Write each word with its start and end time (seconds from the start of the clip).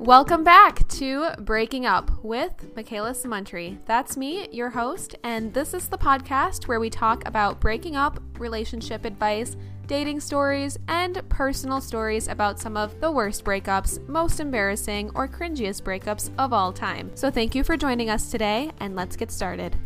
Welcome 0.00 0.44
back 0.44 0.88
to 0.88 1.28
Breaking 1.40 1.84
Up 1.84 2.24
with 2.24 2.74
Makayla 2.74 3.10
Samountry. 3.10 3.76
That's 3.84 4.16
me, 4.16 4.48
your 4.50 4.70
host, 4.70 5.14
and 5.22 5.52
this 5.52 5.74
is 5.74 5.88
the 5.90 5.98
podcast 5.98 6.66
where 6.66 6.80
we 6.80 6.88
talk 6.88 7.28
about 7.28 7.60
breaking 7.60 7.96
up, 7.96 8.18
relationship 8.38 9.04
advice, 9.04 9.58
dating 9.86 10.20
stories, 10.20 10.78
and 10.88 11.20
personal 11.28 11.82
stories 11.82 12.28
about 12.28 12.58
some 12.58 12.78
of 12.78 12.98
the 13.02 13.10
worst 13.12 13.44
breakups, 13.44 14.00
most 14.08 14.40
embarrassing, 14.40 15.10
or 15.14 15.28
cringiest 15.28 15.82
breakups 15.82 16.30
of 16.38 16.54
all 16.54 16.72
time. 16.72 17.10
So 17.14 17.30
thank 17.30 17.54
you 17.54 17.62
for 17.62 17.76
joining 17.76 18.08
us 18.08 18.30
today, 18.30 18.70
and 18.80 18.96
let's 18.96 19.16
get 19.16 19.30
started. 19.30 19.76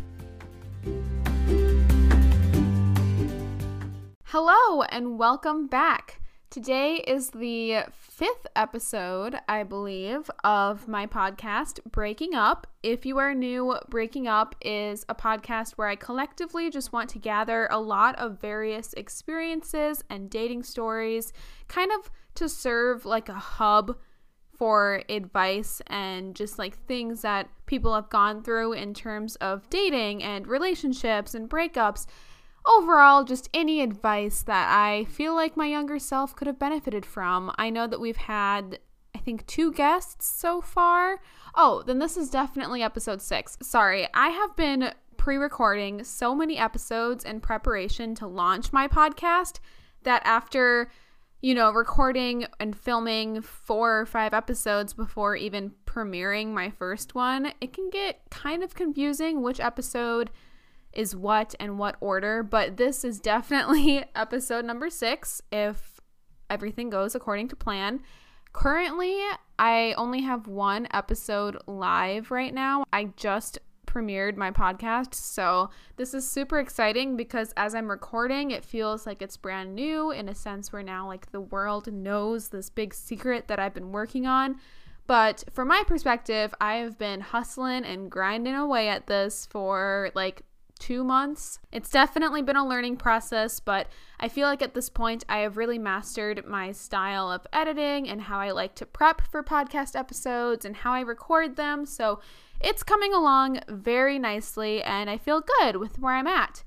Hello, 4.27 4.83
and 4.83 5.19
welcome 5.19 5.67
back. 5.67 6.21
Today 6.55 7.03
is 7.05 7.31
the 7.31 7.79
fifth 7.91 8.47
episode, 8.55 9.35
I 9.49 9.65
believe, 9.65 10.31
of 10.45 10.87
my 10.87 11.05
podcast, 11.05 11.81
Breaking 11.91 12.37
Up. 12.37 12.69
If 12.81 13.05
you 13.05 13.19
are 13.19 13.35
new, 13.35 13.77
Breaking 13.91 14.29
Up 14.29 14.55
is 14.61 15.05
a 15.09 15.17
podcast 15.17 15.73
where 15.73 15.89
I 15.89 15.97
collectively 15.97 16.71
just 16.71 16.93
want 16.93 17.11
to 17.11 17.19
gather 17.19 17.67
a 17.73 17.81
lot 17.81 18.17
of 18.21 18.41
various 18.41 18.93
experiences 18.93 20.05
and 20.09 20.31
dating 20.31 20.63
stories, 20.63 21.33
kind 21.67 21.91
of 21.91 22.09
to 22.37 22.49
serve 22.49 23.05
like 23.05 23.29
a 23.29 23.35
hub 23.35 23.99
for 24.57 25.03
advice 25.09 25.83
and 25.89 26.37
just 26.37 26.57
like 26.57 26.79
things 26.87 27.23
that 27.23 27.49
people 27.67 27.93
have 27.97 28.09
gone 28.11 28.45
through 28.45 28.75
in 28.75 28.95
terms 28.95 29.35
of 29.37 29.69
dating 29.71 30.23
and 30.23 30.47
relationships 30.47 31.35
and 31.35 31.51
breakups 31.51 32.07
overall, 32.67 33.25
just 33.25 33.49
any 33.53 33.81
advice 33.81 34.43
that 34.43 34.69
I 34.71 35.05
feel 35.05 35.35
like 35.35 35.57
my 35.57 35.67
younger 35.67 35.99
self 35.99 36.35
could 36.35 36.47
have 36.47 36.59
benefited 36.59 37.05
from. 37.05 37.53
I 37.57 37.71
know 37.71 37.87
that 37.87 38.01
we've 38.01 38.17
had, 38.17 38.79
I 39.15 39.19
think, 39.19 39.47
two 39.47 39.73
guests 39.73 40.27
so 40.27 40.61
far. 40.61 41.21
Oh, 41.55 41.83
then 41.87 41.99
this 41.99 42.17
is 42.17 42.31
definitely 42.31 42.83
episode 42.83 43.23
six. 43.23 43.57
Sorry, 43.63 44.09
I 44.15 44.29
have 44.29 44.57
been 44.57 44.93
pre 45.17 45.37
recording 45.37 46.05
so 46.05 46.35
many 46.35 46.59
episodes 46.59 47.25
in 47.25 47.41
preparation 47.41 48.15
to 48.17 48.27
launch 48.27 48.73
my 48.73 48.89
podcast 48.89 49.61
that 50.03 50.23
after 50.25 50.91
you 51.45 51.55
know, 51.55 51.71
recording 51.71 52.47
and 52.59 52.75
filming 52.75 53.43
four 53.43 54.01
or 54.01 54.07
five 54.07 54.33
episodes 54.33 54.95
before 54.95 55.37
even 55.37 55.73
premiering 55.85 56.55
my 56.55 56.71
first 56.71 57.15
one, 57.15 57.53
it 57.61 57.75
can 57.75 57.91
get 57.91 58.23
kind 58.31 58.65
of 58.65 58.75
confusing 58.75 59.43
which 59.43 59.61
episode 59.61 60.31
is 60.97 61.15
what 61.15 61.55
and 61.61 61.79
what 61.79 61.97
order, 62.01 62.43
but 62.43 62.77
this 62.77 63.05
is 63.05 63.21
definitely 63.21 64.05
episode 64.15 64.65
number 64.65 64.91
six 64.91 65.41
if 65.53 66.01
everything 66.51 66.91
goes 66.91 67.15
according 67.15 67.49
to 67.49 67.57
plan. 67.57 68.01
Currently, 68.53 69.19
I 69.59 69.95
only 69.99 70.23
have 70.23 70.47
one 70.47 70.87
episode 70.93 71.59
live 71.67 72.31
right 72.31 72.55
now. 72.55 72.85
I 72.93 73.11
just 73.17 73.59
premiered 73.87 74.37
my 74.37 74.51
podcast. 74.51 75.15
So, 75.15 75.71
this 75.97 76.15
is 76.15 76.29
super 76.29 76.59
exciting 76.59 77.17
because 77.17 77.53
as 77.57 77.75
I'm 77.75 77.91
recording, 77.91 78.51
it 78.51 78.65
feels 78.65 79.07
like 79.07 79.23
it's 79.23 79.37
brand 79.37 79.75
new 79.75 80.11
in 80.11 80.29
a 80.29 80.35
sense 80.35 80.73
where 80.73 80.83
now, 80.83 81.07
like, 81.07 81.33
the 81.33 81.41
world 81.41 81.93
knows 81.93 82.49
this 82.49 82.71
big 82.71 82.95
secret 82.95 83.49
that 83.49 83.59
I've 83.59 83.75
been 83.75 83.93
working 83.93 84.27
on. 84.27 84.57
But 85.07 85.45
from 85.53 85.69
my 85.69 85.83
perspective, 85.87 86.55
I 86.61 86.77
have 86.77 86.99
been 86.99 87.21
hustling 87.21 87.85
and 87.85 88.11
grinding 88.11 88.55
away 88.55 88.89
at 88.89 89.07
this 89.07 89.47
for 89.47 90.11
like 90.15 90.43
two 90.85 91.03
months. 91.03 91.59
It's 91.73 91.89
definitely 91.89 92.43
been 92.43 92.57
a 92.57 92.69
learning 92.69 92.99
process, 92.99 93.59
but 93.59 93.89
I 94.21 94.29
feel 94.29 94.47
like 94.47 94.61
at 94.61 94.75
this 94.75 94.91
point 94.91 95.25
I 95.31 95.39
have 95.39 95.57
really 95.57 95.79
mastered 95.79 96.45
my 96.47 96.73
style 96.73 97.33
of 97.33 97.47
editing 97.55 98.07
and 98.07 98.21
how 98.21 98.39
I 98.39 98.51
like 98.51 98.75
to 98.75 98.85
prep 98.85 99.23
for 99.23 99.43
podcast 99.43 99.99
episodes 99.99 100.67
and 100.67 100.77
how 100.77 100.93
I 100.93 101.01
record 101.01 101.57
them. 101.57 101.87
So 101.87 102.21
it's 102.61 102.83
coming 102.83 103.15
along 103.15 103.61
very 103.67 104.19
nicely, 104.19 104.83
and 104.83 105.09
I 105.09 105.17
feel 105.17 105.43
good 105.59 105.77
with 105.77 105.99
where 105.99 106.17
I'm 106.17 106.27
at. 106.27 106.65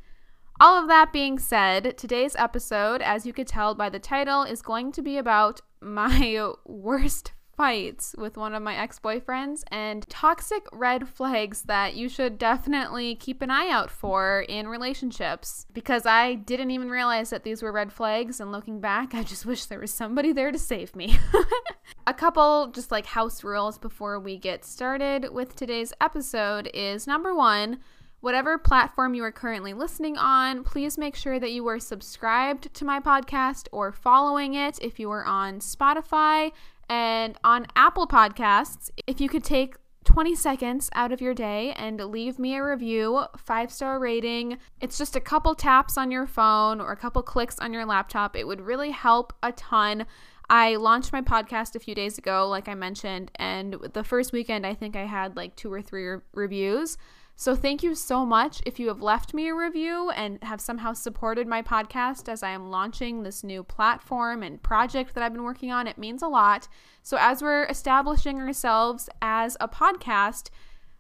All 0.60 0.82
of 0.82 0.88
that 0.88 1.14
being 1.14 1.38
said, 1.38 1.96
today's 1.96 2.36
episode, 2.38 3.04
as 3.04 3.28
you 3.28 3.34
could 3.34 3.48
tell 3.48 3.76
by 3.76 3.90
the 3.90 4.00
title, 4.00 4.42
is 4.42 4.64
going 4.64 4.92
to 4.94 5.04
be 5.04 5.20
about 5.20 5.62
my 5.80 6.54
worst 6.66 7.34
fights 7.58 8.14
with 8.18 8.38
one 8.38 8.54
of 8.54 8.62
my 8.62 8.76
ex 8.76 9.00
boyfriends 9.00 9.64
and 9.72 10.08
toxic 10.08 10.68
red 10.72 11.10
flags 11.10 11.64
that 11.64 11.96
you 11.96 12.08
should 12.08 12.38
definitely 12.38 13.16
keep 13.16 13.42
an 13.42 13.50
eye 13.50 13.70
out 13.70 13.90
for 13.90 14.46
in 14.48 14.68
relationships 14.68 15.66
because 15.74 16.06
I 16.06 16.36
didn't 16.36 16.70
even 16.70 16.90
realize 16.90 17.32
that 17.32 17.44
these 17.44 17.64
were 17.64 17.72
red 17.72 17.92
flags. 17.92 18.40
And 18.40 18.52
looking 18.52 18.80
back, 18.80 19.16
I 19.16 19.24
just 19.24 19.46
wish 19.46 19.66
there 19.66 19.80
was 19.80 19.92
somebody 19.92 20.32
there 20.32 20.52
to 20.52 20.60
save 20.60 20.96
me. 20.96 21.18
a 22.08 22.14
couple 22.14 22.68
just 22.68 22.92
like 22.92 23.08
house 23.08 23.44
rules 23.44 23.80
before 23.80 24.20
we 24.20 24.38
get 24.38 24.64
started 24.64 25.34
with 25.34 25.56
today's 25.56 25.94
episode 26.00 26.70
is 26.74 27.08
number 27.08 27.34
one, 27.34 27.80
Whatever 28.20 28.58
platform 28.58 29.14
you 29.14 29.24
are 29.24 29.32
currently 29.32 29.74
listening 29.74 30.18
on, 30.18 30.64
please 30.64 30.98
make 30.98 31.16
sure 31.16 31.40
that 31.40 31.52
you 31.52 31.68
are 31.68 31.80
subscribed 31.80 32.74
to 32.74 32.84
my 32.84 33.00
podcast 33.00 33.68
or 33.72 33.92
following 33.92 34.56
it 34.56 34.80
if 34.82 35.00
you 35.00 35.12
are 35.12 35.24
on 35.24 35.60
Spotify 35.60 36.52
and 36.90 37.38
on 37.44 37.68
Apple 37.76 38.08
Podcasts, 38.08 38.90
if 39.06 39.20
you 39.20 39.30
could 39.30 39.44
take 39.44 39.76
20 40.08 40.36
seconds 40.36 40.90
out 40.94 41.12
of 41.12 41.20
your 41.20 41.34
day 41.34 41.74
and 41.74 42.00
leave 42.00 42.40
me 42.40 42.56
a 42.56 42.64
review, 42.64 43.26
five 43.36 43.70
star 43.70 44.00
rating. 44.00 44.58
It's 44.80 44.98
just 44.98 45.18
a 45.18 45.20
couple 45.20 45.54
taps 45.54 45.98
on 45.98 46.12
your 46.12 46.26
phone 46.26 46.80
or 46.80 46.94
a 46.94 46.98
couple 46.98 47.22
clicks 47.24 47.60
on 47.60 47.74
your 47.74 47.86
laptop. 47.86 48.38
It 48.38 48.48
would 48.48 48.62
really 48.62 48.92
help 48.92 49.34
a 49.44 49.52
ton. 49.52 50.06
I 50.50 50.78
launched 50.78 51.12
my 51.12 51.22
podcast 51.22 51.76
a 51.76 51.80
few 51.80 51.94
days 51.94 52.18
ago, 52.18 52.48
like 52.48 52.70
I 52.70 52.74
mentioned, 52.74 53.32
and 53.36 53.76
the 53.92 54.04
first 54.04 54.32
weekend 54.32 54.66
I 54.66 54.76
think 54.76 54.96
I 54.96 55.06
had 55.06 55.36
like 55.36 55.58
two 55.58 55.72
or 55.72 55.82
three 55.82 56.08
re- 56.08 56.22
reviews. 56.34 56.98
So, 57.40 57.56
thank 57.56 57.84
you 57.84 57.94
so 57.94 58.26
much 58.26 58.64
if 58.66 58.80
you 58.80 58.88
have 58.88 59.04
left 59.04 59.32
me 59.32 59.48
a 59.48 59.54
review 59.54 60.10
and 60.10 60.44
have 60.44 60.60
somehow 60.60 60.94
supported 60.94 61.46
my 61.46 61.62
podcast 61.62 62.28
as 62.28 62.42
I 62.42 62.50
am 62.50 62.72
launching 62.72 63.22
this 63.22 63.44
new 63.44 63.62
platform 63.62 64.42
and 64.42 64.62
project 64.64 65.14
that 65.14 65.24
I've 65.24 65.34
been 65.34 65.44
working 65.44 65.72
on. 65.72 65.86
It 65.86 66.00
means 66.00 66.24
a 66.24 66.28
lot. 66.28 66.68
So, 67.04 67.16
as 67.20 67.44
we're 67.44 67.66
establishing 67.66 68.40
ourselves 68.40 69.08
as 69.22 69.56
a 69.60 69.68
podcast, 69.68 70.50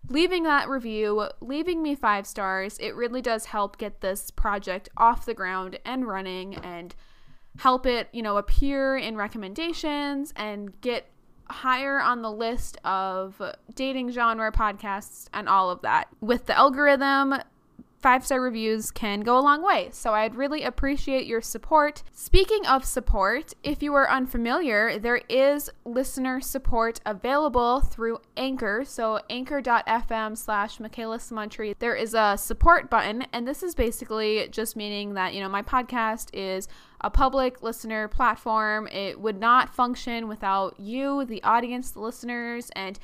leaving 0.10 0.44
that 0.44 0.70
review, 0.70 1.28
leaving 1.42 1.82
me 1.82 1.96
five 1.96 2.28
stars, 2.28 2.78
it 2.78 2.94
really 2.94 3.24
does 3.24 3.46
help 3.46 3.80
get 3.80 4.02
this 4.02 4.30
project 4.30 4.90
off 4.96 5.26
the 5.26 5.34
ground 5.34 5.80
and 5.86 6.08
running 6.08 6.54
and 6.58 6.94
help 7.58 7.88
it, 7.88 8.10
you 8.14 8.22
know, 8.22 8.38
appear 8.38 8.96
in 8.96 9.18
recommendations 9.18 10.34
and 10.36 10.80
get 10.82 11.10
higher 11.50 12.00
on 12.00 12.22
the 12.22 12.32
list 12.32 12.78
of 12.84 13.42
dating 13.74 14.12
genre 14.12 14.52
podcasts 14.52 15.28
and 15.34 15.48
all 15.48 15.70
of 15.70 15.82
that. 15.82 16.08
With 16.22 16.46
the 16.46 16.58
algorithm, 16.58 17.36
five 18.00 18.26
star 18.26 18.42
reviews 18.42 18.92
can 18.92 19.22
go 19.22 19.38
a 19.38 19.42
long 19.42 19.64
way. 19.64 19.90
So 19.92 20.14
I'd 20.14 20.36
really 20.36 20.64
appreciate 20.64 21.26
your 21.26 21.42
support. 21.42 22.04
Speaking 22.12 22.66
of 22.68 22.86
support, 22.86 23.54
if 23.64 23.82
you 23.82 23.94
are 23.96 24.10
unfamiliar, 24.10 25.00
there 25.00 25.22
is 25.30 25.70
listener 25.84 26.40
support 26.40 27.00
available 27.06 27.82
through 27.82 28.20
Anchor. 28.36 28.84
So 28.86 29.20
anchor.fm 29.30 30.38
slash 30.38 30.78
Makayla 30.78 31.18
Samountry. 31.18 31.76
There 31.80 31.96
is 31.96 32.14
a 32.14 32.38
support 32.38 32.90
button, 32.90 33.26
and 33.34 33.48
this 33.48 33.64
is 33.64 33.74
basically 33.74 34.48
just 34.52 34.76
meaning 34.76 35.16
that, 35.16 35.34
you 35.34 35.42
know, 35.42 35.50
my 35.50 35.64
podcast 35.64 36.30
is 36.34 36.68
a 37.02 37.10
public 37.10 37.62
listener 37.64 38.08
platform. 38.08 38.88
It 38.88 39.20
would 39.20 39.40
not 39.40 39.74
function 39.74 40.28
without 40.28 40.80
you, 40.80 41.26
the 41.26 41.44
audience, 41.44 41.92
the 41.92 42.00
listeners, 42.00 42.70
and 42.76 43.00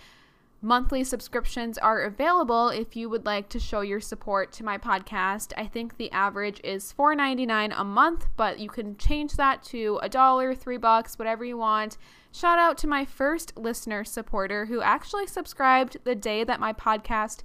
Monthly 0.66 1.03
subscriptions 1.03 1.78
are 1.78 2.03
available 2.03 2.69
if 2.69 2.96
you 2.96 3.09
would 3.09 3.25
like 3.25 3.50
to 3.50 3.59
show 3.59 3.81
your 3.81 4.00
support 4.00 4.53
to 4.53 4.63
my 4.63 4.78
podcast. 4.78 5.51
I 5.57 5.68
think 5.68 5.97
the 5.97 6.09
average 6.13 6.62
is 6.63 6.94
$4.99 6.97 7.74
a 7.78 7.84
month, 7.84 8.28
but 8.38 8.59
you 8.59 8.69
can 8.69 8.96
change 8.96 9.34
that 9.34 9.62
to 9.63 10.00
a 10.02 10.07
dollar, 10.07 10.55
three 10.55 10.78
bucks, 10.78 11.20
whatever 11.20 11.43
you 11.43 11.58
want. 11.58 11.97
Shout 12.32 12.59
out 12.59 12.78
to 12.78 12.88
my 12.88 13.03
first 13.03 13.58
listener 13.58 14.05
supporter 14.05 14.67
who 14.67 14.82
actually 14.82 15.28
subscribed 15.28 15.97
the 16.05 16.16
day 16.16 16.46
that 16.46 16.61
my 16.61 16.72
podcast 16.72 17.43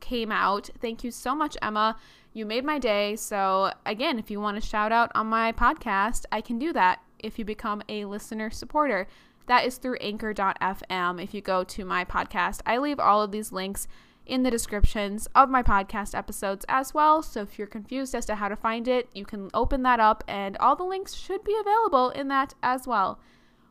came 0.00 0.30
out. 0.30 0.68
Thank 0.78 1.02
you 1.02 1.10
so 1.10 1.34
much, 1.34 1.56
Emma. 1.62 1.96
You 2.34 2.44
made 2.44 2.66
my 2.66 2.78
day. 2.78 3.16
So, 3.16 3.72
again, 3.86 4.18
if 4.18 4.30
you 4.30 4.42
want 4.42 4.58
a 4.58 4.60
shout 4.60 4.92
out 4.92 5.10
on 5.14 5.28
my 5.28 5.52
podcast, 5.52 6.26
I 6.30 6.42
can 6.42 6.58
do 6.58 6.74
that 6.74 7.00
if 7.18 7.38
you 7.38 7.46
become 7.46 7.82
a 7.88 8.04
listener 8.04 8.50
supporter. 8.50 9.08
That 9.48 9.66
is 9.66 9.78
through 9.78 9.96
anchor.fm. 9.96 11.22
If 11.22 11.34
you 11.34 11.40
go 11.40 11.64
to 11.64 11.84
my 11.84 12.04
podcast, 12.04 12.60
I 12.66 12.78
leave 12.78 13.00
all 13.00 13.22
of 13.22 13.32
these 13.32 13.50
links 13.50 13.88
in 14.26 14.42
the 14.42 14.50
descriptions 14.50 15.26
of 15.34 15.48
my 15.48 15.62
podcast 15.62 16.14
episodes 16.14 16.66
as 16.68 16.92
well. 16.92 17.22
So 17.22 17.40
if 17.40 17.58
you're 17.58 17.66
confused 17.66 18.14
as 18.14 18.26
to 18.26 18.34
how 18.34 18.48
to 18.48 18.56
find 18.56 18.86
it, 18.86 19.08
you 19.14 19.24
can 19.24 19.48
open 19.54 19.82
that 19.84 20.00
up 20.00 20.22
and 20.28 20.56
all 20.58 20.76
the 20.76 20.84
links 20.84 21.14
should 21.14 21.42
be 21.44 21.56
available 21.58 22.10
in 22.10 22.28
that 22.28 22.54
as 22.62 22.86
well. 22.86 23.18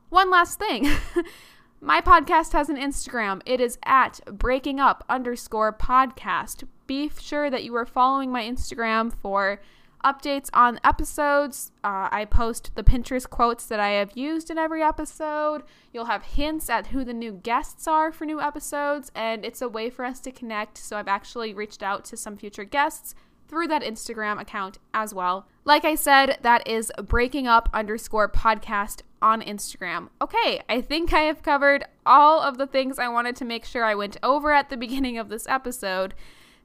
One 0.10 0.32
last 0.32 0.58
thing. 0.58 0.90
my 1.82 2.02
podcast 2.02 2.54
has 2.54 2.70
an 2.70 2.78
Instagram. 2.78 3.42
It 3.46 3.62
is 3.62 3.78
at 3.86 4.20
breaking 4.26 4.80
up 4.80 5.04
underscore 5.08 5.72
podcast. 5.74 6.64
Be 6.88 7.12
sure 7.20 7.52
that 7.52 7.64
you 7.64 7.76
are 7.76 7.86
following 7.86 8.32
my 8.32 8.44
Instagram 8.44 9.14
for 9.14 9.62
updates 10.08 10.50
on 10.54 10.80
episodes. 10.84 11.72
Uh, 11.84 12.08
I 12.12 12.26
post 12.26 12.72
the 12.76 12.84
Pinterest 12.84 13.30
quotes 13.30 13.66
that 13.66 13.80
I 13.80 13.90
have 13.90 14.16
used 14.16 14.50
in 14.50 14.58
every 14.58 14.82
episode. 14.82 15.64
You'll 15.92 16.06
have 16.06 16.24
hints 16.24 16.70
at 16.70 16.88
who 16.88 17.04
the 17.04 17.14
new 17.14 17.34
guests 17.34 17.88
are 17.88 18.12
for 18.12 18.26
new 18.26 18.40
episodes, 18.40 19.12
and 19.14 19.44
it's 19.44 19.62
a 19.62 19.70
way 19.70 19.90
for 19.90 20.06
us 20.06 20.20
to 20.22 20.32
connect. 20.32 20.78
So 20.78 20.98
I've 20.98 21.08
actually 21.08 21.54
reached 21.54 21.84
out 21.84 22.06
to 22.06 22.18
some 22.18 22.38
future 22.38 22.64
guests 22.64 23.16
through 23.48 23.68
that 23.68 23.82
Instagram 23.82 24.40
account 24.40 24.78
as 24.94 25.14
well. 25.14 25.48
Like 25.66 25.86
I 25.86 25.96
said, 25.96 26.38
that 26.42 26.68
is 26.68 26.92
breaking 27.04 27.48
up 27.48 27.70
underscore 27.74 28.30
podcast 28.30 29.02
on 29.22 29.42
Instagram. 29.42 30.10
Okay, 30.22 30.62
I 30.70 30.82
think 30.82 31.14
I 31.14 31.22
have 31.22 31.44
covered 31.44 31.86
all 32.06 32.42
of 32.42 32.58
the 32.58 32.68
things 32.68 33.00
I 33.00 33.08
wanted 33.10 33.36
to 33.38 33.46
make 33.46 33.66
sure 33.66 33.84
I 33.84 33.96
went 33.96 34.18
over 34.24 34.52
at 34.52 34.70
the 34.70 34.78
beginning 34.86 35.18
of 35.18 35.30
this 35.30 35.48
episode. 35.48 36.14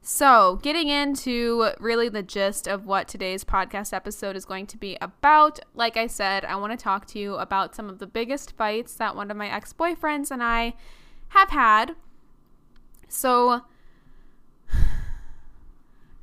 So, 0.05 0.59
getting 0.61 0.89
into 0.89 1.69
really 1.79 2.09
the 2.09 2.21
gist 2.21 2.67
of 2.67 2.85
what 2.85 3.07
today's 3.07 3.45
podcast 3.45 3.93
episode 3.93 4.35
is 4.35 4.43
going 4.43 4.67
to 4.67 4.77
be 4.77 4.97
about, 4.99 5.61
like 5.73 5.95
I 5.95 6.07
said, 6.07 6.43
I 6.43 6.57
want 6.57 6.77
to 6.77 6.83
talk 6.83 7.05
to 7.07 7.19
you 7.19 7.35
about 7.35 7.73
some 7.73 7.87
of 7.87 7.99
the 7.99 8.05
biggest 8.05 8.51
fights 8.57 8.95
that 8.95 9.15
one 9.15 9.31
of 9.31 9.37
my 9.37 9.49
ex 9.49 9.71
boyfriends 9.71 10.29
and 10.29 10.43
I 10.43 10.73
have 11.29 11.51
had. 11.51 11.95
So, 13.07 13.61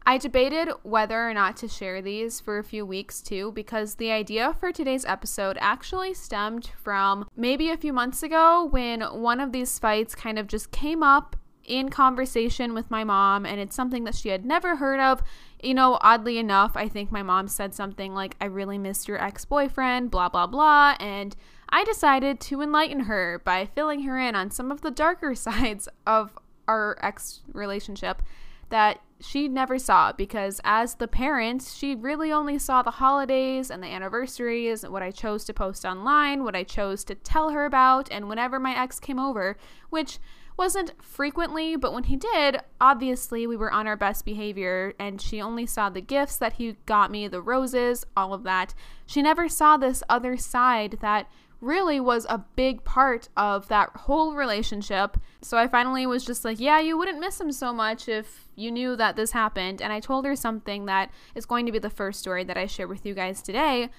I 0.05 0.19
debated 0.19 0.69
whether 0.83 1.27
or 1.27 1.33
not 1.33 1.57
to 1.59 1.69
share 1.69 2.03
these 2.03 2.39
for 2.39 2.59
a 2.59 2.65
few 2.65 2.85
weeks 2.85 3.23
too, 3.23 3.51
because 3.53 3.95
the 3.95 4.11
idea 4.11 4.55
for 4.61 4.73
today's 4.73 5.07
episode 5.07 5.57
actually 5.59 6.13
stemmed 6.13 6.71
from 6.83 7.27
maybe 7.35 7.71
a 7.71 7.79
few 7.79 7.95
months 7.95 8.23
ago 8.23 8.63
when 8.63 9.01
one 9.01 9.41
of 9.41 9.53
these 9.53 9.79
fights 9.79 10.15
kind 10.15 10.39
of 10.39 10.49
just 10.49 10.71
came 10.71 11.03
up 11.03 11.35
in 11.65 11.89
conversation 11.89 12.75
with 12.75 12.91
my 12.91 13.05
mom, 13.05 13.47
and 13.47 13.61
it's 13.61 13.77
something 13.77 14.05
that 14.05 14.15
she 14.15 14.29
had 14.31 14.45
never 14.45 14.77
heard 14.77 15.01
of. 15.01 15.23
You 15.63 15.75
know, 15.75 15.99
oddly 16.01 16.39
enough, 16.39 16.73
I 16.75 16.89
think 16.89 17.13
my 17.13 17.23
mom 17.23 17.49
said 17.49 17.75
something 17.75 18.15
like, 18.15 18.37
I 18.41 18.47
really 18.47 18.79
missed 18.79 19.09
your 19.09 19.23
ex 19.23 19.45
boyfriend, 19.45 20.11
blah, 20.11 20.29
blah, 20.29 20.47
blah. 20.47 20.97
And 20.99 21.37
I 21.69 21.85
decided 21.85 22.41
to 22.41 22.63
enlighten 22.63 23.01
her 23.01 23.41
by 23.45 23.67
filling 23.67 24.03
her 24.03 24.19
in 24.19 24.35
on 24.35 24.51
some 24.51 24.73
of 24.73 24.81
the 24.81 24.91
darker 24.91 25.35
sides 25.35 25.89
of 26.07 26.39
our 26.67 26.97
ex 27.03 27.43
relationship 27.53 28.23
that 28.71 29.01
she 29.21 29.49
never 29.49 29.79
saw 29.79 30.13
because 30.13 30.61
as 30.65 30.95
the 30.95 31.09
parent, 31.09 31.63
she 31.63 31.95
really 31.95 32.33
only 32.33 32.59
saw 32.59 32.83
the 32.83 32.93
holidays 32.93 33.71
and 33.71 33.83
the 33.83 33.89
anniversaries, 33.89 34.83
and 34.83 34.93
what 34.93 35.03
I 35.03 35.11
chose 35.11 35.45
to 35.45 35.55
post 35.55 35.85
online, 35.85 36.43
what 36.43 36.57
I 36.57 36.63
chose 36.63 37.05
to 37.05 37.15
tell 37.15 37.51
her 37.51 37.67
about, 37.67 38.09
and 38.11 38.29
whenever 38.29 38.59
my 38.59 38.81
ex 38.81 38.99
came 38.99 39.19
over, 39.19 39.57
which 39.91 40.19
wasn't 40.57 40.93
frequently, 41.03 41.77
but 41.77 41.93
when 41.93 42.05
he 42.05 42.17
did, 42.17 42.61
obviously 42.81 43.47
we 43.47 43.57
were 43.57 43.73
on 43.73 43.87
our 43.87 43.97
best 43.97 44.25
behavior 44.25 44.95
and 44.99 45.21
she 45.21 45.41
only 45.41 45.67
saw 45.67 45.89
the 45.89 46.01
gifts 46.01 46.37
that 46.37 46.55
he 46.55 46.77
got 46.87 47.11
me, 47.11 47.29
the 47.29 47.41
roses, 47.41 48.05
all 48.17 48.35
of 48.35 48.43
that. 48.45 48.75
She 49.07 49.23
never 49.23 49.49
saw 49.49 49.77
this 49.77 50.03
other 50.09 50.37
side 50.37 50.99
that 51.01 51.29
really 51.61 52.01
was 52.01 52.27
a 52.29 52.45
big 52.57 52.85
part 52.85 53.29
of 53.37 53.69
that 53.69 53.91
whole 53.95 54.35
relationship. 54.35 55.19
So 55.43 55.59
I 55.59 55.69
finally 55.69 56.07
was 56.07 56.25
just 56.25 56.45
like, 56.45 56.59
yeah, 56.59 56.81
you 56.81 56.97
wouldn't 56.97 57.21
miss 57.21 57.41
him 57.41 57.53
so 57.53 57.73
much 57.73 58.09
if 58.09 58.49
you 58.57 58.71
knew 58.71 58.97
that 58.97 59.17
this 59.17 59.33
happened. 59.33 59.83
And 59.83 59.93
I 59.93 60.01
told 60.01 60.25
her 60.25 60.37
something 60.37 60.87
that 60.87 61.11
is 61.35 61.47
going 61.47 61.67
to 61.67 61.73
be 61.73 61.79
the 61.79 61.91
first 61.91 62.21
story 62.21 62.45
that 62.45 62.57
I 62.57 62.67
share 62.67 62.89
with 62.89 63.05
you 63.05 63.15
guys 63.15 63.43
today. 63.43 63.91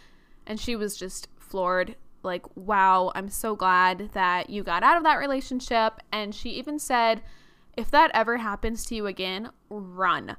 And 0.47 0.59
she 0.59 0.75
was 0.75 0.97
just 0.97 1.27
floored 1.37 1.95
like, 2.23 2.45
wow, 2.55 3.11
I'm 3.15 3.29
so 3.29 3.55
glad 3.55 4.11
that 4.13 4.49
you 4.49 4.63
got 4.63 4.83
out 4.83 4.97
of 4.97 5.03
that 5.03 5.15
relationship. 5.15 5.99
And 6.11 6.33
she 6.33 6.49
even 6.51 6.79
said, 6.79 7.21
if 7.77 7.89
that 7.91 8.11
ever 8.13 8.37
happens 8.37 8.85
to 8.85 8.95
you 8.95 9.07
again, 9.07 9.49
run. 9.69 10.35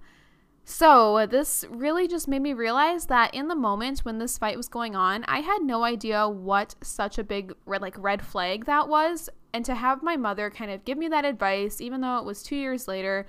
So, 0.65 1.27
this 1.27 1.65
really 1.69 2.07
just 2.07 2.29
made 2.29 2.43
me 2.43 2.53
realize 2.53 3.07
that 3.07 3.35
in 3.35 3.49
the 3.49 3.55
moment 3.57 4.01
when 4.01 4.19
this 4.19 4.39
fight 4.39 4.57
was 4.57 4.69
going 4.69 4.95
on, 4.95 5.25
I 5.27 5.41
had 5.41 5.63
no 5.63 5.83
idea 5.83 6.29
what 6.29 6.77
such 6.83 7.19
a 7.19 7.25
big 7.25 7.53
red, 7.67 7.83
like 7.83 7.97
red 7.99 8.25
flag 8.25 8.67
that 8.67 8.89
was. 8.89 9.29
And 9.53 9.65
to 9.65 9.75
have 9.75 10.03
my 10.03 10.17
mother 10.17 10.51
kind 10.51 10.71
of 10.71 10.85
give 10.85 10.97
me 10.97 11.09
that 11.09 11.25
advice, 11.25 11.81
even 11.81 12.01
though 12.01 12.19
it 12.19 12.25
was 12.25 12.43
two 12.43 12.57
years 12.57 12.87
later, 12.87 13.27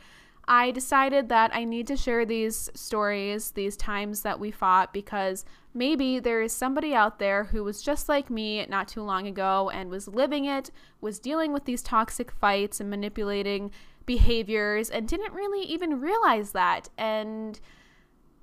I 0.48 0.72
decided 0.72 1.30
that 1.30 1.56
I 1.56 1.63
need 1.63 1.88
to 1.88 1.95
share 1.95 2.25
these 2.25 2.69
stories, 2.74 3.51
these 3.51 3.78
times 3.78 4.22
that 4.22 4.40
we 4.40 4.51
fought, 4.51 4.92
because 4.92 5.45
maybe 5.74 6.19
there 6.19 6.42
is 6.42 6.51
somebody 6.51 6.94
out 6.94 7.19
there 7.19 7.45
who 7.45 7.63
was 7.63 7.81
just 7.81 8.10
like 8.10 8.30
me 8.30 8.66
not 8.66 8.88
too 8.88 9.04
long 9.04 9.25
ago 9.25 9.69
and 9.74 9.90
was 9.90 10.07
living 10.07 10.45
it, 10.45 10.69
was 11.00 11.19
dealing 11.19 11.54
with 11.54 11.66
these 11.66 11.81
toxic 11.81 12.31
fights 12.31 12.81
and 12.81 12.90
manipulating 12.90 13.72
behaviors, 14.06 14.90
and 14.90 15.07
didn't 15.07 15.34
really 15.34 15.62
even 15.62 16.01
realize 16.01 16.51
that. 16.51 16.90
And 16.98 17.60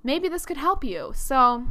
maybe 0.03 0.29
this 0.29 0.47
could 0.47 0.57
help 0.57 0.83
you. 0.83 1.13
So, 1.15 1.67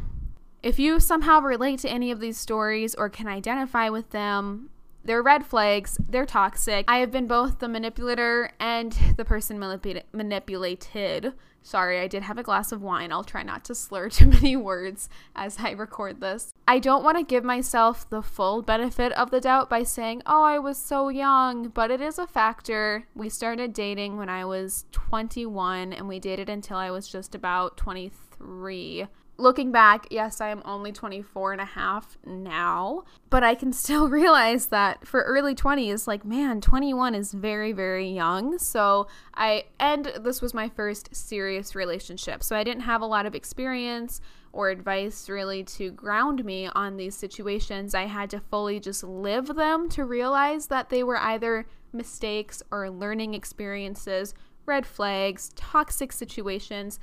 if 0.62 0.78
you 0.78 1.00
somehow 1.00 1.40
relate 1.40 1.80
to 1.80 1.90
any 1.90 2.12
of 2.12 2.20
these 2.20 2.38
stories 2.38 2.94
or 2.94 3.10
can 3.10 3.28
identify 3.28 3.90
with 3.90 4.12
them, 4.12 4.70
they're 5.10 5.24
red 5.24 5.44
flags. 5.44 5.98
They're 6.08 6.28
toxic. 6.28 6.86
I 6.88 7.00
have 7.00 7.10
been 7.10 7.26
both 7.26 7.58
the 7.58 7.68
manipulator 7.68 8.52
and 8.60 8.96
the 9.18 9.26
person 9.26 9.58
manipula- 9.58 10.04
manipulated. 10.14 11.34
Sorry, 11.64 12.00
I 12.00 12.06
did 12.06 12.22
have 12.22 12.38
a 12.38 12.44
glass 12.44 12.72
of 12.72 12.84
wine. 12.84 13.12
I'll 13.12 13.24
try 13.24 13.42
not 13.42 13.66
to 13.66 13.76
slur 13.76 14.10
too 14.12 14.28
many 14.28 14.56
words 14.56 15.10
as 15.36 15.58
I 15.58 15.72
record 15.72 16.22
this. 16.22 16.54
I 16.68 16.78
don't 16.78 17.04
want 17.04 17.18
to 17.18 17.24
give 17.24 17.44
myself 17.44 18.08
the 18.08 18.22
full 18.22 18.62
benefit 18.62 19.12
of 19.14 19.32
the 19.32 19.42
doubt 19.42 19.68
by 19.68 19.82
saying, 19.82 20.22
oh, 20.28 20.44
I 20.44 20.60
was 20.60 20.78
so 20.78 21.10
young, 21.10 21.70
but 21.70 21.90
it 21.90 22.02
is 22.02 22.20
a 22.20 22.28
factor. 22.28 23.08
We 23.16 23.30
started 23.30 23.74
dating 23.74 24.16
when 24.16 24.30
I 24.30 24.46
was 24.46 24.86
21 24.92 25.92
and 25.92 26.08
we 26.08 26.20
dated 26.20 26.50
until 26.50 26.78
I 26.78 26.92
was 26.92 27.08
just 27.08 27.34
about 27.34 27.78
23 27.78 29.08
looking 29.40 29.72
back, 29.72 30.08
yes, 30.12 30.42
I 30.42 30.50
am 30.50 30.62
only 30.66 30.92
24 30.92 31.54
and 31.54 31.62
a 31.62 31.66
half 31.66 32.18
now, 32.26 33.04
but 33.30 33.44
I 33.44 33.56
can 33.56 33.74
still 33.84 34.10
realize 34.10 34.68
that 34.68 35.08
for 35.08 35.22
early 35.24 35.56
20s, 35.56 36.08
like, 36.08 36.26
man, 36.26 36.62
21 36.62 37.16
is 37.16 37.34
very, 37.34 37.72
very 37.72 38.10
young. 38.10 38.58
So 38.60 39.08
I, 39.34 39.66
and 39.80 40.12
this 40.22 40.42
was 40.42 40.54
my 40.54 40.70
first 40.70 41.16
serious 41.16 41.76
relationship. 41.76 42.44
So 42.44 42.56
I 42.56 42.64
didn't 42.64 42.84
have 42.84 43.02
a 43.02 43.06
lot 43.06 43.26
of 43.26 43.36
experience 43.36 44.22
or 44.52 44.70
advice 44.70 45.30
really 45.30 45.64
to 45.64 45.92
ground 45.92 46.44
me 46.44 46.68
on 46.68 46.98
these 46.98 47.16
situations. 47.16 47.94
I 47.94 48.06
had 48.06 48.30
to 48.32 48.40
fully 48.40 48.80
just 48.80 49.04
live 49.04 49.48
them 49.48 49.90
to 49.90 50.06
realize 50.06 50.68
that 50.68 50.90
they 50.90 51.04
were 51.04 51.18
either 51.18 51.66
mistakes 51.94 52.62
or 52.72 52.90
learning 52.90 53.34
experiences, 53.34 54.34
red 54.66 54.86
flags, 54.86 55.52
toxic 55.56 56.12
situations 56.12 57.00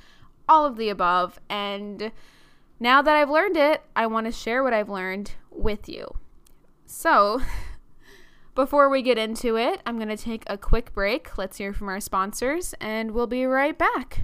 all 0.47 0.65
of 0.65 0.77
the 0.77 0.89
above. 0.89 1.39
And 1.49 2.11
now 2.79 3.01
that 3.01 3.15
I've 3.15 3.29
learned 3.29 3.57
it, 3.57 3.83
I 3.95 4.07
want 4.07 4.25
to 4.25 4.31
share 4.31 4.63
what 4.63 4.73
I've 4.73 4.89
learned 4.89 5.31
with 5.51 5.89
you. 5.89 6.15
So, 6.85 7.41
before 8.55 8.89
we 8.89 9.01
get 9.01 9.17
into 9.17 9.57
it, 9.57 9.81
I'm 9.85 9.97
going 9.97 10.07
to 10.09 10.17
take 10.17 10.43
a 10.47 10.57
quick 10.57 10.93
break. 10.93 11.37
Let's 11.37 11.57
hear 11.57 11.73
from 11.73 11.89
our 11.89 11.99
sponsors, 11.99 12.73
and 12.79 13.11
we'll 13.11 13.27
be 13.27 13.45
right 13.45 13.77
back. 13.77 14.21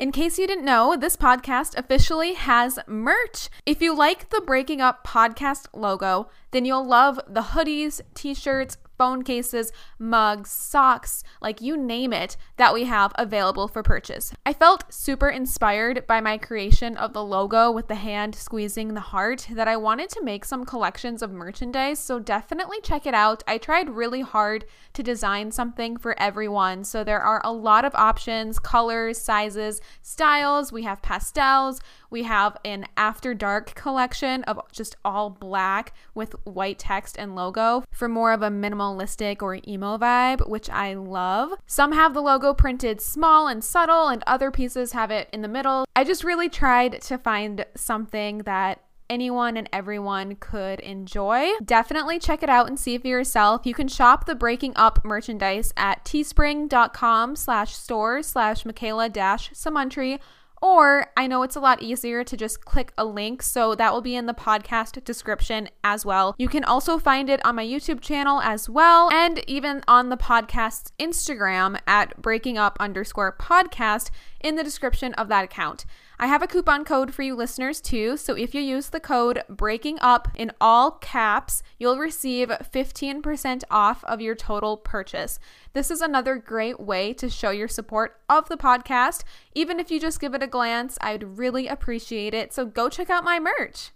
In 0.00 0.12
case 0.12 0.38
you 0.38 0.46
didn't 0.46 0.64
know, 0.64 0.96
this 0.96 1.14
podcast 1.14 1.76
officially 1.76 2.32
has 2.32 2.78
merch. 2.86 3.50
If 3.66 3.82
you 3.82 3.94
like 3.94 4.30
the 4.30 4.40
Breaking 4.40 4.80
Up 4.80 5.06
podcast 5.06 5.66
logo, 5.74 6.30
then 6.52 6.64
you'll 6.64 6.86
love 6.86 7.20
the 7.28 7.42
hoodies, 7.42 8.00
t 8.14 8.32
shirts, 8.32 8.78
phone 9.00 9.22
cases, 9.22 9.72
mugs, 9.98 10.50
socks, 10.50 11.24
like 11.40 11.62
you 11.62 11.74
name 11.74 12.12
it, 12.12 12.36
that 12.58 12.74
we 12.74 12.84
have 12.84 13.12
available 13.14 13.66
for 13.66 13.82
purchase. 13.82 14.34
I 14.44 14.52
felt 14.52 14.92
super 14.92 15.30
inspired 15.30 16.06
by 16.06 16.20
my 16.20 16.36
creation 16.36 16.98
of 16.98 17.14
the 17.14 17.24
logo 17.24 17.70
with 17.70 17.88
the 17.88 17.94
hand 17.94 18.34
squeezing 18.34 18.92
the 18.92 19.00
heart 19.00 19.48
that 19.52 19.66
I 19.66 19.78
wanted 19.78 20.10
to 20.10 20.22
make 20.22 20.44
some 20.44 20.66
collections 20.66 21.22
of 21.22 21.32
merchandise, 21.32 21.98
so 21.98 22.18
definitely 22.18 22.76
check 22.82 23.06
it 23.06 23.14
out. 23.14 23.42
I 23.46 23.56
tried 23.56 23.88
really 23.88 24.20
hard 24.20 24.66
to 24.92 25.02
design 25.02 25.50
something 25.50 25.96
for 25.96 26.14
everyone, 26.20 26.84
so 26.84 27.02
there 27.02 27.22
are 27.22 27.40
a 27.42 27.54
lot 27.54 27.86
of 27.86 27.94
options, 27.94 28.58
colors, 28.58 29.16
sizes, 29.16 29.80
styles. 30.02 30.72
We 30.72 30.82
have 30.82 31.00
pastels, 31.00 31.80
we 32.10 32.24
have 32.24 32.56
an 32.64 32.86
after 32.96 33.34
dark 33.34 33.74
collection 33.74 34.42
of 34.44 34.60
just 34.72 34.96
all 35.04 35.30
black 35.30 35.94
with 36.14 36.34
white 36.44 36.78
text 36.78 37.16
and 37.18 37.34
logo 37.34 37.84
for 37.90 38.08
more 38.08 38.32
of 38.32 38.42
a 38.42 38.50
minimalistic 38.50 39.42
or 39.42 39.58
emo 39.66 39.96
vibe, 39.96 40.48
which 40.48 40.68
I 40.68 40.94
love. 40.94 41.52
Some 41.66 41.92
have 41.92 42.14
the 42.14 42.20
logo 42.20 42.52
printed 42.52 43.00
small 43.00 43.48
and 43.48 43.62
subtle, 43.62 44.08
and 44.08 44.22
other 44.26 44.50
pieces 44.50 44.92
have 44.92 45.10
it 45.10 45.28
in 45.32 45.42
the 45.42 45.48
middle. 45.48 45.84
I 45.94 46.04
just 46.04 46.24
really 46.24 46.48
tried 46.48 47.00
to 47.02 47.18
find 47.18 47.64
something 47.76 48.38
that 48.38 48.82
anyone 49.10 49.56
and 49.56 49.68
everyone 49.72 50.36
could 50.36 50.80
enjoy. 50.80 51.50
Definitely 51.62 52.18
check 52.20 52.42
it 52.42 52.48
out 52.48 52.68
and 52.68 52.78
see 52.78 52.96
for 52.96 53.08
yourself. 53.08 53.66
You 53.66 53.74
can 53.74 53.88
shop 53.88 54.24
the 54.24 54.36
Breaking 54.36 54.72
Up 54.76 55.04
merchandise 55.04 55.72
at 55.76 56.04
teespring.com 56.04 57.36
slash 57.36 57.74
store 57.74 58.22
slash 58.22 58.62
Makayla 58.62 59.12
dash 59.12 59.50
Samountry 59.50 60.20
or 60.60 61.06
I 61.16 61.26
know 61.26 61.42
it's 61.42 61.56
a 61.56 61.60
lot 61.60 61.82
easier 61.82 62.22
to 62.24 62.36
just 62.36 62.64
click 62.64 62.92
a 62.98 63.04
link, 63.04 63.42
so 63.42 63.74
that 63.74 63.92
will 63.92 64.02
be 64.02 64.14
in 64.14 64.26
the 64.26 64.34
podcast 64.34 65.02
description 65.04 65.68
as 65.82 66.04
well. 66.04 66.34
You 66.38 66.48
can 66.48 66.64
also 66.64 66.98
find 66.98 67.30
it 67.30 67.44
on 67.44 67.56
my 67.56 67.64
YouTube 67.64 68.00
channel 68.00 68.40
as 68.40 68.68
well, 68.68 69.10
and 69.12 69.42
even 69.48 69.82
on 69.88 70.08
the 70.08 70.16
podcast's 70.16 70.92
Instagram 70.98 71.78
at 71.86 72.20
breaking 72.20 72.58
up 72.58 72.76
underscore 72.78 73.36
podcast 73.36 74.10
in 74.40 74.56
the 74.56 74.64
description 74.64 75.14
of 75.14 75.28
that 75.28 75.44
account. 75.44 75.84
I 76.22 76.26
have 76.26 76.42
a 76.42 76.46
coupon 76.46 76.84
code 76.84 77.14
for 77.14 77.22
you 77.22 77.34
listeners 77.34 77.80
too. 77.80 78.18
So 78.18 78.34
if 78.34 78.54
you 78.54 78.60
use 78.60 78.90
the 78.90 79.00
code 79.00 79.42
breaking 79.48 79.98
up 80.02 80.28
in 80.34 80.52
all 80.60 80.90
caps, 80.90 81.62
you'll 81.78 81.96
receive 81.96 82.50
15% 82.50 83.64
off 83.70 84.04
of 84.04 84.20
your 84.20 84.34
total 84.34 84.76
purchase. 84.76 85.38
This 85.72 85.90
is 85.90 86.02
another 86.02 86.36
great 86.36 86.78
way 86.78 87.14
to 87.14 87.30
show 87.30 87.48
your 87.48 87.68
support 87.68 88.20
of 88.28 88.50
the 88.50 88.58
podcast. 88.58 89.22
Even 89.54 89.80
if 89.80 89.90
you 89.90 89.98
just 89.98 90.20
give 90.20 90.34
it 90.34 90.42
a 90.42 90.46
glance, 90.46 90.98
I'd 91.00 91.38
really 91.38 91.66
appreciate 91.66 92.34
it. 92.34 92.52
So 92.52 92.66
go 92.66 92.90
check 92.90 93.08
out 93.08 93.24
my 93.24 93.40
merch. 93.40 93.92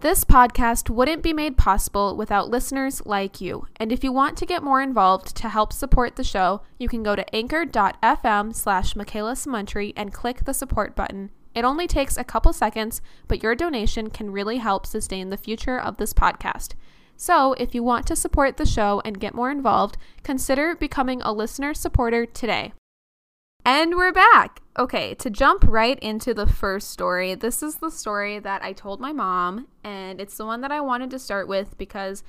This 0.00 0.24
podcast 0.24 0.88
wouldn't 0.88 1.22
be 1.22 1.34
made 1.34 1.58
possible 1.58 2.16
without 2.16 2.48
listeners 2.48 3.02
like 3.04 3.38
you. 3.38 3.66
And 3.76 3.92
if 3.92 4.02
you 4.02 4.10
want 4.12 4.38
to 4.38 4.46
get 4.46 4.62
more 4.62 4.80
involved 4.80 5.36
to 5.36 5.50
help 5.50 5.74
support 5.74 6.16
the 6.16 6.24
show, 6.24 6.62
you 6.78 6.88
can 6.88 7.02
go 7.02 7.14
to 7.14 7.36
anchor.fm 7.36 8.54
slash 8.54 8.94
Makayla 8.94 9.92
and 9.94 10.10
click 10.14 10.46
the 10.46 10.54
support 10.54 10.96
button. 10.96 11.28
It 11.54 11.66
only 11.66 11.86
takes 11.86 12.16
a 12.16 12.24
couple 12.24 12.54
seconds, 12.54 13.02
but 13.28 13.42
your 13.42 13.54
donation 13.54 14.08
can 14.08 14.30
really 14.30 14.56
help 14.56 14.86
sustain 14.86 15.28
the 15.28 15.36
future 15.36 15.78
of 15.78 15.98
this 15.98 16.14
podcast. 16.14 16.72
So, 17.18 17.52
if 17.58 17.74
you 17.74 17.82
want 17.82 18.06
to 18.06 18.16
support 18.16 18.56
the 18.56 18.64
show 18.64 19.02
and 19.04 19.20
get 19.20 19.34
more 19.34 19.50
involved, 19.50 19.98
consider 20.22 20.74
becoming 20.74 21.20
a 21.20 21.30
listener 21.34 21.74
supporter 21.74 22.24
today. 22.24 22.72
And 23.66 23.96
we're 23.96 24.12
back. 24.12 24.62
Okay, 24.80 25.12
to 25.16 25.28
jump 25.28 25.62
right 25.68 25.98
into 25.98 26.32
the 26.32 26.46
first 26.46 26.88
story, 26.88 27.34
this 27.34 27.62
is 27.62 27.76
the 27.76 27.90
story 27.90 28.38
that 28.38 28.62
I 28.62 28.72
told 28.72 28.98
my 28.98 29.12
mom, 29.12 29.66
and 29.84 30.18
it's 30.18 30.38
the 30.38 30.46
one 30.46 30.62
that 30.62 30.72
I 30.72 30.80
wanted 30.80 31.10
to 31.10 31.18
start 31.18 31.48
with 31.48 31.76
because 31.76 32.24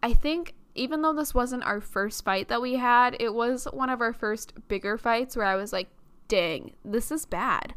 I 0.00 0.12
think 0.12 0.54
even 0.76 1.02
though 1.02 1.12
this 1.12 1.34
wasn't 1.34 1.64
our 1.64 1.80
first 1.80 2.24
fight 2.24 2.46
that 2.46 2.62
we 2.62 2.76
had, 2.76 3.16
it 3.18 3.34
was 3.34 3.66
one 3.72 3.90
of 3.90 4.00
our 4.00 4.12
first 4.12 4.52
bigger 4.68 4.96
fights 4.96 5.34
where 5.34 5.44
I 5.44 5.56
was 5.56 5.72
like, 5.72 5.88
dang, 6.28 6.70
this 6.84 7.10
is 7.10 7.26
bad. 7.26 7.74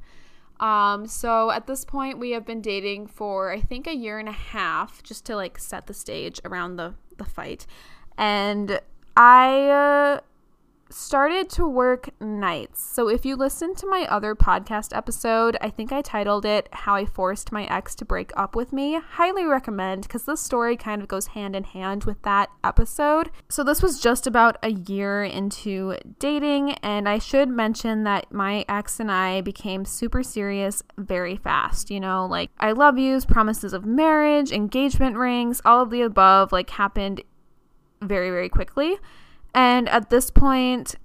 Um, 0.59 1.07
so 1.07 1.49
at 1.49 1.65
this 1.65 1.83
point, 1.83 2.19
we 2.19 2.29
have 2.31 2.45
been 2.45 2.61
dating 2.61 3.07
for 3.07 3.51
I 3.51 3.59
think 3.59 3.87
a 3.87 3.95
year 3.95 4.19
and 4.19 4.29
a 4.29 4.33
half, 4.33 5.01
just 5.01 5.25
to 5.25 5.35
like 5.35 5.57
set 5.57 5.87
the 5.87 5.95
stage 5.95 6.39
around 6.45 6.75
the 6.75 6.93
the 7.17 7.25
fight, 7.25 7.65
and 8.19 8.81
I. 9.17 9.67
Uh, 9.67 10.19
started 10.89 11.49
to 11.49 11.67
work 11.67 12.09
nights. 12.19 12.81
So 12.81 13.07
if 13.09 13.25
you 13.25 13.35
listen 13.35 13.75
to 13.75 13.87
my 13.87 14.05
other 14.07 14.35
podcast 14.35 14.95
episode, 14.95 15.57
I 15.61 15.69
think 15.69 15.91
I 15.91 16.01
titled 16.01 16.45
it 16.45 16.67
How 16.71 16.95
I 16.95 17.05
Forced 17.05 17.51
My 17.51 17.65
Ex 17.65 17.93
to 17.95 18.05
Break 18.05 18.31
Up 18.35 18.55
with 18.55 18.73
Me. 18.73 18.99
Highly 18.99 19.45
recommend 19.45 20.03
because 20.03 20.23
this 20.23 20.41
story 20.41 20.75
kind 20.75 21.01
of 21.01 21.07
goes 21.07 21.27
hand 21.27 21.55
in 21.55 21.63
hand 21.63 22.05
with 22.05 22.21
that 22.23 22.49
episode. 22.63 23.29
So 23.49 23.63
this 23.63 23.83
was 23.83 23.99
just 23.99 24.25
about 24.25 24.57
a 24.63 24.71
year 24.71 25.23
into 25.23 25.97
dating, 26.17 26.73
and 26.75 27.07
I 27.07 27.19
should 27.19 27.49
mention 27.49 28.03
that 28.03 28.31
my 28.31 28.65
ex 28.67 28.99
and 28.99 29.11
I 29.11 29.41
became 29.41 29.85
super 29.85 30.23
serious 30.23 30.81
very 30.97 31.37
fast. 31.37 31.91
You 31.91 31.99
know, 31.99 32.25
like 32.25 32.49
I 32.59 32.71
love 32.71 32.97
yous, 32.97 33.25
promises 33.25 33.73
of 33.73 33.85
marriage, 33.85 34.51
engagement 34.51 35.17
rings, 35.17 35.61
all 35.63 35.83
of 35.83 35.91
the 35.91 36.01
above 36.01 36.51
like 36.51 36.71
happened 36.71 37.21
very, 38.01 38.29
very 38.29 38.49
quickly. 38.49 38.97
And 39.53 39.89
at 39.89 40.09
this 40.09 40.29
point, 40.29 40.95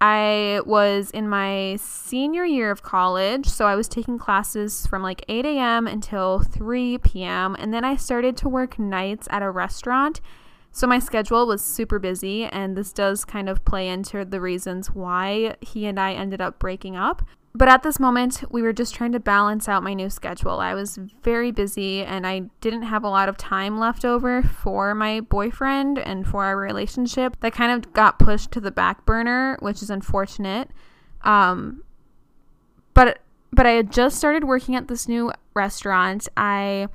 I 0.00 0.60
was 0.66 1.12
in 1.12 1.28
my 1.28 1.76
senior 1.80 2.44
year 2.44 2.72
of 2.72 2.82
college, 2.82 3.46
so 3.46 3.66
I 3.66 3.76
was 3.76 3.86
taking 3.86 4.18
classes 4.18 4.84
from 4.86 5.00
like 5.02 5.24
8 5.28 5.46
a.m. 5.46 5.86
until 5.86 6.40
3 6.40 6.98
p.m. 6.98 7.54
And 7.58 7.72
then 7.72 7.84
I 7.84 7.94
started 7.94 8.36
to 8.38 8.48
work 8.48 8.78
nights 8.80 9.28
at 9.30 9.42
a 9.42 9.50
restaurant. 9.50 10.20
So 10.72 10.86
my 10.86 10.98
schedule 10.98 11.46
was 11.46 11.62
super 11.62 11.98
busy, 11.98 12.46
and 12.46 12.76
this 12.76 12.92
does 12.92 13.24
kind 13.24 13.48
of 13.48 13.64
play 13.64 13.88
into 13.88 14.24
the 14.24 14.40
reasons 14.40 14.88
why 14.88 15.56
he 15.60 15.86
and 15.86 16.00
I 16.00 16.14
ended 16.14 16.40
up 16.40 16.58
breaking 16.58 16.96
up. 16.96 17.22
But 17.54 17.68
at 17.68 17.82
this 17.82 18.00
moment, 18.00 18.44
we 18.50 18.62
were 18.62 18.72
just 18.72 18.94
trying 18.94 19.12
to 19.12 19.20
balance 19.20 19.68
out 19.68 19.82
my 19.82 19.92
new 19.92 20.08
schedule. 20.08 20.58
I 20.60 20.72
was 20.72 20.98
very 21.22 21.50
busy 21.50 22.02
and 22.02 22.26
I 22.26 22.50
didn't 22.62 22.82
have 22.82 23.04
a 23.04 23.10
lot 23.10 23.28
of 23.28 23.36
time 23.36 23.78
left 23.78 24.06
over 24.06 24.42
for 24.42 24.94
my 24.94 25.20
boyfriend 25.20 25.98
and 25.98 26.26
for 26.26 26.44
our 26.44 26.56
relationship. 26.56 27.38
That 27.40 27.52
kind 27.52 27.70
of 27.70 27.92
got 27.92 28.18
pushed 28.18 28.52
to 28.52 28.60
the 28.60 28.70
back 28.70 29.04
burner, 29.04 29.58
which 29.60 29.82
is 29.82 29.90
unfortunate. 29.90 30.70
Um, 31.22 31.84
but 32.94 33.18
but 33.52 33.66
I 33.66 33.72
had 33.72 33.92
just 33.92 34.16
started 34.16 34.44
working 34.44 34.74
at 34.74 34.88
this 34.88 35.06
new 35.06 35.30
restaurant. 35.52 36.28
I 36.38 36.88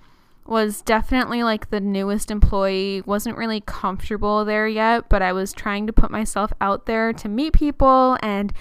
was 0.48 0.82
definitely 0.82 1.44
like 1.44 1.70
the 1.70 1.80
newest 1.80 2.32
employee, 2.32 3.04
wasn't 3.06 3.38
really 3.38 3.62
comfortable 3.62 4.44
there 4.44 4.68
yet, 4.68 5.08
but 5.08 5.22
I 5.22 5.34
was 5.34 5.54
trying 5.54 5.86
to 5.86 5.94
put 5.94 6.10
myself 6.10 6.52
out 6.60 6.88
there 6.88 7.14
to 7.14 7.30
meet 7.30 7.54
people 7.54 8.18
and 8.24 8.52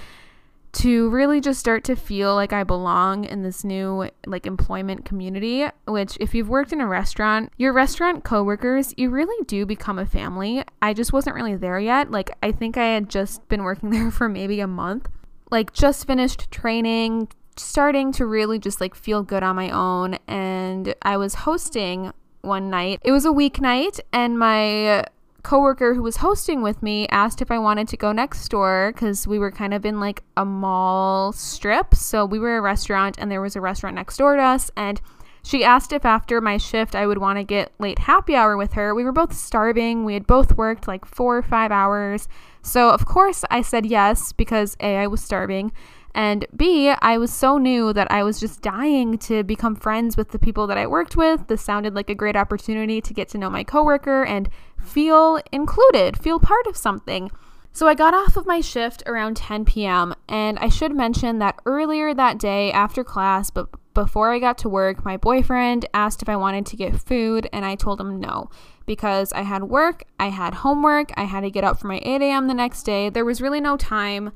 to 0.77 1.09
really 1.09 1.41
just 1.41 1.59
start 1.59 1.85
to 1.85 1.97
feel 1.97 2.35
like 2.35 2.53
I 2.53 2.63
belong 2.63 3.25
in 3.25 3.43
this 3.43 3.65
new 3.65 4.11
like 4.27 4.47
employment 4.47 5.07
community, 5.07 5.65
which 5.87 6.19
if 6.21 6.35
you've 6.35 6.51
worked 6.51 6.71
in 6.71 6.83
a 6.83 6.87
restaurant, 6.87 7.51
your 7.57 7.73
restaurant 7.73 8.25
coworkers, 8.25 8.93
you 8.99 9.09
really 9.09 9.43
do 9.47 9.65
become 9.65 9.99
a 9.99 10.05
family. 10.05 10.63
I 10.83 10.93
just 10.93 11.15
wasn't 11.15 11.35
really 11.35 11.57
there 11.57 11.81
yet. 11.81 12.11
Like 12.11 12.31
I 12.43 12.53
think 12.53 12.77
I 12.77 12.89
had 12.89 13.09
just 13.09 13.49
been 13.49 13.63
working 13.63 13.89
there 13.97 14.11
for 14.11 14.29
maybe 14.29 14.61
a 14.61 14.67
month. 14.67 15.09
Like 15.51 15.73
just 15.73 16.07
finished 16.07 16.51
training, 16.51 17.29
starting 17.57 18.13
to 18.13 18.27
really 18.27 18.59
just 18.59 18.79
like 18.79 18.95
feel 18.95 19.23
good 19.23 19.43
on 19.43 19.57
my 19.57 19.71
own 19.71 20.19
and 20.29 20.95
I 21.01 21.17
was 21.17 21.35
hosting 21.35 22.13
one 22.43 22.69
night. 22.69 23.01
It 23.03 23.13
was 23.13 23.25
a 23.25 23.31
weeknight 23.31 24.01
and 24.13 24.39
my 24.39 25.07
coworker 25.47 25.95
who 25.95 26.03
was 26.03 26.17
hosting 26.17 26.61
with 26.61 26.83
me 26.83 27.07
asked 27.07 27.41
if 27.41 27.53
I 27.53 27.59
wanted 27.61 27.87
to 27.89 27.97
go 27.97 28.11
next 28.11 28.49
door 28.49 28.91
because 28.93 29.29
we 29.29 29.39
were 29.39 29.53
kind 29.53 29.73
of 29.73 29.87
in 29.87 30.01
like 30.01 30.25
a 30.37 30.45
mall 30.45 31.31
strip. 31.31 31.95
So 31.95 32.27
we 32.27 32.41
were 32.41 32.57
a 32.57 32.61
restaurant 32.61 33.17
and 33.17 33.31
there 33.31 33.41
was 33.41 33.55
a 33.55 33.61
restaurant 33.61 33.95
next 33.95 34.17
door 34.17 34.35
to 34.35 34.43
us. 34.43 34.73
And 34.77 35.01
she 35.45 35.63
asked 35.63 35.93
if 35.93 36.05
after 36.05 36.41
my 36.41 36.57
shift 36.57 36.97
I 36.97 37.07
would 37.07 37.19
want 37.19 37.39
to 37.39 37.45
get 37.45 37.73
late 37.79 38.01
happy 38.01 38.35
hour 38.35 38.57
with 38.57 38.73
her. 38.73 38.93
We 38.93 39.05
were 39.05 39.13
both 39.13 39.33
starving. 39.33 40.05
We 40.05 40.15
had 40.15 40.27
both 40.27 40.57
worked 40.57 40.89
like 40.89 41.05
four 41.05 41.37
or 41.37 41.43
five 41.43 41.71
hours. 41.71 42.27
So, 42.63 42.91
of 42.91 43.07
course, 43.07 43.45
I 43.49 43.63
said 43.63 43.87
yes 43.87 44.33
because 44.33 44.77
A, 44.81 44.97
I 44.97 45.07
was 45.07 45.23
starving. 45.23 45.71
And 46.13 46.47
B, 46.57 46.89
I 46.89 47.19
was 47.19 47.33
so 47.33 47.57
new 47.57 47.93
that 47.93 48.11
I 48.11 48.25
was 48.25 48.41
just 48.41 48.63
dying 48.63 49.17
to 49.19 49.45
become 49.45 49.77
friends 49.77 50.17
with 50.17 50.31
the 50.31 50.41
people 50.41 50.67
that 50.67 50.79
I 50.79 50.89
worked 50.89 51.15
with. 51.15 51.47
This 51.47 51.63
sounded 51.63 51.95
like 51.95 52.11
a 52.11 52.15
great 52.17 52.35
opportunity 52.35 53.01
to 53.01 53.15
get 53.15 53.29
to 53.29 53.39
know 53.39 53.51
my 53.51 53.63
coworker 53.63 54.25
and 54.25 54.49
feel 54.87 55.41
included, 55.53 56.17
feel 56.19 56.39
part 56.39 56.67
of 56.67 56.77
something. 56.77 57.31
So 57.73 57.87
I 57.87 57.95
got 57.95 58.15
off 58.15 58.39
of 58.39 58.47
my 58.47 58.63
shift 58.63 59.03
around 59.05 59.37
10 59.37 59.67
p.m. 59.67 60.15
and 60.29 60.59
I 60.59 60.71
should 60.71 60.97
mention 60.97 61.41
that 61.41 61.61
earlier 61.67 62.15
that 62.15 62.39
day 62.39 62.73
after 62.73 63.05
class, 63.05 63.51
but 63.51 63.69
before 63.93 64.33
I 64.33 64.39
got 64.39 64.57
to 64.59 64.69
work, 64.69 65.05
my 65.05 65.17
boyfriend 65.19 65.87
asked 65.93 66.23
if 66.23 66.29
I 66.29 66.37
wanted 66.37 66.65
to 66.67 66.77
get 66.77 67.01
food 67.01 67.49
and 67.53 67.67
I 67.67 67.75
told 67.75 68.01
him 68.01 68.19
no 68.19 68.49
because 68.87 69.33
I 69.33 69.43
had 69.43 69.65
work, 69.65 70.05
I 70.19 70.29
had 70.29 70.55
homework, 70.55 71.11
I 71.19 71.25
had 71.25 71.43
to 71.43 71.51
get 71.51 71.65
up 71.65 71.79
for 71.79 71.89
my 71.89 72.01
8 72.03 72.23
a.m. 72.23 72.47
the 72.47 72.55
next 72.55 72.85
day. 72.85 73.11
There 73.11 73.25
was 73.25 73.43
really 73.43 73.61
no 73.61 73.77
time 73.77 74.33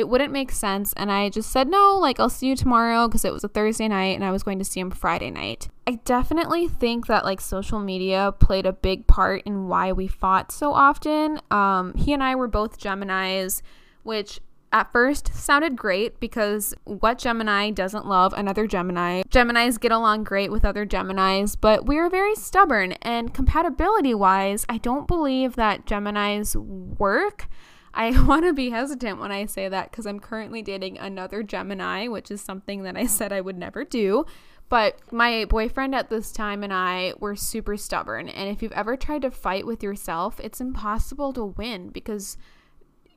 it 0.00 0.08
wouldn't 0.08 0.32
make 0.32 0.50
sense. 0.50 0.92
And 0.94 1.12
I 1.12 1.28
just 1.28 1.50
said, 1.50 1.68
no, 1.68 1.96
like, 2.00 2.18
I'll 2.18 2.28
see 2.28 2.48
you 2.48 2.56
tomorrow 2.56 3.06
because 3.06 3.24
it 3.24 3.32
was 3.32 3.44
a 3.44 3.48
Thursday 3.48 3.86
night 3.86 4.16
and 4.16 4.24
I 4.24 4.32
was 4.32 4.42
going 4.42 4.58
to 4.58 4.64
see 4.64 4.80
him 4.80 4.90
Friday 4.90 5.30
night. 5.30 5.68
I 5.86 6.00
definitely 6.04 6.66
think 6.66 7.06
that, 7.06 7.24
like, 7.24 7.40
social 7.40 7.78
media 7.78 8.32
played 8.38 8.66
a 8.66 8.72
big 8.72 9.06
part 9.06 9.42
in 9.44 9.68
why 9.68 9.92
we 9.92 10.08
fought 10.08 10.50
so 10.50 10.72
often. 10.72 11.40
Um, 11.50 11.94
he 11.94 12.12
and 12.12 12.22
I 12.22 12.34
were 12.34 12.48
both 12.48 12.80
Geminis, 12.80 13.62
which 14.02 14.40
at 14.72 14.92
first 14.92 15.34
sounded 15.34 15.76
great 15.76 16.20
because 16.20 16.74
what 16.84 17.18
Gemini 17.18 17.70
doesn't 17.70 18.06
love 18.06 18.32
another 18.36 18.66
Gemini? 18.66 19.22
Geminis 19.28 19.80
get 19.80 19.92
along 19.92 20.24
great 20.24 20.50
with 20.50 20.64
other 20.64 20.86
Geminis, 20.86 21.56
but 21.60 21.86
we 21.86 21.98
are 21.98 22.08
very 22.08 22.34
stubborn. 22.36 22.92
And 23.02 23.34
compatibility 23.34 24.14
wise, 24.14 24.64
I 24.68 24.78
don't 24.78 25.08
believe 25.08 25.56
that 25.56 25.86
Geminis 25.86 26.54
work. 26.56 27.48
I 27.94 28.20
want 28.26 28.44
to 28.44 28.52
be 28.52 28.70
hesitant 28.70 29.18
when 29.18 29.32
I 29.32 29.46
say 29.46 29.68
that 29.68 29.90
because 29.90 30.06
I'm 30.06 30.20
currently 30.20 30.62
dating 30.62 30.98
another 30.98 31.42
Gemini, 31.42 32.08
which 32.08 32.30
is 32.30 32.40
something 32.40 32.82
that 32.84 32.96
I 32.96 33.06
said 33.06 33.32
I 33.32 33.40
would 33.40 33.58
never 33.58 33.84
do. 33.84 34.26
But 34.68 35.00
my 35.12 35.46
boyfriend 35.46 35.96
at 35.96 36.10
this 36.10 36.30
time 36.30 36.62
and 36.62 36.72
I 36.72 37.14
were 37.18 37.34
super 37.34 37.76
stubborn. 37.76 38.28
And 38.28 38.48
if 38.48 38.62
you've 38.62 38.70
ever 38.72 38.96
tried 38.96 39.22
to 39.22 39.30
fight 39.30 39.66
with 39.66 39.82
yourself, 39.82 40.38
it's 40.38 40.60
impossible 40.60 41.32
to 41.32 41.44
win 41.44 41.88
because 41.88 42.38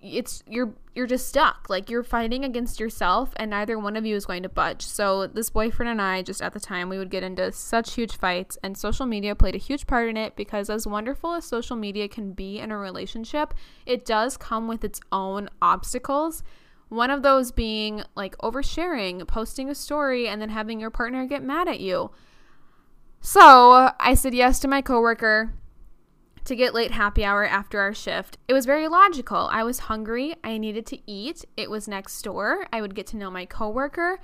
it's 0.03 0.43
you're 0.48 0.74
you're 0.93 1.07
just 1.07 1.27
stuck. 1.27 1.67
Like 1.69 1.89
you're 1.89 2.03
fighting 2.03 2.43
against 2.43 2.79
yourself 2.79 3.33
and 3.38 3.50
neither 3.50 3.79
one 3.79 3.95
of 3.95 4.05
you 4.05 4.15
is 4.15 4.25
going 4.25 4.43
to 4.43 4.50
budge. 4.50 4.83
So 4.83 5.27
this 5.27 5.50
boyfriend 5.50 5.89
and 5.89 6.01
i 6.01 6.22
just 6.22 6.41
at 6.41 6.53
the 6.53 6.60
time 6.60 6.89
we 6.89 6.98
would 6.98 7.10
get 7.10 7.24
into 7.24 7.51
such 7.51 7.93
huge 7.93 8.17
fights 8.17 8.57
and 8.62 8.77
social 8.77 9.05
media 9.05 9.36
played 9.36 9.55
a 9.55 9.60
huge 9.60 9.88
part 9.88 10.10
in 10.10 10.17
it 10.17 10.36
because 10.36 10.69
as 10.69 10.86
wonderful 10.86 11.33
as 11.33 11.45
social 11.45 11.75
media 11.75 12.07
can 12.07 12.33
be 12.33 12.60
in 12.60 12.72
a 12.72 12.77
relationship 12.77 13.53
it 13.86 14.05
does 14.05 14.38
come 14.38 14.67
with 14.67 14.83
its 14.83 15.00
own 15.12 15.50
obstacles. 15.62 16.43
One 16.89 17.10
of 17.10 17.24
those 17.24 17.51
being 17.51 18.03
like 18.15 18.38
oversharing 18.38 19.25
posting 19.27 19.69
a 19.69 19.75
story 19.75 20.27
and 20.27 20.41
then 20.41 20.50
having 20.50 20.79
your 20.79 20.91
partner 20.91 21.25
get 21.25 21.41
mad 21.41 21.67
at 21.67 21.79
you. 21.79 22.12
So 23.22 23.91
i 24.00 24.13
said 24.13 24.33
yes 24.33 24.60
to 24.60 24.67
my 24.67 24.81
coworker 24.81 25.53
to 26.45 26.55
get 26.55 26.73
late 26.73 26.91
happy 26.91 27.23
hour 27.23 27.45
after 27.45 27.79
our 27.79 27.93
shift. 27.93 28.38
It 28.47 28.53
was 28.53 28.65
very 28.65 28.88
logical. 28.88 29.50
I 29.51 29.63
was 29.63 29.79
hungry. 29.79 30.35
I 30.43 30.57
needed 30.57 30.85
to 30.88 31.00
eat. 31.09 31.45
It 31.55 31.69
was 31.69 31.88
next 31.88 32.21
door. 32.21 32.65
I 32.71 32.81
would 32.81 32.95
get 32.95 33.07
to 33.07 33.17
know 33.17 33.31
my 33.31 33.45
coworker. 33.45 34.19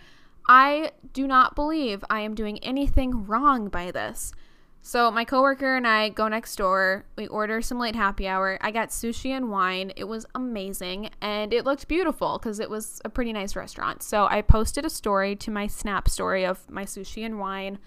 I 0.47 0.91
do 1.13 1.27
not 1.27 1.55
believe 1.55 2.03
I 2.09 2.21
am 2.21 2.35
doing 2.35 2.59
anything 2.59 3.25
wrong 3.25 3.69
by 3.69 3.91
this. 3.91 4.33
So 4.81 5.11
my 5.11 5.25
coworker 5.25 5.75
and 5.75 5.85
I 5.85 6.09
go 6.09 6.27
next 6.27 6.55
door. 6.55 7.05
We 7.17 7.27
order 7.27 7.61
some 7.61 7.79
late 7.79 7.95
happy 7.95 8.27
hour. 8.27 8.57
I 8.61 8.71
got 8.71 8.89
sushi 8.89 9.31
and 9.31 9.51
wine. 9.51 9.91
It 9.95 10.05
was 10.05 10.25
amazing 10.35 11.09
and 11.21 11.53
it 11.53 11.65
looked 11.65 11.87
beautiful 11.87 12.39
because 12.39 12.59
it 12.59 12.69
was 12.69 13.01
a 13.03 13.09
pretty 13.09 13.33
nice 13.33 13.55
restaurant. 13.55 14.01
So 14.03 14.25
I 14.25 14.41
posted 14.41 14.85
a 14.85 14.89
story 14.89 15.35
to 15.37 15.51
my 15.51 15.67
Snap 15.67 16.07
story 16.07 16.45
of 16.45 16.69
my 16.69 16.85
sushi 16.85 17.25
and 17.25 17.39
wine. 17.39 17.77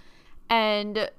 And 0.51 1.11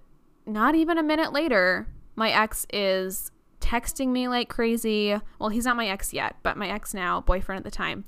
not 0.45 0.75
even 0.75 0.97
a 0.97 1.03
minute 1.03 1.33
later, 1.33 1.87
my 2.15 2.31
ex 2.31 2.65
is 2.71 3.31
texting 3.59 4.09
me 4.09 4.27
like 4.27 4.49
crazy. 4.49 5.17
Well, 5.39 5.49
he's 5.49 5.65
not 5.65 5.77
my 5.77 5.87
ex 5.87 6.13
yet, 6.13 6.35
but 6.43 6.57
my 6.57 6.69
ex 6.69 6.93
now, 6.93 7.21
boyfriend 7.21 7.59
at 7.59 7.63
the 7.63 7.71
time, 7.71 8.05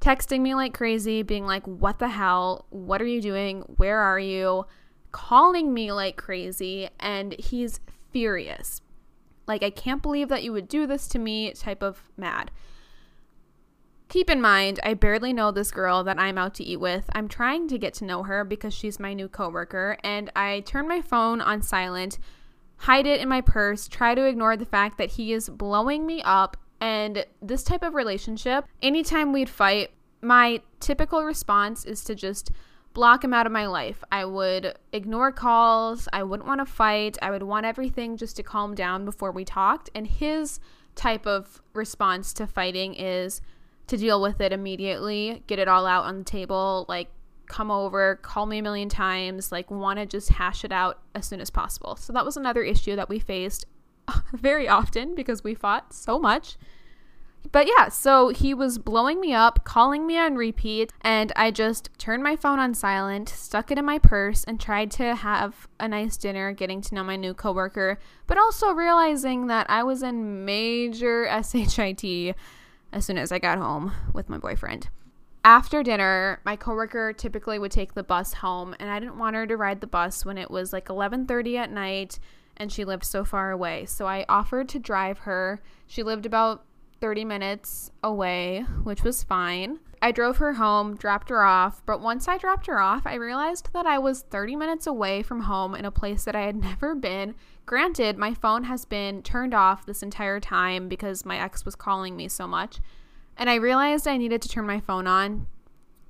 texting 0.00 0.40
me 0.40 0.54
like 0.54 0.74
crazy, 0.74 1.22
being 1.22 1.46
like, 1.46 1.66
What 1.66 1.98
the 1.98 2.08
hell? 2.08 2.66
What 2.70 3.02
are 3.02 3.06
you 3.06 3.20
doing? 3.20 3.62
Where 3.76 3.98
are 3.98 4.18
you? 4.18 4.64
calling 5.12 5.72
me 5.72 5.92
like 5.92 6.16
crazy 6.16 6.88
and 6.98 7.34
he's 7.38 7.80
furious. 8.10 8.80
Like, 9.46 9.62
I 9.62 9.70
can't 9.70 10.02
believe 10.02 10.28
that 10.28 10.42
you 10.42 10.52
would 10.52 10.68
do 10.68 10.86
this 10.86 11.06
to 11.08 11.18
me, 11.18 11.52
type 11.52 11.82
of 11.82 12.10
mad. 12.16 12.50
Keep 14.08 14.30
in 14.30 14.40
mind, 14.40 14.78
I 14.82 14.94
barely 14.94 15.32
know 15.32 15.50
this 15.50 15.70
girl 15.70 16.04
that 16.04 16.18
I'm 16.18 16.38
out 16.38 16.54
to 16.54 16.64
eat 16.64 16.78
with. 16.78 17.08
I'm 17.12 17.28
trying 17.28 17.66
to 17.68 17.78
get 17.78 17.94
to 17.94 18.04
know 18.04 18.22
her 18.24 18.44
because 18.44 18.74
she's 18.74 19.00
my 19.00 19.14
new 19.14 19.28
coworker, 19.28 19.96
and 20.04 20.30
I 20.36 20.60
turn 20.60 20.86
my 20.86 21.00
phone 21.00 21.40
on 21.40 21.62
silent, 21.62 22.18
hide 22.82 23.06
it 23.06 23.20
in 23.20 23.28
my 23.28 23.40
purse, 23.40 23.86
try 23.86 24.12
to 24.12 24.24
ignore 24.24 24.56
the 24.56 24.66
fact 24.66 24.98
that 24.98 25.12
he 25.12 25.32
is 25.32 25.48
blowing 25.48 26.04
me 26.04 26.20
up. 26.22 26.56
And 26.80 27.24
this 27.40 27.62
type 27.62 27.84
of 27.84 27.94
relationship, 27.94 28.64
anytime 28.82 29.32
we'd 29.32 29.48
fight, 29.48 29.92
my 30.20 30.62
typical 30.80 31.22
response 31.22 31.84
is 31.84 32.02
to 32.04 32.16
just 32.16 32.50
block 32.92 33.22
him 33.22 33.32
out 33.32 33.46
of 33.46 33.52
my 33.52 33.66
life. 33.66 34.02
I 34.10 34.24
would 34.24 34.76
ignore 34.92 35.30
calls. 35.30 36.08
I 36.12 36.24
wouldn't 36.24 36.48
want 36.48 36.60
to 36.60 36.66
fight. 36.66 37.16
I 37.22 37.30
would 37.30 37.44
want 37.44 37.66
everything 37.66 38.16
just 38.16 38.34
to 38.36 38.42
calm 38.42 38.74
down 38.74 39.04
before 39.04 39.30
we 39.30 39.44
talked. 39.44 39.88
And 39.94 40.04
his 40.08 40.58
type 40.96 41.24
of 41.24 41.62
response 41.74 42.32
to 42.34 42.48
fighting 42.48 42.94
is 42.94 43.40
to 43.86 43.96
deal 43.96 44.20
with 44.20 44.40
it 44.40 44.52
immediately, 44.52 45.44
get 45.46 45.60
it 45.60 45.68
all 45.68 45.86
out 45.86 46.04
on 46.04 46.18
the 46.18 46.24
table, 46.24 46.84
like 46.88 47.08
come 47.46 47.70
over, 47.70 48.16
call 48.16 48.46
me 48.46 48.58
a 48.58 48.62
million 48.62 48.88
times, 48.88 49.52
like 49.52 49.70
want 49.70 49.98
to 49.98 50.06
just 50.06 50.30
hash 50.30 50.64
it 50.64 50.72
out 50.72 51.00
as 51.14 51.26
soon 51.26 51.40
as 51.40 51.50
possible. 51.50 51.96
So 51.96 52.12
that 52.12 52.24
was 52.24 52.36
another 52.36 52.62
issue 52.62 52.96
that 52.96 53.08
we 53.08 53.18
faced 53.18 53.66
very 54.32 54.68
often 54.68 55.14
because 55.14 55.44
we 55.44 55.54
fought 55.54 55.92
so 55.92 56.18
much. 56.18 56.56
But 57.50 57.66
yeah, 57.66 57.88
so 57.88 58.28
he 58.28 58.54
was 58.54 58.78
blowing 58.78 59.20
me 59.20 59.34
up, 59.34 59.64
calling 59.64 60.06
me 60.06 60.16
on 60.16 60.36
repeat, 60.36 60.92
and 61.00 61.32
I 61.34 61.50
just 61.50 61.90
turned 61.98 62.22
my 62.22 62.36
phone 62.36 62.60
on 62.60 62.72
silent, 62.72 63.28
stuck 63.28 63.70
it 63.70 63.78
in 63.78 63.84
my 63.84 63.98
purse, 63.98 64.44
and 64.44 64.60
tried 64.60 64.92
to 64.92 65.16
have 65.16 65.68
a 65.80 65.88
nice 65.88 66.16
dinner, 66.16 66.52
getting 66.52 66.80
to 66.82 66.94
know 66.94 67.02
my 67.02 67.16
new 67.16 67.34
coworker, 67.34 67.98
but 68.26 68.38
also 68.38 68.72
realizing 68.72 69.48
that 69.48 69.68
I 69.68 69.82
was 69.82 70.02
in 70.02 70.44
major 70.44 71.26
SHIT 71.42 72.36
as 72.92 73.04
soon 73.04 73.18
as 73.18 73.32
I 73.32 73.38
got 73.38 73.58
home 73.58 73.92
with 74.12 74.28
my 74.28 74.38
boyfriend. 74.38 74.88
After 75.44 75.82
dinner, 75.82 76.40
my 76.44 76.54
coworker 76.56 77.12
typically 77.12 77.58
would 77.58 77.72
take 77.72 77.94
the 77.94 78.04
bus 78.04 78.34
home, 78.34 78.76
and 78.78 78.88
I 78.88 79.00
didn't 79.00 79.18
want 79.18 79.34
her 79.34 79.46
to 79.46 79.56
ride 79.56 79.80
the 79.80 79.86
bus 79.86 80.24
when 80.24 80.38
it 80.38 80.50
was 80.50 80.72
like 80.72 80.86
11:30 80.86 81.56
at 81.56 81.70
night 81.70 82.18
and 82.56 82.72
she 82.72 82.84
lived 82.84 83.04
so 83.04 83.24
far 83.24 83.50
away. 83.50 83.86
So 83.86 84.06
I 84.06 84.24
offered 84.28 84.68
to 84.70 84.78
drive 84.78 85.20
her. 85.20 85.60
She 85.86 86.02
lived 86.02 86.26
about 86.26 86.64
30 87.00 87.24
minutes 87.24 87.90
away, 88.02 88.64
which 88.84 89.02
was 89.02 89.24
fine. 89.24 89.80
I 90.00 90.12
drove 90.12 90.38
her 90.38 90.54
home, 90.54 90.96
dropped 90.96 91.30
her 91.30 91.42
off, 91.42 91.82
but 91.86 92.00
once 92.00 92.28
I 92.28 92.38
dropped 92.38 92.66
her 92.66 92.80
off, 92.80 93.06
I 93.06 93.14
realized 93.14 93.72
that 93.72 93.86
I 93.86 93.98
was 93.98 94.22
30 94.22 94.56
minutes 94.56 94.86
away 94.86 95.22
from 95.22 95.42
home 95.42 95.74
in 95.74 95.84
a 95.84 95.90
place 95.90 96.24
that 96.24 96.36
I 96.36 96.42
had 96.42 96.56
never 96.62 96.94
been. 96.94 97.34
Granted, 97.66 98.18
my 98.18 98.34
phone 98.34 98.64
has 98.64 98.84
been 98.84 99.22
turned 99.22 99.54
off 99.54 99.86
this 99.86 100.02
entire 100.02 100.40
time 100.40 100.88
because 100.88 101.24
my 101.24 101.38
ex 101.38 101.64
was 101.64 101.74
calling 101.74 102.16
me 102.16 102.28
so 102.28 102.46
much. 102.46 102.80
And 103.36 103.50
I 103.50 103.56
realized 103.56 104.06
I 104.06 104.16
needed 104.16 104.42
to 104.42 104.48
turn 104.48 104.66
my 104.66 104.80
phone 104.80 105.06
on 105.06 105.46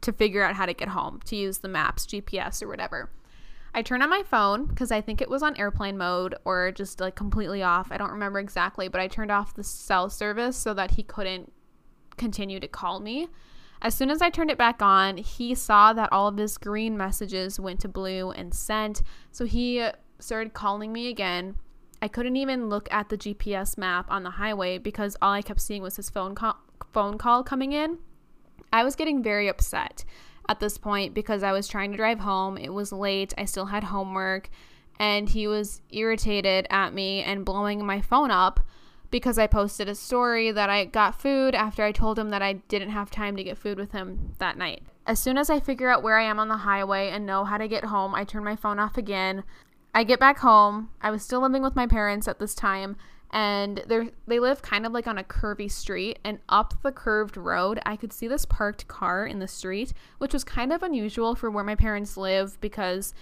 to 0.00 0.12
figure 0.12 0.42
out 0.42 0.56
how 0.56 0.66
to 0.66 0.74
get 0.74 0.88
home, 0.88 1.20
to 1.26 1.36
use 1.36 1.58
the 1.58 1.68
maps, 1.68 2.06
GPS, 2.06 2.62
or 2.62 2.68
whatever. 2.68 3.10
I 3.74 3.82
turned 3.82 4.02
on 4.02 4.10
my 4.10 4.22
phone 4.22 4.66
because 4.66 4.92
I 4.92 5.00
think 5.00 5.22
it 5.22 5.30
was 5.30 5.42
on 5.42 5.56
airplane 5.56 5.96
mode 5.96 6.34
or 6.44 6.72
just 6.72 7.00
like 7.00 7.14
completely 7.14 7.62
off. 7.62 7.90
I 7.90 7.96
don't 7.96 8.10
remember 8.10 8.38
exactly, 8.38 8.88
but 8.88 9.00
I 9.00 9.08
turned 9.08 9.30
off 9.30 9.54
the 9.54 9.64
cell 9.64 10.10
service 10.10 10.56
so 10.56 10.74
that 10.74 10.92
he 10.92 11.02
couldn't 11.02 11.52
continue 12.18 12.60
to 12.60 12.68
call 12.68 13.00
me. 13.00 13.28
As 13.80 13.94
soon 13.94 14.10
as 14.10 14.20
I 14.20 14.30
turned 14.30 14.50
it 14.50 14.58
back 14.58 14.82
on, 14.82 15.16
he 15.16 15.54
saw 15.54 15.92
that 15.94 16.12
all 16.12 16.28
of 16.28 16.36
his 16.36 16.58
green 16.58 16.96
messages 16.96 17.58
went 17.58 17.80
to 17.80 17.88
blue 17.88 18.30
and 18.30 18.52
sent. 18.52 19.02
So 19.30 19.46
he 19.46 19.88
started 20.18 20.52
calling 20.52 20.92
me 20.92 21.08
again. 21.08 21.56
I 22.00 22.08
couldn't 22.08 22.36
even 22.36 22.68
look 22.68 22.92
at 22.92 23.08
the 23.08 23.16
GPS 23.16 23.78
map 23.78 24.06
on 24.10 24.22
the 24.22 24.30
highway 24.30 24.78
because 24.78 25.16
all 25.22 25.32
I 25.32 25.42
kept 25.42 25.60
seeing 25.60 25.82
was 25.82 25.96
his 25.96 26.10
phone 26.10 26.34
call, 26.34 26.58
phone 26.92 27.18
call 27.18 27.42
coming 27.42 27.72
in. 27.72 27.98
I 28.72 28.84
was 28.84 28.96
getting 28.96 29.22
very 29.22 29.48
upset 29.48 30.04
at 30.48 30.60
this 30.60 30.78
point 30.78 31.14
because 31.14 31.42
I 31.42 31.52
was 31.52 31.68
trying 31.68 31.90
to 31.92 31.96
drive 31.96 32.20
home. 32.20 32.56
It 32.56 32.72
was 32.72 32.92
late. 32.92 33.34
I 33.36 33.44
still 33.44 33.66
had 33.66 33.84
homework. 33.84 34.48
And 34.98 35.28
he 35.28 35.46
was 35.46 35.80
irritated 35.90 36.66
at 36.70 36.94
me 36.94 37.22
and 37.22 37.44
blowing 37.44 37.84
my 37.84 38.00
phone 38.00 38.30
up 38.30 38.60
because 39.10 39.38
I 39.38 39.46
posted 39.46 39.88
a 39.88 39.94
story 39.94 40.50
that 40.52 40.70
I 40.70 40.86
got 40.86 41.20
food 41.20 41.54
after 41.54 41.84
I 41.84 41.92
told 41.92 42.18
him 42.18 42.30
that 42.30 42.42
I 42.42 42.54
didn't 42.54 42.90
have 42.90 43.10
time 43.10 43.36
to 43.36 43.44
get 43.44 43.58
food 43.58 43.78
with 43.78 43.92
him 43.92 44.34
that 44.38 44.56
night. 44.56 44.82
As 45.06 45.20
soon 45.20 45.36
as 45.36 45.50
I 45.50 45.60
figure 45.60 45.90
out 45.90 46.02
where 46.02 46.18
I 46.18 46.24
am 46.24 46.38
on 46.38 46.48
the 46.48 46.58
highway 46.58 47.10
and 47.10 47.26
know 47.26 47.44
how 47.44 47.58
to 47.58 47.68
get 47.68 47.84
home, 47.84 48.14
I 48.14 48.24
turn 48.24 48.44
my 48.44 48.56
phone 48.56 48.78
off 48.78 48.96
again. 48.96 49.44
I 49.94 50.04
get 50.04 50.18
back 50.18 50.38
home. 50.38 50.90
I 51.02 51.10
was 51.10 51.22
still 51.22 51.42
living 51.42 51.62
with 51.62 51.76
my 51.76 51.86
parents 51.86 52.26
at 52.26 52.38
this 52.38 52.54
time, 52.54 52.96
and 53.32 53.82
they 53.86 54.10
they 54.26 54.38
live 54.38 54.62
kind 54.62 54.84
of 54.84 54.92
like 54.92 55.06
on 55.06 55.18
a 55.18 55.24
curvy 55.24 55.70
street 55.70 56.18
and 56.24 56.38
up 56.48 56.74
the 56.82 56.92
curved 56.92 57.36
road 57.36 57.80
i 57.86 57.96
could 57.96 58.12
see 58.12 58.28
this 58.28 58.44
parked 58.44 58.86
car 58.88 59.26
in 59.26 59.38
the 59.38 59.48
street 59.48 59.92
which 60.18 60.32
was 60.32 60.44
kind 60.44 60.72
of 60.72 60.82
unusual 60.82 61.34
for 61.34 61.50
where 61.50 61.64
my 61.64 61.74
parents 61.74 62.16
live 62.16 62.60
because 62.60 63.14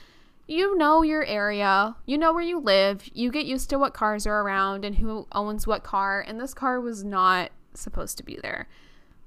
you 0.48 0.76
know 0.76 1.02
your 1.02 1.24
area 1.26 1.94
you 2.06 2.18
know 2.18 2.32
where 2.32 2.42
you 2.42 2.58
live 2.58 3.08
you 3.14 3.30
get 3.30 3.46
used 3.46 3.70
to 3.70 3.78
what 3.78 3.94
cars 3.94 4.26
are 4.26 4.40
around 4.40 4.84
and 4.84 4.96
who 4.96 5.26
owns 5.30 5.64
what 5.66 5.84
car 5.84 6.24
and 6.26 6.40
this 6.40 6.52
car 6.52 6.80
was 6.80 7.04
not 7.04 7.50
supposed 7.74 8.16
to 8.18 8.24
be 8.24 8.38
there. 8.42 8.68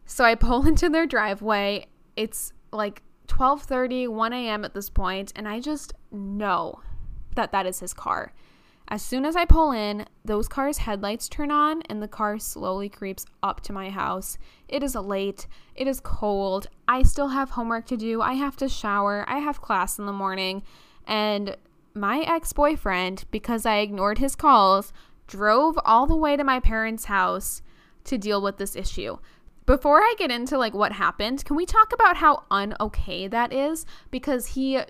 So 0.05 0.23
i 0.23 0.35
pull 0.35 0.67
into 0.67 0.89
their 0.89 1.05
driveway. 1.05 1.87
It's 2.15 2.53
like 2.71 3.01
12:30 3.27 4.09
1 4.09 4.33
a.m 4.33 4.65
at 4.65 4.73
this 4.73 4.89
point 4.89 5.31
and 5.35 5.47
i 5.47 5.59
just 5.59 5.93
know 6.11 6.81
that 7.35 7.51
that 7.51 7.65
is 7.65 7.79
his 7.79 7.93
car 7.93 8.33
as 8.87 9.01
soon 9.01 9.25
as 9.25 9.35
I 9.35 9.45
pull 9.45 9.71
in, 9.71 10.05
those 10.25 10.47
cars' 10.47 10.79
headlights 10.79 11.29
turn 11.29 11.51
on 11.51 11.81
and 11.83 12.01
the 12.01 12.07
car 12.07 12.37
slowly 12.37 12.89
creeps 12.89 13.25
up 13.41 13.61
to 13.61 13.73
my 13.73 13.89
house. 13.89 14.37
It 14.67 14.83
is 14.83 14.95
late. 14.95 15.47
It 15.75 15.87
is 15.87 15.99
cold. 15.99 16.67
I 16.87 17.03
still 17.03 17.29
have 17.29 17.51
homework 17.51 17.85
to 17.87 17.97
do. 17.97 18.21
I 18.21 18.33
have 18.33 18.57
to 18.57 18.69
shower. 18.69 19.25
I 19.27 19.39
have 19.39 19.61
class 19.61 19.97
in 19.97 20.05
the 20.05 20.11
morning. 20.13 20.63
And 21.07 21.55
my 21.93 22.19
ex 22.19 22.53
boyfriend, 22.53 23.25
because 23.31 23.65
I 23.65 23.77
ignored 23.77 24.17
his 24.17 24.35
calls, 24.35 24.91
drove 25.27 25.79
all 25.85 26.05
the 26.05 26.15
way 26.15 26.35
to 26.35 26.43
my 26.43 26.59
parents' 26.59 27.05
house 27.05 27.61
to 28.03 28.17
deal 28.17 28.41
with 28.41 28.57
this 28.57 28.75
issue. 28.75 29.17
Before 29.65 30.01
I 30.01 30.13
get 30.17 30.29
into 30.29 30.57
like 30.57 30.73
what 30.73 30.91
happened, 30.91 31.45
can 31.45 31.55
we 31.55 31.65
talk 31.65 31.93
about 31.93 32.17
how 32.17 32.43
unokay 32.51 33.29
that 33.31 33.53
is? 33.53 33.85
Because 34.11 34.47
he 34.47 34.81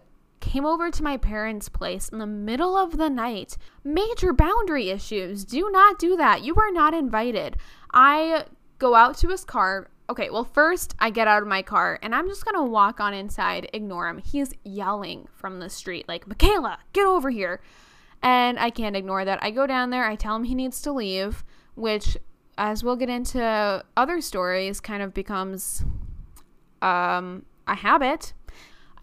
came 0.44 0.66
over 0.66 0.92
to 0.92 1.04
my 1.04 1.16
parents' 1.16 1.70
place 1.70 2.10
in 2.10 2.18
the 2.18 2.28
middle 2.28 2.78
of 2.78 2.98
the 2.98 3.10
night. 3.10 3.58
Major 3.82 4.34
boundary 4.34 4.90
issues. 4.90 5.46
Do 5.46 5.72
not 5.72 5.98
do 5.98 6.18
that. 6.18 6.44
You 6.44 6.54
are 6.56 6.70
not 6.70 6.94
invited. 6.94 7.56
I 7.94 8.46
go 8.78 8.94
out 8.94 9.18
to 9.20 9.30
his 9.30 9.46
car. 9.46 9.90
Okay, 10.10 10.30
well, 10.30 10.44
first 10.44 10.96
I 11.00 11.12
get 11.12 11.30
out 11.30 11.42
of 11.42 11.48
my 11.48 11.62
car 11.62 11.98
and 12.04 12.14
I'm 12.14 12.28
just 12.28 12.44
gonna 12.44 12.66
walk 12.66 13.00
on 13.00 13.14
inside, 13.14 13.70
ignore 13.72 14.10
him. 14.10 14.18
He's 14.18 14.54
yelling 14.66 15.30
from 15.34 15.60
the 15.60 15.70
street, 15.70 16.10
like, 16.10 16.26
Makayla, 16.26 16.76
get 16.92 17.06
over 17.06 17.30
here. 17.30 17.62
And 18.22 18.60
I 18.60 18.70
can't 18.70 18.98
ignore 18.98 19.24
that. 19.24 19.40
I 19.42 19.50
go 19.50 19.66
down 19.66 19.92
there, 19.92 20.04
I 20.06 20.18
tell 20.18 20.36
him 20.36 20.44
he 20.44 20.56
needs 20.56 20.82
to 20.82 20.92
leave, 20.92 21.46
which, 21.76 22.18
as 22.58 22.84
we'll 22.84 22.98
get 22.98 23.10
into 23.10 23.84
other 23.96 24.20
stories, 24.20 24.82
kind 24.82 25.02
of 25.02 25.14
becomes 25.14 25.86
um, 26.82 27.46
a 27.66 27.76
habit 27.76 28.34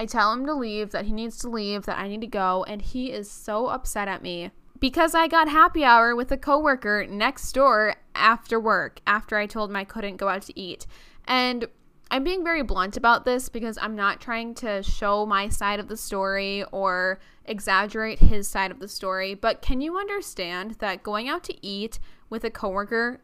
I 0.01 0.07
tell 0.07 0.33
him 0.33 0.47
to 0.47 0.55
leave, 0.55 0.93
that 0.93 1.05
he 1.05 1.13
needs 1.13 1.37
to 1.41 1.51
leave, 1.51 1.85
that 1.85 1.99
I 1.99 2.09
need 2.09 2.23
to 2.23 2.27
go, 2.27 2.65
and 2.65 2.81
he 2.81 3.13
is 3.13 3.31
so 3.31 3.67
upset 3.67 4.09
at 4.09 4.23
me 4.23 4.51
because 4.79 5.15
I 5.15 5.29
got 5.29 5.47
happy 5.47 5.85
hour 5.85 6.17
with 6.17 6.33
a 6.33 6.39
coworker 6.39 7.07
next 7.07 7.53
door 7.53 7.97
after 8.15 8.59
work 8.59 9.03
after 9.07 9.37
I 9.37 9.45
told 9.45 9.69
him 9.69 9.77
I 9.77 9.85
couldn't 9.85 10.17
go 10.17 10.29
out 10.29 10.41
to 10.45 10.59
eat. 10.59 10.87
And 11.27 11.67
I'm 12.11 12.25
being 12.25 12.43
very 12.43 12.63
blunt 12.63 12.97
about 12.97 13.27
this 13.27 13.51
because 13.51 13.77
I'm 13.77 13.95
not 13.95 14.23
trying 14.23 14.55
to 14.55 14.83
show 14.83 15.27
my 15.27 15.51
side 15.51 15.81
of 15.81 15.89
the 15.89 15.99
story 15.99 16.65
or 16.73 17.21
exaggerate 17.45 18.21
his 18.21 18.49
side 18.49 18.71
of 18.71 18.81
the 18.81 18.89
story, 18.89 19.35
but 19.35 19.61
can 19.61 19.83
you 19.83 19.99
understand 19.99 20.77
that 20.79 21.03
going 21.03 21.29
out 21.29 21.45
to 21.45 21.67
eat 21.67 21.99
with 22.31 22.43
a 22.45 22.51
coworker 22.51 23.21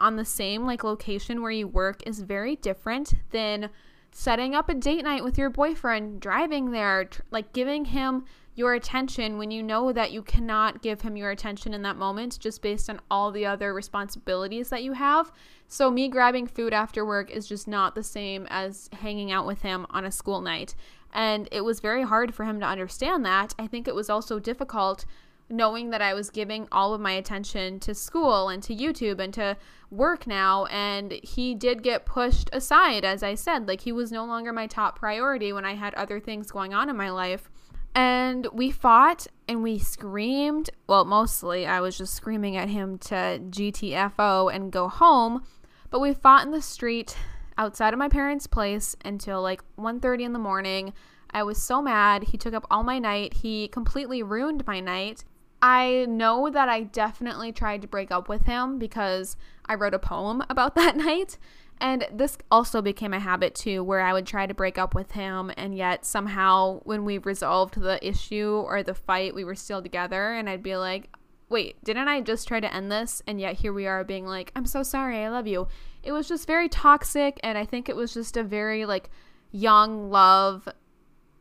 on 0.00 0.16
the 0.16 0.24
same 0.24 0.66
like 0.66 0.82
location 0.82 1.40
where 1.40 1.52
you 1.52 1.68
work 1.68 2.02
is 2.04 2.18
very 2.18 2.56
different 2.56 3.14
than 3.30 3.70
setting 4.16 4.54
up 4.54 4.70
a 4.70 4.74
date 4.74 5.04
night 5.04 5.22
with 5.22 5.36
your 5.36 5.50
boyfriend, 5.50 6.18
driving 6.20 6.70
there, 6.70 7.04
tr- 7.04 7.20
like 7.30 7.52
giving 7.52 7.84
him 7.84 8.24
your 8.54 8.72
attention 8.72 9.36
when 9.36 9.50
you 9.50 9.62
know 9.62 9.92
that 9.92 10.10
you 10.10 10.22
cannot 10.22 10.80
give 10.80 11.02
him 11.02 11.18
your 11.18 11.30
attention 11.30 11.74
in 11.74 11.82
that 11.82 11.98
moment 11.98 12.38
just 12.40 12.62
based 12.62 12.88
on 12.88 12.98
all 13.10 13.30
the 13.30 13.44
other 13.44 13.74
responsibilities 13.74 14.70
that 14.70 14.82
you 14.82 14.94
have. 14.94 15.30
So, 15.68 15.90
me 15.90 16.08
grabbing 16.08 16.46
food 16.46 16.72
after 16.72 17.04
work 17.04 17.30
is 17.30 17.46
just 17.46 17.68
not 17.68 17.94
the 17.94 18.02
same 18.02 18.46
as 18.48 18.88
hanging 18.94 19.30
out 19.30 19.46
with 19.46 19.60
him 19.60 19.86
on 19.90 20.06
a 20.06 20.10
school 20.10 20.40
night. 20.40 20.74
And 21.12 21.46
it 21.52 21.60
was 21.60 21.80
very 21.80 22.02
hard 22.02 22.34
for 22.34 22.44
him 22.44 22.58
to 22.60 22.66
understand 22.66 23.22
that. 23.26 23.54
I 23.58 23.66
think 23.66 23.86
it 23.86 23.94
was 23.94 24.08
also 24.08 24.38
difficult 24.38 25.04
knowing 25.48 25.90
that 25.90 26.02
I 26.02 26.14
was 26.14 26.30
giving 26.30 26.66
all 26.72 26.92
of 26.92 27.00
my 27.00 27.12
attention 27.12 27.78
to 27.80 27.94
school 27.94 28.48
and 28.48 28.62
to 28.64 28.74
YouTube 28.74 29.20
and 29.20 29.32
to 29.34 29.56
work 29.90 30.26
now. 30.26 30.64
And 30.66 31.12
he 31.22 31.54
did 31.54 31.82
get 31.82 32.06
pushed 32.06 32.50
aside, 32.52 33.04
as 33.04 33.22
I 33.22 33.34
said. 33.34 33.68
Like, 33.68 33.82
he 33.82 33.92
was 33.92 34.10
no 34.10 34.24
longer 34.24 34.52
my 34.52 34.66
top 34.66 34.98
priority 34.98 35.52
when 35.52 35.64
I 35.64 35.74
had 35.74 35.94
other 35.94 36.18
things 36.18 36.50
going 36.50 36.74
on 36.74 36.90
in 36.90 36.96
my 36.96 37.10
life. 37.10 37.48
And 37.94 38.46
we 38.52 38.70
fought 38.70 39.26
and 39.48 39.62
we 39.62 39.78
screamed. 39.78 40.68
Well, 40.86 41.04
mostly 41.04 41.66
I 41.66 41.80
was 41.80 41.96
just 41.96 42.14
screaming 42.14 42.56
at 42.56 42.68
him 42.68 42.98
to 42.98 43.40
GTFO 43.48 44.54
and 44.54 44.70
go 44.70 44.88
home. 44.88 45.44
But 45.88 46.00
we 46.00 46.12
fought 46.12 46.44
in 46.44 46.50
the 46.50 46.60
street 46.60 47.16
outside 47.56 47.94
of 47.94 47.98
my 47.98 48.08
parents' 48.08 48.46
place 48.46 48.96
until 49.02 49.40
like 49.40 49.62
1:30 49.78 50.24
in 50.24 50.32
the 50.34 50.38
morning. 50.38 50.92
I 51.30 51.42
was 51.42 51.62
so 51.62 51.80
mad. 51.80 52.24
He 52.24 52.36
took 52.36 52.52
up 52.52 52.66
all 52.70 52.82
my 52.82 52.98
night. 52.98 53.34
He 53.34 53.68
completely 53.68 54.22
ruined 54.22 54.66
my 54.66 54.80
night. 54.80 55.24
I 55.62 56.06
know 56.08 56.50
that 56.50 56.68
I 56.68 56.82
definitely 56.82 57.52
tried 57.52 57.82
to 57.82 57.88
break 57.88 58.10
up 58.10 58.28
with 58.28 58.42
him 58.42 58.78
because 58.78 59.36
I 59.64 59.74
wrote 59.74 59.94
a 59.94 59.98
poem 59.98 60.42
about 60.48 60.74
that 60.76 60.96
night 60.96 61.38
and 61.80 62.06
this 62.12 62.38
also 62.50 62.80
became 62.80 63.12
a 63.12 63.20
habit 63.20 63.54
too, 63.54 63.84
where 63.84 64.00
I 64.00 64.12
would 64.12 64.26
try 64.26 64.46
to 64.46 64.54
break 64.54 64.78
up 64.78 64.94
with 64.94 65.12
him, 65.12 65.52
and 65.56 65.76
yet 65.76 66.04
somehow 66.04 66.80
when 66.84 67.04
we 67.04 67.18
resolved 67.18 67.80
the 67.80 68.04
issue 68.06 68.64
or 68.66 68.82
the 68.82 68.94
fight, 68.94 69.34
we 69.34 69.44
were 69.44 69.54
still 69.54 69.82
together. 69.82 70.32
And 70.32 70.48
I'd 70.48 70.62
be 70.62 70.76
like, 70.76 71.14
wait, 71.48 71.82
didn't 71.84 72.08
I 72.08 72.22
just 72.22 72.48
try 72.48 72.60
to 72.60 72.74
end 72.74 72.90
this? 72.90 73.22
And 73.26 73.40
yet 73.40 73.56
here 73.56 73.72
we 73.72 73.86
are 73.86 74.04
being 74.04 74.26
like, 74.26 74.52
I'm 74.56 74.66
so 74.66 74.82
sorry, 74.82 75.18
I 75.22 75.28
love 75.28 75.46
you. 75.46 75.68
It 76.02 76.12
was 76.12 76.28
just 76.28 76.46
very 76.46 76.68
toxic, 76.68 77.38
and 77.42 77.58
I 77.58 77.66
think 77.66 77.88
it 77.88 77.96
was 77.96 78.14
just 78.14 78.36
a 78.36 78.42
very 78.42 78.86
like 78.86 79.10
young 79.52 80.10
love 80.10 80.68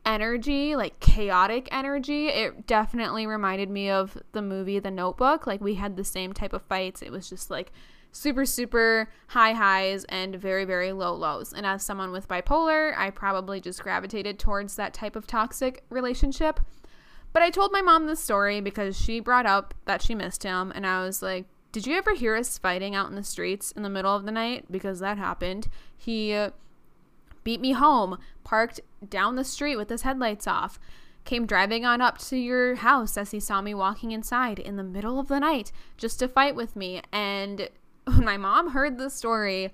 energy, 0.06 0.76
like 0.76 1.00
chaotic 1.00 1.68
energy. 1.72 2.28
It 2.28 2.68
definitely 2.68 3.28
reminded 3.28 3.70
me 3.70 3.89
of 3.89 4.18
the 4.32 4.41
movie 4.41 4.80
The 4.80 4.91
Notebook. 4.91 5.48
Like 5.48 5.62
we 5.62 5.76
had 5.76 5.96
the 5.98 6.04
same 6.04 6.34
type 6.34 6.54
of 6.54 6.62
fights. 6.63 7.02
It 7.02 7.12
was 7.12 7.30
just 7.30 7.50
like 7.50 7.72
super, 8.12 8.46
super 8.46 9.10
high 9.28 9.52
highs 9.52 10.06
and 10.06 10.36
very, 10.36 10.63
very 10.63 10.91
low 10.94 11.13
lows. 11.13 11.52
And 11.52 11.65
as 11.65 11.84
someone 11.84 12.12
with 12.12 12.28
bipolar, 12.28 12.98
I 12.98 13.10
probably 13.10 13.60
just 13.60 13.84
gravitated 13.84 14.39
towards 14.39 14.76
that 14.76 14.94
type 14.94 15.15
of 15.15 15.28
toxic 15.28 15.84
relationship. 15.89 16.60
But 17.34 17.44
I 17.44 17.50
told 17.50 17.74
my 17.74 17.82
mom 17.82 18.08
this 18.08 18.24
story 18.24 18.62
because 18.62 18.98
she 18.98 19.20
brought 19.20 19.46
up 19.46 19.74
that 19.84 20.02
she 20.02 20.15
missed 20.15 20.44
him. 20.44 20.72
And 20.74 20.88
I 20.88 21.04
was 21.04 21.22
like, 21.22 21.46
Did 21.74 21.86
you 21.86 21.98
ever 21.98 22.15
hear 22.15 22.36
us 22.38 22.58
fighting 22.58 22.96
out 22.96 23.10
in 23.10 23.15
the 23.15 23.24
streets 23.24 23.72
in 23.72 23.84
the 23.84 23.89
middle 23.89 24.15
of 24.15 24.24
the 24.24 24.32
night? 24.32 24.72
Because 24.72 25.00
that 25.00 25.18
happened. 25.18 25.68
He 25.98 26.32
beat 27.46 27.62
me 27.62 27.72
home, 27.72 28.18
parked 28.44 28.82
down 29.08 29.38
the 29.38 29.46
street 29.46 29.78
with 29.78 29.90
his 29.90 30.02
headlights 30.02 30.48
off 30.48 30.78
came 31.26 31.46
driving 31.48 31.84
on 31.84 32.02
up 32.02 32.20
to 32.20 32.38
your 32.38 32.76
house 32.76 33.18
as 33.18 33.32
he 33.32 33.40
saw 33.40 33.62
me 33.62 33.74
walking 33.74 34.12
inside 34.12 34.60
in 34.60 34.78
the 34.78 34.84
middle 34.84 35.20
of 35.20 35.28
the 35.28 35.40
night 35.40 35.72
just 35.98 36.20
to 36.20 36.28
fight 36.28 36.56
with 36.56 36.76
me. 36.76 37.02
And 37.12 37.68
when 38.06 38.24
my 38.24 38.38
mom 38.38 38.70
heard 38.70 38.98
the 38.98 39.10
story, 39.10 39.74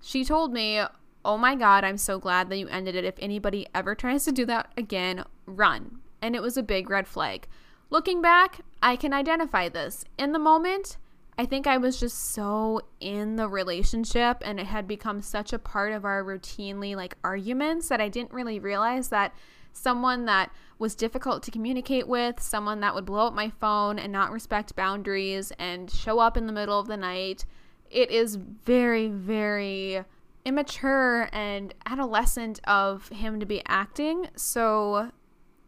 she 0.00 0.24
told 0.24 0.52
me, 0.52 0.82
Oh 1.24 1.36
my 1.36 1.54
God, 1.54 1.84
I'm 1.84 1.98
so 1.98 2.18
glad 2.18 2.48
that 2.48 2.58
you 2.58 2.66
ended 2.68 2.96
it. 2.96 3.04
If 3.04 3.14
anybody 3.18 3.66
ever 3.74 3.94
tries 3.94 4.24
to 4.24 4.32
do 4.32 4.44
that 4.46 4.72
again, 4.76 5.24
run. 5.46 5.98
And 6.20 6.34
it 6.34 6.42
was 6.42 6.56
a 6.56 6.62
big 6.62 6.88
red 6.88 7.06
flag. 7.06 7.46
Looking 7.90 8.22
back, 8.22 8.60
I 8.82 8.96
can 8.96 9.12
identify 9.12 9.68
this. 9.68 10.04
In 10.18 10.32
the 10.32 10.38
moment, 10.38 10.96
I 11.38 11.46
think 11.46 11.66
I 11.66 11.78
was 11.78 11.98
just 11.98 12.32
so 12.32 12.82
in 13.00 13.36
the 13.36 13.48
relationship 13.48 14.42
and 14.44 14.60
it 14.60 14.66
had 14.66 14.86
become 14.86 15.22
such 15.22 15.52
a 15.52 15.58
part 15.58 15.92
of 15.92 16.04
our 16.04 16.22
routinely 16.22 16.94
like 16.94 17.16
arguments 17.24 17.88
that 17.88 18.00
I 18.00 18.08
didn't 18.08 18.32
really 18.32 18.58
realize 18.58 19.08
that 19.08 19.34
someone 19.72 20.26
that 20.26 20.52
was 20.78 20.94
difficult 20.94 21.42
to 21.44 21.50
communicate 21.50 22.06
with, 22.06 22.40
someone 22.40 22.80
that 22.80 22.94
would 22.94 23.06
blow 23.06 23.28
up 23.28 23.34
my 23.34 23.48
phone 23.48 23.98
and 23.98 24.12
not 24.12 24.30
respect 24.30 24.76
boundaries 24.76 25.52
and 25.58 25.90
show 25.90 26.18
up 26.18 26.36
in 26.36 26.46
the 26.46 26.52
middle 26.52 26.78
of 26.78 26.86
the 26.86 26.96
night 26.96 27.46
it 27.92 28.10
is 28.10 28.36
very, 28.36 29.08
very 29.08 30.02
immature 30.44 31.28
and 31.32 31.74
adolescent 31.86 32.58
of 32.64 33.08
him 33.10 33.38
to 33.38 33.46
be 33.46 33.62
acting. 33.66 34.28
So 34.34 35.10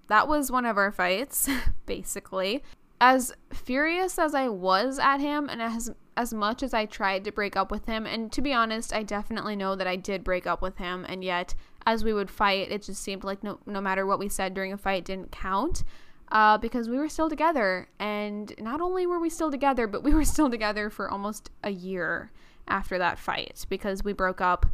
that 0.09 0.27
was 0.27 0.51
one 0.51 0.65
of 0.65 0.79
our 0.79 0.91
fights, 0.91 1.49
basically. 1.87 2.63
As 3.01 3.33
furious 3.53 4.19
as 4.19 4.35
I 4.35 4.49
was 4.49 4.99
at 4.99 5.21
him 5.21 5.49
and 5.49 5.61
as 5.61 5.93
as 6.17 6.33
much 6.33 6.63
as 6.63 6.73
I 6.73 6.87
tried 6.87 7.25
to 7.25 7.33
break 7.33 7.57
up 7.57 7.73
with 7.73 7.87
him, 7.87 8.07
and 8.07 8.31
to 8.33 8.41
be 8.41 8.53
honest, 8.53 8.95
I 8.95 9.03
definitely 9.03 9.57
know 9.57 9.75
that 9.75 9.89
I 9.89 9.97
did 9.97 10.23
break 10.23 10.47
up 10.47 10.63
with 10.63 10.77
him, 10.77 11.05
and 11.09 11.25
yet 11.25 11.55
as 11.87 12.05
we 12.05 12.13
would 12.13 12.31
fight, 12.31 12.71
it 12.71 12.83
just 12.83 13.03
seemed 13.03 13.25
like 13.25 13.43
no 13.43 13.59
no 13.67 13.81
matter 13.81 14.07
what 14.07 14.19
we 14.19 14.29
said 14.29 14.55
during 14.55 14.73
a 14.73 14.79
fight 14.79 15.05
didn't 15.05 15.33
count 15.33 15.83
uh, 16.31 16.59
because 16.59 16.89
we 16.89 16.99
were 16.99 17.09
still 17.09 17.29
together. 17.29 17.89
And 17.99 18.53
not 18.59 18.81
only 18.81 19.07
were 19.07 19.21
we 19.21 19.31
still 19.31 19.51
together, 19.51 19.87
but 19.87 20.03
we 20.03 20.15
were 20.15 20.25
still 20.25 20.51
together 20.51 20.91
for 20.91 21.11
almost 21.11 21.51
a 21.63 21.71
year 21.71 22.31
after 22.67 22.99
that 22.99 23.19
fight 23.19 23.67
because 23.69 24.05
we 24.05 24.13
broke 24.13 24.41
up 24.41 24.67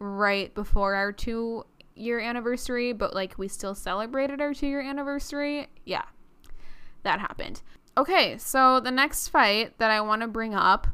right 0.00 0.54
before 0.54 0.94
our 0.94 1.12
two 1.12 1.64
year 1.94 2.20
anniversary, 2.20 2.92
but 2.92 3.14
like 3.14 3.38
we 3.38 3.48
still 3.48 3.74
celebrated 3.74 4.40
our 4.40 4.52
two 4.52 4.66
year 4.66 4.80
anniversary. 4.80 5.68
Yeah, 5.84 6.04
that 7.06 7.20
happened. 7.20 7.62
Okay, 7.96 8.36
so 8.36 8.78
the 8.78 8.90
next 8.90 9.28
fight 9.28 9.78
that 9.78 9.90
I 9.90 10.02
want 10.02 10.20
to 10.20 10.28
bring 10.28 10.54
up, 10.54 10.88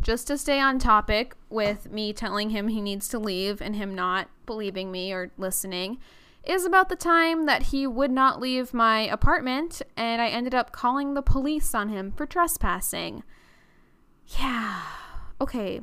just 0.00 0.26
to 0.28 0.38
stay 0.38 0.58
on 0.58 0.78
topic 0.78 1.34
with 1.50 1.90
me 1.90 2.12
telling 2.12 2.50
him 2.50 2.68
he 2.68 2.80
needs 2.80 3.08
to 3.08 3.18
leave 3.18 3.60
and 3.60 3.76
him 3.76 3.94
not 3.94 4.28
believing 4.46 4.90
me 4.90 5.12
or 5.12 5.30
listening, 5.36 5.98
is 6.44 6.64
about 6.64 6.88
the 6.88 6.96
time 6.96 7.46
that 7.46 7.64
he 7.64 7.86
would 7.86 8.10
not 8.10 8.40
leave 8.40 8.74
my 8.74 9.00
apartment 9.00 9.82
and 9.96 10.20
I 10.20 10.28
ended 10.28 10.54
up 10.54 10.72
calling 10.72 11.14
the 11.14 11.22
police 11.22 11.74
on 11.74 11.88
him 11.88 12.12
for 12.12 12.26
trespassing. 12.26 13.22
Yeah, 14.38 14.82
okay. 15.40 15.80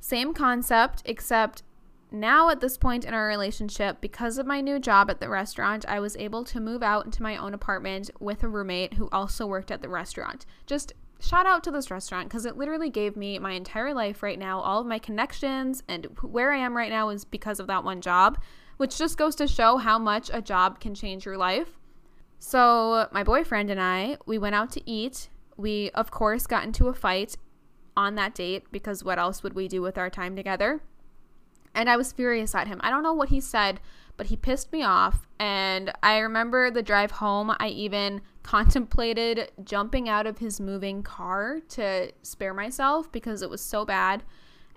Same 0.00 0.34
concept, 0.34 1.02
except 1.04 1.62
now 2.10 2.50
at 2.50 2.60
this 2.60 2.78
point 2.78 3.04
in 3.04 3.14
our 3.14 3.26
relationship, 3.26 4.00
because 4.00 4.38
of 4.38 4.46
my 4.46 4.60
new 4.60 4.78
job 4.78 5.10
at 5.10 5.20
the 5.20 5.28
restaurant, 5.28 5.84
I 5.88 6.00
was 6.00 6.16
able 6.16 6.44
to 6.44 6.60
move 6.60 6.82
out 6.82 7.04
into 7.04 7.22
my 7.22 7.36
own 7.36 7.54
apartment 7.54 8.10
with 8.20 8.42
a 8.42 8.48
roommate 8.48 8.94
who 8.94 9.08
also 9.10 9.46
worked 9.46 9.70
at 9.70 9.82
the 9.82 9.88
restaurant. 9.88 10.46
Just 10.66 10.92
shout 11.18 11.46
out 11.46 11.64
to 11.64 11.70
this 11.70 11.90
restaurant 11.90 12.28
because 12.28 12.46
it 12.46 12.56
literally 12.56 12.90
gave 12.90 13.16
me 13.16 13.38
my 13.38 13.52
entire 13.52 13.92
life 13.92 14.22
right 14.22 14.38
now. 14.38 14.60
All 14.60 14.80
of 14.80 14.86
my 14.86 14.98
connections 14.98 15.82
and 15.88 16.06
where 16.22 16.52
I 16.52 16.58
am 16.58 16.76
right 16.76 16.90
now 16.90 17.08
is 17.08 17.24
because 17.24 17.58
of 17.58 17.66
that 17.66 17.84
one 17.84 18.00
job 18.00 18.38
which 18.76 18.98
just 18.98 19.16
goes 19.16 19.34
to 19.36 19.46
show 19.46 19.78
how 19.78 19.98
much 19.98 20.30
a 20.32 20.42
job 20.42 20.80
can 20.80 20.94
change 20.94 21.24
your 21.24 21.36
life. 21.36 21.68
So, 22.38 23.08
my 23.12 23.24
boyfriend 23.24 23.70
and 23.70 23.80
I, 23.80 24.18
we 24.26 24.38
went 24.38 24.54
out 24.54 24.70
to 24.72 24.90
eat. 24.90 25.30
We, 25.56 25.90
of 25.92 26.10
course, 26.10 26.46
got 26.46 26.64
into 26.64 26.88
a 26.88 26.94
fight 26.94 27.36
on 27.96 28.14
that 28.16 28.34
date 28.34 28.64
because 28.70 29.02
what 29.02 29.18
else 29.18 29.42
would 29.42 29.54
we 29.54 29.68
do 29.68 29.80
with 29.80 29.96
our 29.96 30.10
time 30.10 30.36
together? 30.36 30.82
And 31.76 31.88
I 31.88 31.96
was 31.96 32.10
furious 32.10 32.54
at 32.54 32.66
him. 32.66 32.80
I 32.82 32.90
don't 32.90 33.04
know 33.04 33.12
what 33.12 33.28
he 33.28 33.40
said, 33.40 33.78
but 34.16 34.26
he 34.26 34.36
pissed 34.36 34.72
me 34.72 34.82
off. 34.82 35.28
And 35.38 35.92
I 36.02 36.18
remember 36.18 36.70
the 36.70 36.82
drive 36.82 37.12
home, 37.12 37.54
I 37.60 37.68
even 37.68 38.22
contemplated 38.42 39.52
jumping 39.62 40.08
out 40.08 40.26
of 40.26 40.38
his 40.38 40.58
moving 40.58 41.02
car 41.02 41.60
to 41.68 42.10
spare 42.22 42.54
myself 42.54 43.12
because 43.12 43.42
it 43.42 43.50
was 43.50 43.60
so 43.60 43.84
bad. 43.84 44.24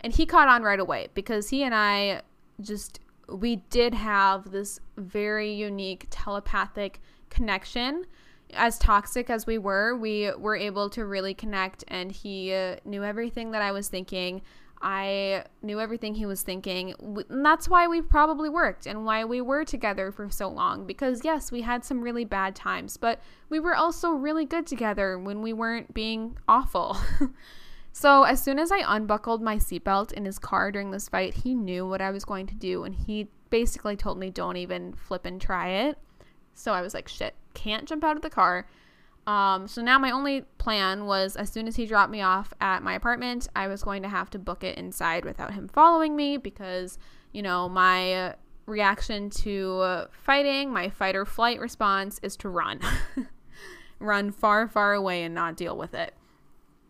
And 0.02 0.14
he 0.14 0.26
caught 0.26 0.50
on 0.50 0.62
right 0.62 0.80
away 0.80 1.08
because 1.14 1.50
he 1.50 1.64
and 1.64 1.74
I 1.74 2.22
just 2.62 3.00
we 3.28 3.58
did 3.70 3.94
have 3.94 4.52
this 4.52 4.80
very 4.98 5.54
unique 5.54 6.08
telepathic 6.10 7.00
connection. 7.30 8.06
As 8.54 8.80
toxic 8.80 9.30
as 9.30 9.46
we 9.46 9.58
were, 9.58 9.96
we 9.96 10.32
were 10.32 10.56
able 10.56 10.90
to 10.92 11.06
really 11.06 11.36
connect, 11.36 11.84
and 11.88 12.12
he 12.12 12.52
uh, 12.52 12.78
knew 12.84 13.04
everything 13.04 13.52
that 13.52 13.62
I 13.62 13.72
was 13.72 13.90
thinking. 13.90 14.42
I 14.82 15.44
knew 15.62 15.80
everything 15.80 16.16
he 16.16 16.26
was 16.26 16.42
thinking. 16.42 16.94
And 17.30 17.46
that's 17.46 17.68
why 17.68 17.88
we 17.88 18.02
probably 18.02 18.50
worked 18.50 18.86
and 18.86 19.06
why 19.06 19.26
we 19.26 19.42
were 19.42 19.66
together 19.66 20.12
for 20.12 20.30
so 20.30 20.48
long. 20.48 20.86
Because, 20.86 21.24
yes, 21.24 21.52
we 21.52 21.62
had 21.62 21.84
some 21.84 22.02
really 22.02 22.26
bad 22.26 22.56
times, 22.56 22.98
but 22.98 23.20
we 23.50 23.60
were 23.60 23.76
also 23.76 24.12
really 24.12 24.46
good 24.46 24.66
together 24.66 25.20
when 25.20 25.42
we 25.42 25.54
weren't 25.54 25.94
being 25.94 26.38
awful. 26.48 26.98
So, 27.92 28.24
as 28.24 28.42
soon 28.42 28.60
as 28.60 28.72
I 28.72 28.84
unbuckled 28.86 29.42
my 29.42 29.58
seatbelt 29.58 30.14
in 30.14 30.26
his 30.26 30.40
car 30.40 30.72
during 30.72 30.92
this 30.92 31.10
fight, 31.10 31.34
he 31.34 31.56
knew 31.56 31.88
what 31.88 32.02
I 32.02 32.12
was 32.12 32.24
going 32.24 32.48
to 32.48 32.56
do 32.56 32.84
and 32.84 32.96
he 32.96 33.28
basically 33.50 33.96
told 33.96 34.18
me, 34.18 34.30
don't 34.30 34.58
even 34.58 34.94
flip 34.94 35.26
and 35.26 35.42
try 35.42 35.70
it. 35.70 35.98
So, 36.54 36.72
I 36.72 36.82
was 36.82 36.94
like, 36.94 37.08
shit, 37.08 37.36
can't 37.54 37.88
jump 37.88 38.04
out 38.04 38.16
of 38.16 38.22
the 38.22 38.30
car. 38.30 38.68
Um, 39.30 39.68
so 39.68 39.82
now 39.82 40.00
my 40.00 40.10
only 40.10 40.42
plan 40.58 41.06
was 41.06 41.36
as 41.36 41.52
soon 41.52 41.68
as 41.68 41.76
he 41.76 41.86
dropped 41.86 42.12
me 42.12 42.22
off 42.22 42.54
at 42.60 42.82
my 42.82 42.96
apartment, 42.96 43.48
I 43.56 43.68
was 43.68 43.84
going 43.84 44.02
to 44.04 44.10
have 44.10 44.30
to 44.32 44.40
book 44.40 44.64
it 44.64 44.78
inside 44.78 45.24
without 45.24 45.54
him 45.54 45.68
following 45.68 46.16
me 46.16 46.38
because 46.38 46.98
you 47.32 47.42
know, 47.42 47.70
my 47.70 48.36
reaction 48.66 49.30
to 49.30 50.06
fighting, 50.12 50.72
my 50.72 50.90
fight 50.90 51.16
or 51.16 51.26
flight 51.26 51.60
response 51.60 52.20
is 52.24 52.36
to 52.38 52.50
run. 52.50 52.80
run 54.00 54.32
far, 54.32 54.68
far 54.68 54.94
away 54.94 55.24
and 55.24 55.36
not 55.36 55.58
deal 55.58 55.78
with 55.78 55.94
it. 55.94 56.14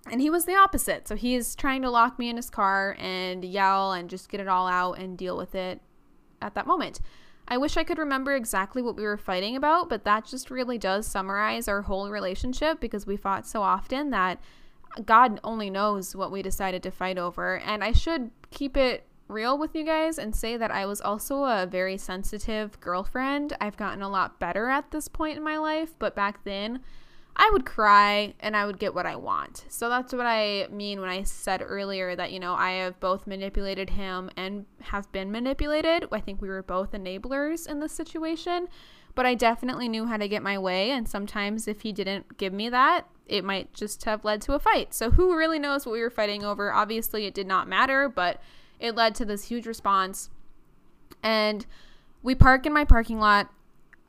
And 0.09 0.21
he 0.21 0.29
was 0.29 0.45
the 0.45 0.55
opposite. 0.55 1.07
So 1.07 1.15
he's 1.15 1.55
trying 1.55 1.81
to 1.81 1.89
lock 1.89 2.17
me 2.17 2.29
in 2.29 2.35
his 2.35 2.49
car 2.49 2.95
and 2.99 3.43
yell 3.43 3.91
and 3.91 4.09
just 4.09 4.29
get 4.29 4.39
it 4.39 4.47
all 4.47 4.67
out 4.67 4.93
and 4.93 5.17
deal 5.17 5.35
with 5.35 5.55
it 5.55 5.81
at 6.41 6.55
that 6.55 6.65
moment. 6.65 7.01
I 7.51 7.57
wish 7.57 7.77
I 7.77 7.83
could 7.83 7.97
remember 7.97 8.35
exactly 8.35 8.81
what 8.81 8.95
we 8.95 9.03
were 9.03 9.17
fighting 9.17 9.55
about, 9.55 9.89
but 9.89 10.03
that 10.05 10.25
just 10.25 10.51
really 10.51 10.77
does 10.77 11.07
summarize 11.07 11.67
our 11.67 11.81
whole 11.81 12.09
relationship 12.09 12.79
because 12.79 13.07
we 13.07 13.17
fought 13.17 13.47
so 13.47 13.63
often 13.63 14.11
that 14.11 14.39
God 15.05 15.39
only 15.43 15.69
knows 15.69 16.15
what 16.15 16.31
we 16.31 16.43
decided 16.43 16.83
to 16.83 16.91
fight 16.91 17.17
over. 17.17 17.57
And 17.57 17.83
I 17.83 17.91
should 17.91 18.29
keep 18.51 18.77
it 18.77 19.05
real 19.27 19.57
with 19.57 19.75
you 19.75 19.83
guys 19.83 20.19
and 20.19 20.35
say 20.35 20.57
that 20.57 20.71
I 20.71 20.85
was 20.85 21.01
also 21.01 21.43
a 21.43 21.67
very 21.69 21.97
sensitive 21.97 22.79
girlfriend. 22.79 23.55
I've 23.59 23.77
gotten 23.77 24.01
a 24.03 24.09
lot 24.09 24.39
better 24.39 24.69
at 24.69 24.91
this 24.91 25.07
point 25.07 25.37
in 25.37 25.43
my 25.43 25.57
life, 25.57 25.93
but 25.97 26.15
back 26.15 26.43
then, 26.43 26.81
I 27.41 27.49
would 27.53 27.65
cry 27.65 28.33
and 28.41 28.57
I 28.57 28.65
would 28.65 28.79
get 28.79 28.93
what 28.93 29.05
I 29.05 29.15
want. 29.15 29.63
So 29.69 29.87
that's 29.87 30.11
what 30.11 30.25
I 30.25 30.67
mean 30.69 30.99
when 30.99 31.09
I 31.09 31.23
said 31.23 31.63
earlier 31.65 32.13
that, 32.13 32.33
you 32.33 32.39
know, 32.39 32.53
I 32.53 32.71
have 32.71 32.99
both 32.99 33.25
manipulated 33.25 33.91
him 33.91 34.29
and 34.35 34.65
have 34.81 35.09
been 35.13 35.31
manipulated. 35.31 36.05
I 36.11 36.19
think 36.19 36.41
we 36.41 36.49
were 36.49 36.61
both 36.61 36.91
enablers 36.91 37.65
in 37.65 37.79
this 37.79 37.93
situation, 37.93 38.67
but 39.15 39.25
I 39.25 39.35
definitely 39.35 39.87
knew 39.87 40.05
how 40.05 40.17
to 40.17 40.27
get 40.27 40.43
my 40.43 40.57
way. 40.57 40.91
And 40.91 41.07
sometimes 41.07 41.65
if 41.65 41.79
he 41.79 41.93
didn't 41.93 42.37
give 42.37 42.51
me 42.51 42.67
that, 42.67 43.07
it 43.25 43.45
might 43.45 43.73
just 43.73 44.03
have 44.03 44.25
led 44.25 44.41
to 44.41 44.53
a 44.53 44.59
fight. 44.59 44.93
So 44.93 45.11
who 45.11 45.37
really 45.37 45.59
knows 45.59 45.85
what 45.85 45.93
we 45.93 46.01
were 46.01 46.09
fighting 46.09 46.43
over? 46.43 46.73
Obviously, 46.73 47.25
it 47.25 47.33
did 47.33 47.47
not 47.47 47.69
matter, 47.69 48.09
but 48.09 48.41
it 48.81 48.95
led 48.95 49.15
to 49.15 49.23
this 49.23 49.45
huge 49.45 49.65
response. 49.65 50.29
And 51.23 51.65
we 52.21 52.35
park 52.35 52.65
in 52.65 52.73
my 52.73 52.83
parking 52.83 53.21
lot 53.21 53.49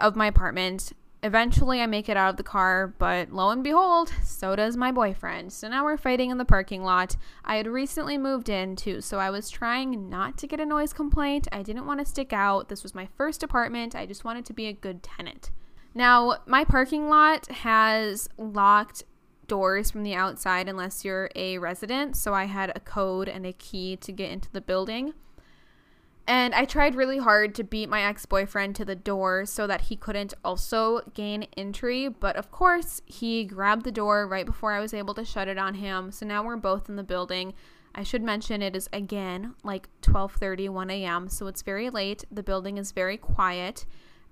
of 0.01 0.17
my 0.17 0.27
apartment 0.27 0.95
Eventually, 1.23 1.83
I 1.83 1.87
make 1.87 2.09
it 2.09 2.17
out 2.17 2.31
of 2.31 2.37
the 2.39 2.43
car, 2.43 2.95
but 2.99 3.31
lo 3.31 3.51
and 3.51 3.63
behold, 3.63 4.11
so 4.25 4.57
does 4.57 4.77
my 4.77 4.91
boyfriend. 4.91 5.53
So 5.53 5.69
now 5.69 5.85
we're 5.85 5.99
fighting 5.99 6.31
in 6.31 6.39
the 6.39 6.47
parking 6.47 6.83
lot. 6.83 7.17
I 7.45 7.57
had 7.57 7.67
recently 7.67 8.17
moved 8.17 8.49
in 8.49 8.75
too, 8.75 9.03
so 9.03 9.19
I 9.19 9.29
was 9.29 9.51
trying 9.51 10.09
not 10.09 10.39
to 10.39 10.47
get 10.47 10.61
a 10.61 10.67
noise 10.67 10.95
complaint. 10.95 11.47
I 11.53 11.63
didn't 11.63 11.87
want 11.87 12.01
to 12.01 12.07
stick 12.07 12.33
out. 12.33 12.71
This 12.71 12.83
was 12.83 12.95
my 12.95 13.07
first 13.19 13.43
apartment. 13.43 13.95
I 13.95 14.07
just 14.07 14.25
wanted 14.25 14.47
to 14.47 14.55
be 14.55 14.67
a 14.67 14.73
good 14.73 15.03
tenant. 15.03 15.51
Now, 15.95 16.39
my 16.47 16.65
parking 16.65 17.11
lot 17.11 17.49
has 17.51 18.29
locked 18.39 19.05
doors 19.47 19.91
from 19.91 20.05
the 20.05 20.15
outside 20.15 20.69
unless 20.69 21.05
you're 21.05 21.29
a 21.35 21.59
resident, 21.59 22.17
so 22.17 22.33
I 22.33 22.45
had 22.45 22.73
a 22.75 22.81
code 22.81 23.29
and 23.29 23.45
a 23.45 23.53
key 23.53 23.97
to 23.97 24.13
get 24.13 24.31
into 24.31 24.51
the 24.53 24.61
building. 24.63 25.13
And 26.31 26.55
I 26.55 26.65
tried 26.65 26.95
really 26.95 27.19
hard 27.19 27.57
to 27.57 27.65
beat 27.65 27.89
my 27.89 28.03
ex 28.03 28.25
boyfriend 28.25 28.77
to 28.77 28.85
the 28.85 28.95
door 28.95 29.45
so 29.47 29.67
that 29.67 29.81
he 29.81 29.97
couldn't 29.97 30.33
also 30.45 31.01
gain 31.13 31.49
entry. 31.57 32.07
But 32.07 32.37
of 32.37 32.53
course, 32.53 33.03
he 33.05 33.43
grabbed 33.43 33.83
the 33.83 33.91
door 33.91 34.29
right 34.29 34.47
before 34.47 34.71
I 34.71 34.79
was 34.79 34.95
able 34.95 35.13
to 35.15 35.25
shut 35.25 35.49
it 35.49 35.59
on 35.59 35.75
him. 35.75 36.13
So 36.13 36.25
now 36.25 36.45
we're 36.45 36.57
both 36.57 36.89
in 36.89 36.95
the 36.95 37.03
building. 37.03 37.53
I 37.97 38.05
should 38.05 38.23
mention 38.23 38.63
it 38.63 38.77
is 38.77 38.89
again 38.93 39.57
like 39.65 39.89
12:30 40.03 40.69
1 40.69 40.91
a.m. 40.91 41.29
so 41.29 41.49
it's 41.49 41.63
very 41.63 41.91
late. 41.91 42.25
The 42.31 42.45
building 42.45 42.79
is 42.79 42.93
very 42.93 43.17
quiet 43.17 43.85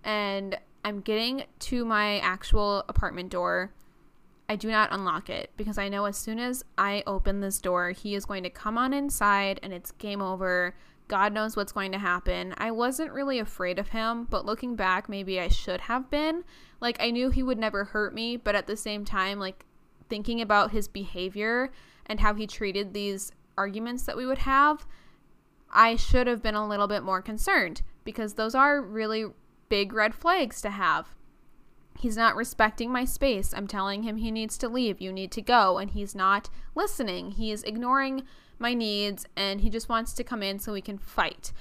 and 0.04 0.56
I'm 0.84 1.00
getting 1.00 1.46
to 1.58 1.84
my 1.84 2.20
actual 2.20 2.84
apartment 2.88 3.30
door. 3.30 3.72
I 4.48 4.54
do 4.54 4.70
not 4.70 4.92
unlock 4.92 5.28
it 5.28 5.50
because 5.56 5.78
I 5.78 5.88
know 5.88 6.04
as 6.04 6.16
soon 6.16 6.38
as 6.38 6.64
I 6.78 7.02
open 7.08 7.40
this 7.40 7.58
door, 7.58 7.90
he 7.90 8.14
is 8.14 8.24
going 8.24 8.44
to 8.44 8.50
come 8.50 8.78
on 8.78 8.94
inside 8.94 9.58
and 9.64 9.72
it's 9.72 9.90
game 9.90 10.22
over. 10.22 10.76
God 11.08 11.32
knows 11.32 11.56
what's 11.56 11.72
going 11.72 11.92
to 11.92 11.98
happen. 11.98 12.54
I 12.58 12.70
wasn't 12.70 13.12
really 13.12 13.38
afraid 13.38 13.78
of 13.78 13.88
him, 13.88 14.26
but 14.28 14.44
looking 14.44 14.76
back, 14.76 15.08
maybe 15.08 15.40
I 15.40 15.48
should 15.48 15.82
have 15.82 16.10
been. 16.10 16.44
Like, 16.80 16.98
I 17.00 17.10
knew 17.10 17.30
he 17.30 17.42
would 17.42 17.58
never 17.58 17.84
hurt 17.84 18.14
me, 18.14 18.36
but 18.36 18.54
at 18.54 18.66
the 18.66 18.76
same 18.76 19.04
time, 19.04 19.38
like, 19.38 19.64
thinking 20.08 20.40
about 20.40 20.70
his 20.70 20.86
behavior 20.86 21.70
and 22.06 22.20
how 22.20 22.34
he 22.34 22.46
treated 22.46 22.92
these 22.92 23.32
arguments 23.56 24.04
that 24.04 24.16
we 24.16 24.26
would 24.26 24.38
have, 24.38 24.86
I 25.70 25.96
should 25.96 26.26
have 26.26 26.42
been 26.42 26.54
a 26.54 26.68
little 26.68 26.86
bit 26.86 27.02
more 27.02 27.20
concerned 27.20 27.82
because 28.04 28.34
those 28.34 28.54
are 28.54 28.80
really 28.80 29.26
big 29.68 29.92
red 29.92 30.14
flags 30.14 30.60
to 30.62 30.70
have. 30.70 31.14
He's 31.98 32.16
not 32.16 32.36
respecting 32.36 32.92
my 32.92 33.04
space. 33.04 33.52
I'm 33.52 33.66
telling 33.66 34.04
him 34.04 34.18
he 34.18 34.30
needs 34.30 34.56
to 34.58 34.68
leave. 34.68 35.00
You 35.00 35.12
need 35.12 35.32
to 35.32 35.42
go. 35.42 35.78
And 35.78 35.90
he's 35.90 36.14
not 36.14 36.48
listening. 36.74 37.32
He 37.32 37.50
is 37.50 37.64
ignoring 37.64 38.22
my 38.58 38.74
needs 38.74 39.26
and 39.36 39.60
he 39.60 39.70
just 39.70 39.88
wants 39.88 40.12
to 40.14 40.24
come 40.24 40.42
in 40.42 40.58
so 40.58 40.72
we 40.72 40.80
can 40.80 40.98
fight. 40.98 41.52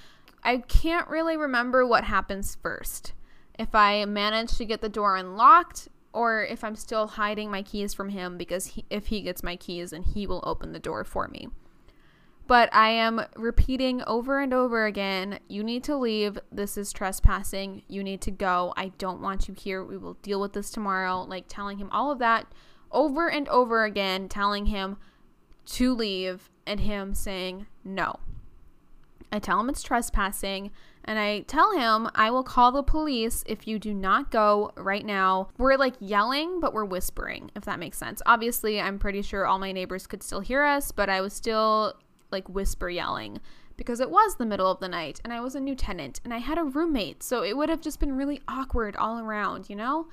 I 0.43 0.57
can't 0.57 1.07
really 1.07 1.37
remember 1.37 1.85
what 1.85 2.05
happens 2.05 2.55
first. 2.61 3.13
If 3.57 3.73
I 3.73 4.05
manage 4.05 4.57
to 4.57 4.65
get 4.65 4.81
the 4.81 4.89
door 4.89 5.15
unlocked 5.15 5.89
or 6.13 6.43
if 6.43 6.63
I'm 6.63 6.75
still 6.75 7.07
hiding 7.07 7.51
my 7.51 7.61
keys 7.61 7.93
from 7.93 8.09
him 8.09 8.37
because 8.37 8.67
he, 8.67 8.85
if 8.89 9.07
he 9.07 9.21
gets 9.21 9.43
my 9.43 9.55
keys 9.55 9.93
and 9.93 10.05
he 10.05 10.25
will 10.25 10.43
open 10.45 10.71
the 10.71 10.79
door 10.79 11.03
for 11.03 11.27
me. 11.27 11.49
But 12.47 12.73
I 12.73 12.89
am 12.89 13.25
repeating 13.35 14.01
over 14.07 14.39
and 14.39 14.53
over 14.53 14.85
again 14.85 15.39
you 15.49 15.63
need 15.63 15.83
to 15.83 15.97
leave. 15.97 16.39
This 16.51 16.77
is 16.77 16.93
trespassing. 16.93 17.83
You 17.89 18.03
need 18.03 18.21
to 18.21 18.31
go. 18.31 18.73
I 18.77 18.93
don't 18.97 19.21
want 19.21 19.47
you 19.47 19.53
here. 19.53 19.83
We 19.83 19.97
will 19.97 20.13
deal 20.15 20.39
with 20.39 20.53
this 20.53 20.69
tomorrow. 20.69 21.23
Like 21.23 21.45
telling 21.47 21.77
him 21.77 21.89
all 21.91 22.09
of 22.09 22.19
that 22.19 22.47
over 22.91 23.29
and 23.29 23.49
over 23.49 23.83
again, 23.83 24.29
telling 24.29 24.67
him 24.67 24.97
to 25.65 25.93
leave 25.93 26.49
and 26.67 26.81
him 26.81 27.13
saying 27.13 27.67
no. 27.83 28.19
I 29.31 29.39
tell 29.39 29.59
him 29.59 29.69
it's 29.69 29.83
trespassing 29.83 30.71
and 31.03 31.17
I 31.19 31.41
tell 31.41 31.77
him 31.77 32.09
I 32.15 32.31
will 32.31 32.43
call 32.43 32.71
the 32.71 32.83
police 32.83 33.43
if 33.47 33.67
you 33.67 33.79
do 33.79 33.93
not 33.93 34.31
go 34.31 34.71
right 34.75 35.05
now. 35.05 35.49
We're 35.57 35.77
like 35.77 35.95
yelling, 35.99 36.59
but 36.59 36.73
we're 36.73 36.85
whispering, 36.85 37.51
if 37.55 37.63
that 37.65 37.79
makes 37.79 37.97
sense. 37.97 38.21
Obviously, 38.25 38.79
I'm 38.79 38.99
pretty 38.99 39.21
sure 39.21 39.45
all 39.45 39.59
my 39.59 39.71
neighbors 39.71 40.07
could 40.07 40.23
still 40.23 40.41
hear 40.41 40.63
us, 40.63 40.91
but 40.91 41.09
I 41.09 41.21
was 41.21 41.33
still 41.33 41.95
like 42.31 42.49
whisper 42.49 42.89
yelling 42.89 43.39
because 43.77 43.99
it 43.99 44.09
was 44.09 44.35
the 44.35 44.45
middle 44.45 44.69
of 44.69 44.79
the 44.79 44.89
night 44.89 45.21
and 45.23 45.31
I 45.31 45.39
was 45.39 45.55
a 45.55 45.59
new 45.59 45.75
tenant 45.75 46.19
and 46.23 46.33
I 46.33 46.39
had 46.39 46.57
a 46.57 46.63
roommate, 46.63 47.23
so 47.23 47.43
it 47.43 47.55
would 47.55 47.69
have 47.69 47.81
just 47.81 47.99
been 47.99 48.17
really 48.17 48.41
awkward 48.47 48.95
all 48.95 49.19
around, 49.19 49.69
you 49.69 49.75
know? 49.75 50.07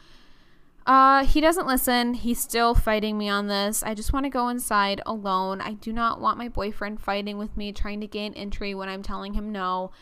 Uh, 0.87 1.25
he 1.25 1.41
doesn't 1.41 1.67
listen. 1.67 2.15
He's 2.15 2.39
still 2.39 2.75
fighting 2.75 3.17
me 3.17 3.29
on 3.29 3.49
this. 3.49 3.83
I 3.83 3.95
just 3.95 4.13
want 4.13 4.25
to 4.25 4.31
go 4.31 4.49
inside 4.49 5.01
alone. 5.07 5.61
I 5.61 5.73
do 5.73 5.93
not 5.93 6.21
want 6.21 6.37
my 6.37 6.49
boyfriend 6.49 7.01
fighting 7.01 7.39
with 7.39 7.57
me, 7.57 7.73
trying 7.73 8.01
to 8.03 8.07
gain 8.07 8.35
entry 8.35 8.75
when 8.75 8.89
I'm 8.89 9.03
telling 9.03 9.33
him 9.33 9.51
no. 9.51 9.93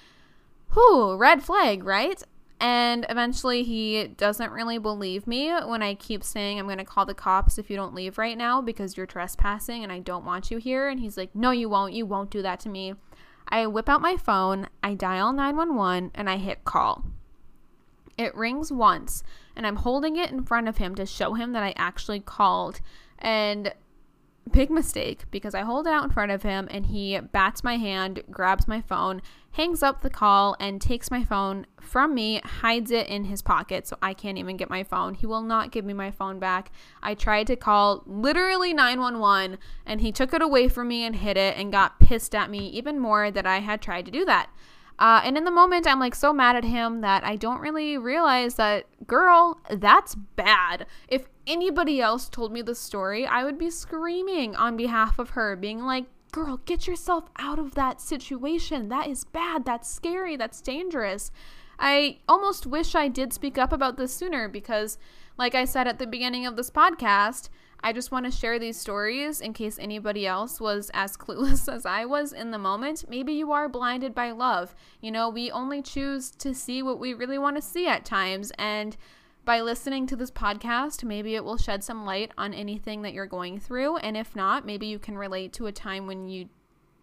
Whew, 0.72 1.16
red 1.16 1.42
flag, 1.42 1.84
right? 1.84 2.20
And 2.58 3.06
eventually 3.08 3.62
he 3.62 4.08
doesn't 4.16 4.52
really 4.52 4.78
believe 4.78 5.26
me 5.26 5.50
when 5.50 5.82
I 5.82 5.94
keep 5.94 6.24
saying 6.24 6.58
I'm 6.58 6.66
going 6.66 6.78
to 6.78 6.84
call 6.84 7.06
the 7.06 7.14
cops 7.14 7.58
if 7.58 7.70
you 7.70 7.76
don't 7.76 7.94
leave 7.94 8.18
right 8.18 8.38
now 8.38 8.60
because 8.60 8.96
you're 8.96 9.06
trespassing 9.06 9.82
and 9.82 9.92
I 9.92 9.98
don't 10.00 10.24
want 10.24 10.50
you 10.50 10.58
here. 10.58 10.88
And 10.88 10.98
he's 10.98 11.16
like, 11.16 11.34
No, 11.34 11.50
you 11.50 11.68
won't. 11.68 11.92
You 11.92 12.06
won't 12.06 12.30
do 12.30 12.42
that 12.42 12.60
to 12.60 12.68
me. 12.68 12.94
I 13.48 13.66
whip 13.66 13.88
out 13.88 14.00
my 14.00 14.16
phone, 14.16 14.68
I 14.82 14.94
dial 14.94 15.32
911, 15.32 16.12
and 16.14 16.30
I 16.30 16.38
hit 16.38 16.64
call. 16.64 17.04
It 18.18 18.34
rings 18.34 18.70
once, 18.70 19.22
and 19.56 19.66
I'm 19.66 19.76
holding 19.76 20.16
it 20.16 20.30
in 20.30 20.44
front 20.44 20.68
of 20.68 20.78
him 20.78 20.94
to 20.96 21.06
show 21.06 21.34
him 21.34 21.52
that 21.52 21.62
I 21.62 21.72
actually 21.76 22.20
called. 22.20 22.80
And 23.18 23.72
big 24.50 24.70
mistake 24.70 25.24
because 25.30 25.54
I 25.54 25.62
hold 25.62 25.86
it 25.86 25.92
out 25.92 26.04
in 26.04 26.10
front 26.10 26.32
of 26.32 26.42
him 26.42 26.66
and 26.70 26.86
he 26.86 27.18
bats 27.18 27.62
my 27.62 27.76
hand, 27.76 28.22
grabs 28.30 28.66
my 28.66 28.80
phone, 28.80 29.22
hangs 29.52 29.82
up 29.82 30.00
the 30.00 30.10
call, 30.10 30.56
and 30.58 30.80
takes 30.80 31.10
my 31.10 31.22
phone 31.24 31.66
from 31.80 32.14
me, 32.14 32.40
hides 32.44 32.90
it 32.90 33.06
in 33.06 33.24
his 33.24 33.42
pocket 33.42 33.86
so 33.86 33.96
I 34.02 34.14
can't 34.14 34.38
even 34.38 34.56
get 34.56 34.70
my 34.70 34.82
phone. 34.82 35.14
He 35.14 35.26
will 35.26 35.42
not 35.42 35.70
give 35.70 35.84
me 35.84 35.94
my 35.94 36.10
phone 36.10 36.38
back. 36.38 36.72
I 37.02 37.14
tried 37.14 37.46
to 37.48 37.56
call 37.56 38.02
literally 38.06 38.74
911 38.74 39.58
and 39.86 40.00
he 40.00 40.12
took 40.12 40.34
it 40.34 40.42
away 40.42 40.68
from 40.68 40.88
me 40.88 41.04
and 41.04 41.16
hid 41.16 41.36
it 41.36 41.56
and 41.56 41.70
got 41.70 42.00
pissed 42.00 42.34
at 42.34 42.50
me 42.50 42.68
even 42.68 42.98
more 42.98 43.30
that 43.30 43.46
I 43.46 43.60
had 43.60 43.80
tried 43.80 44.06
to 44.06 44.10
do 44.10 44.24
that. 44.24 44.50
Uh, 45.02 45.20
and 45.24 45.36
in 45.36 45.42
the 45.42 45.50
moment, 45.50 45.84
I'm 45.84 45.98
like 45.98 46.14
so 46.14 46.32
mad 46.32 46.54
at 46.54 46.62
him 46.62 47.00
that 47.00 47.24
I 47.24 47.34
don't 47.34 47.60
really 47.60 47.98
realize 47.98 48.54
that, 48.54 48.86
girl, 49.04 49.58
that's 49.68 50.14
bad. 50.14 50.86
If 51.08 51.26
anybody 51.44 52.00
else 52.00 52.28
told 52.28 52.52
me 52.52 52.62
the 52.62 52.76
story, 52.76 53.26
I 53.26 53.42
would 53.42 53.58
be 53.58 53.68
screaming 53.68 54.54
on 54.54 54.76
behalf 54.76 55.18
of 55.18 55.30
her, 55.30 55.56
being 55.56 55.80
like, 55.80 56.04
girl, 56.30 56.60
get 56.66 56.86
yourself 56.86 57.24
out 57.36 57.58
of 57.58 57.74
that 57.74 58.00
situation. 58.00 58.90
That 58.90 59.08
is 59.08 59.24
bad. 59.24 59.64
That's 59.64 59.90
scary. 59.90 60.36
That's 60.36 60.60
dangerous. 60.60 61.32
I 61.80 62.18
almost 62.28 62.64
wish 62.64 62.94
I 62.94 63.08
did 63.08 63.32
speak 63.32 63.58
up 63.58 63.72
about 63.72 63.96
this 63.96 64.14
sooner 64.14 64.46
because, 64.48 64.98
like 65.36 65.56
I 65.56 65.64
said 65.64 65.88
at 65.88 65.98
the 65.98 66.06
beginning 66.06 66.46
of 66.46 66.54
this 66.54 66.70
podcast, 66.70 67.48
I 67.82 67.92
just 67.92 68.12
want 68.12 68.26
to 68.26 68.32
share 68.32 68.58
these 68.58 68.76
stories 68.76 69.40
in 69.40 69.52
case 69.52 69.78
anybody 69.78 70.26
else 70.26 70.60
was 70.60 70.90
as 70.94 71.16
clueless 71.16 71.72
as 71.72 71.84
I 71.84 72.04
was 72.04 72.32
in 72.32 72.50
the 72.50 72.58
moment. 72.58 73.04
Maybe 73.08 73.32
you 73.32 73.52
are 73.52 73.68
blinded 73.68 74.14
by 74.14 74.30
love. 74.30 74.74
You 75.00 75.10
know, 75.10 75.28
we 75.28 75.50
only 75.50 75.82
choose 75.82 76.30
to 76.32 76.54
see 76.54 76.82
what 76.82 77.00
we 77.00 77.14
really 77.14 77.38
want 77.38 77.56
to 77.56 77.62
see 77.62 77.86
at 77.88 78.04
times. 78.04 78.52
And 78.58 78.96
by 79.44 79.60
listening 79.60 80.06
to 80.06 80.16
this 80.16 80.30
podcast, 80.30 81.02
maybe 81.02 81.34
it 81.34 81.44
will 81.44 81.56
shed 81.56 81.82
some 81.82 82.04
light 82.04 82.30
on 82.38 82.54
anything 82.54 83.02
that 83.02 83.12
you're 83.12 83.26
going 83.26 83.58
through. 83.58 83.96
And 83.96 84.16
if 84.16 84.36
not, 84.36 84.64
maybe 84.64 84.86
you 84.86 85.00
can 85.00 85.18
relate 85.18 85.52
to 85.54 85.66
a 85.66 85.72
time 85.72 86.06
when 86.06 86.28
you 86.28 86.48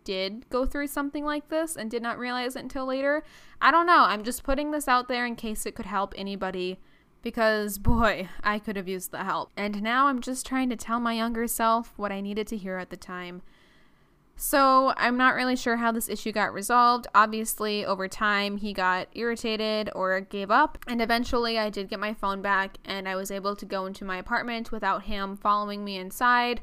did 0.05 0.49
go 0.49 0.65
through 0.65 0.87
something 0.87 1.25
like 1.25 1.49
this 1.49 1.75
and 1.75 1.91
did 1.91 2.01
not 2.01 2.17
realize 2.17 2.55
it 2.55 2.63
until 2.63 2.85
later. 2.85 3.23
I 3.61 3.71
don't 3.71 3.85
know. 3.85 4.05
I'm 4.05 4.23
just 4.23 4.43
putting 4.43 4.71
this 4.71 4.87
out 4.87 5.09
there 5.09 5.25
in 5.25 5.35
case 5.35 5.65
it 5.65 5.75
could 5.75 5.85
help 5.85 6.13
anybody 6.17 6.79
because 7.21 7.77
boy, 7.77 8.29
I 8.43 8.60
could 8.60 8.75
have 8.75 8.88
used 8.88 9.12
the 9.12 9.23
help. 9.23 9.51
And 9.58 9.82
now 9.82 10.08
I'm 10.08 10.21
just 10.21 10.45
trying 10.45 10.69
to 10.69 10.75
tell 10.75 10.99
my 10.99 11.13
younger 11.13 11.47
self 11.47 11.93
what 11.97 12.12
I 12.12 12.21
needed 12.21 12.47
to 12.47 12.58
hear 12.58 12.77
at 12.77 12.89
the 12.89 12.97
time. 12.97 13.41
So, 14.41 14.93
I'm 14.95 15.17
not 15.17 15.36
really 15.36 15.58
sure 15.58 15.75
how 15.75 15.91
this 15.91 16.08
issue 16.08 16.32
got 16.32 16.53
resolved. 16.53 17.08
Obviously, 17.13 17.86
over 17.86 18.08
time, 18.08 18.55
he 18.55 18.71
got 18.71 19.10
irritated 19.13 19.89
or 19.93 20.21
gave 20.21 20.49
up, 20.49 20.77
and 20.88 21.01
eventually, 21.01 21.60
I 21.60 21.69
did 21.69 21.89
get 21.89 21.99
my 21.99 22.13
phone 22.13 22.41
back 22.41 22.77
and 22.86 23.10
I 23.10 23.17
was 23.17 23.32
able 23.32 23.58
to 23.58 23.65
go 23.65 23.86
into 23.86 24.05
my 24.05 24.15
apartment 24.15 24.71
without 24.71 25.03
him 25.03 25.36
following 25.36 25.84
me 25.84 25.97
inside. 25.97 26.62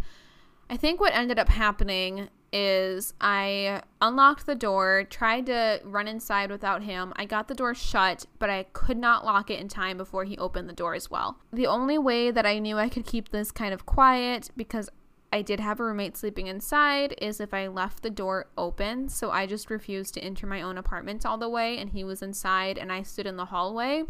I 0.71 0.79
think 0.79 1.01
what 1.01 1.15
ended 1.15 1.39
up 1.39 1.51
happening 1.51 2.31
is 2.57 3.13
I 3.21 3.83
unlocked 4.01 4.47
the 4.47 4.55
door, 4.55 5.05
tried 5.11 5.45
to 5.47 5.81
run 5.85 6.09
inside 6.09 6.51
without 6.51 6.83
him. 6.83 7.13
I 7.17 7.27
got 7.27 7.49
the 7.49 7.55
door 7.55 7.75
shut, 7.75 8.25
but 8.39 8.49
I 8.49 8.63
could 8.73 8.97
not 8.97 9.27
lock 9.27 9.51
it 9.51 9.61
in 9.61 9.69
time 9.69 9.99
before 9.99 10.25
he 10.25 10.39
opened 10.39 10.67
the 10.67 10.73
door 10.73 10.95
as 10.95 11.11
well. 11.11 11.39
The 11.53 11.67
only 11.67 11.99
way 11.99 12.31
that 12.31 12.47
I 12.47 12.59
knew 12.59 12.79
I 12.79 12.89
could 12.89 13.05
keep 13.05 13.29
this 13.29 13.51
kind 13.51 13.75
of 13.75 13.85
quiet 13.85 14.51
because 14.57 14.89
I 15.31 15.43
did 15.43 15.61
have 15.61 15.81
a 15.81 15.85
roommate 15.85 16.17
sleeping 16.17 16.47
inside 16.47 17.15
is 17.21 17.41
if 17.41 17.53
I 17.53 17.67
left 17.67 18.03
the 18.03 18.09
door 18.09 18.47
open. 18.57 19.11
So 19.11 19.31
I 19.31 19.45
just 19.45 19.69
refused 19.69 20.15
to 20.15 20.21
enter 20.21 20.47
my 20.47 20.63
own 20.63 20.79
apartment 20.79 21.27
all 21.27 21.37
the 21.37 21.51
way, 21.51 21.77
and 21.77 21.91
he 21.91 22.05
was 22.05 22.23
inside, 22.23 22.79
and 22.79 22.91
I 22.91 23.03
stood 23.03 23.27
in 23.27 23.37
the 23.37 23.47
hallway. 23.47 24.05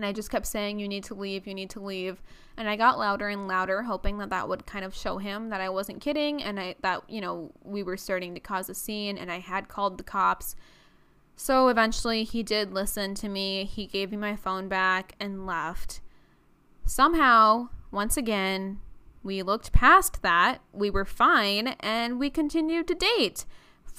And 0.00 0.06
I 0.06 0.12
just 0.12 0.30
kept 0.30 0.46
saying, 0.46 0.78
You 0.78 0.88
need 0.88 1.04
to 1.04 1.14
leave, 1.14 1.46
you 1.46 1.52
need 1.52 1.68
to 1.70 1.80
leave. 1.80 2.22
And 2.56 2.66
I 2.66 2.76
got 2.76 2.98
louder 2.98 3.28
and 3.28 3.46
louder, 3.46 3.82
hoping 3.82 4.16
that 4.16 4.30
that 4.30 4.48
would 4.48 4.64
kind 4.64 4.82
of 4.82 4.94
show 4.94 5.18
him 5.18 5.50
that 5.50 5.60
I 5.60 5.68
wasn't 5.68 6.00
kidding 6.00 6.42
and 6.42 6.58
I, 6.58 6.76
that, 6.80 7.02
you 7.06 7.20
know, 7.20 7.52
we 7.62 7.82
were 7.82 7.98
starting 7.98 8.32
to 8.32 8.40
cause 8.40 8.70
a 8.70 8.74
scene 8.74 9.18
and 9.18 9.30
I 9.30 9.40
had 9.40 9.68
called 9.68 9.98
the 9.98 10.02
cops. 10.02 10.56
So 11.36 11.68
eventually 11.68 12.24
he 12.24 12.42
did 12.42 12.72
listen 12.72 13.14
to 13.16 13.28
me. 13.28 13.66
He 13.66 13.86
gave 13.86 14.10
me 14.10 14.16
my 14.16 14.36
phone 14.36 14.68
back 14.68 15.16
and 15.20 15.46
left. 15.46 16.00
Somehow, 16.86 17.68
once 17.90 18.16
again, 18.16 18.78
we 19.22 19.42
looked 19.42 19.70
past 19.70 20.22
that, 20.22 20.62
we 20.72 20.88
were 20.88 21.04
fine, 21.04 21.76
and 21.80 22.18
we 22.18 22.30
continued 22.30 22.88
to 22.88 22.94
date 22.94 23.44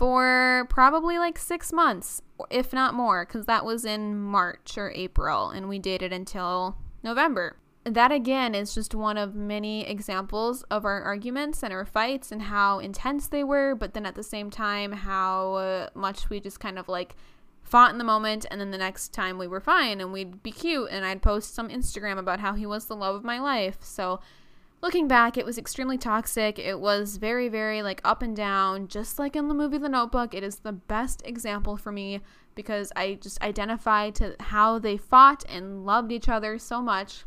for 0.01 0.65
probably 0.67 1.19
like 1.19 1.37
six 1.37 1.71
months, 1.71 2.23
if 2.49 2.73
not 2.73 2.95
more, 2.95 3.23
because 3.23 3.45
that 3.45 3.63
was 3.63 3.85
in 3.85 4.17
March 4.17 4.75
or 4.75 4.91
April, 4.95 5.51
and 5.51 5.69
we 5.69 5.77
dated 5.77 6.11
until 6.11 6.75
November. 7.03 7.55
That 7.83 8.11
again 8.11 8.55
is 8.55 8.73
just 8.73 8.95
one 8.95 9.19
of 9.19 9.35
many 9.35 9.87
examples 9.87 10.63
of 10.71 10.85
our 10.85 11.03
arguments 11.03 11.61
and 11.61 11.71
our 11.71 11.85
fights 11.85 12.31
and 12.31 12.41
how 12.41 12.79
intense 12.79 13.27
they 13.27 13.43
were, 13.43 13.75
but 13.75 13.93
then 13.93 14.07
at 14.07 14.15
the 14.15 14.23
same 14.23 14.49
time, 14.49 14.91
how 14.91 15.53
uh, 15.53 15.89
much 15.93 16.31
we 16.31 16.39
just 16.39 16.59
kind 16.59 16.79
of 16.79 16.89
like 16.89 17.15
fought 17.61 17.91
in 17.91 17.99
the 17.99 18.03
moment 18.03 18.47
and 18.49 18.59
then 18.59 18.71
the 18.71 18.79
next 18.79 19.13
time 19.13 19.37
we 19.37 19.47
were 19.47 19.61
fine 19.61 20.01
and 20.01 20.11
we'd 20.11 20.41
be 20.41 20.51
cute 20.51 20.89
and 20.89 21.05
I'd 21.05 21.21
post 21.21 21.53
some 21.53 21.69
Instagram 21.69 22.17
about 22.17 22.39
how 22.39 22.53
he 22.53 22.65
was 22.65 22.85
the 22.85 22.95
love 22.95 23.13
of 23.13 23.23
my 23.23 23.39
life. 23.39 23.77
So 23.81 24.19
looking 24.81 25.07
back, 25.07 25.37
it 25.37 25.45
was 25.45 25.57
extremely 25.57 25.97
toxic. 25.97 26.57
It 26.57 26.79
was 26.79 27.17
very, 27.17 27.47
very 27.47 27.81
like 27.83 28.01
up 28.03 28.21
and 28.21 28.35
down, 28.35 28.87
just 28.87 29.19
like 29.19 29.35
in 29.35 29.47
the 29.47 29.53
movie 29.53 29.77
The 29.77 29.89
Notebook. 29.89 30.33
It 30.33 30.43
is 30.43 30.57
the 30.57 30.71
best 30.71 31.21
example 31.25 31.77
for 31.77 31.91
me 31.91 32.21
because 32.55 32.91
I 32.95 33.15
just 33.15 33.41
identified 33.41 34.15
to 34.15 34.35
how 34.39 34.79
they 34.79 34.97
fought 34.97 35.43
and 35.47 35.85
loved 35.85 36.11
each 36.11 36.27
other 36.27 36.57
so 36.57 36.81
much. 36.81 37.25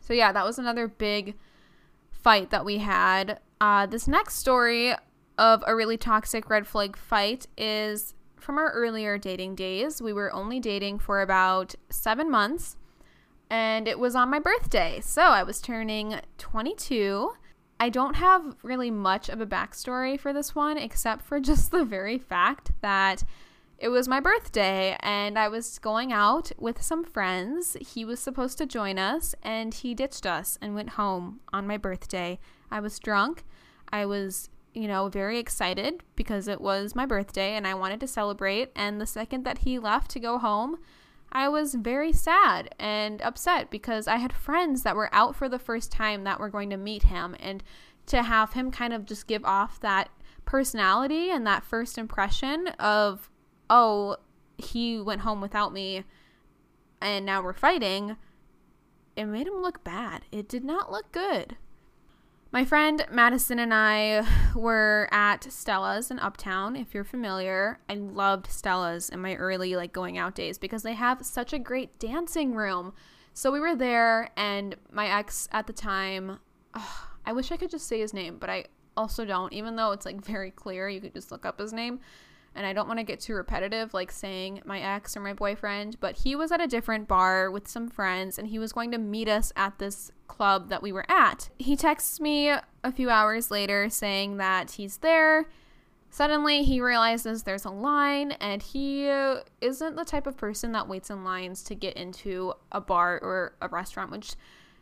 So, 0.00 0.14
yeah, 0.14 0.32
that 0.32 0.44
was 0.44 0.58
another 0.58 0.88
big 0.88 1.34
fight 2.10 2.50
that 2.50 2.64
we 2.64 2.78
had. 2.78 3.40
Uh, 3.60 3.86
this 3.86 4.06
next 4.06 4.36
story 4.36 4.94
of 5.36 5.62
a 5.66 5.74
really 5.74 5.96
toxic 5.96 6.48
red 6.48 6.66
flag 6.66 6.96
fight 6.96 7.46
is 7.56 8.14
from 8.36 8.58
our 8.58 8.70
earlier 8.70 9.18
dating 9.18 9.54
days. 9.54 10.00
We 10.00 10.12
were 10.12 10.32
only 10.32 10.60
dating 10.60 11.00
for 11.00 11.20
about 11.20 11.74
seven 11.90 12.30
months 12.30 12.76
and 13.50 13.88
it 13.88 13.98
was 13.98 14.14
on 14.14 14.30
my 14.30 14.38
birthday. 14.38 15.00
So 15.00 15.22
I 15.22 15.42
was 15.42 15.60
turning 15.60 16.20
22. 16.38 17.32
I 17.80 17.88
don't 17.88 18.16
have 18.16 18.56
really 18.62 18.90
much 18.90 19.28
of 19.28 19.40
a 19.40 19.46
backstory 19.46 20.18
for 20.18 20.32
this 20.32 20.54
one, 20.54 20.78
except 20.78 21.22
for 21.22 21.40
just 21.40 21.70
the 21.70 21.84
very 21.84 22.18
fact 22.18 22.72
that 22.80 23.24
it 23.78 23.90
was 23.90 24.08
my 24.08 24.18
birthday 24.18 24.96
and 25.00 25.38
I 25.38 25.46
was 25.46 25.78
going 25.78 26.12
out 26.12 26.50
with 26.58 26.82
some 26.82 27.04
friends. 27.04 27.76
He 27.80 28.04
was 28.04 28.18
supposed 28.18 28.58
to 28.58 28.66
join 28.66 28.98
us 28.98 29.36
and 29.42 29.72
he 29.72 29.94
ditched 29.94 30.26
us 30.26 30.58
and 30.60 30.74
went 30.74 30.90
home 30.90 31.40
on 31.52 31.66
my 31.66 31.76
birthday. 31.76 32.40
I 32.72 32.80
was 32.80 32.98
drunk. 32.98 33.44
I 33.92 34.04
was, 34.04 34.50
you 34.74 34.88
know, 34.88 35.08
very 35.08 35.38
excited 35.38 36.02
because 36.16 36.48
it 36.48 36.60
was 36.60 36.96
my 36.96 37.06
birthday 37.06 37.54
and 37.54 37.68
I 37.68 37.74
wanted 37.74 38.00
to 38.00 38.08
celebrate. 38.08 38.72
And 38.74 39.00
the 39.00 39.06
second 39.06 39.44
that 39.44 39.58
he 39.58 39.78
left 39.78 40.10
to 40.10 40.20
go 40.20 40.38
home, 40.38 40.78
I 41.30 41.48
was 41.48 41.74
very 41.74 42.12
sad 42.12 42.74
and 42.78 43.20
upset 43.22 43.70
because 43.70 44.08
I 44.08 44.16
had 44.16 44.32
friends 44.32 44.82
that 44.82 44.96
were 44.96 45.12
out 45.12 45.36
for 45.36 45.48
the 45.48 45.58
first 45.58 45.92
time 45.92 46.24
that 46.24 46.40
were 46.40 46.48
going 46.48 46.70
to 46.70 46.76
meet 46.76 47.04
him 47.04 47.36
and 47.38 47.62
to 48.06 48.22
have 48.22 48.54
him 48.54 48.70
kind 48.70 48.92
of 48.92 49.04
just 49.04 49.26
give 49.26 49.44
off 49.44 49.80
that 49.80 50.08
personality 50.44 51.30
and 51.30 51.46
that 51.46 51.62
first 51.62 51.98
impression 51.98 52.68
of 52.78 53.28
oh 53.68 54.16
he 54.56 54.98
went 54.98 55.20
home 55.20 55.42
without 55.42 55.74
me 55.74 56.04
and 57.02 57.26
now 57.26 57.42
we're 57.42 57.52
fighting 57.52 58.16
it 59.18 59.26
made 59.26 59.48
him 59.48 59.60
look 59.60 59.82
bad. 59.82 60.22
It 60.30 60.48
did 60.48 60.62
not 60.62 60.92
look 60.92 61.10
good 61.10 61.56
my 62.50 62.64
friend 62.64 63.04
Madison 63.10 63.58
and 63.58 63.74
I 63.74 64.26
were 64.54 65.08
at 65.12 65.44
Stella's 65.52 66.10
in 66.10 66.18
Uptown, 66.18 66.76
if 66.76 66.94
you're 66.94 67.04
familiar. 67.04 67.78
I 67.88 67.94
loved 67.94 68.46
Stella's 68.46 69.10
in 69.10 69.20
my 69.20 69.34
early 69.34 69.76
like 69.76 69.92
going 69.92 70.16
out 70.16 70.34
days 70.34 70.56
because 70.56 70.82
they 70.82 70.94
have 70.94 71.24
such 71.24 71.52
a 71.52 71.58
great 71.58 71.98
dancing 71.98 72.54
room. 72.54 72.94
So 73.34 73.52
we 73.52 73.60
were 73.60 73.76
there 73.76 74.30
and 74.36 74.76
my 74.90 75.08
ex 75.08 75.48
at 75.52 75.66
the 75.66 75.72
time, 75.72 76.38
oh, 76.74 77.08
I 77.26 77.32
wish 77.32 77.52
I 77.52 77.58
could 77.58 77.70
just 77.70 77.86
say 77.86 78.00
his 78.00 78.14
name, 78.14 78.38
but 78.38 78.48
I 78.48 78.64
also 78.96 79.24
don't 79.24 79.52
even 79.52 79.76
though 79.76 79.92
it's 79.92 80.06
like 80.06 80.24
very 80.24 80.50
clear, 80.50 80.88
you 80.88 81.00
could 81.00 81.14
just 81.14 81.30
look 81.30 81.44
up 81.44 81.60
his 81.60 81.72
name 81.72 82.00
and 82.58 82.66
I 82.66 82.72
don't 82.72 82.88
want 82.88 82.98
to 82.98 83.04
get 83.04 83.20
too 83.20 83.34
repetitive, 83.34 83.94
like 83.94 84.10
saying 84.10 84.62
my 84.64 84.80
ex 84.80 85.16
or 85.16 85.20
my 85.20 85.32
boyfriend, 85.32 85.98
but 86.00 86.18
he 86.18 86.34
was 86.34 86.50
at 86.50 86.60
a 86.60 86.66
different 86.66 87.06
bar 87.06 87.50
with 87.50 87.68
some 87.68 87.88
friends 87.88 88.36
and 88.36 88.48
he 88.48 88.58
was 88.58 88.72
going 88.72 88.90
to 88.90 88.98
meet 88.98 89.28
us 89.28 89.52
at 89.54 89.78
this 89.78 90.10
club 90.26 90.68
that 90.68 90.82
we 90.82 90.90
were 90.90 91.08
at. 91.08 91.50
He 91.56 91.76
texts 91.76 92.20
me 92.20 92.48
a 92.50 92.92
few 92.92 93.08
hours 93.08 93.50
later 93.52 93.88
saying 93.88 94.38
that 94.38 94.72
he's 94.72 94.98
there. 94.98 95.46
Suddenly, 96.10 96.64
he 96.64 96.80
realizes 96.80 97.42
there's 97.42 97.66
a 97.66 97.70
line, 97.70 98.32
and 98.32 98.62
he 98.62 99.06
isn't 99.60 99.94
the 99.94 100.06
type 100.06 100.26
of 100.26 100.38
person 100.38 100.72
that 100.72 100.88
waits 100.88 101.10
in 101.10 101.22
lines 101.22 101.62
to 101.64 101.74
get 101.74 101.98
into 101.98 102.54
a 102.72 102.80
bar 102.80 103.20
or 103.22 103.52
a 103.60 103.68
restaurant, 103.68 104.10
which 104.10 104.32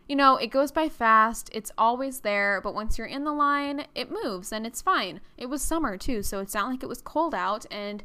you 0.09 0.14
know, 0.14 0.37
it 0.37 0.49
goes 0.49 0.71
by 0.71 0.88
fast, 0.88 1.51
it's 1.53 1.73
always 1.77 2.21
there, 2.21 2.61
but 2.62 2.75
once 2.75 2.97
you're 2.97 3.07
in 3.07 3.25
the 3.25 3.33
line, 3.33 3.87
it 3.95 4.11
moves 4.11 4.53
and 4.53 4.66
it's 4.66 4.81
fine. 4.81 5.21
It 5.37 5.47
was 5.47 5.62
summer 5.62 5.97
too, 5.97 6.23
so 6.23 6.40
it's 6.40 6.55
not 6.55 6.71
like 6.71 6.83
it 6.83 6.88
was 6.88 7.03
cold 7.03 7.35
out. 7.35 7.66
And 7.71 8.05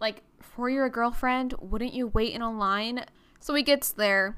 like, 0.00 0.22
for 0.40 0.70
your 0.70 0.88
girlfriend, 0.88 1.54
wouldn't 1.60 1.92
you 1.92 2.06
wait 2.06 2.32
in 2.32 2.40
a 2.42 2.52
line? 2.52 3.04
So 3.40 3.54
he 3.54 3.62
gets 3.62 3.92
there. 3.92 4.36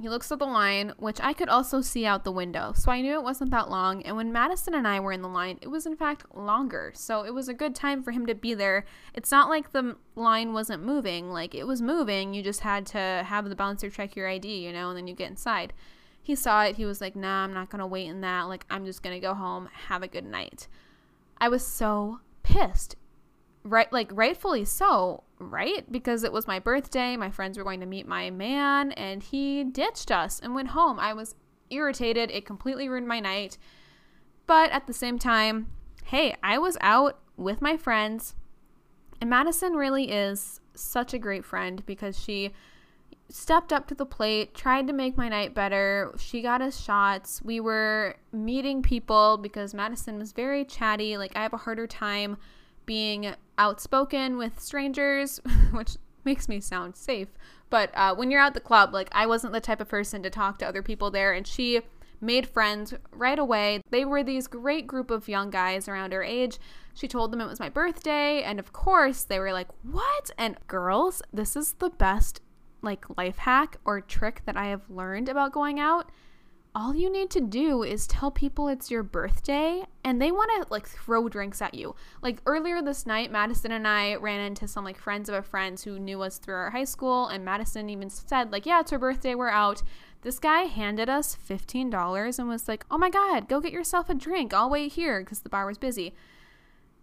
He 0.00 0.08
looks 0.08 0.32
at 0.32 0.40
the 0.40 0.46
line, 0.46 0.94
which 0.96 1.20
I 1.20 1.32
could 1.32 1.48
also 1.48 1.80
see 1.80 2.04
out 2.06 2.24
the 2.24 2.32
window, 2.32 2.72
so 2.74 2.90
I 2.90 3.02
knew 3.02 3.14
it 3.14 3.22
wasn't 3.22 3.52
that 3.52 3.70
long. 3.70 4.02
And 4.02 4.16
when 4.16 4.32
Madison 4.32 4.74
and 4.74 4.88
I 4.88 4.98
were 4.98 5.12
in 5.12 5.22
the 5.22 5.28
line, 5.28 5.58
it 5.60 5.68
was 5.68 5.86
in 5.86 5.96
fact 5.96 6.34
longer, 6.34 6.92
so 6.94 7.22
it 7.22 7.32
was 7.32 7.48
a 7.48 7.54
good 7.54 7.74
time 7.74 8.02
for 8.02 8.10
him 8.10 8.26
to 8.26 8.34
be 8.34 8.52
there. 8.52 8.84
It's 9.14 9.30
not 9.30 9.48
like 9.48 9.70
the 9.70 9.96
line 10.16 10.52
wasn't 10.52 10.82
moving, 10.82 11.30
like 11.30 11.54
it 11.54 11.68
was 11.68 11.80
moving, 11.80 12.34
you 12.34 12.42
just 12.42 12.60
had 12.60 12.84
to 12.86 13.24
have 13.28 13.48
the 13.48 13.54
bouncer 13.54 13.90
check 13.90 14.16
your 14.16 14.28
ID, 14.28 14.64
you 14.64 14.72
know, 14.72 14.88
and 14.88 14.96
then 14.96 15.06
you 15.06 15.14
get 15.14 15.30
inside. 15.30 15.72
He 16.22 16.36
saw 16.36 16.62
it. 16.64 16.76
He 16.76 16.84
was 16.84 17.00
like, 17.00 17.16
nah, 17.16 17.44
I'm 17.44 17.52
not 17.52 17.68
going 17.68 17.80
to 17.80 17.86
wait 17.86 18.06
in 18.06 18.20
that. 18.20 18.42
Like, 18.42 18.64
I'm 18.70 18.84
just 18.84 19.02
going 19.02 19.16
to 19.16 19.20
go 19.20 19.34
home. 19.34 19.68
Have 19.88 20.02
a 20.02 20.08
good 20.08 20.24
night. 20.24 20.68
I 21.38 21.48
was 21.48 21.66
so 21.66 22.20
pissed. 22.42 22.96
Right, 23.64 23.92
like 23.92 24.10
rightfully 24.12 24.64
so, 24.64 25.22
right? 25.38 25.90
Because 25.90 26.24
it 26.24 26.32
was 26.32 26.48
my 26.48 26.58
birthday. 26.58 27.16
My 27.16 27.30
friends 27.30 27.56
were 27.56 27.64
going 27.64 27.80
to 27.80 27.86
meet 27.86 28.08
my 28.08 28.28
man, 28.30 28.90
and 28.92 29.22
he 29.22 29.62
ditched 29.62 30.10
us 30.10 30.40
and 30.40 30.54
went 30.54 30.68
home. 30.68 30.98
I 30.98 31.12
was 31.12 31.36
irritated. 31.70 32.30
It 32.30 32.44
completely 32.44 32.88
ruined 32.88 33.06
my 33.06 33.20
night. 33.20 33.58
But 34.46 34.70
at 34.72 34.86
the 34.86 34.92
same 34.92 35.18
time, 35.18 35.68
hey, 36.04 36.34
I 36.42 36.58
was 36.58 36.76
out 36.80 37.20
with 37.36 37.62
my 37.62 37.76
friends. 37.76 38.34
And 39.20 39.30
Madison 39.30 39.74
really 39.74 40.10
is 40.10 40.60
such 40.74 41.14
a 41.14 41.18
great 41.18 41.44
friend 41.44 41.84
because 41.86 42.18
she 42.18 42.50
stepped 43.28 43.72
up 43.72 43.86
to 43.88 43.94
the 43.94 44.06
plate, 44.06 44.54
tried 44.54 44.86
to 44.86 44.92
make 44.92 45.16
my 45.16 45.28
night 45.28 45.54
better. 45.54 46.12
She 46.18 46.42
got 46.42 46.60
us 46.60 46.80
shots. 46.80 47.40
We 47.42 47.60
were 47.60 48.16
meeting 48.32 48.82
people 48.82 49.38
because 49.38 49.74
Madison 49.74 50.18
was 50.18 50.32
very 50.32 50.64
chatty. 50.64 51.16
Like, 51.16 51.32
I 51.34 51.42
have 51.42 51.54
a 51.54 51.58
harder 51.58 51.86
time 51.86 52.36
being 52.84 53.34
outspoken 53.58 54.36
with 54.36 54.60
strangers, 54.60 55.40
which 55.72 55.96
makes 56.24 56.48
me 56.48 56.60
sound 56.60 56.96
safe. 56.96 57.28
But 57.70 57.90
uh, 57.94 58.14
when 58.14 58.30
you're 58.30 58.40
at 58.40 58.54
the 58.54 58.60
club, 58.60 58.92
like, 58.92 59.08
I 59.12 59.26
wasn't 59.26 59.54
the 59.54 59.60
type 59.60 59.80
of 59.80 59.88
person 59.88 60.22
to 60.22 60.30
talk 60.30 60.58
to 60.58 60.68
other 60.68 60.82
people 60.82 61.10
there. 61.10 61.32
And 61.32 61.46
she 61.46 61.80
made 62.20 62.46
friends 62.46 62.94
right 63.10 63.38
away. 63.38 63.82
They 63.90 64.04
were 64.04 64.22
these 64.22 64.46
great 64.46 64.86
group 64.86 65.10
of 65.10 65.28
young 65.28 65.50
guys 65.50 65.88
around 65.88 66.12
her 66.12 66.22
age. 66.22 66.58
She 66.94 67.08
told 67.08 67.32
them 67.32 67.40
it 67.40 67.48
was 67.48 67.60
my 67.60 67.68
birthday, 67.68 68.42
and 68.42 68.58
of 68.58 68.72
course, 68.72 69.24
they 69.24 69.38
were 69.38 69.52
like, 69.52 69.68
What? 69.82 70.30
And 70.38 70.56
girls, 70.68 71.22
this 71.32 71.56
is 71.56 71.74
the 71.74 71.90
best 71.90 72.40
like 72.82 73.04
life 73.16 73.38
hack 73.38 73.78
or 73.84 74.00
trick 74.00 74.42
that 74.44 74.56
I 74.56 74.66
have 74.66 74.82
learned 74.90 75.28
about 75.28 75.52
going 75.52 75.80
out 75.80 76.10
all 76.74 76.94
you 76.94 77.10
need 77.12 77.30
to 77.30 77.40
do 77.40 77.82
is 77.82 78.06
tell 78.06 78.30
people 78.30 78.68
it's 78.68 78.90
your 78.90 79.02
birthday 79.02 79.84
and 80.04 80.20
they 80.20 80.32
want 80.32 80.50
to 80.56 80.72
like 80.72 80.88
throw 80.88 81.28
drinks 81.28 81.60
at 81.60 81.74
you. 81.74 81.94
Like 82.22 82.38
earlier 82.46 82.80
this 82.80 83.04
night, 83.04 83.30
Madison 83.30 83.72
and 83.72 83.86
I 83.86 84.16
ran 84.16 84.40
into 84.40 84.66
some 84.66 84.84
like 84.84 84.98
friends 84.98 85.28
of 85.28 85.34
a 85.34 85.42
friends 85.42 85.84
who 85.84 85.98
knew 85.98 86.22
us 86.22 86.38
through 86.38 86.54
our 86.54 86.70
high 86.70 86.84
school, 86.84 87.26
and 87.28 87.44
Madison 87.44 87.90
even 87.90 88.08
said, 88.08 88.50
like, 88.50 88.64
yeah, 88.64 88.80
it's 88.80 88.90
her 88.90 88.98
birthday, 88.98 89.34
we're 89.34 89.50
out. 89.50 89.82
This 90.22 90.38
guy 90.38 90.62
handed 90.62 91.08
us 91.08 91.36
$15 91.48 92.38
and 92.38 92.48
was 92.48 92.68
like, 92.68 92.86
oh 92.90 92.98
my 92.98 93.10
God, 93.10 93.48
go 93.48 93.60
get 93.60 93.72
yourself 93.72 94.08
a 94.08 94.14
drink. 94.14 94.54
I'll 94.54 94.70
wait 94.70 94.92
here 94.92 95.20
because 95.20 95.40
the 95.40 95.48
bar 95.48 95.66
was 95.66 95.78
busy. 95.78 96.14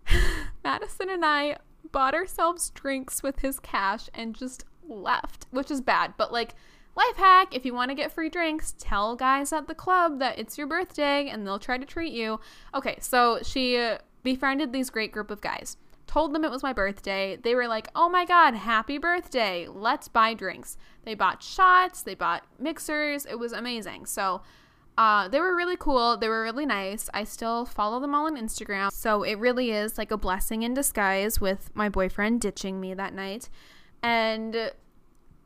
Madison 0.63 1.09
and 1.09 1.23
I 1.23 1.57
bought 1.91 2.15
ourselves 2.15 2.71
drinks 2.71 3.21
with 3.21 3.39
his 3.39 3.59
cash 3.59 4.09
and 4.13 4.35
just 4.35 4.63
left, 4.89 5.45
which 5.51 5.71
is 5.71 5.81
bad, 5.81 6.13
but 6.17 6.33
like, 6.33 6.55
Life 6.95 7.15
hack 7.15 7.55
if 7.55 7.65
you 7.65 7.73
want 7.73 7.91
to 7.91 7.95
get 7.95 8.11
free 8.11 8.27
drinks, 8.27 8.75
tell 8.77 9.15
guys 9.15 9.53
at 9.53 9.67
the 9.67 9.73
club 9.73 10.19
that 10.19 10.37
it's 10.37 10.57
your 10.57 10.67
birthday 10.67 11.29
and 11.29 11.47
they'll 11.47 11.57
try 11.57 11.77
to 11.77 11.85
treat 11.85 12.11
you. 12.11 12.41
Okay, 12.75 12.97
so 12.99 13.39
she 13.41 13.95
befriended 14.21 14.73
these 14.73 14.89
great 14.89 15.13
group 15.13 15.31
of 15.31 15.39
guys. 15.39 15.77
Told 16.07 16.33
them 16.33 16.43
it 16.43 16.51
was 16.51 16.61
my 16.61 16.73
birthday. 16.73 17.37
They 17.41 17.55
were 17.55 17.69
like, 17.69 17.87
"Oh 17.95 18.09
my 18.09 18.25
god, 18.25 18.53
happy 18.55 18.97
birthday. 18.97 19.67
Let's 19.69 20.09
buy 20.09 20.33
drinks." 20.33 20.75
They 21.05 21.13
bought 21.13 21.41
shots, 21.41 22.01
they 22.01 22.15
bought 22.15 22.43
mixers. 22.59 23.25
It 23.25 23.39
was 23.39 23.53
amazing. 23.53 24.07
So, 24.07 24.41
uh, 24.97 25.29
they 25.29 25.39
were 25.39 25.55
really 25.55 25.77
cool. 25.77 26.17
They 26.17 26.27
were 26.27 26.43
really 26.43 26.65
nice. 26.65 27.09
I 27.13 27.23
still 27.23 27.63
follow 27.63 28.01
them 28.01 28.13
all 28.13 28.25
on 28.25 28.35
Instagram. 28.35 28.91
So 28.91 29.23
it 29.23 29.35
really 29.35 29.71
is 29.71 29.97
like 29.97 30.11
a 30.11 30.17
blessing 30.17 30.63
in 30.63 30.73
disguise 30.73 31.39
with 31.39 31.69
my 31.73 31.87
boyfriend 31.87 32.41
ditching 32.41 32.81
me 32.81 32.93
that 32.95 33.13
night. 33.13 33.47
And 34.01 34.71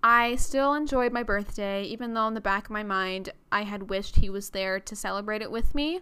I 0.04 0.36
still 0.36 0.74
enjoyed 0.74 1.14
my 1.14 1.24
birthday, 1.24 1.84
even 1.84 2.14
though 2.14 2.28
in 2.28 2.34
the 2.34 2.42
back 2.42 2.66
of 2.66 2.72
my 2.72 2.84
mind 2.84 3.32
I 3.52 3.64
had 3.64 3.90
wished 3.90 4.18
he 4.18 4.30
was 4.30 4.50
there 4.50 4.80
to 4.82 4.96
celebrate 4.96 5.42
it 5.42 5.50
with 5.52 5.74
me. 5.74 6.02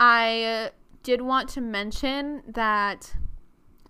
I 0.00 0.70
did 1.02 1.20
want 1.20 1.48
to 1.50 1.60
mention 1.60 2.42
that 2.46 3.14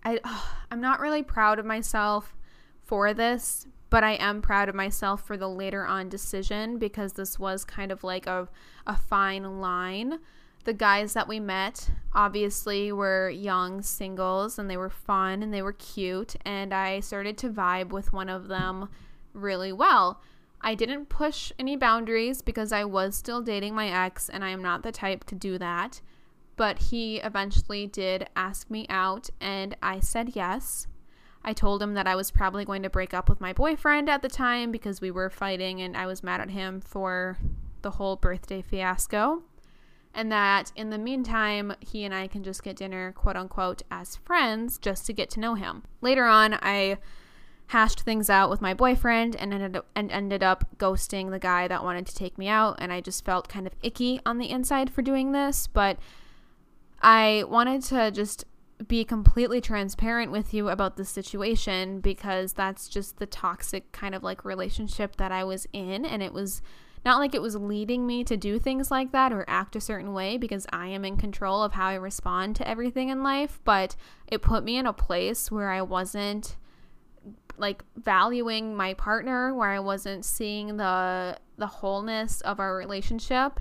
I 0.05 0.20
oh, 0.24 0.57
I'm 0.70 0.80
not 0.80 1.01
really 1.01 1.22
proud 1.22 1.59
of 1.59 1.66
myself 1.66 2.36
for 2.82 3.14
this, 3.14 3.66
but 3.91 4.03
I 4.03 4.12
am 4.12 4.43
proud 4.43 4.68
of 4.68 4.74
myself 4.74 5.24
for 5.24 5.36
the 5.36 5.49
later 5.49 5.86
on 5.86 6.09
decision 6.09 6.78
because 6.78 7.12
this 7.12 7.39
was 7.39 7.64
kind 7.64 7.93
of 7.93 8.03
like 8.03 8.26
a 8.26 8.49
a 8.86 8.97
fine 8.97 9.61
line. 9.61 10.18
The 10.65 10.75
guys 10.75 11.15
that 11.15 11.29
we 11.29 11.41
met 11.41 11.91
obviously 12.13 12.93
were 12.93 13.31
young 13.31 13.81
singles 13.81 14.59
and 14.59 14.69
they 14.69 14.77
were 14.77 14.91
fun 14.91 15.43
and 15.43 15.53
they 15.53 15.63
were 15.63 15.73
cute 15.73 16.37
and 16.45 16.75
I 16.75 17.01
started 17.01 17.39
to 17.39 17.49
vibe 17.49 17.91
with 17.91 18.13
one 18.13 18.29
of 18.29 18.49
them 18.49 18.89
really 19.33 19.73
well. 19.73 20.21
I 20.61 20.75
didn't 20.75 21.09
push 21.09 21.53
any 21.59 21.77
boundaries 21.77 22.43
because 22.43 22.73
I 22.73 22.85
was 22.85 23.17
still 23.17 23.41
dating 23.41 23.75
my 23.75 23.89
ex 23.89 24.29
and 24.29 24.45
I 24.45 24.51
am 24.51 24.63
not 24.63 24.83
the 24.83 24.93
type 24.93 25.25
to 25.25 25.35
do 25.35 25.59
that. 25.59 26.01
But 26.57 26.79
he 26.79 27.19
eventually 27.19 27.87
did 27.87 28.29
ask 28.35 28.69
me 28.69 28.85
out 28.89 29.31
and 29.41 29.77
I 29.81 30.01
said 30.01 30.33
yes. 30.35 30.89
I 31.45 31.53
told 31.53 31.81
him 31.81 31.95
that 31.95 32.09
I 32.09 32.17
was 32.17 32.33
probably 32.33 32.65
going 32.65 32.83
to 32.83 32.91
break 32.91 33.15
up 33.15 33.29
with 33.29 33.41
my 33.41 33.53
boyfriend 33.53 34.11
at 34.11 34.23
the 34.23 34.29
time 34.29 34.73
because 34.73 35.01
we 35.01 35.13
were 35.13 35.31
fighting 35.31 35.81
and 35.81 35.97
I 35.97 36.07
was 36.07 36.25
mad 36.25 36.41
at 36.41 36.51
him 36.51 36.81
for 36.81 37.39
the 37.83 37.93
whole 37.93 38.17
birthday 38.17 38.61
fiasco. 38.61 39.45
And 40.15 40.33
that 40.33 40.73
in 40.75 40.91
the 40.91 40.99
meantime, 40.99 41.75
he 41.81 42.05
and 42.05 42.15
I 42.15 42.27
can 42.27 42.43
just 42.43 42.63
get 42.63 42.77
dinner, 42.77 43.13
quote 43.13 43.37
unquote, 43.37 43.83
as 43.91 44.17
friends 44.17 44.79
just 44.79 45.07
to 45.07 45.13
get 45.13 45.31
to 45.31 45.41
know 45.41 45.55
him. 45.55 45.85
Later 46.01 46.25
on, 46.25 46.59
I 46.61 46.99
hashed 47.69 48.01
things 48.01 48.31
out 48.31 48.51
with 48.51 48.61
my 48.61 48.73
boyfriend 48.75 49.37
and 49.37 49.53
ended 49.53 49.77
up, 49.77 49.87
and 49.95 50.11
ended 50.11 50.43
up 50.43 50.65
ghosting 50.79 51.31
the 51.31 51.39
guy 51.39 51.69
that 51.69 51.85
wanted 51.85 52.07
to 52.07 52.15
take 52.15 52.39
me 52.39 52.49
out 52.49 52.77
and 52.79 52.93
I 52.93 53.01
just 53.01 53.25
felt 53.25 53.49
kind 53.49 53.67
of 53.67 53.75
icky 53.83 54.21
on 54.25 54.39
the 54.39 54.51
inside 54.51 54.91
for 54.91 55.03
doing 55.03 55.33
this, 55.33 55.67
but 55.67 55.99
I 57.03 57.45
wanted 57.47 57.83
to 57.85 58.11
just 58.11 58.45
be 58.87 59.05
completely 59.05 59.61
transparent 59.61 60.33
with 60.33 60.55
you 60.55 60.69
about 60.69 60.97
the 60.97 61.05
situation 61.05 62.01
because 62.01 62.55
that's 62.55 62.89
just 62.89 63.19
the 63.19 63.27
toxic 63.27 63.93
kind 63.93 64.15
of 64.15 64.23
like 64.23 64.45
relationship 64.45 65.17
that 65.17 65.33
I 65.33 65.45
was 65.45 65.67
in 65.73 66.05
and 66.05 66.23
it 66.23 66.33
was 66.33 66.63
not 67.05 67.19
like 67.19 67.35
it 67.35 67.43
was 67.43 67.57
leading 67.57 68.07
me 68.07 68.25
to 68.25 68.37
do 68.37 68.59
things 68.59 68.91
like 68.91 69.13
that 69.13 69.33
or 69.33 69.45
act 69.49 69.77
a 69.77 69.81
certain 69.81 70.13
way 70.13 70.37
because 70.37 70.67
I 70.73 70.89
am 70.89 71.05
in 71.05 71.17
control 71.17 71.63
of 71.63 71.73
how 71.73 71.87
I 71.87 71.95
respond 71.95 72.57
to 72.57 72.69
everything 72.69 73.09
in 73.09 73.23
life, 73.23 73.61
but 73.65 73.97
it 74.27 74.43
put 74.43 74.65
me 74.65 74.77
in 74.77 74.87
a 74.87 74.93
place 74.93 75.51
where 75.51 75.71
I 75.71 75.83
wasn't 75.83 76.57
like 77.57 77.83
valuing 77.97 78.77
my 78.77 78.95
partner 78.95 79.53
where 79.55 79.71
I 79.71 79.81
wasn't 79.81 80.25
seeing 80.25 80.77
the 80.77 81.37
the 81.57 81.67
wholeness 81.67 82.41
of 82.43 82.61
our 82.61 82.77
relationship 82.77 83.59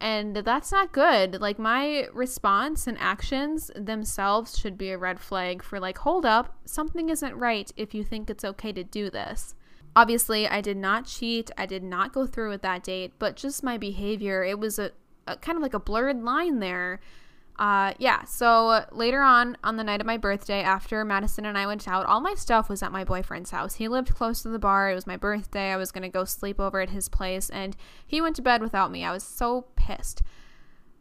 and 0.00 0.36
that's 0.36 0.72
not 0.72 0.92
good. 0.92 1.40
Like 1.40 1.58
my 1.58 2.08
response 2.12 2.86
and 2.86 2.98
actions 2.98 3.70
themselves 3.74 4.58
should 4.58 4.76
be 4.76 4.90
a 4.90 4.98
red 4.98 5.18
flag 5.18 5.62
for 5.62 5.80
like 5.80 5.98
hold 5.98 6.26
up, 6.26 6.54
something 6.64 7.08
isn't 7.08 7.34
right 7.34 7.70
if 7.76 7.94
you 7.94 8.04
think 8.04 8.28
it's 8.28 8.44
okay 8.44 8.72
to 8.72 8.84
do 8.84 9.10
this. 9.10 9.54
Obviously, 9.96 10.46
I 10.46 10.60
did 10.60 10.76
not 10.76 11.06
cheat. 11.06 11.50
I 11.58 11.66
did 11.66 11.82
not 11.82 12.12
go 12.12 12.26
through 12.26 12.50
with 12.50 12.62
that 12.62 12.84
date, 12.84 13.14
but 13.18 13.34
just 13.34 13.64
my 13.64 13.76
behavior, 13.76 14.44
it 14.44 14.60
was 14.60 14.78
a, 14.78 14.92
a 15.26 15.36
kind 15.36 15.56
of 15.56 15.62
like 15.62 15.74
a 15.74 15.80
blurred 15.80 16.22
line 16.22 16.60
there 16.60 17.00
uh, 17.58 17.94
yeah, 17.98 18.22
so 18.24 18.84
later 18.92 19.22
on, 19.22 19.56
on 19.64 19.76
the 19.76 19.84
night 19.84 20.00
of 20.00 20.06
my 20.06 20.18
birthday, 20.18 20.60
after 20.60 21.04
Madison 21.04 21.46
and 21.46 21.56
I 21.56 21.66
went 21.66 21.88
out, 21.88 22.04
all 22.04 22.20
my 22.20 22.34
stuff 22.34 22.68
was 22.68 22.82
at 22.82 22.92
my 22.92 23.02
boyfriend's 23.02 23.50
house. 23.50 23.76
He 23.76 23.88
lived 23.88 24.14
close 24.14 24.42
to 24.42 24.48
the 24.48 24.58
bar. 24.58 24.90
It 24.90 24.94
was 24.94 25.06
my 25.06 25.16
birthday. 25.16 25.72
I 25.72 25.76
was 25.76 25.90
going 25.90 26.02
to 26.02 26.08
go 26.08 26.24
sleep 26.24 26.60
over 26.60 26.80
at 26.80 26.90
his 26.90 27.08
place, 27.08 27.48
and 27.48 27.74
he 28.06 28.20
went 28.20 28.36
to 28.36 28.42
bed 28.42 28.60
without 28.60 28.90
me. 28.90 29.04
I 29.04 29.12
was 29.12 29.24
so 29.24 29.68
pissed. 29.74 30.22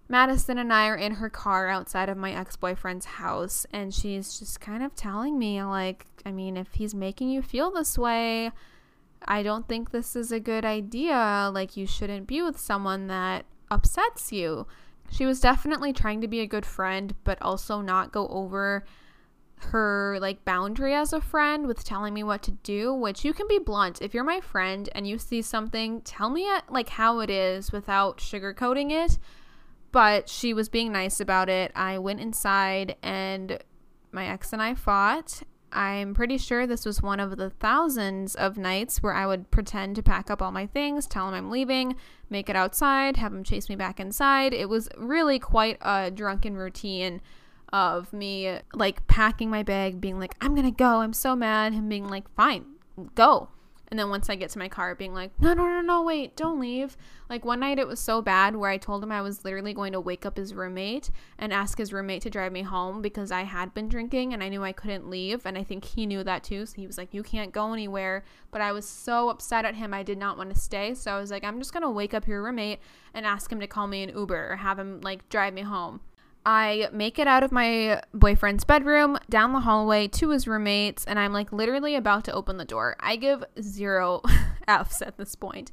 Madison 0.08 0.58
and 0.58 0.72
I 0.72 0.88
are 0.88 0.96
in 0.96 1.16
her 1.16 1.30
car 1.30 1.68
outside 1.68 2.10
of 2.10 2.18
my 2.18 2.32
ex 2.32 2.56
boyfriend's 2.56 3.06
house, 3.06 3.66
and 3.74 3.94
she's 3.94 4.40
just 4.40 4.62
kind 4.62 4.82
of 4.82 4.96
telling 4.96 5.38
me, 5.38 5.62
like, 5.62 6.06
I 6.26 6.32
mean, 6.32 6.56
if 6.56 6.74
he's 6.74 6.96
making 6.96 7.30
you 7.30 7.42
feel 7.42 7.70
this 7.70 7.98
way, 7.98 8.52
I 9.28 9.44
don't 9.44 9.68
think 9.68 9.92
this 9.92 10.16
is 10.16 10.32
a 10.32 10.40
good 10.40 10.66
idea. 10.66 11.50
Like, 11.54 11.76
you 11.76 11.86
shouldn't 11.86 12.28
be 12.28 12.42
with 12.42 12.60
someone 12.60 13.08
that 13.08 13.46
upsets 13.72 14.32
you 14.32 14.68
she 15.12 15.26
was 15.26 15.40
definitely 15.40 15.94
trying 15.94 16.22
to 16.22 16.28
be 16.28 16.40
a 16.42 16.48
good 16.48 16.66
friend, 16.66 17.16
but 17.24 17.42
also 17.42 17.82
not 17.82 18.12
go 18.12 18.28
over 18.28 18.86
her 19.58 20.18
like 20.20 20.44
boundary 20.44 20.94
as 20.94 21.14
a 21.14 21.22
friend 21.22 21.66
with 21.66 21.84
telling 21.84 22.14
me 22.14 22.24
what 22.24 22.44
to 22.44 22.52
do, 22.52 22.94
which 22.94 23.24
you 23.24 23.34
can 23.34 23.48
be 23.48 23.60
blunt. 23.60 24.02
If 24.02 24.14
you're 24.14 24.24
my 24.24 24.42
friend 24.42 24.90
and 24.94 25.08
you 25.08 25.18
see 25.18 25.42
something, 25.42 26.02
tell 26.02 26.30
me 26.30 26.42
it, 26.44 26.64
like 26.70 26.90
how 26.90 27.20
it 27.20 27.30
is 27.30 27.72
without 27.72 28.18
sugarcoating 28.18 28.92
it. 28.92 29.18
But 29.92 30.28
she 30.28 30.54
was 30.54 30.68
being 30.68 30.92
nice 30.92 31.22
about 31.22 31.48
it. 31.48 31.72
I 31.74 31.98
went 32.00 32.20
inside 32.20 32.98
and 33.02 33.60
my 34.12 34.28
ex 34.28 34.52
and 34.52 34.62
I 34.62 34.76
fought 34.76 35.44
I'm 35.76 36.14
pretty 36.14 36.38
sure 36.38 36.66
this 36.66 36.86
was 36.86 37.02
one 37.02 37.20
of 37.20 37.36
the 37.36 37.50
thousands 37.50 38.34
of 38.34 38.58
nights 38.58 39.04
where 39.04 39.14
I 39.14 39.28
would 39.28 39.52
pretend 39.52 39.98
to 39.98 40.04
pack 40.04 40.32
up 40.32 40.42
all 40.42 40.52
my 40.52 40.68
things, 40.68 41.06
tell 41.06 41.28
him 41.28 41.34
I'm 41.34 41.52
leaving, 41.52 41.98
make 42.30 42.50
it 42.50 42.56
outside, 42.56 43.18
have 43.18 43.34
him 43.34 43.44
chase 43.44 43.68
me 43.68 43.76
back 43.76 44.00
inside. 44.00 44.54
It 44.54 44.70
was 44.70 44.88
really 44.98 45.38
quite 45.38 45.78
a 45.82 46.10
drunken 46.10 46.56
routine 46.56 47.22
of 47.74 48.14
me 48.14 48.60
like 48.74 49.06
packing 49.08 49.50
my 49.50 49.64
bag, 49.64 50.00
being 50.00 50.18
like, 50.18 50.36
I'm 50.40 50.56
gonna 50.56 50.72
go, 50.72 51.02
I'm 51.02 51.14
so 51.14 51.36
mad, 51.36 51.74
him 51.74 51.90
being 51.90 52.08
like, 52.08 52.34
fine, 52.36 52.66
go. 53.14 53.50
And 53.90 54.00
then 54.00 54.10
once 54.10 54.30
I 54.30 54.36
get 54.36 54.50
to 54.52 54.60
my 54.60 54.68
car, 54.68 54.96
being 54.96 55.14
like, 55.14 55.32
no, 55.40 55.54
no, 55.54 55.66
no, 55.66 55.82
no, 55.82 56.02
wait, 56.02 56.36
don't 56.36 56.60
leave. 56.60 56.98
Like 57.30 57.46
one 57.46 57.60
night 57.60 57.80
it 57.80 57.88
was 57.88 58.00
so 58.00 58.22
bad 58.22 58.56
where 58.56 58.70
I 58.70 58.78
told 58.78 59.04
him 59.04 59.12
I 59.12 59.22
was 59.22 59.46
literally 59.46 59.74
going 59.74 59.94
to 59.94 60.00
wake 60.00 60.26
up 60.26 60.38
his 60.38 60.54
roommate 60.54 61.12
and 61.38 61.54
ask 61.54 61.78
his 61.78 61.94
roommate 61.94 62.22
to 62.24 62.30
drive 62.30 62.52
me 62.52 62.64
home 62.64 63.02
because 63.02 63.32
I 63.32 63.44
had 63.44 63.74
been 63.74 63.88
drinking 63.88 64.34
and 64.34 64.44
I 64.44 64.50
knew 64.50 64.64
I 64.64 64.72
couldn't 64.72 65.10
leave. 65.10 65.46
And 65.46 65.58
I 65.58 65.64
think 65.64 65.86
he 65.86 66.06
knew 66.06 66.24
that 66.24 66.44
too. 66.44 66.66
So 66.66 66.76
he 66.76 66.88
was 66.88 66.98
like, 66.98 67.14
you 67.14 67.24
can't 67.24 67.52
go 67.52 67.74
anywhere. 67.74 68.24
But 68.52 68.62
I 68.62 68.72
was 68.72 68.88
so 68.88 69.30
upset 69.30 69.66
at 69.66 69.76
him, 69.76 69.94
I 69.94 70.04
did 70.04 70.18
not 70.18 70.38
want 70.38 70.54
to 70.54 70.60
stay. 70.60 70.94
So 70.96 71.12
I 71.12 71.20
was 71.20 71.32
like, 71.32 71.44
I'm 71.44 71.60
just 71.60 71.74
going 71.74 71.84
to 71.84 71.90
wake 71.90 72.14
up 72.14 72.28
your 72.28 72.44
roommate 72.44 72.80
and 73.14 73.26
ask 73.26 73.52
him 73.52 73.60
to 73.60 73.68
call 73.68 73.88
me 73.88 74.04
an 74.04 74.10
Uber 74.10 74.54
or 74.54 74.56
have 74.58 74.80
him 74.80 75.02
like 75.02 75.30
drive 75.30 75.54
me 75.54 75.62
home. 75.62 76.02
I 76.46 76.90
make 76.92 77.18
it 77.18 77.28
out 77.28 77.44
of 77.44 77.52
my 77.52 78.02
boyfriend's 78.14 78.64
bedroom, 78.64 79.18
down 79.30 79.54
the 79.54 79.62
hallway 79.62 80.08
to 80.10 80.30
his 80.30 80.48
roommates, 80.48 81.04
and 81.06 81.18
I'm 81.18 81.34
like 81.34 81.52
literally 81.52 81.96
about 81.96 82.24
to 82.26 82.34
open 82.34 82.58
the 82.58 82.66
door. 82.66 82.96
I 83.00 83.16
give 83.16 83.44
zero 83.60 84.22
F's 84.68 85.02
at 85.02 85.18
this 85.18 85.36
point. 85.36 85.72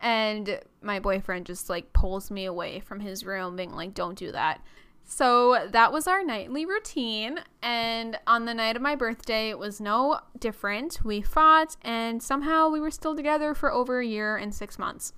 And 0.00 0.60
my 0.82 1.00
boyfriend 1.00 1.46
just 1.46 1.68
like 1.68 1.92
pulls 1.92 2.30
me 2.30 2.44
away 2.46 2.80
from 2.80 3.00
his 3.00 3.24
room, 3.24 3.56
being 3.56 3.72
like, 3.72 3.94
don't 3.94 4.18
do 4.18 4.32
that. 4.32 4.60
So 5.04 5.68
that 5.70 5.92
was 5.92 6.06
our 6.06 6.22
nightly 6.22 6.66
routine. 6.66 7.40
And 7.62 8.18
on 8.26 8.44
the 8.44 8.54
night 8.54 8.76
of 8.76 8.82
my 8.82 8.94
birthday, 8.94 9.48
it 9.50 9.58
was 9.58 9.80
no 9.80 10.20
different. 10.38 11.00
We 11.04 11.22
fought, 11.22 11.76
and 11.82 12.22
somehow 12.22 12.68
we 12.68 12.80
were 12.80 12.90
still 12.90 13.16
together 13.16 13.54
for 13.54 13.72
over 13.72 14.00
a 14.00 14.06
year 14.06 14.36
and 14.36 14.54
six 14.54 14.78
months. 14.78 15.12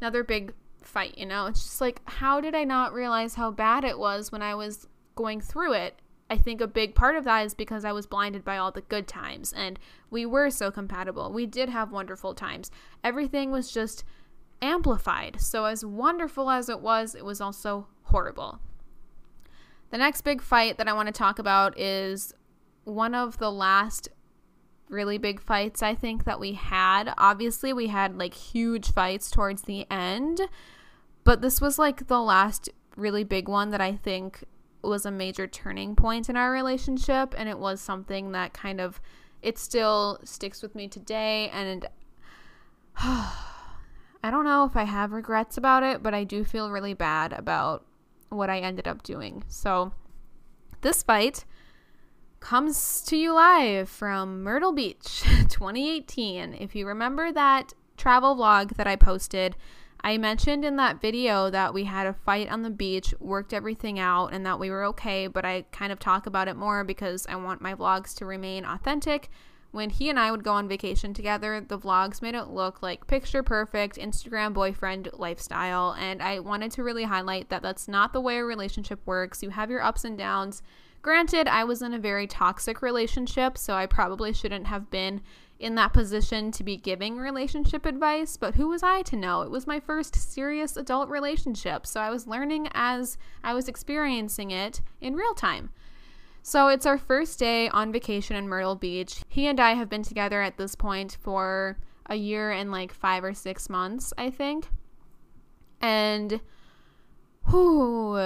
Another 0.00 0.24
big 0.24 0.54
fight, 0.88 1.16
you 1.16 1.26
know? 1.26 1.46
It's 1.46 1.62
just 1.62 1.80
like, 1.80 2.00
how 2.04 2.40
did 2.40 2.54
I 2.54 2.64
not 2.64 2.92
realize 2.92 3.34
how 3.34 3.50
bad 3.50 3.84
it 3.84 3.98
was 3.98 4.32
when 4.32 4.42
I 4.42 4.54
was 4.54 4.88
going 5.14 5.40
through 5.40 5.74
it? 5.74 6.00
I 6.30 6.36
think 6.36 6.60
a 6.60 6.66
big 6.66 6.94
part 6.94 7.16
of 7.16 7.24
that 7.24 7.46
is 7.46 7.54
because 7.54 7.84
I 7.84 7.92
was 7.92 8.06
blinded 8.06 8.44
by 8.44 8.58
all 8.58 8.70
the 8.70 8.82
good 8.82 9.06
times 9.06 9.52
and 9.52 9.78
we 10.10 10.26
were 10.26 10.50
so 10.50 10.70
compatible. 10.70 11.32
We 11.32 11.46
did 11.46 11.70
have 11.70 11.90
wonderful 11.90 12.34
times. 12.34 12.70
Everything 13.02 13.50
was 13.50 13.70
just 13.70 14.04
amplified. 14.60 15.40
So, 15.40 15.64
as 15.64 15.84
wonderful 15.84 16.50
as 16.50 16.68
it 16.68 16.80
was, 16.80 17.14
it 17.14 17.24
was 17.24 17.40
also 17.40 17.86
horrible. 18.04 18.60
The 19.90 19.98
next 19.98 20.20
big 20.20 20.42
fight 20.42 20.76
that 20.76 20.88
I 20.88 20.92
want 20.92 21.06
to 21.06 21.12
talk 21.12 21.38
about 21.38 21.78
is 21.78 22.34
one 22.84 23.14
of 23.14 23.38
the 23.38 23.50
last 23.50 24.08
really 24.88 25.18
big 25.18 25.40
fights 25.40 25.82
I 25.82 25.94
think 25.94 26.24
that 26.24 26.40
we 26.40 26.52
had. 26.52 27.12
Obviously, 27.16 27.72
we 27.72 27.88
had 27.88 28.18
like 28.18 28.34
huge 28.34 28.92
fights 28.92 29.30
towards 29.30 29.62
the 29.62 29.86
end, 29.90 30.40
but 31.28 31.42
this 31.42 31.60
was 31.60 31.78
like 31.78 32.06
the 32.06 32.22
last 32.22 32.70
really 32.96 33.22
big 33.22 33.50
one 33.50 33.68
that 33.68 33.82
I 33.82 33.92
think 33.92 34.44
was 34.80 35.04
a 35.04 35.10
major 35.10 35.46
turning 35.46 35.94
point 35.94 36.30
in 36.30 36.38
our 36.38 36.50
relationship 36.50 37.34
and 37.36 37.50
it 37.50 37.58
was 37.58 37.82
something 37.82 38.32
that 38.32 38.54
kind 38.54 38.80
of 38.80 38.98
it 39.42 39.58
still 39.58 40.20
sticks 40.24 40.62
with 40.62 40.74
me 40.74 40.88
today 40.88 41.50
and 41.52 41.86
I 42.98 44.30
don't 44.30 44.46
know 44.46 44.64
if 44.64 44.74
I 44.74 44.84
have 44.84 45.12
regrets 45.12 45.58
about 45.58 45.82
it, 45.82 46.02
but 46.02 46.14
I 46.14 46.24
do 46.24 46.44
feel 46.44 46.70
really 46.70 46.94
bad 46.94 47.34
about 47.34 47.84
what 48.30 48.48
I 48.48 48.60
ended 48.60 48.88
up 48.88 49.02
doing. 49.02 49.44
So, 49.48 49.92
this 50.80 51.02
fight 51.02 51.44
comes 52.40 53.02
to 53.02 53.18
you 53.18 53.34
live 53.34 53.90
from 53.90 54.42
Myrtle 54.42 54.72
Beach 54.72 55.20
2018. 55.50 56.54
If 56.54 56.74
you 56.74 56.86
remember 56.86 57.30
that 57.32 57.74
travel 57.98 58.34
vlog 58.34 58.76
that 58.76 58.86
I 58.86 58.96
posted, 58.96 59.56
I 60.00 60.16
mentioned 60.16 60.64
in 60.64 60.76
that 60.76 61.00
video 61.00 61.50
that 61.50 61.74
we 61.74 61.84
had 61.84 62.06
a 62.06 62.12
fight 62.12 62.48
on 62.48 62.62
the 62.62 62.70
beach, 62.70 63.12
worked 63.18 63.52
everything 63.52 63.98
out, 63.98 64.28
and 64.32 64.46
that 64.46 64.58
we 64.58 64.70
were 64.70 64.84
okay, 64.86 65.26
but 65.26 65.44
I 65.44 65.62
kind 65.72 65.92
of 65.92 65.98
talk 65.98 66.26
about 66.26 66.48
it 66.48 66.56
more 66.56 66.84
because 66.84 67.26
I 67.28 67.36
want 67.36 67.60
my 67.60 67.74
vlogs 67.74 68.14
to 68.16 68.24
remain 68.24 68.64
authentic 68.64 69.28
when 69.70 69.90
he 69.90 70.08
and 70.08 70.18
I 70.18 70.30
would 70.30 70.44
go 70.44 70.52
on 70.52 70.68
vacation 70.68 71.12
together, 71.12 71.60
the 71.60 71.78
vlogs 71.78 72.22
made 72.22 72.34
it 72.34 72.48
look 72.48 72.82
like 72.82 73.06
picture 73.06 73.42
perfect 73.42 73.96
Instagram 73.96 74.54
boyfriend 74.54 75.10
lifestyle. 75.12 75.94
And 75.98 76.22
I 76.22 76.40
wanted 76.40 76.72
to 76.72 76.82
really 76.82 77.04
highlight 77.04 77.50
that 77.50 77.62
that's 77.62 77.86
not 77.86 78.12
the 78.12 78.20
way 78.20 78.38
a 78.38 78.44
relationship 78.44 79.00
works. 79.04 79.42
You 79.42 79.50
have 79.50 79.70
your 79.70 79.82
ups 79.82 80.04
and 80.04 80.16
downs. 80.16 80.62
Granted, 81.02 81.46
I 81.46 81.64
was 81.64 81.82
in 81.82 81.94
a 81.94 81.98
very 81.98 82.26
toxic 82.26 82.80
relationship, 82.82 83.58
so 83.58 83.74
I 83.74 83.86
probably 83.86 84.32
shouldn't 84.32 84.66
have 84.66 84.90
been 84.90 85.20
in 85.58 85.74
that 85.74 85.92
position 85.92 86.52
to 86.52 86.62
be 86.62 86.76
giving 86.76 87.16
relationship 87.16 87.84
advice, 87.84 88.36
but 88.36 88.54
who 88.54 88.68
was 88.68 88.82
I 88.82 89.02
to 89.02 89.16
know? 89.16 89.42
It 89.42 89.50
was 89.50 89.66
my 89.66 89.80
first 89.80 90.14
serious 90.14 90.76
adult 90.76 91.08
relationship, 91.08 91.86
so 91.86 92.00
I 92.00 92.10
was 92.10 92.26
learning 92.26 92.68
as 92.74 93.18
I 93.42 93.54
was 93.54 93.68
experiencing 93.68 94.50
it 94.50 94.80
in 95.00 95.16
real 95.16 95.34
time. 95.34 95.70
So 96.42 96.68
it's 96.68 96.86
our 96.86 96.96
first 96.96 97.38
day 97.38 97.68
on 97.68 97.92
vacation 97.92 98.36
in 98.36 98.48
Myrtle 98.48 98.76
Beach. 98.76 99.22
He 99.28 99.46
and 99.46 99.58
I 99.58 99.74
have 99.74 99.90
been 99.90 100.04
together 100.04 100.40
at 100.40 100.56
this 100.56 100.74
point 100.74 101.18
for 101.20 101.76
a 102.06 102.14
year 102.14 102.52
and 102.52 102.70
like 102.70 102.92
five 102.92 103.24
or 103.24 103.34
six 103.34 103.68
months, 103.68 104.14
I 104.16 104.30
think. 104.30 104.68
And 105.80 106.40
whew, 107.50 108.16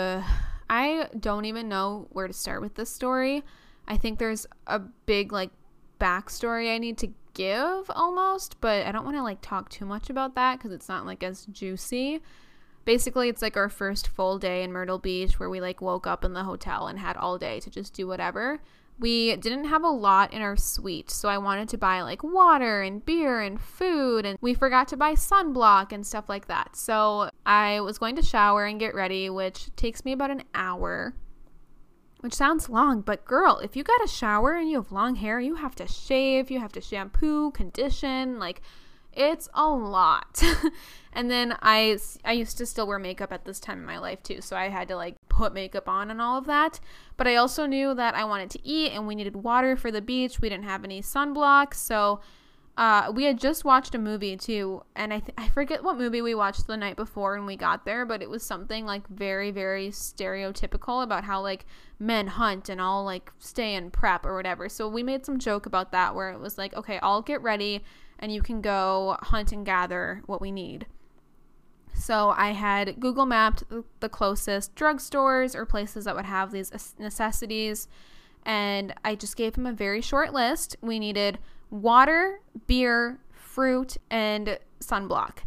I 0.70 1.08
don't 1.18 1.46
even 1.46 1.68
know 1.68 2.06
where 2.10 2.26
to 2.26 2.32
start 2.32 2.60
with 2.60 2.74
this 2.74 2.90
story. 2.90 3.42
I 3.88 3.96
think 3.96 4.18
there's 4.18 4.46
a 4.66 4.78
big 4.78 5.32
like 5.32 5.50
backstory 5.98 6.72
I 6.72 6.78
need 6.78 6.98
to 6.98 7.08
give 7.34 7.90
almost, 7.90 8.60
but 8.60 8.86
I 8.86 8.92
don't 8.92 9.04
want 9.04 9.16
to 9.16 9.22
like 9.22 9.40
talk 9.40 9.68
too 9.68 9.84
much 9.84 10.10
about 10.10 10.34
that 10.34 10.58
because 10.58 10.72
it's 10.72 10.88
not 10.88 11.06
like 11.06 11.22
as 11.22 11.46
juicy 11.46 12.20
basically 12.84 13.28
it's 13.28 13.42
like 13.42 13.56
our 13.56 13.68
first 13.68 14.08
full 14.08 14.38
day 14.38 14.62
in 14.62 14.72
Myrtle 14.72 14.98
Beach 14.98 15.38
where 15.38 15.50
we 15.50 15.60
like 15.60 15.80
woke 15.80 16.06
up 16.06 16.24
in 16.24 16.32
the 16.32 16.44
hotel 16.44 16.86
and 16.86 16.98
had 16.98 17.16
all 17.16 17.38
day 17.38 17.60
to 17.60 17.70
just 17.70 17.94
do 17.94 18.06
whatever. 18.06 18.60
We 18.98 19.34
didn't 19.36 19.64
have 19.64 19.82
a 19.82 19.88
lot 19.88 20.32
in 20.32 20.42
our 20.42 20.56
suite, 20.56 21.10
so 21.10 21.28
I 21.28 21.38
wanted 21.38 21.68
to 21.70 21.78
buy 21.78 22.02
like 22.02 22.22
water 22.22 22.82
and 22.82 23.04
beer 23.04 23.40
and 23.40 23.60
food, 23.60 24.26
and 24.26 24.38
we 24.40 24.54
forgot 24.54 24.86
to 24.88 24.96
buy 24.96 25.14
sunblock 25.14 25.92
and 25.92 26.06
stuff 26.06 26.28
like 26.28 26.46
that. 26.46 26.76
So 26.76 27.30
I 27.44 27.80
was 27.80 27.98
going 27.98 28.16
to 28.16 28.22
shower 28.22 28.66
and 28.66 28.78
get 28.78 28.94
ready, 28.94 29.28
which 29.30 29.74
takes 29.76 30.04
me 30.04 30.12
about 30.12 30.30
an 30.30 30.44
hour, 30.54 31.14
which 32.22 32.34
sounds 32.34 32.68
long, 32.68 33.00
but 33.00 33.24
girl, 33.24 33.58
if 33.58 33.74
you 33.74 33.82
got 33.82 34.04
a 34.04 34.08
shower 34.08 34.54
and 34.54 34.70
you 34.70 34.76
have 34.76 34.92
long 34.92 35.16
hair, 35.16 35.40
you 35.40 35.56
have 35.56 35.74
to 35.74 35.88
shave, 35.88 36.52
you 36.52 36.60
have 36.60 36.70
to 36.72 36.80
shampoo, 36.80 37.50
condition, 37.50 38.38
like 38.38 38.62
it's 39.12 39.48
a 39.54 39.68
lot. 39.68 40.40
and 41.12 41.28
then 41.28 41.56
I 41.62 41.98
I 42.24 42.32
used 42.32 42.58
to 42.58 42.66
still 42.66 42.86
wear 42.86 43.00
makeup 43.00 43.32
at 43.32 43.44
this 43.44 43.58
time 43.58 43.80
in 43.80 43.84
my 43.84 43.98
life 43.98 44.22
too, 44.22 44.40
so 44.40 44.56
I 44.56 44.68
had 44.68 44.86
to 44.88 44.96
like 44.96 45.16
put 45.28 45.52
makeup 45.52 45.88
on 45.88 46.12
and 46.12 46.22
all 46.22 46.38
of 46.38 46.46
that. 46.46 46.78
But 47.16 47.26
I 47.26 47.34
also 47.34 47.66
knew 47.66 47.92
that 47.94 48.14
I 48.14 48.24
wanted 48.24 48.50
to 48.50 48.66
eat 48.66 48.92
and 48.92 49.08
we 49.08 49.16
needed 49.16 49.34
water 49.34 49.76
for 49.76 49.90
the 49.90 50.00
beach. 50.00 50.40
We 50.40 50.48
didn't 50.48 50.64
have 50.64 50.84
any 50.84 51.02
sunblock, 51.02 51.74
so 51.74 52.20
uh, 52.76 53.12
we 53.14 53.24
had 53.24 53.38
just 53.38 53.64
watched 53.64 53.94
a 53.94 53.98
movie 53.98 54.36
too, 54.36 54.82
and 54.96 55.12
I 55.12 55.20
th- 55.20 55.34
I 55.36 55.48
forget 55.50 55.84
what 55.84 55.98
movie 55.98 56.22
we 56.22 56.34
watched 56.34 56.66
the 56.66 56.76
night 56.76 56.96
before 56.96 57.36
when 57.36 57.44
we 57.44 57.56
got 57.56 57.84
there, 57.84 58.06
but 58.06 58.22
it 58.22 58.30
was 58.30 58.42
something 58.42 58.86
like 58.86 59.06
very 59.08 59.50
very 59.50 59.88
stereotypical 59.88 61.02
about 61.02 61.24
how 61.24 61.42
like 61.42 61.66
men 61.98 62.28
hunt 62.28 62.70
and 62.70 62.80
all 62.80 63.04
like 63.04 63.30
stay 63.38 63.74
in 63.74 63.90
prep 63.90 64.24
or 64.24 64.34
whatever. 64.34 64.70
So 64.70 64.88
we 64.88 65.02
made 65.02 65.26
some 65.26 65.38
joke 65.38 65.66
about 65.66 65.92
that 65.92 66.14
where 66.14 66.30
it 66.30 66.40
was 66.40 66.56
like, 66.56 66.74
okay, 66.74 66.98
I'll 67.02 67.20
get 67.20 67.42
ready 67.42 67.84
and 68.18 68.32
you 68.32 68.40
can 68.40 68.62
go 68.62 69.18
hunt 69.20 69.52
and 69.52 69.66
gather 69.66 70.22
what 70.26 70.40
we 70.40 70.50
need. 70.50 70.86
So 71.92 72.30
I 72.30 72.52
had 72.52 72.98
Google 73.00 73.26
mapped 73.26 73.64
the 74.00 74.08
closest 74.08 74.74
drugstores 74.74 75.54
or 75.54 75.66
places 75.66 76.06
that 76.06 76.16
would 76.16 76.24
have 76.24 76.52
these 76.52 76.94
necessities, 76.98 77.86
and 78.44 78.94
I 79.04 79.14
just 79.14 79.36
gave 79.36 79.56
him 79.56 79.66
a 79.66 79.72
very 79.72 80.00
short 80.00 80.32
list. 80.32 80.74
We 80.80 80.98
needed 80.98 81.38
water, 81.72 82.40
beer, 82.68 83.18
fruit, 83.32 83.96
and 84.08 84.58
sunblock. 84.78 85.38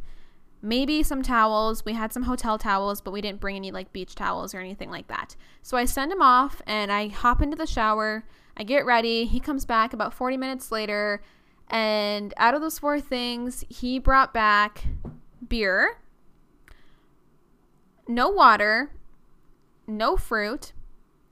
Maybe 0.62 1.04
some 1.04 1.22
towels. 1.22 1.86
We 1.86 1.94
had 1.94 2.12
some 2.12 2.24
hotel 2.24 2.58
towels, 2.58 3.00
but 3.00 3.12
we 3.12 3.22
didn't 3.22 3.40
bring 3.40 3.56
any 3.56 3.72
like 3.72 3.94
beach 3.94 4.16
towels 4.16 4.54
or 4.54 4.60
anything 4.60 4.90
like 4.90 5.08
that. 5.08 5.38
So 5.62 5.78
I 5.78 5.86
send 5.86 6.12
him 6.12 6.22
off 6.22 6.62
and 6.66 6.92
I 6.92 7.08
hop 7.08 7.42
into 7.42 7.56
the 7.56 7.68
shower. 7.68 8.26
I 8.58 8.64
get 8.64 8.86
ready. 8.86 9.26
He 9.26 9.40
comes 9.40 9.64
back 9.64 9.94
about 9.94 10.14
40 10.14 10.36
minutes 10.36 10.72
later 10.72 11.22
and 11.70 12.34
out 12.38 12.54
of 12.54 12.62
those 12.62 12.80
four 12.80 13.00
things, 13.00 13.66
he 13.70 13.98
brought 13.98 14.34
back 14.34 14.86
beer, 15.48 15.98
no 18.08 18.30
water, 18.30 18.92
no 19.88 20.16
fruit, 20.16 20.74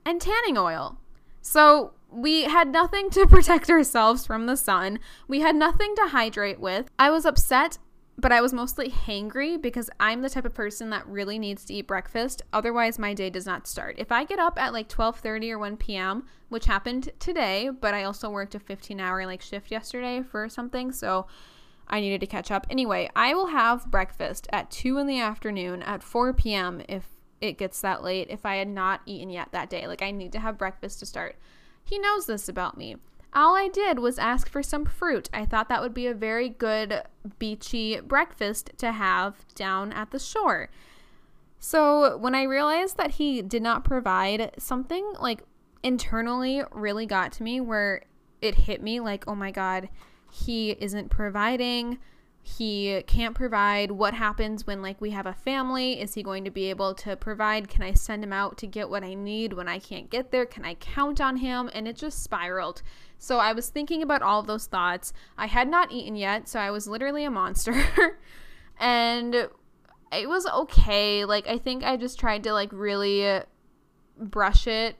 and 0.04 0.20
tanning 0.20 0.58
oil. 0.58 0.98
So 1.40 1.92
we 2.14 2.44
had 2.44 2.68
nothing 2.68 3.10
to 3.10 3.26
protect 3.28 3.68
ourselves 3.70 4.26
from 4.26 4.46
the 4.46 4.56
sun. 4.56 5.00
We 5.28 5.40
had 5.40 5.56
nothing 5.56 5.94
to 5.96 6.08
hydrate 6.08 6.60
with. 6.60 6.90
I 6.98 7.10
was 7.10 7.24
upset 7.24 7.78
but 8.16 8.32
I 8.32 8.40
was 8.40 8.52
mostly 8.52 8.90
hangry 8.90 9.60
because 9.60 9.90
I'm 9.98 10.22
the 10.22 10.30
type 10.30 10.44
of 10.44 10.54
person 10.54 10.90
that 10.90 11.06
really 11.06 11.38
needs 11.38 11.64
to 11.64 11.74
eat 11.74 11.86
breakfast. 11.86 12.42
Otherwise, 12.52 12.98
my 12.98 13.12
day 13.12 13.28
does 13.28 13.46
not 13.46 13.66
start. 13.66 13.96
If 13.98 14.12
I 14.12 14.24
get 14.24 14.38
up 14.38 14.58
at 14.58 14.72
like 14.72 14.88
12:30 14.88 15.50
or 15.50 15.58
1 15.58 15.76
p.m., 15.76 16.24
which 16.48 16.66
happened 16.66 17.10
today, 17.18 17.70
but 17.70 17.94
I 17.94 18.04
also 18.04 18.30
worked 18.30 18.54
a 18.54 18.60
15-hour 18.60 19.26
like 19.26 19.42
shift 19.42 19.70
yesterday 19.70 20.22
for 20.22 20.48
something, 20.48 20.92
so 20.92 21.26
I 21.88 22.00
needed 22.00 22.20
to 22.20 22.26
catch 22.26 22.50
up. 22.50 22.66
Anyway, 22.70 23.10
I 23.16 23.34
will 23.34 23.48
have 23.48 23.90
breakfast 23.90 24.46
at 24.52 24.70
2 24.70 24.98
in 24.98 25.06
the 25.06 25.20
afternoon 25.20 25.82
at 25.82 26.02
4 26.02 26.32
p.m. 26.34 26.82
if 26.88 27.08
it 27.40 27.58
gets 27.58 27.80
that 27.80 28.02
late 28.02 28.28
if 28.30 28.46
I 28.46 28.56
had 28.56 28.68
not 28.68 29.00
eaten 29.06 29.28
yet 29.28 29.48
that 29.52 29.68
day. 29.68 29.86
Like 29.86 30.02
I 30.02 30.12
need 30.12 30.32
to 30.32 30.40
have 30.40 30.56
breakfast 30.56 31.00
to 31.00 31.06
start. 31.06 31.36
He 31.84 31.98
knows 31.98 32.26
this 32.26 32.48
about 32.48 32.76
me. 32.76 32.96
All 33.34 33.54
I 33.56 33.68
did 33.68 33.98
was 33.98 34.18
ask 34.18 34.48
for 34.48 34.62
some 34.62 34.84
fruit. 34.84 35.28
I 35.32 35.44
thought 35.44 35.68
that 35.68 35.82
would 35.82 35.94
be 35.94 36.06
a 36.06 36.14
very 36.14 36.48
good 36.48 37.02
beachy 37.38 38.00
breakfast 38.00 38.70
to 38.78 38.92
have 38.92 39.44
down 39.54 39.92
at 39.92 40.10
the 40.10 40.18
shore. 40.18 40.70
So 41.58 42.16
when 42.16 42.34
I 42.34 42.42
realized 42.44 42.96
that 42.96 43.12
he 43.12 43.42
did 43.42 43.62
not 43.62 43.84
provide 43.84 44.54
something 44.58 45.14
like 45.20 45.42
internally 45.82 46.62
really 46.72 47.06
got 47.06 47.32
to 47.32 47.42
me 47.42 47.60
where 47.60 48.02
it 48.40 48.54
hit 48.54 48.82
me 48.82 49.00
like, 49.00 49.24
oh 49.26 49.34
my 49.34 49.50
God, 49.50 49.88
he 50.30 50.72
isn't 50.72 51.10
providing 51.10 51.98
he 52.46 53.02
can't 53.06 53.34
provide 53.34 53.90
what 53.90 54.12
happens 54.12 54.66
when 54.66 54.82
like 54.82 55.00
we 55.00 55.10
have 55.10 55.24
a 55.24 55.32
family. 55.32 55.98
Is 55.98 56.12
he 56.12 56.22
going 56.22 56.44
to 56.44 56.50
be 56.50 56.68
able 56.68 56.94
to 56.96 57.16
provide? 57.16 57.70
Can 57.70 57.82
i 57.82 57.94
send 57.94 58.22
him 58.22 58.34
out 58.34 58.58
to 58.58 58.66
get 58.66 58.90
what 58.90 59.02
i 59.02 59.14
need 59.14 59.54
when 59.54 59.66
i 59.66 59.78
can't 59.78 60.10
get 60.10 60.30
there? 60.30 60.44
Can 60.44 60.62
i 60.62 60.74
count 60.74 61.22
on 61.22 61.38
him? 61.38 61.70
And 61.72 61.88
it 61.88 61.96
just 61.96 62.22
spiraled. 62.22 62.82
So 63.18 63.38
i 63.38 63.54
was 63.54 63.70
thinking 63.70 64.02
about 64.02 64.20
all 64.20 64.42
those 64.42 64.66
thoughts. 64.66 65.14
I 65.38 65.46
had 65.46 65.68
not 65.68 65.90
eaten 65.90 66.16
yet 66.16 66.46
so 66.46 66.60
i 66.60 66.70
was 66.70 66.86
literally 66.86 67.24
a 67.24 67.30
monster. 67.30 67.74
And 68.78 69.34
it 70.12 70.28
was 70.28 70.46
okay. 70.46 71.24
Like 71.24 71.48
i 71.48 71.56
think 71.56 71.82
i 71.82 71.96
just 71.96 72.20
tried 72.20 72.42
to 72.42 72.52
like 72.52 72.72
really 72.72 73.40
brush 74.18 74.66
it 74.66 74.96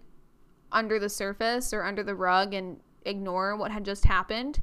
under 0.72 0.98
the 0.98 1.10
surface 1.10 1.74
or 1.74 1.84
under 1.84 2.02
the 2.02 2.14
rug 2.14 2.54
and 2.54 2.80
ignore 3.04 3.54
what 3.54 3.70
had 3.70 3.84
just 3.84 4.06
happened. 4.06 4.60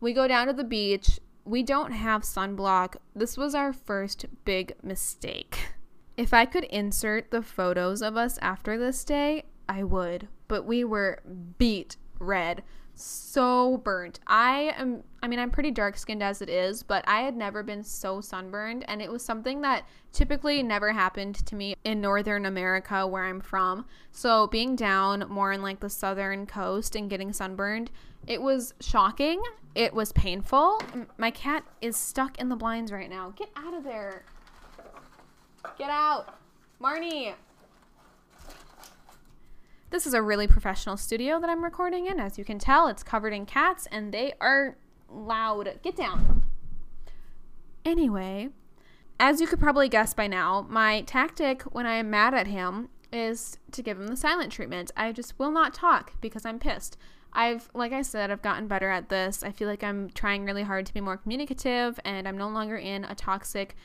We 0.00 0.14
go 0.14 0.26
down 0.26 0.46
to 0.46 0.54
the 0.54 0.64
beach 0.64 1.20
we 1.44 1.62
don't 1.62 1.92
have 1.92 2.22
sunblock. 2.22 2.96
This 3.14 3.36
was 3.36 3.54
our 3.54 3.72
first 3.72 4.26
big 4.44 4.74
mistake. 4.82 5.72
If 6.16 6.34
I 6.34 6.44
could 6.44 6.64
insert 6.64 7.30
the 7.30 7.42
photos 7.42 8.02
of 8.02 8.16
us 8.16 8.38
after 8.42 8.78
this 8.78 9.04
day, 9.04 9.44
I 9.68 9.82
would. 9.82 10.28
But 10.46 10.66
we 10.66 10.84
were 10.84 11.20
beet 11.58 11.96
red 12.18 12.62
so 12.94 13.78
burnt. 13.78 14.20
I 14.26 14.74
am 14.76 15.02
I 15.22 15.28
mean 15.28 15.38
I'm 15.38 15.50
pretty 15.50 15.70
dark 15.70 15.96
skinned 15.96 16.22
as 16.22 16.42
it 16.42 16.48
is, 16.48 16.82
but 16.82 17.04
I 17.06 17.20
had 17.20 17.36
never 17.36 17.62
been 17.62 17.82
so 17.82 18.20
sunburned 18.20 18.84
and 18.88 19.00
it 19.00 19.10
was 19.10 19.24
something 19.24 19.60
that 19.62 19.84
typically 20.12 20.62
never 20.62 20.92
happened 20.92 21.34
to 21.46 21.54
me 21.54 21.74
in 21.84 22.00
northern 22.00 22.46
America 22.46 23.06
where 23.06 23.24
I'm 23.24 23.40
from. 23.40 23.86
So 24.10 24.46
being 24.46 24.76
down 24.76 25.24
more 25.28 25.52
in 25.52 25.62
like 25.62 25.80
the 25.80 25.90
southern 25.90 26.46
coast 26.46 26.94
and 26.94 27.08
getting 27.08 27.32
sunburned, 27.32 27.90
it 28.26 28.40
was 28.40 28.74
shocking. 28.80 29.42
It 29.74 29.94
was 29.94 30.12
painful. 30.12 30.82
My 31.16 31.30
cat 31.30 31.64
is 31.80 31.96
stuck 31.96 32.38
in 32.38 32.48
the 32.48 32.56
blinds 32.56 32.92
right 32.92 33.08
now. 33.08 33.32
Get 33.36 33.50
out 33.56 33.74
of 33.74 33.84
there. 33.84 34.24
Get 35.78 35.90
out. 35.90 36.38
Marnie. 36.80 37.34
This 39.92 40.06
is 40.06 40.14
a 40.14 40.22
really 40.22 40.46
professional 40.46 40.96
studio 40.96 41.38
that 41.38 41.50
I'm 41.50 41.62
recording 41.62 42.06
in. 42.06 42.18
As 42.18 42.38
you 42.38 42.46
can 42.46 42.58
tell, 42.58 42.88
it's 42.88 43.02
covered 43.02 43.34
in 43.34 43.44
cats 43.44 43.86
and 43.92 44.10
they 44.10 44.32
are 44.40 44.78
loud. 45.10 45.80
Get 45.82 45.96
down. 45.96 46.44
Anyway, 47.84 48.48
as 49.20 49.38
you 49.42 49.46
could 49.46 49.60
probably 49.60 49.90
guess 49.90 50.14
by 50.14 50.28
now, 50.28 50.66
my 50.70 51.02
tactic 51.02 51.60
when 51.74 51.84
I 51.84 51.96
am 51.96 52.08
mad 52.08 52.32
at 52.32 52.46
him 52.46 52.88
is 53.12 53.58
to 53.72 53.82
give 53.82 54.00
him 54.00 54.06
the 54.06 54.16
silent 54.16 54.50
treatment. 54.50 54.90
I 54.96 55.12
just 55.12 55.38
will 55.38 55.50
not 55.50 55.74
talk 55.74 56.18
because 56.22 56.46
I'm 56.46 56.58
pissed. 56.58 56.96
I've, 57.34 57.68
like 57.74 57.92
I 57.92 58.00
said, 58.00 58.30
I've 58.30 58.40
gotten 58.40 58.68
better 58.68 58.88
at 58.88 59.10
this. 59.10 59.42
I 59.42 59.52
feel 59.52 59.68
like 59.68 59.84
I'm 59.84 60.08
trying 60.08 60.46
really 60.46 60.62
hard 60.62 60.86
to 60.86 60.94
be 60.94 61.02
more 61.02 61.18
communicative 61.18 62.00
and 62.06 62.26
I'm 62.26 62.38
no 62.38 62.48
longer 62.48 62.78
in 62.78 63.04
a 63.04 63.14
toxic 63.14 63.76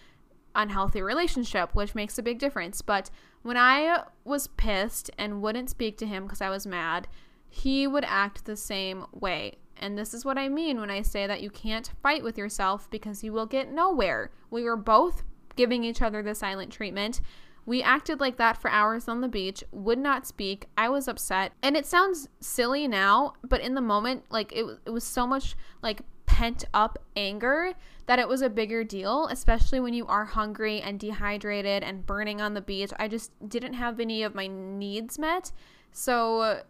unhealthy 0.57 1.01
relationship, 1.01 1.73
which 1.73 1.95
makes 1.95 2.17
a 2.17 2.23
big 2.23 2.39
difference. 2.39 2.81
But 2.81 3.09
when 3.43 3.55
I 3.55 4.03
was 4.25 4.47
pissed 4.47 5.09
and 5.17 5.41
wouldn't 5.41 5.69
speak 5.69 5.97
to 5.99 6.05
him 6.05 6.23
because 6.23 6.41
I 6.41 6.49
was 6.49 6.67
mad, 6.67 7.07
he 7.49 7.87
would 7.87 8.03
act 8.03 8.43
the 8.43 8.57
same 8.57 9.05
way. 9.13 9.59
And 9.79 9.97
this 9.97 10.13
is 10.13 10.25
what 10.25 10.37
I 10.37 10.49
mean 10.49 10.79
when 10.79 10.89
I 10.89 11.01
say 11.01 11.27
that 11.27 11.41
you 11.41 11.49
can't 11.49 11.91
fight 12.01 12.23
with 12.23 12.37
yourself 12.37 12.89
because 12.89 13.23
you 13.23 13.31
will 13.31 13.45
get 13.45 13.71
nowhere. 13.71 14.31
We 14.49 14.63
were 14.63 14.75
both 14.75 15.23
giving 15.55 15.83
each 15.83 16.01
other 16.01 16.21
the 16.21 16.35
silent 16.35 16.71
treatment. 16.71 17.21
We 17.65 17.83
acted 17.83 18.19
like 18.19 18.37
that 18.37 18.57
for 18.57 18.71
hours 18.71 19.07
on 19.07 19.21
the 19.21 19.27
beach, 19.27 19.63
would 19.71 19.99
not 19.99 20.25
speak. 20.25 20.67
I 20.77 20.89
was 20.89 21.07
upset. 21.07 21.51
And 21.61 21.75
it 21.75 21.85
sounds 21.85 22.29
silly 22.39 22.87
now, 22.87 23.33
but 23.43 23.61
in 23.61 23.75
the 23.75 23.81
moment, 23.81 24.23
like 24.29 24.51
it, 24.53 24.65
it 24.85 24.89
was 24.89 25.03
so 25.03 25.27
much 25.27 25.55
like 25.81 26.01
pent 26.25 26.63
up 26.73 26.97
anger 27.15 27.73
that 28.07 28.19
it 28.19 28.27
was 28.27 28.41
a 28.41 28.49
bigger 28.49 28.83
deal, 28.83 29.27
especially 29.27 29.79
when 29.79 29.93
you 29.93 30.07
are 30.07 30.25
hungry 30.25 30.81
and 30.81 30.99
dehydrated 30.99 31.83
and 31.83 32.05
burning 32.05 32.41
on 32.41 32.53
the 32.53 32.61
beach. 32.61 32.91
I 32.97 33.07
just 33.07 33.31
didn't 33.47 33.73
have 33.73 33.99
any 33.99 34.23
of 34.23 34.33
my 34.33 34.47
needs 34.47 35.19
met. 35.19 35.51
So 35.91 36.61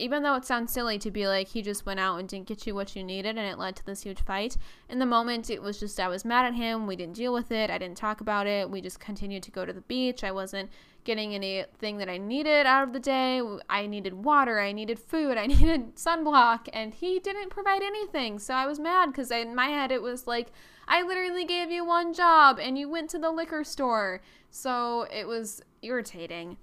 even 0.00 0.22
though 0.22 0.34
it 0.34 0.46
sounds 0.46 0.72
silly 0.72 0.98
to 0.98 1.10
be 1.10 1.28
like 1.28 1.48
he 1.48 1.60
just 1.60 1.84
went 1.84 2.00
out 2.00 2.18
and 2.18 2.28
didn't 2.28 2.46
get 2.46 2.66
you 2.66 2.74
what 2.74 2.96
you 2.96 3.04
needed 3.04 3.36
and 3.36 3.46
it 3.46 3.58
led 3.58 3.76
to 3.76 3.84
this 3.84 4.02
huge 4.02 4.20
fight 4.22 4.56
in 4.88 4.98
the 4.98 5.06
moment 5.06 5.50
it 5.50 5.62
was 5.62 5.78
just 5.78 6.00
i 6.00 6.08
was 6.08 6.24
mad 6.24 6.46
at 6.46 6.54
him 6.54 6.86
we 6.86 6.96
didn't 6.96 7.14
deal 7.14 7.34
with 7.34 7.52
it 7.52 7.70
i 7.70 7.76
didn't 7.76 7.98
talk 7.98 8.20
about 8.20 8.46
it 8.46 8.70
we 8.70 8.80
just 8.80 8.98
continued 8.98 9.42
to 9.42 9.50
go 9.50 9.66
to 9.66 9.72
the 9.72 9.82
beach 9.82 10.24
i 10.24 10.32
wasn't 10.32 10.70
getting 11.04 11.34
anything 11.34 11.98
that 11.98 12.08
i 12.08 12.16
needed 12.16 12.66
out 12.66 12.82
of 12.82 12.92
the 12.92 13.00
day 13.00 13.40
i 13.68 13.86
needed 13.86 14.12
water 14.12 14.60
i 14.60 14.72
needed 14.72 14.98
food 14.98 15.36
i 15.36 15.46
needed 15.54 15.94
sunblock 15.96 16.68
and 16.72 16.94
he 16.94 17.18
didn't 17.18 17.50
provide 17.50 17.82
anything 17.82 18.38
so 18.38 18.54
i 18.54 18.66
was 18.66 18.78
mad 18.78 19.06
because 19.06 19.30
in 19.30 19.54
my 19.54 19.66
head 19.66 19.90
it 19.90 20.02
was 20.02 20.26
like 20.26 20.48
i 20.88 21.02
literally 21.02 21.44
gave 21.44 21.70
you 21.70 21.84
one 21.84 22.12
job 22.12 22.58
and 22.60 22.78
you 22.78 22.88
went 22.88 23.08
to 23.10 23.18
the 23.18 23.30
liquor 23.30 23.64
store 23.64 24.20
so 24.50 25.06
it 25.12 25.26
was 25.26 25.62
irritating 25.82 26.56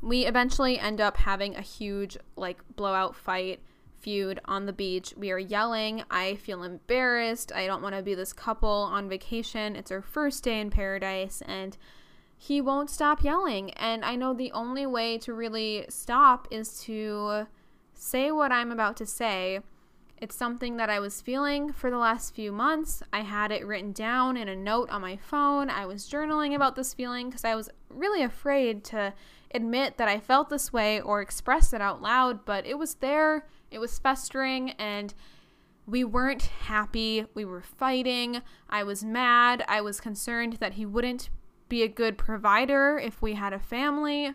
we 0.00 0.26
eventually 0.26 0.78
end 0.78 1.00
up 1.00 1.16
having 1.16 1.56
a 1.56 1.62
huge 1.62 2.16
like 2.36 2.58
blowout 2.76 3.16
fight 3.16 3.60
feud 4.00 4.40
on 4.44 4.66
the 4.66 4.72
beach. 4.72 5.14
We 5.16 5.30
are 5.30 5.38
yelling. 5.38 6.04
I 6.10 6.36
feel 6.36 6.62
embarrassed. 6.62 7.52
I 7.52 7.66
don't 7.66 7.82
want 7.82 7.94
to 7.94 8.02
be 8.02 8.14
this 8.14 8.32
couple 8.32 8.68
on 8.68 9.08
vacation. 9.08 9.76
It's 9.76 9.90
our 9.90 10.02
first 10.02 10.44
day 10.44 10.60
in 10.60 10.70
paradise 10.70 11.42
and 11.46 11.76
he 12.38 12.60
won't 12.60 12.88
stop 12.88 13.24
yelling. 13.24 13.72
And 13.72 14.04
I 14.04 14.14
know 14.14 14.32
the 14.32 14.52
only 14.52 14.86
way 14.86 15.18
to 15.18 15.34
really 15.34 15.84
stop 15.88 16.46
is 16.50 16.80
to 16.82 17.48
say 17.94 18.30
what 18.30 18.52
I'm 18.52 18.70
about 18.70 18.96
to 18.98 19.06
say. 19.06 19.58
It's 20.20 20.36
something 20.36 20.76
that 20.76 20.88
I 20.88 21.00
was 21.00 21.20
feeling 21.20 21.72
for 21.72 21.90
the 21.90 21.98
last 21.98 22.34
few 22.34 22.52
months. 22.52 23.02
I 23.12 23.20
had 23.20 23.50
it 23.50 23.66
written 23.66 23.92
down 23.92 24.36
in 24.36 24.48
a 24.48 24.56
note 24.56 24.88
on 24.90 25.02
my 25.02 25.16
phone. 25.16 25.68
I 25.68 25.84
was 25.84 26.08
journaling 26.08 26.54
about 26.54 26.76
this 26.76 26.94
feeling 26.94 27.28
because 27.28 27.44
I 27.44 27.56
was 27.56 27.70
really 27.90 28.22
afraid 28.22 28.84
to 28.84 29.14
admit 29.52 29.96
that 29.96 30.08
I 30.08 30.20
felt 30.20 30.48
this 30.48 30.72
way 30.72 31.00
or 31.00 31.20
express 31.20 31.72
it 31.72 31.80
out 31.80 32.02
loud, 32.02 32.44
but 32.44 32.66
it 32.66 32.78
was 32.78 32.94
there, 32.94 33.46
it 33.70 33.78
was 33.78 33.98
festering, 33.98 34.70
and 34.72 35.14
we 35.86 36.04
weren't 36.04 36.42
happy. 36.42 37.24
We 37.34 37.44
were 37.44 37.62
fighting. 37.62 38.42
I 38.68 38.82
was 38.82 39.04
mad. 39.04 39.64
I 39.68 39.80
was 39.80 40.00
concerned 40.00 40.54
that 40.54 40.74
he 40.74 40.84
wouldn't 40.84 41.30
be 41.68 41.82
a 41.82 41.88
good 41.88 42.18
provider 42.18 42.98
if 42.98 43.20
we 43.20 43.34
had 43.34 43.52
a 43.52 43.58
family. 43.58 44.34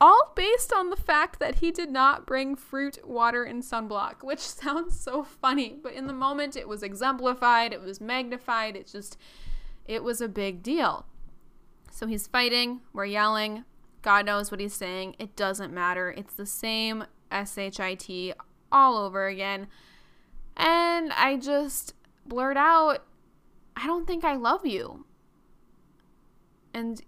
All 0.00 0.32
based 0.34 0.72
on 0.72 0.90
the 0.90 0.96
fact 0.96 1.38
that 1.40 1.56
he 1.56 1.70
did 1.70 1.90
not 1.90 2.26
bring 2.26 2.56
fruit, 2.56 2.98
water, 3.06 3.44
and 3.44 3.62
sunblock, 3.62 4.16
which 4.22 4.40
sounds 4.40 4.98
so 4.98 5.22
funny, 5.22 5.76
but 5.82 5.92
in 5.92 6.06
the 6.06 6.12
moment 6.12 6.56
it 6.56 6.68
was 6.68 6.82
exemplified, 6.82 7.72
it 7.72 7.80
was 7.80 8.00
magnified, 8.00 8.76
it 8.76 8.86
just, 8.86 9.16
it 9.86 10.02
was 10.02 10.20
a 10.20 10.28
big 10.28 10.62
deal. 10.62 11.06
So 11.90 12.06
he's 12.06 12.26
fighting, 12.26 12.80
we're 12.92 13.06
yelling, 13.06 13.64
God 14.04 14.26
knows 14.26 14.50
what 14.50 14.60
he's 14.60 14.74
saying. 14.74 15.16
It 15.18 15.34
doesn't 15.34 15.72
matter. 15.72 16.10
It's 16.14 16.34
the 16.34 16.44
same 16.44 17.04
SHIT 17.32 18.34
all 18.70 18.98
over 18.98 19.28
again. 19.28 19.66
And 20.58 21.10
I 21.14 21.38
just 21.38 21.94
blurt 22.26 22.58
out, 22.58 23.06
I 23.74 23.86
don't 23.86 24.06
think 24.06 24.22
I 24.22 24.34
love 24.34 24.66
you. 24.66 25.06
And 26.74 27.00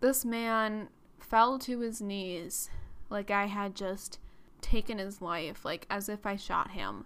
this 0.00 0.24
man 0.24 0.88
fell 1.18 1.58
to 1.60 1.80
his 1.80 2.00
knees 2.00 2.70
like 3.10 3.30
I 3.30 3.46
had 3.46 3.76
just 3.76 4.18
taken 4.62 4.98
his 4.98 5.20
life, 5.20 5.64
like 5.64 5.86
as 5.90 6.08
if 6.08 6.24
I 6.24 6.36
shot 6.36 6.70
him. 6.70 7.04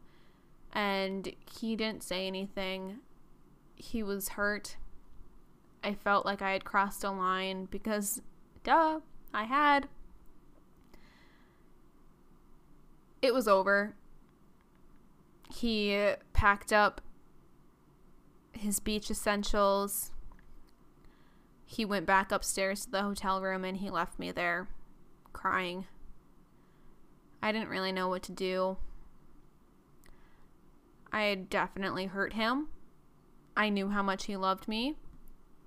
And 0.73 1.35
he 1.61 1.77
didn't 1.77 2.05
say 2.05 2.27
anything. 2.27 2.99
He 3.75 4.03
was 4.03 4.31
hurt. 4.31 4.77
I 5.83 5.95
felt 5.95 6.25
like 6.25 6.41
I 6.41 6.53
had 6.53 6.65
crossed 6.65 7.05
a 7.05 7.11
line 7.11 7.67
because 7.71 8.23
Duh, 8.65 9.01
I 9.33 9.45
had. 9.45 9.89
It 13.21 13.35
was 13.35 13.47
over. 13.47 13.95
He 15.55 16.13
packed 16.33 16.73
up 16.73 17.03
his 18.53 18.81
beach 18.81 19.11
essentials. 19.11 20.11
He 21.67 21.85
went 21.85 22.07
back 22.07 22.31
upstairs 22.31 22.85
to 22.85 22.91
the 22.91 23.03
hotel 23.03 23.41
room 23.41 23.65
and 23.65 23.79
he 23.79 23.91
left 23.91 24.19
me 24.19 24.31
there 24.31 24.69
crying. 25.33 25.87
I 27.43 27.53
didn't 27.53 27.69
really 27.69 27.93
know 27.93 28.09
what 28.09 28.23
to 28.25 28.33
do. 28.33 28.79
I 31.13 31.25
had 31.25 31.51
definitely 31.51 32.07
hurt 32.07 32.33
him. 32.33 32.69
I 33.57 33.69
knew 33.69 33.91
how 33.91 34.03
much 34.03 34.25
he 34.25 34.37
loved 34.37 34.67
me. 34.67 34.97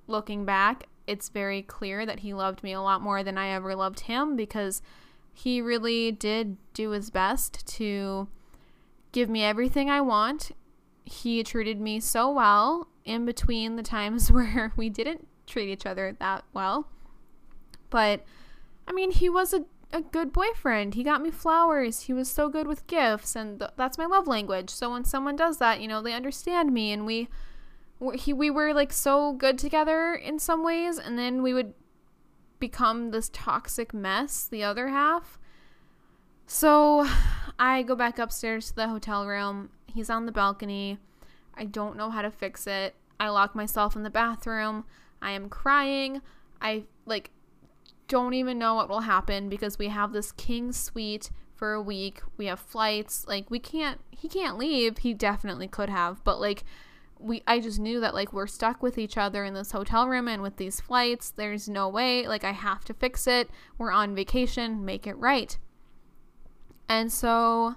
Looking 0.08 0.46
back, 0.46 0.88
it's 1.06 1.30
very 1.30 1.62
clear 1.62 2.06
that 2.06 2.20
he 2.20 2.34
loved 2.34 2.64
me 2.64 2.74
a 2.74 2.82
lot 2.82 3.02
more 3.02 3.24
than 3.24 3.38
I 3.38 3.50
ever 3.50 3.76
loved 3.76 4.02
him 4.02 4.36
because 4.36 4.82
he 5.34 5.62
really 5.62 6.12
did 6.12 6.58
do 6.74 6.90
his 6.90 7.10
best 7.10 7.66
to 7.76 8.28
give 9.12 9.30
me 9.30 9.44
everything 9.44 9.90
I 9.90 10.02
want. 10.02 10.52
He 11.06 11.44
treated 11.44 11.80
me 11.80 12.00
so 12.00 12.30
well 12.30 12.88
in 13.06 13.26
between 13.26 13.76
the 13.76 13.84
times 13.84 14.32
where 14.32 14.74
we 14.76 14.90
didn't 14.90 15.28
treat 15.48 15.70
each 15.70 15.86
other 15.86 16.16
that 16.20 16.44
well. 16.54 16.88
But 17.90 18.24
I 18.88 18.92
mean, 18.92 19.12
he 19.12 19.30
was 19.30 19.54
a, 19.54 19.66
a 19.92 20.02
good 20.02 20.32
boyfriend. 20.32 20.94
He 20.94 21.04
got 21.04 21.22
me 21.22 21.32
flowers. 21.32 22.02
He 22.02 22.14
was 22.14 22.30
so 22.30 22.50
good 22.50 22.68
with 22.68 22.88
gifts, 22.88 23.36
and 23.36 23.60
th- 23.60 23.72
that's 23.76 23.98
my 23.98 24.06
love 24.06 24.28
language. 24.28 24.70
So 24.70 24.92
when 24.92 25.06
someone 25.06 25.36
does 25.36 25.58
that, 25.58 25.82
you 25.82 25.88
know, 25.88 26.02
they 26.02 26.14
understand 26.14 26.74
me 26.74 26.92
and 26.92 27.06
we 27.06 27.30
he 28.14 28.34
we 28.34 28.50
were 28.50 28.74
like 28.74 28.94
so 28.94 29.34
good 29.34 29.58
together 29.58 30.14
in 30.14 30.38
some 30.40 30.64
ways 30.64 30.98
and 31.00 31.18
then 31.18 31.42
we 31.42 31.54
would 31.54 31.74
become 32.60 33.12
this 33.12 33.30
toxic 33.34 33.94
mess 33.94 34.46
the 34.46 34.64
other 34.64 34.90
half 34.90 35.40
so 36.46 37.08
i 37.60 37.82
go 37.82 37.96
back 37.96 38.20
upstairs 38.20 38.68
to 38.68 38.76
the 38.76 38.88
hotel 38.88 39.26
room 39.26 39.70
he's 39.88 40.10
on 40.10 40.26
the 40.26 40.32
balcony 40.32 40.98
i 41.56 41.64
don't 41.64 41.98
know 41.98 42.10
how 42.10 42.22
to 42.22 42.32
fix 42.32 42.68
it 42.68 42.96
i 43.20 43.28
lock 43.30 43.56
myself 43.56 43.96
in 43.96 44.04
the 44.04 44.10
bathroom 44.10 44.86
i 45.22 45.32
am 45.32 45.50
crying 45.50 46.22
i 46.62 46.84
like 47.06 47.32
don't 48.08 48.34
even 48.34 48.58
know 48.58 48.76
what 48.76 48.90
will 48.90 49.02
happen 49.02 49.50
because 49.50 49.78
we 49.78 49.90
have 49.90 50.14
this 50.14 50.32
king 50.32 50.72
suite 50.72 51.30
for 51.58 51.74
a 51.74 51.82
week. 51.82 52.22
We 52.38 52.46
have 52.46 52.60
flights. 52.60 53.26
Like 53.28 53.50
we 53.50 53.60
can't 53.60 54.00
he 54.12 54.28
can't 54.30 54.58
leave. 54.58 55.00
He 55.00 55.14
definitely 55.14 55.68
could 55.68 55.90
have, 55.90 56.24
but 56.24 56.40
like 56.40 56.64
we 57.20 57.42
I 57.48 57.60
just 57.60 57.80
knew 57.80 58.00
that 58.00 58.14
like 58.14 58.32
we're 58.32 58.48
stuck 58.48 58.82
with 58.82 58.98
each 58.98 59.18
other 59.18 59.44
in 59.44 59.54
this 59.54 59.72
hotel 59.72 60.08
room 60.08 60.28
and 60.28 60.42
with 60.42 60.58
these 60.58 60.80
flights. 60.80 61.32
There's 61.32 61.68
no 61.68 61.90
way. 61.90 62.28
Like 62.28 62.44
I 62.44 62.52
have 62.52 62.86
to 62.86 62.94
fix 62.94 63.28
it. 63.28 63.50
We're 63.78 63.92
on 63.92 64.16
vacation. 64.16 64.86
Make 64.86 65.08
it 65.08 65.16
right. 65.16 65.58
And 66.88 67.12
so 67.12 67.76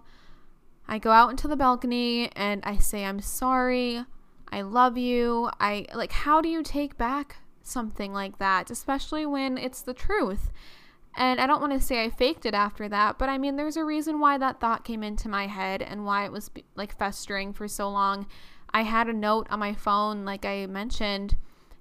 I 0.86 0.99
go 0.99 1.11
out 1.11 1.30
into 1.30 1.49
the 1.49 1.57
balcony 1.57 2.30
and 2.36 2.62
I 2.64 2.76
say 2.76 3.05
I'm 3.05 3.20
sorry. 3.20 4.05
I 4.51 4.62
love 4.62 4.98
you. 4.98 5.51
I 5.61 5.86
like 5.94 6.12
how 6.12 6.40
do 6.40 6.48
you 6.48 6.62
take 6.62 6.98
back 6.98 7.36
something 7.62 8.12
like 8.12 8.38
that, 8.38 8.70
especially 8.70 9.26
when 9.26 9.57
it's 9.57 9.82
the 9.82 9.94
truth? 9.94 10.51
And 11.16 11.40
I 11.40 11.46
don't 11.46 11.61
want 11.61 11.72
to 11.72 11.80
say 11.80 12.05
I 12.05 12.11
faked 12.11 12.46
it 12.46 12.55
after 12.55 12.88
that, 12.88 13.18
but 13.18 13.28
I 13.28 13.36
mean, 13.36 13.57
there's 13.57 13.76
a 13.76 13.84
reason 13.84 14.20
why 14.20 14.38
that 14.38 14.61
thought 14.61 14.84
came 14.84 15.03
into 15.03 15.28
my 15.28 15.48
head 15.48 15.82
and 15.82 16.05
why 16.05 16.24
it 16.24 16.32
was 16.32 16.51
like 16.76 16.96
festering 16.96 17.53
for 17.53 17.66
so 17.66 17.90
long. 17.90 18.26
I 18.72 18.82
had 18.82 19.09
a 19.09 19.12
note 19.12 19.48
on 19.51 19.59
my 19.59 19.74
phone, 19.74 20.24
like 20.24 20.44
I 20.44 20.66
mentioned, 20.66 21.36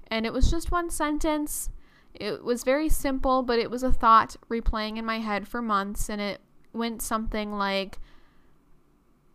and 0.08 0.26
it 0.26 0.34
was 0.34 0.50
just 0.50 0.72
one 0.72 0.90
sentence. 0.90 1.70
It 2.16 2.44
was 2.44 2.64
very 2.64 2.90
simple, 2.90 3.44
but 3.44 3.60
it 3.60 3.70
was 3.70 3.84
a 3.84 3.94
thought 3.94 4.36
replaying 4.50 4.98
in 4.98 5.06
my 5.06 5.20
head 5.20 5.48
for 5.48 5.62
months, 5.62 6.10
and 6.10 6.20
it 6.20 6.42
went 6.74 7.04
something 7.04 7.54
like, 7.54 8.00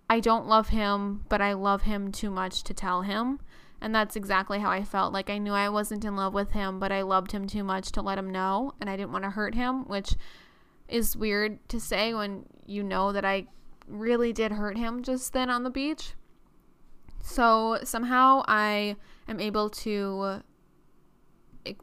I 0.08 0.20
don't 0.20 0.46
love 0.46 0.68
him, 0.68 1.24
but 1.28 1.40
I 1.40 1.54
love 1.54 1.82
him 1.82 2.12
too 2.12 2.30
much 2.30 2.62
to 2.64 2.74
tell 2.74 3.02
him. 3.02 3.40
And 3.80 3.94
that's 3.94 4.16
exactly 4.16 4.60
how 4.60 4.70
I 4.70 4.84
felt. 4.84 5.12
Like 5.12 5.28
I 5.28 5.38
knew 5.38 5.52
I 5.52 5.68
wasn't 5.68 6.04
in 6.04 6.16
love 6.16 6.32
with 6.32 6.52
him, 6.52 6.78
but 6.78 6.92
I 6.92 7.02
loved 7.02 7.32
him 7.32 7.46
too 7.46 7.64
much 7.64 7.92
to 7.92 8.02
let 8.02 8.18
him 8.18 8.30
know. 8.30 8.72
And 8.80 8.88
I 8.88 8.96
didn't 8.96 9.12
want 9.12 9.24
to 9.24 9.30
hurt 9.30 9.54
him, 9.54 9.86
which 9.88 10.14
is 10.88 11.16
weird 11.16 11.66
to 11.68 11.80
say 11.80 12.14
when 12.14 12.46
you 12.66 12.82
know 12.82 13.12
that 13.12 13.24
I 13.24 13.46
really 13.86 14.32
did 14.32 14.52
hurt 14.52 14.78
him 14.78 15.02
just 15.02 15.32
then 15.32 15.50
on 15.50 15.64
the 15.64 15.70
beach. 15.70 16.14
So 17.20 17.78
somehow 17.84 18.42
I 18.46 18.96
am 19.28 19.40
able 19.40 19.70
to 19.70 20.42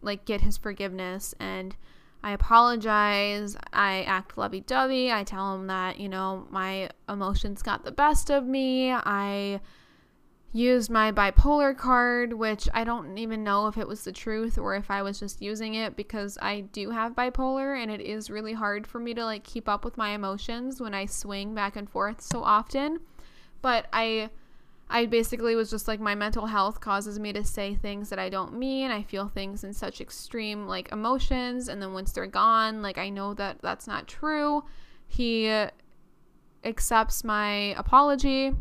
like 0.01 0.26
get 0.26 0.41
his 0.41 0.57
forgiveness 0.57 1.34
and 1.39 1.76
I 2.24 2.32
apologize. 2.34 3.57
I 3.74 4.03
act 4.03 4.38
lovey 4.38 4.61
dovey. 4.61 5.11
I 5.11 5.24
tell 5.24 5.55
him 5.55 5.67
that, 5.67 5.99
you 5.99 6.07
know, 6.07 6.47
my 6.51 6.89
emotions 7.09 7.61
got 7.61 7.84
the 7.84 7.91
best 7.91 8.30
of 8.30 8.45
me. 8.45 8.91
I 8.91 9.59
used 10.53 10.89
my 10.89 11.11
bipolar 11.11 11.76
card, 11.76 12.34
which 12.34 12.67
I 12.74 12.84
don't 12.84 13.17
even 13.17 13.43
know 13.43 13.67
if 13.67 13.78
it 13.78 13.88
was 13.88 14.03
the 14.03 14.11
truth 14.11 14.57
or 14.57 14.76
if 14.76 14.91
I 14.91 15.01
was 15.01 15.19
just 15.19 15.41
using 15.41 15.76
it 15.76 15.95
because 15.95 16.38
I 16.41 16.61
do 16.74 16.91
have 16.91 17.15
bipolar 17.15 17.82
and 17.82 17.89
it 17.89 18.01
is 18.01 18.30
really 18.30 18.53
hard 18.53 18.86
for 18.86 18.99
me 18.99 19.13
to 19.13 19.24
like 19.24 19.43
keep 19.43 19.69
up 19.69 19.86
with 19.86 19.97
my 19.97 20.09
emotions 20.09 20.82
when 20.82 20.93
I 20.93 21.05
swing 21.05 21.55
back 21.55 21.76
and 21.76 21.89
forth 21.89 22.22
so 22.22 22.43
often. 22.43 22.99
But 23.61 23.88
I 23.93 24.30
I 24.94 25.06
basically 25.06 25.56
was 25.56 25.70
just 25.70 25.88
like 25.88 26.02
my 26.02 26.16
mental 26.16 26.48
health 26.48 26.82
causes 26.82 27.18
me 27.18 27.32
to 27.32 27.46
say 27.46 27.76
things 27.76 28.10
that 28.10 28.20
I 28.20 28.28
don't 28.28 28.60
mean. 28.60 28.92
I 28.92 29.04
feel 29.04 29.30
things 29.30 29.64
in 29.64 29.74
such 29.74 30.02
extreme 30.02 30.68
like 30.68 30.92
emotions 30.92 31.70
and 31.70 31.82
then 31.82 31.94
once 31.94 32.12
they're 32.12 32.28
gone, 32.28 32.82
like 32.82 32.98
I 32.98 33.10
know 33.10 33.34
that 33.36 33.62
that's 33.62 33.88
not 33.88 34.08
true. 34.08 34.66
He 35.08 35.50
accepts 36.66 37.24
my 37.24 37.74
apology 37.78 38.54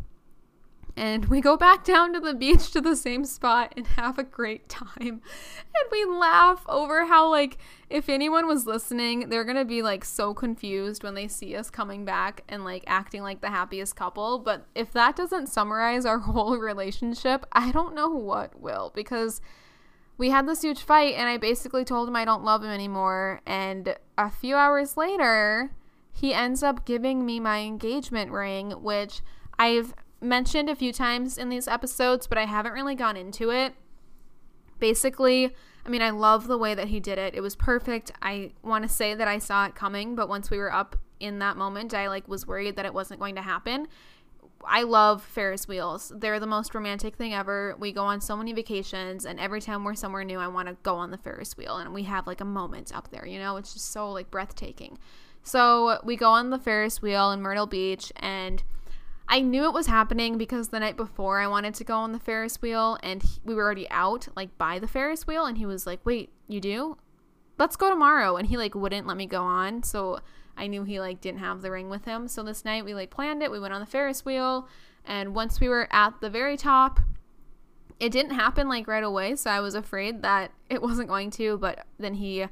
and 1.01 1.25
we 1.25 1.41
go 1.41 1.57
back 1.57 1.83
down 1.83 2.13
to 2.13 2.19
the 2.19 2.35
beach 2.35 2.69
to 2.69 2.79
the 2.79 2.95
same 2.95 3.25
spot 3.25 3.73
and 3.75 3.87
have 3.87 4.19
a 4.19 4.23
great 4.23 4.69
time. 4.69 4.93
And 5.73 5.89
we 5.91 6.05
laugh 6.05 6.63
over 6.69 7.07
how, 7.07 7.27
like, 7.27 7.57
if 7.89 8.07
anyone 8.07 8.45
was 8.45 8.67
listening, 8.67 9.29
they're 9.29 9.43
gonna 9.43 9.65
be 9.65 9.81
like 9.81 10.05
so 10.05 10.35
confused 10.35 11.01
when 11.01 11.15
they 11.15 11.27
see 11.27 11.55
us 11.55 11.71
coming 11.71 12.05
back 12.05 12.43
and 12.47 12.63
like 12.63 12.83
acting 12.85 13.23
like 13.23 13.41
the 13.41 13.49
happiest 13.49 13.95
couple. 13.95 14.37
But 14.37 14.67
if 14.75 14.93
that 14.93 15.15
doesn't 15.15 15.47
summarize 15.47 16.05
our 16.05 16.19
whole 16.19 16.57
relationship, 16.57 17.47
I 17.51 17.71
don't 17.71 17.95
know 17.95 18.09
what 18.09 18.61
will 18.61 18.91
because 18.93 19.41
we 20.19 20.29
had 20.29 20.47
this 20.47 20.61
huge 20.61 20.83
fight 20.83 21.15
and 21.15 21.27
I 21.27 21.37
basically 21.37 21.83
told 21.83 22.09
him 22.09 22.15
I 22.15 22.25
don't 22.25 22.43
love 22.43 22.61
him 22.63 22.69
anymore. 22.69 23.41
And 23.47 23.95
a 24.19 24.29
few 24.29 24.55
hours 24.55 24.97
later, 24.97 25.71
he 26.13 26.31
ends 26.31 26.61
up 26.61 26.85
giving 26.85 27.25
me 27.25 27.39
my 27.39 27.61
engagement 27.61 28.29
ring, 28.29 28.69
which 28.83 29.21
I've 29.57 29.95
mentioned 30.21 30.69
a 30.69 30.75
few 30.75 30.93
times 30.93 31.37
in 31.37 31.49
these 31.49 31.67
episodes, 31.67 32.27
but 32.27 32.37
I 32.37 32.45
haven't 32.45 32.73
really 32.73 32.95
gone 32.95 33.17
into 33.17 33.49
it. 33.49 33.73
Basically, 34.79 35.55
I 35.85 35.89
mean, 35.89 36.01
I 36.01 36.11
love 36.11 36.47
the 36.47 36.57
way 36.57 36.73
that 36.75 36.89
he 36.89 36.99
did 36.99 37.17
it. 37.17 37.33
It 37.35 37.41
was 37.41 37.55
perfect. 37.55 38.11
I 38.21 38.51
want 38.61 38.83
to 38.83 38.89
say 38.89 39.15
that 39.15 39.27
I 39.27 39.39
saw 39.39 39.65
it 39.65 39.75
coming, 39.75 40.15
but 40.15 40.29
once 40.29 40.49
we 40.49 40.57
were 40.57 40.73
up 40.73 40.95
in 41.19 41.39
that 41.39 41.57
moment, 41.57 41.93
I 41.93 42.07
like 42.07 42.27
was 42.27 42.47
worried 42.47 42.75
that 42.75 42.85
it 42.85 42.93
wasn't 42.93 43.19
going 43.19 43.35
to 43.35 43.41
happen. 43.41 43.87
I 44.63 44.83
love 44.83 45.23
Ferris 45.23 45.67
wheels. 45.67 46.11
They're 46.15 46.39
the 46.39 46.45
most 46.45 46.75
romantic 46.75 47.15
thing 47.15 47.33
ever. 47.33 47.75
We 47.79 47.91
go 47.91 48.03
on 48.03 48.21
so 48.21 48.37
many 48.37 48.53
vacations, 48.53 49.25
and 49.25 49.39
every 49.39 49.59
time 49.59 49.83
we're 49.83 49.95
somewhere 49.95 50.23
new, 50.23 50.37
I 50.37 50.47
want 50.47 50.67
to 50.67 50.77
go 50.83 50.95
on 50.95 51.09
the 51.09 51.17
Ferris 51.17 51.57
wheel, 51.57 51.77
and 51.77 51.93
we 51.93 52.03
have 52.03 52.27
like 52.27 52.41
a 52.41 52.45
moment 52.45 52.95
up 52.95 53.09
there, 53.09 53.25
you 53.25 53.39
know? 53.39 53.57
It's 53.57 53.73
just 53.73 53.91
so 53.91 54.11
like 54.11 54.29
breathtaking. 54.29 54.99
So 55.43 55.99
we 56.03 56.15
go 56.15 56.29
on 56.29 56.51
the 56.51 56.59
Ferris 56.59 57.01
wheel 57.01 57.31
in 57.31 57.41
Myrtle 57.41 57.65
Beach, 57.65 58.11
and 58.17 58.61
I 59.33 59.39
knew 59.39 59.63
it 59.63 59.73
was 59.73 59.87
happening 59.87 60.37
because 60.37 60.67
the 60.67 60.79
night 60.81 60.97
before 60.97 61.39
I 61.39 61.47
wanted 61.47 61.73
to 61.75 61.85
go 61.85 61.95
on 61.95 62.11
the 62.11 62.19
Ferris 62.19 62.61
wheel 62.61 62.99
and 63.01 63.23
he, 63.23 63.39
we 63.45 63.55
were 63.55 63.63
already 63.63 63.89
out 63.89 64.27
like 64.35 64.57
by 64.57 64.77
the 64.77 64.89
Ferris 64.89 65.25
wheel 65.25 65.45
and 65.45 65.57
he 65.57 65.65
was 65.65 65.87
like, 65.87 66.05
"Wait, 66.05 66.31
you 66.49 66.59
do? 66.59 66.97
Let's 67.57 67.77
go 67.77 67.89
tomorrow." 67.89 68.35
And 68.35 68.49
he 68.49 68.57
like 68.57 68.75
wouldn't 68.75 69.07
let 69.07 69.15
me 69.15 69.25
go 69.25 69.41
on. 69.41 69.83
So 69.83 70.19
I 70.57 70.67
knew 70.67 70.83
he 70.83 70.99
like 70.99 71.21
didn't 71.21 71.39
have 71.39 71.61
the 71.61 71.71
ring 71.71 71.89
with 71.89 72.03
him. 72.03 72.27
So 72.27 72.43
this 72.43 72.65
night 72.65 72.83
we 72.83 72.93
like 72.93 73.09
planned 73.09 73.41
it. 73.41 73.49
We 73.49 73.59
went 73.61 73.73
on 73.73 73.79
the 73.79 73.87
Ferris 73.87 74.25
wheel 74.25 74.67
and 75.05 75.33
once 75.33 75.61
we 75.61 75.69
were 75.69 75.87
at 75.91 76.19
the 76.19 76.29
very 76.29 76.57
top, 76.57 76.99
it 78.01 78.11
didn't 78.11 78.31
happen 78.31 78.67
like 78.67 78.85
right 78.85 79.03
away, 79.03 79.37
so 79.37 79.49
I 79.49 79.61
was 79.61 79.75
afraid 79.75 80.23
that 80.23 80.51
it 80.69 80.81
wasn't 80.87 81.07
going 81.07 81.31
to, 81.31 81.57
but 81.57 81.85
then 81.97 82.15
he 82.15 82.47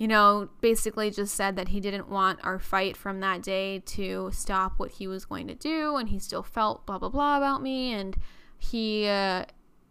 you 0.00 0.08
know, 0.08 0.48
basically 0.62 1.10
just 1.10 1.34
said 1.34 1.56
that 1.56 1.68
he 1.68 1.78
didn't 1.78 2.08
want 2.08 2.40
our 2.42 2.58
fight 2.58 2.96
from 2.96 3.20
that 3.20 3.42
day 3.42 3.80
to 3.80 4.30
stop 4.32 4.78
what 4.78 4.92
he 4.92 5.06
was 5.06 5.26
going 5.26 5.46
to 5.46 5.54
do, 5.54 5.96
and 5.96 6.08
he 6.08 6.18
still 6.18 6.42
felt 6.42 6.86
blah 6.86 6.96
blah 6.96 7.10
blah 7.10 7.36
about 7.36 7.60
me, 7.60 7.92
and 7.92 8.16
he 8.58 9.06
uh, 9.06 9.44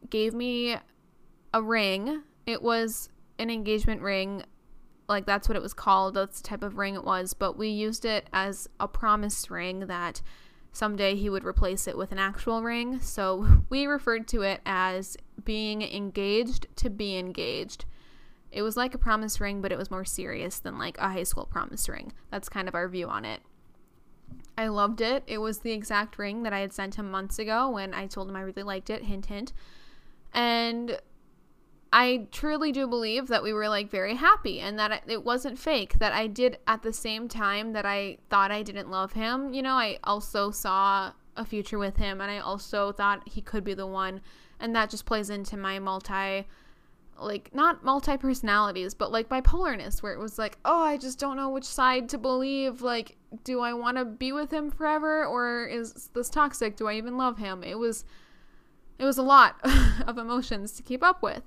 gave 0.10 0.34
me 0.34 0.76
a 1.54 1.62
ring. 1.62 2.24
It 2.48 2.64
was 2.64 3.10
an 3.38 3.52
engagement 3.52 4.02
ring, 4.02 4.42
like 5.08 5.28
that's 5.28 5.48
what 5.48 5.56
it 5.56 5.62
was 5.62 5.76
called. 5.76 6.16
That's 6.16 6.42
the 6.42 6.48
type 6.48 6.64
of 6.64 6.80
ring 6.80 6.96
it 6.96 7.04
was, 7.04 7.36
but 7.36 7.56
we 7.56 7.68
used 7.68 8.04
it 8.04 8.26
as 8.34 8.68
a 8.80 8.88
promise 8.88 9.52
ring 9.52 9.82
that 9.82 10.24
someday 10.72 11.18
he 11.18 11.30
would 11.30 11.44
replace 11.44 11.88
it 11.88 11.96
with 11.96 12.12
an 12.12 12.18
actual 12.18 12.64
ring. 12.64 13.00
So 13.00 13.46
we 13.70 13.86
referred 13.86 14.28
to 14.30 14.42
it 14.42 14.62
as 14.66 15.18
being 15.46 15.84
engaged 15.84 16.66
to 16.78 16.90
be 16.90 17.16
engaged. 17.16 17.86
It 18.52 18.62
was 18.62 18.76
like 18.78 18.94
a 18.94 19.00
promise 19.00 19.40
ring, 19.40 19.62
but 19.62 19.72
it 19.72 19.78
was 19.78 19.92
more 19.92 20.06
serious 20.06 20.60
than 20.60 20.78
like 20.78 20.98
a 20.98 21.10
high 21.10 21.24
school 21.24 21.46
promise 21.46 21.88
ring. 21.88 22.14
That's 22.32 22.50
kind 22.50 22.68
of 22.68 22.76
our 22.76 22.88
view 22.88 23.08
on 23.08 23.26
it. 23.26 23.42
I 24.58 24.68
loved 24.68 25.02
it. 25.02 25.24
It 25.28 25.38
was 25.38 25.60
the 25.60 25.72
exact 25.72 26.18
ring 26.18 26.44
that 26.44 26.54
I 26.54 26.60
had 26.60 26.74
sent 26.74 26.96
him 26.96 27.10
months 27.10 27.40
ago 27.40 27.70
when 27.70 27.94
I 27.94 28.08
told 28.08 28.30
him 28.30 28.36
I 28.36 28.42
really 28.42 28.64
liked 28.64 28.90
it. 28.90 29.04
Hint, 29.04 29.28
hint. 29.28 29.54
And 30.34 31.00
I 31.92 32.28
truly 32.32 32.72
do 32.72 32.88
believe 32.88 33.28
that 33.28 33.42
we 33.42 33.54
were 33.54 33.70
like 33.70 33.90
very 33.90 34.16
happy 34.16 34.60
and 34.60 34.78
that 34.78 35.04
it 35.08 35.24
wasn't 35.24 35.58
fake. 35.58 36.00
That 36.00 36.14
I 36.14 36.28
did 36.28 36.58
at 36.68 36.84
the 36.84 36.94
same 36.94 37.28
time 37.28 37.74
that 37.74 37.86
I 37.86 38.18
thought 38.30 38.52
I 38.52 38.64
didn't 38.64 38.92
love 38.92 39.14
him. 39.14 39.54
You 39.54 39.62
know, 39.62 39.74
I 39.74 39.98
also 40.04 40.52
saw 40.52 41.14
a 41.36 41.46
future 41.46 41.80
with 41.80 41.98
him 41.98 42.20
and 42.20 42.30
I 42.30 42.40
also 42.40 42.92
thought 42.92 43.28
he 43.28 43.42
could 43.42 43.64
be 43.64 43.74
the 43.74 43.88
one. 43.88 44.22
And 44.60 44.76
that 44.76 44.90
just 44.90 45.06
plays 45.06 45.30
into 45.30 45.56
my 45.56 45.80
multi 45.80 46.46
like 47.22 47.54
not 47.54 47.84
multi 47.84 48.18
personalities, 48.18 48.94
but 48.94 49.12
like 49.12 49.30
bipolarness, 49.30 50.02
where 50.02 50.14
it 50.14 50.20
was 50.20 50.38
like, 50.38 50.58
oh, 50.66 50.84
I 50.84 50.98
just 50.98 51.20
don't 51.20 51.38
know 51.38 51.50
which 51.50 51.66
side 51.66 52.10
to 52.10 52.18
believe. 52.18 52.82
Like, 52.82 53.18
do 53.44 53.62
I 53.62 53.74
want 53.74 53.98
to 53.98 54.06
be 54.06 54.32
with 54.32 54.52
him 54.52 54.72
forever, 54.72 55.26
or 55.26 55.66
is 55.68 56.10
this 56.14 56.30
toxic? 56.30 56.76
Do 56.76 56.88
I 56.88 56.94
even 56.96 57.18
love 57.18 57.38
him? 57.38 57.64
It 57.64 57.78
was, 57.78 58.06
it 58.98 59.06
was 59.06 59.18
a 59.18 59.24
lot 59.24 59.56
of 60.08 60.18
emotions 60.18 60.72
to 60.74 60.84
keep 60.84 61.04
up 61.04 61.22
with. 61.22 61.44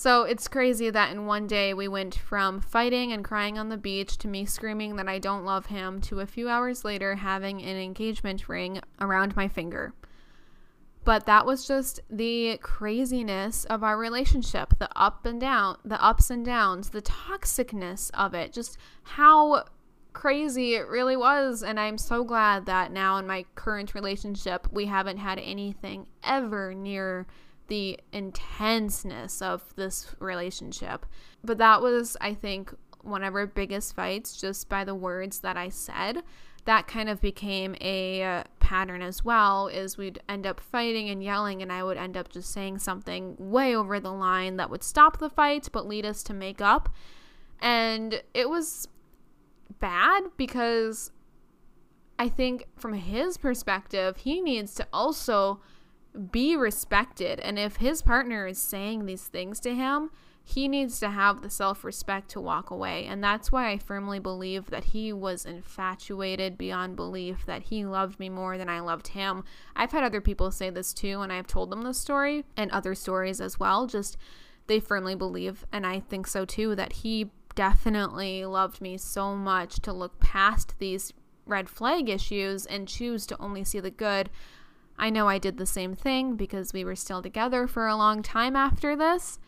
So 0.00 0.22
it's 0.22 0.46
crazy 0.46 0.90
that 0.90 1.10
in 1.10 1.26
one 1.26 1.48
day 1.48 1.74
we 1.74 1.88
went 1.88 2.14
from 2.14 2.60
fighting 2.60 3.12
and 3.12 3.24
crying 3.24 3.58
on 3.58 3.68
the 3.68 3.76
beach 3.76 4.16
to 4.18 4.28
me 4.28 4.44
screaming 4.44 4.94
that 4.94 5.08
I 5.08 5.18
don't 5.18 5.44
love 5.44 5.66
him 5.66 6.00
to 6.02 6.20
a 6.20 6.26
few 6.26 6.48
hours 6.48 6.84
later 6.84 7.16
having 7.16 7.60
an 7.60 7.76
engagement 7.76 8.48
ring 8.48 8.80
around 9.00 9.34
my 9.34 9.48
finger. 9.48 9.92
But 11.08 11.24
that 11.24 11.46
was 11.46 11.66
just 11.66 12.00
the 12.10 12.58
craziness 12.60 13.64
of 13.64 13.82
our 13.82 13.96
relationship, 13.96 14.78
the 14.78 14.90
up 14.94 15.24
and 15.24 15.40
down, 15.40 15.78
the 15.82 15.98
ups 16.04 16.28
and 16.28 16.44
downs, 16.44 16.90
the 16.90 17.00
toxicness 17.00 18.10
of 18.12 18.34
it, 18.34 18.52
just 18.52 18.76
how 19.04 19.64
crazy 20.12 20.74
it 20.74 20.86
really 20.86 21.16
was. 21.16 21.62
And 21.62 21.80
I'm 21.80 21.96
so 21.96 22.24
glad 22.24 22.66
that 22.66 22.92
now 22.92 23.16
in 23.16 23.26
my 23.26 23.46
current 23.54 23.94
relationship, 23.94 24.70
we 24.70 24.84
haven't 24.84 25.16
had 25.16 25.38
anything 25.38 26.08
ever 26.24 26.74
near 26.74 27.26
the 27.68 27.98
intenseness 28.12 29.40
of 29.40 29.62
this 29.76 30.14
relationship. 30.18 31.06
But 31.42 31.56
that 31.56 31.80
was, 31.80 32.18
I 32.20 32.34
think, 32.34 32.74
one 33.00 33.24
of 33.24 33.34
our 33.34 33.46
biggest 33.46 33.96
fights 33.96 34.38
just 34.38 34.68
by 34.68 34.84
the 34.84 34.94
words 34.94 35.40
that 35.40 35.56
I 35.56 35.70
said. 35.70 36.22
That 36.68 36.86
kind 36.86 37.08
of 37.08 37.22
became 37.22 37.74
a 37.80 38.22
uh, 38.22 38.44
pattern 38.60 39.00
as 39.00 39.24
well 39.24 39.68
is 39.68 39.96
we'd 39.96 40.20
end 40.28 40.46
up 40.46 40.60
fighting 40.60 41.08
and 41.08 41.24
yelling 41.24 41.62
and 41.62 41.72
I 41.72 41.82
would 41.82 41.96
end 41.96 42.14
up 42.14 42.28
just 42.28 42.52
saying 42.52 42.80
something 42.80 43.34
way 43.38 43.74
over 43.74 43.98
the 43.98 44.12
line 44.12 44.58
that 44.58 44.68
would 44.68 44.82
stop 44.84 45.16
the 45.16 45.30
fight 45.30 45.70
but 45.72 45.86
lead 45.86 46.04
us 46.04 46.22
to 46.24 46.34
make 46.34 46.60
up. 46.60 46.90
And 47.58 48.22
it 48.34 48.50
was 48.50 48.86
bad 49.78 50.24
because 50.36 51.10
I 52.18 52.28
think 52.28 52.66
from 52.76 52.92
his 52.92 53.38
perspective, 53.38 54.18
he 54.18 54.42
needs 54.42 54.74
to 54.74 54.86
also 54.92 55.60
be 56.30 56.54
respected. 56.54 57.40
And 57.40 57.58
if 57.58 57.76
his 57.76 58.02
partner 58.02 58.46
is 58.46 58.58
saying 58.58 59.06
these 59.06 59.28
things 59.28 59.58
to 59.60 59.74
him, 59.74 60.10
he 60.48 60.66
needs 60.66 60.98
to 60.98 61.10
have 61.10 61.42
the 61.42 61.50
self 61.50 61.84
respect 61.84 62.30
to 62.30 62.40
walk 62.40 62.70
away. 62.70 63.04
And 63.04 63.22
that's 63.22 63.52
why 63.52 63.70
I 63.70 63.76
firmly 63.76 64.18
believe 64.18 64.70
that 64.70 64.84
he 64.84 65.12
was 65.12 65.44
infatuated 65.44 66.56
beyond 66.56 66.96
belief, 66.96 67.44
that 67.44 67.64
he 67.64 67.84
loved 67.84 68.18
me 68.18 68.30
more 68.30 68.56
than 68.56 68.70
I 68.70 68.80
loved 68.80 69.08
him. 69.08 69.44
I've 69.76 69.92
had 69.92 70.04
other 70.04 70.22
people 70.22 70.50
say 70.50 70.70
this 70.70 70.94
too, 70.94 71.20
and 71.20 71.30
I've 71.30 71.46
told 71.46 71.68
them 71.68 71.82
this 71.82 71.98
story 71.98 72.46
and 72.56 72.70
other 72.70 72.94
stories 72.94 73.42
as 73.42 73.60
well. 73.60 73.86
Just 73.86 74.16
they 74.68 74.80
firmly 74.80 75.14
believe, 75.14 75.66
and 75.70 75.86
I 75.86 76.00
think 76.00 76.26
so 76.26 76.46
too, 76.46 76.74
that 76.76 76.94
he 76.94 77.30
definitely 77.54 78.46
loved 78.46 78.80
me 78.80 78.96
so 78.96 79.36
much 79.36 79.80
to 79.80 79.92
look 79.92 80.18
past 80.18 80.78
these 80.78 81.12
red 81.44 81.68
flag 81.68 82.08
issues 82.08 82.64
and 82.64 82.88
choose 82.88 83.26
to 83.26 83.38
only 83.38 83.64
see 83.64 83.80
the 83.80 83.90
good. 83.90 84.30
I 84.98 85.10
know 85.10 85.28
I 85.28 85.36
did 85.36 85.58
the 85.58 85.66
same 85.66 85.94
thing 85.94 86.36
because 86.36 86.72
we 86.72 86.86
were 86.86 86.96
still 86.96 87.20
together 87.20 87.66
for 87.66 87.86
a 87.86 87.96
long 87.96 88.22
time 88.22 88.56
after 88.56 88.96
this. 88.96 89.38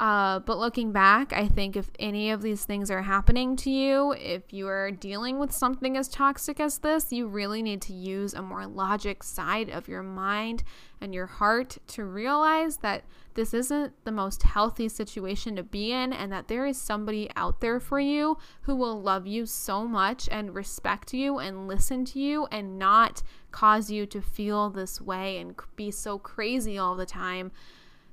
Uh, 0.00 0.38
but 0.38 0.58
looking 0.58 0.92
back, 0.92 1.32
I 1.32 1.48
think 1.48 1.76
if 1.76 1.90
any 1.98 2.30
of 2.30 2.40
these 2.40 2.64
things 2.64 2.88
are 2.88 3.02
happening 3.02 3.56
to 3.56 3.70
you, 3.70 4.12
if 4.12 4.52
you 4.52 4.68
are 4.68 4.92
dealing 4.92 5.40
with 5.40 5.50
something 5.50 5.96
as 5.96 6.08
toxic 6.08 6.60
as 6.60 6.78
this, 6.78 7.12
you 7.12 7.26
really 7.26 7.62
need 7.62 7.82
to 7.82 7.92
use 7.92 8.32
a 8.32 8.40
more 8.40 8.64
logic 8.64 9.24
side 9.24 9.68
of 9.70 9.88
your 9.88 10.04
mind 10.04 10.62
and 11.00 11.12
your 11.12 11.26
heart 11.26 11.78
to 11.88 12.04
realize 12.04 12.76
that 12.78 13.04
this 13.34 13.52
isn't 13.52 13.92
the 14.04 14.12
most 14.12 14.44
healthy 14.44 14.88
situation 14.88 15.56
to 15.56 15.64
be 15.64 15.90
in 15.90 16.12
and 16.12 16.30
that 16.32 16.46
there 16.46 16.66
is 16.66 16.80
somebody 16.80 17.28
out 17.34 17.60
there 17.60 17.80
for 17.80 17.98
you 17.98 18.38
who 18.62 18.76
will 18.76 19.00
love 19.00 19.26
you 19.26 19.46
so 19.46 19.86
much 19.86 20.28
and 20.30 20.54
respect 20.54 21.12
you 21.12 21.38
and 21.38 21.66
listen 21.66 22.04
to 22.04 22.20
you 22.20 22.46
and 22.52 22.78
not 22.78 23.22
cause 23.50 23.90
you 23.90 24.06
to 24.06 24.20
feel 24.20 24.70
this 24.70 25.00
way 25.00 25.38
and 25.38 25.56
be 25.74 25.90
so 25.90 26.18
crazy 26.18 26.78
all 26.78 26.94
the 26.94 27.06
time 27.06 27.50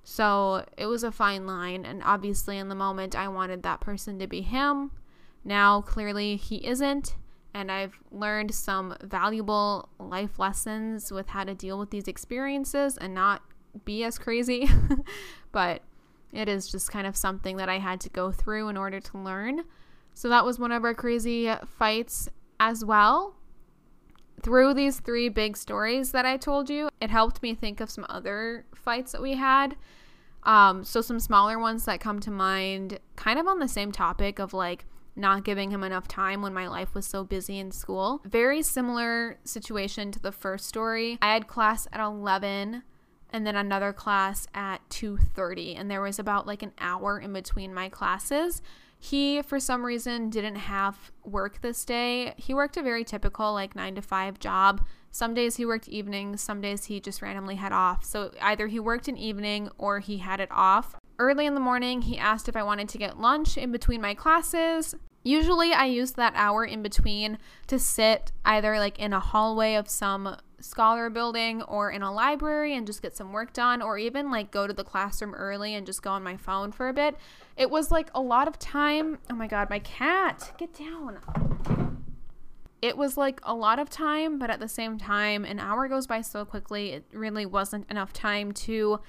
so 0.08 0.64
it 0.78 0.86
was 0.86 1.04
a 1.04 1.12
fine 1.12 1.48
line. 1.48 1.84
And 1.84 2.02
obviously, 2.04 2.60
in 2.60 2.70
the 2.70 2.76
moment, 2.76 3.16
I 3.16 3.28
wanted 3.28 3.64
that 3.64 3.82
person 3.82 4.20
to 4.20 4.28
be 4.28 4.42
him. 4.42 4.92
Now, 5.44 5.82
clearly, 5.82 6.36
he 6.36 6.66
isn't. 6.66 7.16
And 7.56 7.72
I've 7.72 8.00
learned 8.12 8.54
some 8.54 8.96
valuable 9.02 9.90
life 9.98 10.38
lessons 10.38 11.12
with 11.12 11.30
how 11.30 11.44
to 11.44 11.56
deal 11.56 11.80
with 11.80 11.90
these 11.90 12.08
experiences 12.08 12.98
and 12.98 13.16
not 13.16 13.42
be 13.84 14.04
as 14.04 14.20
crazy. 14.20 14.70
but 15.52 15.82
it 16.32 16.48
is 16.48 16.70
just 16.70 16.92
kind 16.92 17.08
of 17.08 17.18
something 17.18 17.58
that 17.58 17.70
I 17.70 17.80
had 17.80 18.00
to 18.02 18.10
go 18.10 18.32
through 18.32 18.70
in 18.70 18.78
order 18.78 19.00
to 19.00 19.18
learn. 19.18 19.64
So 20.14 20.30
that 20.30 20.46
was 20.46 20.60
one 20.60 20.72
of 20.72 20.84
our 20.84 20.94
crazy 20.94 21.52
fights 21.66 22.30
as 22.60 22.86
well. 22.86 23.36
Through 24.46 24.76
these 24.76 25.00
three 25.00 25.28
big 25.28 25.58
stories 25.58 26.12
that 26.12 26.24
I 26.24 26.38
told 26.38 26.70
you, 26.70 26.90
it 27.02 27.10
helped 27.10 27.42
me 27.42 27.56
think 27.56 27.82
of 27.82 27.90
some 27.90 28.06
other 28.08 28.68
fights 28.76 29.14
that 29.14 29.22
we 29.24 29.34
had. 29.34 29.76
Um, 30.44 30.84
so 30.84 31.02
some 31.02 31.20
smaller 31.20 31.58
ones 31.58 31.86
that 31.86 32.00
come 32.00 32.20
to 32.20 32.30
mind, 32.30 33.00
kind 33.16 33.40
of 33.40 33.48
on 33.48 33.58
the 33.58 33.68
same 33.68 33.92
topic 33.92 34.38
of 34.38 34.54
like 34.54 34.86
not 35.16 35.46
giving 35.46 35.72
him 35.72 35.84
enough 35.84 36.08
time 36.08 36.44
when 36.44 36.54
my 36.54 36.68
life 36.68 36.94
was 36.94 37.08
so 37.08 37.24
busy 37.24 37.58
in 37.58 37.72
school. 37.72 38.22
Very 38.24 38.62
similar 38.62 39.40
situation 39.46 40.12
to 40.12 40.20
the 40.20 40.32
first 40.32 40.68
story. 40.68 41.18
I 41.24 41.34
had 41.34 41.48
class 41.48 41.88
at 41.92 42.00
11 42.00 42.84
and 43.32 43.48
then 43.48 43.56
another 43.56 43.94
class 43.94 44.46
at 44.54 44.88
2:30 44.92 45.76
and 45.76 45.90
there 45.90 46.02
was 46.02 46.20
about 46.20 46.46
like 46.46 46.62
an 46.62 46.74
hour 46.78 47.20
in 47.20 47.34
between 47.34 47.74
my 47.74 47.90
classes. 47.90 48.62
He 49.06 49.42
for 49.42 49.60
some 49.60 49.86
reason 49.86 50.30
didn't 50.30 50.56
have 50.56 51.12
work 51.24 51.62
this 51.62 51.86
day. 51.86 52.34
He 52.38 52.54
worked 52.54 52.78
a 52.78 52.82
very 52.82 53.04
typical 53.04 53.54
like 53.54 53.76
9 53.76 53.96
to 53.96 54.02
5 54.02 54.40
job 54.40 54.82
some 55.16 55.34
days 55.34 55.56
he 55.56 55.66
worked 55.66 55.88
evenings, 55.88 56.42
some 56.42 56.60
days 56.60 56.84
he 56.84 57.00
just 57.00 57.22
randomly 57.22 57.56
had 57.56 57.72
off. 57.72 58.04
So 58.04 58.32
either 58.42 58.68
he 58.68 58.82
worked 58.82 59.08
an 59.08 59.16
evening 59.16 59.70
or 59.78 60.00
he 60.00 60.18
had 60.18 60.42
it 60.42 60.50
off. 60.52 60.94
Early 61.18 61.46
in 61.46 61.54
the 61.54 61.62
morning, 61.62 62.02
he 62.02 62.18
asked 62.18 62.50
if 62.50 62.58
I 62.58 62.64
wanted 62.64 62.90
to 62.90 62.98
get 62.98 63.18
lunch 63.18 63.58
in 63.58 63.72
between 63.72 64.02
my 64.02 64.14
classes. 64.14 64.94
Usually, 65.24 65.72
I 65.72 65.86
use 65.86 66.12
that 66.12 66.34
hour 66.36 66.66
in 66.66 66.84
between 66.84 67.38
to 67.68 67.80
sit 67.80 68.34
either 68.44 68.78
like 68.78 69.00
in 69.00 69.14
a 69.14 69.22
hallway 69.22 69.76
of 69.76 69.88
some 69.88 70.36
scholar 70.66 71.10
building 71.10 71.62
or 71.64 71.92
in 71.92 72.02
a 72.02 72.12
library 72.12 72.76
and 72.76 72.86
just 72.86 73.02
get 73.02 73.16
some 73.16 73.32
work 73.32 73.54
done, 73.54 73.82
or 73.82 73.98
even 73.98 74.32
like 74.32 74.52
go 74.52 74.68
to 74.68 74.74
the 74.74 74.84
classroom 74.84 75.34
early 75.34 75.76
and 75.76 75.86
just 75.86 76.02
go 76.02 76.12
on 76.12 76.24
my 76.24 76.38
phone 76.38 76.72
for 76.72 76.88
a 76.88 76.94
bit. 76.94 77.16
It 77.56 77.70
was 77.70 77.92
like 77.92 78.10
a 78.14 78.22
lot 78.22 78.48
of 78.48 78.60
time. 78.60 79.20
Oh 79.30 79.36
my 79.36 79.48
god, 79.48 79.70
my 79.70 79.80
cat, 79.80 80.54
get 80.58 80.74
down 80.74 81.20
it 82.86 82.96
was 82.96 83.18
like 83.18 83.40
a 83.42 83.54
lot 83.54 83.80
of 83.80 83.90
time, 83.90 84.38
but 84.38 84.52
at 84.52 84.60
the 84.60 84.68
same 84.68 85.00
time, 85.00 85.44
an 85.44 85.60
hour 85.60 85.88
goes 85.88 86.06
by 86.06 86.22
so 86.22 86.46
quickly, 86.46 86.92
it 86.92 87.04
really 87.12 87.46
wasn't 87.46 87.90
enough 87.90 88.14
time 88.14 88.52
to 88.52 89.00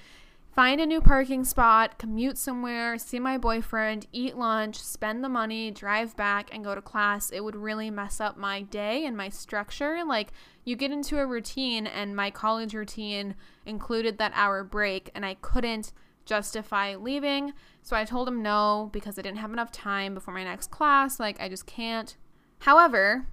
find 0.57 0.81
a 0.81 0.87
new 0.87 1.03
parking 1.03 1.45
spot, 1.45 1.99
commute 1.99 2.39
somewhere, 2.39 2.97
see 2.97 3.19
my 3.19 3.37
boyfriend, 3.37 4.07
eat 4.13 4.35
lunch, 4.35 4.83
spend 4.83 5.23
the 5.23 5.29
money, 5.29 5.71
drive 5.71 6.17
back, 6.17 6.49
and 6.51 6.65
go 6.65 6.75
to 6.75 6.81
class. 6.81 7.31
It 7.31 7.45
would 7.45 7.55
really 7.55 7.91
mess 7.91 8.19
up 8.19 8.39
my 8.39 8.63
day 8.63 9.05
and 9.05 9.15
my 9.15 9.29
structure. 9.29 10.03
Like, 10.07 10.33
you 10.67 10.77
get 10.77 10.91
into 10.91 11.19
a 11.19 11.27
routine, 11.27 11.87
and 11.87 12.15
my 12.15 12.31
college 12.31 12.75
routine 12.75 13.37
included 13.65 14.19
that 14.19 14.33
hour 14.35 14.65
break, 14.65 15.11
and 15.15 15.25
I 15.25 15.35
couldn't 15.35 15.93
justify 16.27 16.97
leaving. 16.97 17.55
So 17.83 17.97
I 17.97 18.05
told 18.05 18.27
him 18.27 18.43
no 18.43 18.91
because 18.93 19.17
I 19.17 19.23
didn't 19.23 19.39
have 19.39 19.53
enough 19.53 19.71
time 19.71 20.13
before 20.13 20.35
my 20.35 20.43
next 20.43 20.73
class. 20.73 21.21
Like, 21.21 21.41
I 21.41 21.49
just 21.49 21.67
can't. 21.67 22.17
However, 22.59 23.27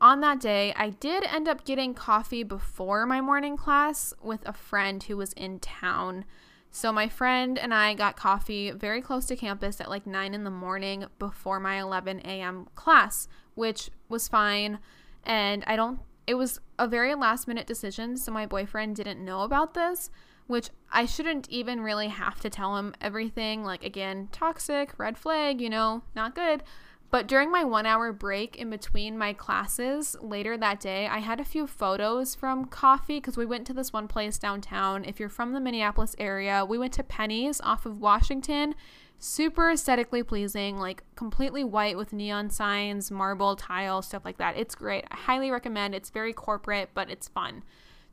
on 0.00 0.20
that 0.20 0.40
day, 0.40 0.72
I 0.74 0.88
did 0.88 1.24
end 1.24 1.48
up 1.48 1.66
getting 1.66 1.92
coffee 1.92 2.42
before 2.42 3.04
my 3.04 3.20
morning 3.20 3.58
class 3.58 4.14
with 4.22 4.40
a 4.48 4.54
friend 4.54 5.02
who 5.02 5.18
was 5.18 5.34
in 5.34 5.60
town. 5.60 6.24
So 6.70 6.92
my 6.92 7.08
friend 7.08 7.58
and 7.58 7.74
I 7.74 7.92
got 7.92 8.16
coffee 8.16 8.70
very 8.70 9.02
close 9.02 9.26
to 9.26 9.36
campus 9.36 9.80
at 9.82 9.90
like 9.90 10.06
9 10.06 10.32
in 10.32 10.44
the 10.44 10.50
morning 10.50 11.04
before 11.18 11.60
my 11.60 11.78
11 11.78 12.20
a.m. 12.24 12.68
class, 12.74 13.28
which 13.54 13.90
was 14.08 14.28
fine. 14.28 14.78
And 15.24 15.62
I 15.66 15.76
don't, 15.76 16.00
it 16.26 16.34
was 16.34 16.60
a 16.78 16.88
very 16.88 17.14
last 17.14 17.46
minute 17.48 17.66
decision. 17.66 18.16
So 18.16 18.32
my 18.32 18.46
boyfriend 18.46 18.96
didn't 18.96 19.24
know 19.24 19.42
about 19.42 19.74
this, 19.74 20.10
which 20.46 20.70
I 20.92 21.06
shouldn't 21.06 21.48
even 21.48 21.80
really 21.80 22.08
have 22.08 22.40
to 22.40 22.50
tell 22.50 22.76
him 22.76 22.94
everything. 23.00 23.64
Like, 23.64 23.84
again, 23.84 24.28
toxic, 24.32 24.98
red 24.98 25.18
flag, 25.18 25.60
you 25.60 25.70
know, 25.70 26.02
not 26.14 26.34
good. 26.34 26.62
But 27.10 27.28
during 27.28 27.52
my 27.52 27.62
one 27.62 27.86
hour 27.86 28.12
break 28.12 28.56
in 28.56 28.70
between 28.70 29.16
my 29.16 29.34
classes 29.34 30.16
later 30.20 30.56
that 30.56 30.80
day, 30.80 31.06
I 31.06 31.18
had 31.18 31.38
a 31.38 31.44
few 31.44 31.66
photos 31.68 32.34
from 32.34 32.64
coffee 32.64 33.18
because 33.18 33.36
we 33.36 33.46
went 33.46 33.68
to 33.68 33.72
this 33.72 33.92
one 33.92 34.08
place 34.08 34.36
downtown. 34.36 35.04
If 35.04 35.20
you're 35.20 35.28
from 35.28 35.52
the 35.52 35.60
Minneapolis 35.60 36.16
area, 36.18 36.64
we 36.64 36.76
went 36.76 36.92
to 36.94 37.04
Penny's 37.04 37.60
off 37.60 37.86
of 37.86 38.00
Washington. 38.00 38.74
Super 39.18 39.70
aesthetically 39.70 40.22
pleasing, 40.22 40.78
like 40.78 41.02
completely 41.16 41.64
white 41.64 41.96
with 41.96 42.12
neon 42.12 42.50
signs, 42.50 43.10
marble 43.10 43.56
tile, 43.56 44.02
stuff 44.02 44.24
like 44.24 44.36
that. 44.38 44.56
It's 44.56 44.74
great. 44.74 45.04
I 45.10 45.16
highly 45.16 45.50
recommend. 45.50 45.94
It's 45.94 46.10
very 46.10 46.32
corporate, 46.32 46.90
but 46.94 47.08
it's 47.08 47.28
fun. 47.28 47.62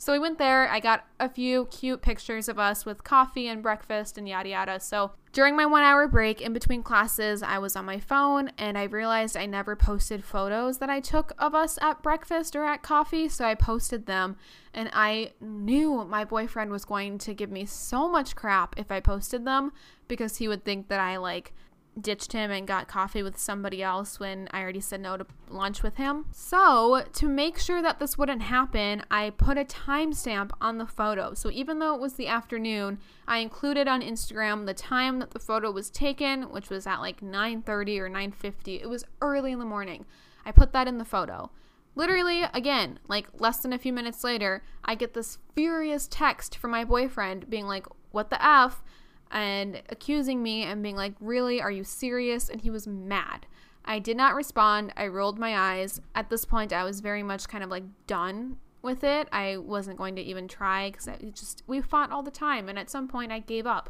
So 0.01 0.13
we 0.13 0.17
went 0.17 0.39
there. 0.39 0.67
I 0.67 0.79
got 0.79 1.05
a 1.19 1.29
few 1.29 1.65
cute 1.65 2.01
pictures 2.01 2.49
of 2.49 2.57
us 2.57 2.87
with 2.87 3.03
coffee 3.03 3.47
and 3.47 3.61
breakfast 3.61 4.17
and 4.17 4.27
yada 4.27 4.49
yada. 4.49 4.79
So 4.79 5.11
during 5.31 5.55
my 5.55 5.67
one 5.67 5.83
hour 5.83 6.07
break 6.07 6.41
in 6.41 6.53
between 6.53 6.81
classes, 6.81 7.43
I 7.43 7.59
was 7.59 7.75
on 7.75 7.85
my 7.85 7.99
phone 7.99 8.49
and 8.57 8.79
I 8.79 8.85
realized 8.85 9.37
I 9.37 9.45
never 9.45 9.75
posted 9.75 10.23
photos 10.23 10.79
that 10.79 10.89
I 10.89 11.01
took 11.01 11.33
of 11.37 11.53
us 11.53 11.77
at 11.83 12.01
breakfast 12.01 12.55
or 12.55 12.65
at 12.65 12.81
coffee. 12.81 13.29
So 13.29 13.45
I 13.45 13.53
posted 13.53 14.07
them 14.07 14.37
and 14.73 14.89
I 14.91 15.33
knew 15.39 16.03
my 16.03 16.25
boyfriend 16.25 16.71
was 16.71 16.83
going 16.83 17.19
to 17.19 17.35
give 17.35 17.51
me 17.51 17.67
so 17.67 18.09
much 18.09 18.35
crap 18.35 18.73
if 18.79 18.91
I 18.91 19.01
posted 19.01 19.45
them 19.45 19.71
because 20.07 20.37
he 20.37 20.47
would 20.47 20.65
think 20.65 20.87
that 20.87 20.99
I 20.99 21.17
like 21.17 21.53
ditched 21.99 22.31
him 22.31 22.51
and 22.51 22.67
got 22.67 22.87
coffee 22.87 23.21
with 23.21 23.37
somebody 23.37 23.83
else 23.83 24.19
when 24.19 24.47
I 24.51 24.61
already 24.61 24.79
said 24.79 25.01
no 25.01 25.17
to 25.17 25.25
lunch 25.49 25.83
with 25.83 25.97
him. 25.97 26.25
So, 26.31 27.03
to 27.13 27.27
make 27.27 27.59
sure 27.59 27.81
that 27.81 27.99
this 27.99 28.17
wouldn't 28.17 28.43
happen, 28.43 29.03
I 29.11 29.31
put 29.31 29.57
a 29.57 29.65
timestamp 29.65 30.51
on 30.61 30.77
the 30.77 30.85
photo. 30.85 31.33
So, 31.33 31.51
even 31.51 31.79
though 31.79 31.93
it 31.95 32.01
was 32.01 32.13
the 32.13 32.27
afternoon, 32.27 32.99
I 33.27 33.39
included 33.39 33.87
on 33.87 34.01
Instagram 34.01 34.65
the 34.65 34.73
time 34.73 35.19
that 35.19 35.31
the 35.31 35.39
photo 35.39 35.71
was 35.71 35.89
taken, 35.89 36.43
which 36.43 36.69
was 36.69 36.87
at 36.87 37.01
like 37.01 37.21
9:30 37.21 37.99
or 37.99 38.09
9:50. 38.09 38.81
It 38.81 38.89
was 38.89 39.03
early 39.21 39.51
in 39.51 39.59
the 39.59 39.65
morning. 39.65 40.05
I 40.45 40.51
put 40.51 40.71
that 40.73 40.87
in 40.87 40.97
the 40.97 41.05
photo. 41.05 41.51
Literally, 41.93 42.43
again, 42.53 42.99
like 43.09 43.27
less 43.37 43.57
than 43.57 43.73
a 43.73 43.77
few 43.77 43.91
minutes 43.91 44.23
later, 44.23 44.63
I 44.85 44.95
get 44.95 45.13
this 45.13 45.39
furious 45.53 46.07
text 46.07 46.55
from 46.55 46.71
my 46.71 46.85
boyfriend 46.85 47.49
being 47.49 47.67
like, 47.67 47.85
"What 48.11 48.29
the 48.29 48.41
f?" 48.41 48.81
And 49.31 49.81
accusing 49.89 50.43
me 50.43 50.63
and 50.63 50.83
being 50.83 50.95
like, 50.95 51.13
Really? 51.19 51.61
Are 51.61 51.71
you 51.71 51.83
serious? 51.83 52.49
And 52.49 52.61
he 52.61 52.69
was 52.69 52.87
mad. 52.87 53.45
I 53.83 53.99
did 53.99 54.17
not 54.17 54.35
respond. 54.35 54.93
I 54.95 55.07
rolled 55.07 55.39
my 55.39 55.57
eyes. 55.57 56.01
At 56.13 56.29
this 56.29 56.45
point, 56.45 56.71
I 56.71 56.83
was 56.83 56.99
very 56.99 57.23
much 57.23 57.47
kind 57.47 57.63
of 57.63 57.69
like 57.69 57.83
done 58.05 58.57
with 58.81 59.03
it. 59.03 59.27
I 59.31 59.57
wasn't 59.57 59.97
going 59.97 60.15
to 60.15 60.21
even 60.21 60.47
try 60.47 60.91
because 60.91 61.07
it 61.07 61.35
just, 61.35 61.63
we 61.67 61.81
fought 61.81 62.11
all 62.11 62.23
the 62.23 62.31
time. 62.31 62.69
And 62.69 62.77
at 62.77 62.89
some 62.89 63.07
point, 63.07 63.31
I 63.31 63.39
gave 63.39 63.65
up. 63.65 63.89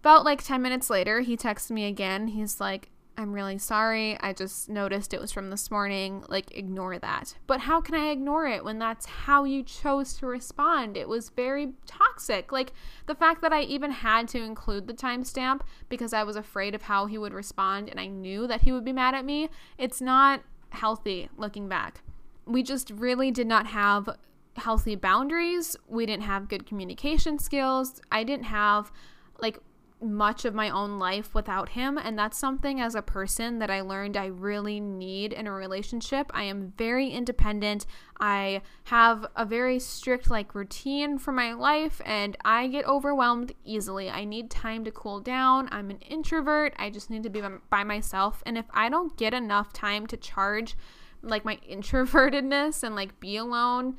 About 0.00 0.24
like 0.24 0.42
10 0.42 0.62
minutes 0.62 0.88
later, 0.88 1.20
he 1.20 1.36
texted 1.36 1.72
me 1.72 1.86
again. 1.86 2.28
He's 2.28 2.58
like, 2.58 2.88
I'm 3.16 3.32
really 3.32 3.58
sorry. 3.58 4.18
I 4.20 4.32
just 4.32 4.68
noticed 4.68 5.12
it 5.12 5.20
was 5.20 5.32
from 5.32 5.50
this 5.50 5.70
morning. 5.70 6.24
Like, 6.28 6.56
ignore 6.56 6.98
that. 6.98 7.34
But 7.46 7.60
how 7.60 7.80
can 7.80 7.94
I 7.94 8.10
ignore 8.10 8.46
it 8.46 8.64
when 8.64 8.78
that's 8.78 9.04
how 9.04 9.44
you 9.44 9.62
chose 9.62 10.14
to 10.14 10.26
respond? 10.26 10.96
It 10.96 11.08
was 11.08 11.28
very 11.28 11.72
toxic. 11.86 12.50
Like, 12.50 12.72
the 13.06 13.14
fact 13.14 13.42
that 13.42 13.52
I 13.52 13.62
even 13.62 13.90
had 13.90 14.28
to 14.28 14.42
include 14.42 14.86
the 14.86 14.94
timestamp 14.94 15.60
because 15.88 16.14
I 16.14 16.22
was 16.22 16.36
afraid 16.36 16.74
of 16.74 16.82
how 16.82 17.06
he 17.06 17.18
would 17.18 17.34
respond 17.34 17.90
and 17.90 18.00
I 18.00 18.06
knew 18.06 18.46
that 18.46 18.62
he 18.62 18.72
would 18.72 18.84
be 18.84 18.92
mad 18.92 19.14
at 19.14 19.24
me, 19.24 19.50
it's 19.76 20.00
not 20.00 20.42
healthy 20.70 21.28
looking 21.36 21.68
back. 21.68 22.02
We 22.46 22.62
just 22.62 22.90
really 22.90 23.30
did 23.30 23.46
not 23.46 23.66
have 23.66 24.08
healthy 24.56 24.96
boundaries. 24.96 25.76
We 25.88 26.06
didn't 26.06 26.24
have 26.24 26.48
good 26.48 26.66
communication 26.66 27.38
skills. 27.38 28.00
I 28.10 28.24
didn't 28.24 28.46
have 28.46 28.90
like 29.38 29.58
much 30.02 30.44
of 30.44 30.54
my 30.54 30.70
own 30.70 30.98
life 30.98 31.34
without 31.34 31.70
him. 31.70 31.98
And 31.98 32.18
that's 32.18 32.38
something 32.38 32.80
as 32.80 32.94
a 32.94 33.02
person 33.02 33.58
that 33.58 33.70
I 33.70 33.82
learned 33.82 34.16
I 34.16 34.26
really 34.26 34.80
need 34.80 35.32
in 35.32 35.46
a 35.46 35.52
relationship. 35.52 36.30
I 36.32 36.44
am 36.44 36.72
very 36.76 37.08
independent. 37.10 37.86
I 38.18 38.62
have 38.84 39.26
a 39.36 39.44
very 39.44 39.78
strict, 39.78 40.30
like, 40.30 40.54
routine 40.54 41.18
for 41.18 41.32
my 41.32 41.52
life, 41.52 42.00
and 42.04 42.36
I 42.44 42.66
get 42.68 42.86
overwhelmed 42.86 43.52
easily. 43.64 44.10
I 44.10 44.24
need 44.24 44.50
time 44.50 44.84
to 44.84 44.90
cool 44.90 45.20
down. 45.20 45.68
I'm 45.70 45.90
an 45.90 45.98
introvert. 46.00 46.74
I 46.78 46.90
just 46.90 47.10
need 47.10 47.22
to 47.24 47.30
be 47.30 47.42
by 47.68 47.84
myself. 47.84 48.42
And 48.46 48.56
if 48.56 48.66
I 48.72 48.88
don't 48.88 49.16
get 49.16 49.34
enough 49.34 49.72
time 49.72 50.06
to 50.08 50.16
charge, 50.16 50.76
like, 51.22 51.44
my 51.44 51.56
introvertedness 51.70 52.82
and, 52.82 52.94
like, 52.94 53.20
be 53.20 53.36
alone, 53.36 53.96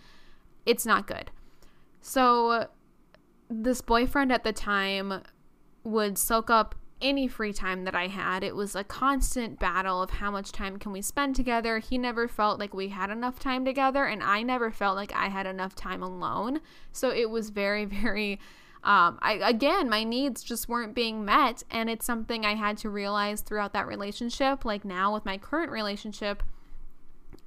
it's 0.66 0.86
not 0.86 1.08
good. 1.08 1.32
So, 2.02 2.68
this 3.50 3.82
boyfriend 3.82 4.32
at 4.32 4.44
the 4.44 4.54
time 4.54 5.24
would 5.84 6.18
soak 6.18 6.50
up 6.50 6.76
any 7.02 7.28
free 7.28 7.52
time 7.52 7.84
that 7.86 7.96
I 7.96 8.08
had. 8.08 8.44
It 8.44 8.56
was 8.56 8.76
a 8.76 8.84
constant 8.84 9.60
battle 9.60 10.02
of 10.02 10.12
how 10.12 10.32
much 10.32 10.52
time 10.52 10.78
can 10.78 10.92
we 10.92 11.02
spend 11.02 11.36
together. 11.36 11.80
He 11.80 11.98
never 11.98 12.28
felt 12.28 12.60
like 12.60 12.74
we 12.74 12.90
had 12.90 13.10
enough 13.10 13.40
time 13.40 13.66
together, 13.66 14.06
and 14.06 14.24
I 14.24 14.44
never 14.44 14.72
felt 14.72 14.96
like 14.96 15.14
I 15.16 15.30
had 15.30 15.48
enough 15.48 15.76
time 15.76 16.04
alone. 16.04 16.62
So 16.92 17.12
it 17.12 17.30
was 17.30 17.50
very, 17.50 17.86
very. 18.02 18.40
Um, 18.84 19.20
I 19.22 19.34
again, 19.44 19.90
my 19.90 20.04
needs 20.04 20.44
just 20.44 20.68
weren't 20.68 20.96
being 20.96 21.24
met, 21.24 21.64
and 21.70 21.90
it's 21.90 22.06
something 22.06 22.46
I 22.46 22.56
had 22.56 22.78
to 22.80 22.90
realize 22.90 23.42
throughout 23.42 23.74
that 23.74 23.88
relationship. 23.88 24.66
Like 24.66 24.86
now 24.86 25.14
with 25.14 25.26
my 25.26 25.38
current 25.38 25.72
relationship, 25.72 26.42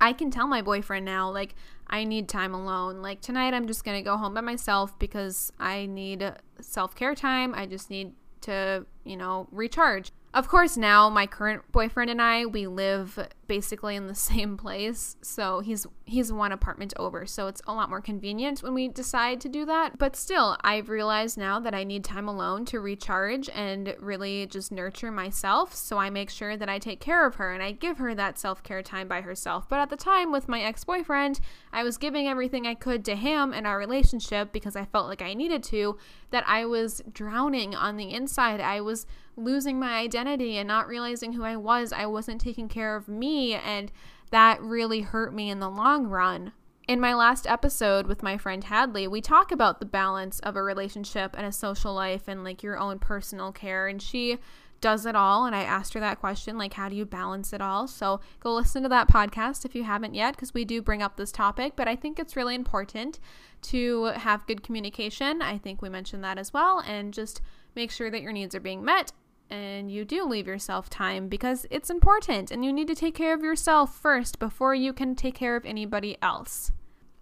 I 0.01 0.12
can 0.12 0.30
tell 0.30 0.47
my 0.47 0.62
boyfriend 0.62 1.05
now, 1.05 1.30
like, 1.30 1.55
I 1.87 2.05
need 2.05 2.28
time 2.28 2.55
alone. 2.55 3.03
Like, 3.03 3.20
tonight 3.20 3.53
I'm 3.53 3.66
just 3.66 3.85
gonna 3.85 4.03
go 4.03 4.16
home 4.16 4.35
by 4.35 4.41
myself 4.41 4.99
because 4.99 5.53
I 5.59 5.87
need 5.87 6.32
self 6.61 6.95
care 6.95 7.14
time. 7.14 7.55
I 7.55 7.66
just 7.66 7.91
need 7.91 8.12
to, 8.45 8.86
you 9.05 9.16
know, 9.16 9.49
recharge. 9.51 10.11
Of 10.34 10.49
course, 10.49 10.76
now 10.76 11.09
my 11.09 11.28
current 11.28 11.62
boyfriend 11.70 12.11
and 12.11 12.20
I, 12.20 12.45
we 12.45 12.66
live 12.66 13.28
basically 13.47 13.95
in 13.95 14.09
the 14.09 14.14
same 14.32 14.57
place. 14.57 15.16
So 15.22 15.61
he's 15.61 15.86
he's 16.07 16.32
one 16.32 16.51
apartment 16.51 16.92
over. 16.99 17.24
So 17.24 17.47
it's 17.47 17.62
a 17.66 17.72
lot 17.72 17.88
more 17.88 18.01
convenient 18.01 18.61
when 18.61 18.74
we 18.74 18.88
decide 18.88 19.40
to 19.42 19.49
do 19.49 19.64
that. 19.66 19.97
But 19.97 20.16
still, 20.16 20.57
I've 20.62 20.88
realized 20.88 21.38
now 21.38 21.61
that 21.61 21.72
I 21.72 21.84
need 21.84 22.05
time 22.05 22.28
alone 22.28 22.64
to 22.66 22.80
recharge 22.80 23.49
and 23.51 23.95
really 24.01 24.47
just 24.47 24.72
nurture 24.72 25.12
myself. 25.12 25.72
So 25.72 25.99
I 25.99 26.11
make 26.11 26.30
sure 26.30 26.57
that 26.57 26.68
I 26.68 26.80
take 26.80 27.01
care 27.01 27.26
of 27.26 27.36
her 27.36 27.53
and 27.53 27.62
I 27.62 27.70
give 27.70 27.99
her 27.99 28.12
that 28.14 28.36
self-care 28.36 28.82
time 28.82 29.07
by 29.07 29.20
herself. 29.20 29.68
But 29.68 29.78
at 29.78 29.88
the 29.88 29.97
time 29.97 30.32
with 30.32 30.49
my 30.49 30.61
ex-boyfriend, 30.62 31.40
I 31.72 31.84
was 31.84 31.97
giving 31.97 32.26
everything 32.26 32.66
I 32.66 32.74
could 32.74 33.05
to 33.05 33.14
him 33.14 33.55
in 33.55 33.66
our 33.66 33.78
relationship 33.78 34.53
because 34.53 34.74
I 34.74 34.84
felt 34.84 35.07
like 35.07 35.22
I 35.22 35.34
needed 35.34 35.62
to, 35.64 35.97
that 36.35 36.45
I 36.49 36.66
was 36.66 37.01
drowning 37.12 37.76
on 37.76 37.97
the 37.97 38.12
inside. 38.12 38.61
I 38.61 38.80
was 38.80 39.07
losing 39.37 39.78
my 39.78 39.99
identity 39.99 40.57
and 40.57 40.66
not 40.66 40.89
realizing 40.89 41.35
who 41.35 41.45
I 41.45 41.55
was. 41.55 41.93
I 41.93 42.07
wasn't 42.07 42.41
taking 42.41 42.68
care 42.68 42.97
of 42.97 43.07
me, 43.07 43.55
and 43.55 43.93
that 44.32 44.61
really 44.61 45.03
hurt 45.03 45.32
me 45.32 45.49
in 45.49 45.61
the 45.61 45.70
long 45.70 46.09
run. 46.09 46.51
In 46.89 47.01
my 47.01 47.14
last 47.14 47.47
episode 47.47 48.09
with 48.09 48.24
my 48.24 48.37
friend 48.37 48.64
Hadley, 48.64 49.07
we 49.07 49.20
talk 49.20 49.53
about 49.53 49.78
the 49.78 49.87
balance 49.87 50.41
of 50.41 50.57
a 50.57 50.62
relationship 50.64 51.37
and 51.39 51.47
a 51.47 51.53
social 51.53 51.95
life 51.95 52.26
and 52.26 52.43
like 52.43 52.64
your 52.64 52.78
own 52.78 52.99
personal 52.99 53.53
care. 53.53 53.87
And 53.87 54.03
she 54.03 54.39
does 54.85 55.07
it 55.07 55.16
all. 55.16 55.47
And 55.47 55.57
I 55.57 55.62
asked 55.62 55.95
her 55.95 56.01
that 56.01 56.20
question, 56.20 56.59
like, 56.59 56.74
how 56.74 56.91
do 56.91 56.95
you 56.95 57.07
balance 57.07 57.55
it 57.55 57.62
all? 57.62 57.89
So 57.89 58.20
go 58.39 58.53
listen 58.53 58.82
to 58.82 58.89
that 58.91 59.09
podcast 59.09 59.64
if 59.64 59.74
you 59.74 59.82
haven't 59.82 60.14
yet, 60.14 60.37
because 60.37 60.53
we 60.53 60.66
do 60.66 60.82
bring 60.82 61.01
up 61.01 61.16
this 61.16 61.32
topic. 61.32 61.72
But 61.74 61.89
I 61.89 61.97
think 61.97 62.18
it's 62.18 62.37
really 62.37 62.55
important 62.55 63.18
to 63.62 64.05
have 64.05 64.47
good 64.47 64.62
communication. 64.62 65.41
I 65.41 65.57
think 65.57 65.80
we 65.80 65.89
mentioned 65.89 66.22
that 66.24 66.37
as 66.37 66.53
well. 66.53 66.80
And 66.80 67.14
just 67.14 67.41
make 67.74 67.91
sure 67.91 68.11
that 68.11 68.20
your 68.20 68.32
needs 68.32 68.55
are 68.55 68.61
being 68.61 68.85
met 68.85 69.12
and 69.49 69.91
you 69.91 70.05
do 70.05 70.26
leave 70.26 70.47
yourself 70.47 70.91
time 70.91 71.28
because 71.28 71.64
it's 71.70 71.89
important 71.89 72.51
and 72.51 72.62
you 72.62 72.70
need 72.70 72.89
to 72.89 72.95
take 72.95 73.14
care 73.14 73.32
of 73.32 73.43
yourself 73.43 73.99
first 73.99 74.39
before 74.39 74.74
you 74.74 74.93
can 74.93 75.14
take 75.14 75.35
care 75.35 75.57
of 75.57 75.64
anybody 75.64 76.18
else. 76.20 76.72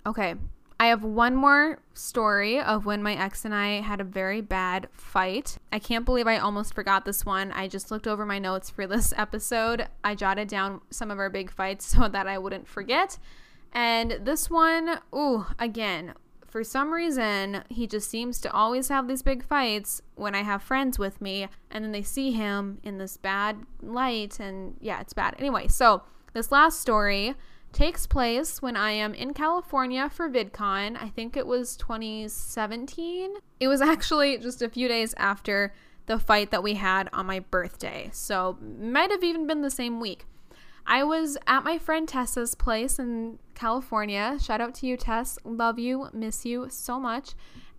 Okay, 0.04 0.34
I 0.82 0.86
have 0.86 1.04
one 1.04 1.36
more 1.36 1.78
story 1.94 2.58
of 2.60 2.86
when 2.86 3.04
my 3.04 3.14
ex 3.14 3.44
and 3.44 3.54
I 3.54 3.82
had 3.82 4.00
a 4.00 4.04
very 4.04 4.40
bad 4.40 4.88
fight. 4.90 5.58
I 5.70 5.78
can't 5.78 6.04
believe 6.04 6.26
I 6.26 6.38
almost 6.38 6.74
forgot 6.74 7.04
this 7.04 7.24
one. 7.24 7.52
I 7.52 7.68
just 7.68 7.92
looked 7.92 8.08
over 8.08 8.26
my 8.26 8.40
notes 8.40 8.68
for 8.68 8.88
this 8.88 9.14
episode. 9.16 9.86
I 10.02 10.16
jotted 10.16 10.48
down 10.48 10.80
some 10.90 11.12
of 11.12 11.20
our 11.20 11.30
big 11.30 11.52
fights 11.52 11.86
so 11.94 12.08
that 12.08 12.26
I 12.26 12.36
wouldn't 12.36 12.66
forget. 12.66 13.16
And 13.72 14.18
this 14.22 14.50
one, 14.50 14.98
ooh, 15.14 15.46
again, 15.56 16.14
for 16.48 16.64
some 16.64 16.92
reason, 16.92 17.62
he 17.68 17.86
just 17.86 18.10
seems 18.10 18.40
to 18.40 18.52
always 18.52 18.88
have 18.88 19.06
these 19.06 19.22
big 19.22 19.44
fights 19.44 20.02
when 20.16 20.34
I 20.34 20.42
have 20.42 20.64
friends 20.64 20.98
with 20.98 21.20
me, 21.20 21.46
and 21.70 21.84
then 21.84 21.92
they 21.92 22.02
see 22.02 22.32
him 22.32 22.78
in 22.82 22.98
this 22.98 23.16
bad 23.16 23.56
light, 23.82 24.40
and 24.40 24.78
yeah, 24.80 25.00
it's 25.00 25.12
bad. 25.12 25.36
Anyway, 25.38 25.68
so 25.68 26.02
this 26.32 26.50
last 26.50 26.80
story 26.80 27.36
takes 27.72 28.06
place 28.06 28.60
when 28.60 28.76
I 28.76 28.92
am 28.92 29.14
in 29.14 29.34
California 29.34 30.10
for 30.10 30.28
VidCon. 30.28 30.96
I 31.00 31.08
think 31.08 31.36
it 31.36 31.46
was 31.46 31.76
2017. 31.76 33.34
It 33.60 33.68
was 33.68 33.80
actually 33.80 34.38
just 34.38 34.62
a 34.62 34.68
few 34.68 34.88
days 34.88 35.14
after 35.16 35.74
the 36.06 36.18
fight 36.18 36.50
that 36.50 36.62
we 36.62 36.74
had 36.74 37.08
on 37.12 37.26
my 37.26 37.38
birthday, 37.38 38.10
so 38.12 38.58
might 38.60 39.10
have 39.10 39.22
even 39.22 39.46
been 39.46 39.62
the 39.62 39.70
same 39.70 40.00
week. 40.00 40.26
I 40.84 41.04
was 41.04 41.38
at 41.46 41.62
my 41.62 41.78
friend 41.78 42.08
Tessa's 42.08 42.54
place 42.54 42.98
in 42.98 43.38
California. 43.54 44.36
Shout 44.42 44.60
out 44.60 44.74
to 44.76 44.86
you, 44.86 44.96
Tess. 44.96 45.38
Love 45.44 45.78
you, 45.78 46.08
miss 46.12 46.44
you 46.44 46.66
so 46.70 46.98
much. 46.98 47.34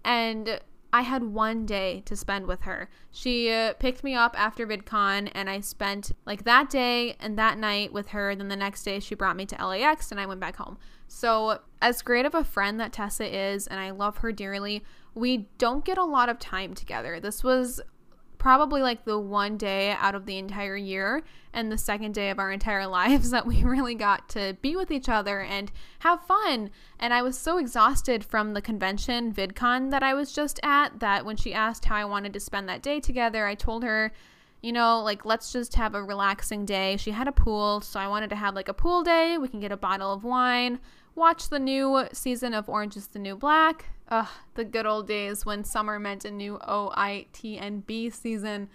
And 0.06 0.62
I 0.94 1.02
had 1.02 1.24
one 1.24 1.66
day 1.66 2.04
to 2.06 2.16
spend 2.16 2.46
with 2.46 2.62
her. 2.62 2.88
She 3.10 3.52
uh, 3.52 3.74
picked 3.74 4.04
me 4.04 4.14
up 4.14 4.40
after 4.40 4.68
VidCon, 4.68 5.32
and 5.34 5.50
I 5.50 5.60
spent 5.60 6.12
like 6.28 6.44
that 6.44 6.70
day 6.70 7.16
and 7.20 7.36
that 7.40 7.58
night 7.58 7.92
with 7.92 8.10
her. 8.10 8.36
Then 8.36 8.48
the 8.48 8.56
next 8.56 8.84
day, 8.84 9.00
she 9.00 9.16
brought 9.16 9.36
me 9.36 9.48
to 9.48 9.66
LAX, 9.66 10.12
and 10.12 10.22
I 10.22 10.28
went 10.28 10.40
back 10.40 10.58
home. 10.58 10.78
So, 11.08 11.62
as 11.82 12.04
great 12.04 12.28
of 12.28 12.36
a 12.36 12.44
friend 12.44 12.80
that 12.80 12.94
Tessa 12.94 13.26
is, 13.26 13.66
and 13.66 13.80
I 13.80 13.90
love 13.90 14.18
her 14.18 14.32
dearly, 14.32 14.84
we 15.16 15.50
don't 15.58 15.84
get 15.84 15.98
a 15.98 16.04
lot 16.04 16.30
of 16.30 16.38
time 16.38 16.76
together. 16.76 17.20
This 17.20 17.44
was 17.44 17.82
probably 18.44 18.82
like 18.82 19.06
the 19.06 19.18
one 19.18 19.56
day 19.56 19.96
out 20.00 20.14
of 20.14 20.26
the 20.26 20.38
entire 20.38 20.76
year 20.76 21.24
and 21.54 21.72
the 21.72 21.78
second 21.78 22.14
day 22.14 22.30
of 22.30 22.40
our 22.40 22.52
entire 22.52 22.86
lives 23.00 23.30
that 23.30 23.48
we 23.48 23.64
really 23.64 23.96
got 23.96 24.28
to 24.28 24.58
be 24.62 24.76
with 24.76 24.92
each 24.92 25.08
other 25.08 25.40
and 25.40 25.72
have 26.00 26.22
fun. 26.26 26.70
And 27.00 27.14
I 27.14 27.22
was 27.22 27.38
so 27.38 27.58
exhausted 27.58 28.22
from 28.22 28.54
the 28.54 28.62
convention 28.62 29.34
VidCon 29.34 29.92
that 29.92 30.04
I 30.04 30.14
was 30.14 30.34
just 30.34 30.60
at 30.62 31.00
that 31.00 31.24
when 31.26 31.38
she 31.38 31.54
asked 31.54 31.86
how 31.86 31.96
I 31.96 32.04
wanted 32.04 32.34
to 32.34 32.40
spend 32.42 32.68
that 32.68 32.84
day 32.84 33.00
together, 33.00 33.48
I 33.48 33.56
told 33.56 33.82
her, 33.84 34.12
you 34.62 34.74
know, 34.74 35.02
like 35.02 35.24
let's 35.24 35.54
just 35.54 35.76
have 35.76 35.96
a 35.96 36.04
relaxing 36.04 36.66
day. 36.66 36.98
She 36.98 37.12
had 37.12 37.30
a 37.30 37.32
pool, 37.32 37.80
so 37.80 37.98
I 37.98 38.10
wanted 38.10 38.30
to 38.32 38.36
have 38.36 38.56
like 38.56 38.68
a 38.68 38.74
pool 38.74 39.04
day. 39.04 39.38
We 39.38 39.48
can 39.48 39.62
get 39.62 39.72
a 39.72 39.78
bottle 39.78 40.12
of 40.12 40.26
wine, 40.26 40.80
watch 41.16 41.50
the 41.50 41.60
new 41.60 42.06
season 42.12 42.54
of 42.54 42.70
Orange 42.70 42.98
is 42.98 43.08
the 43.08 43.20
New 43.20 43.36
Black, 43.36 43.86
Ugh, 44.10 44.28
the 44.56 44.66
good 44.66 44.86
old 44.86 45.08
days 45.08 45.46
when 45.46 45.64
summer 45.64 46.00
meant 46.00 46.26
a 46.26 46.32
new 46.32 46.60
OITNB 46.68 48.14
season. 48.14 48.70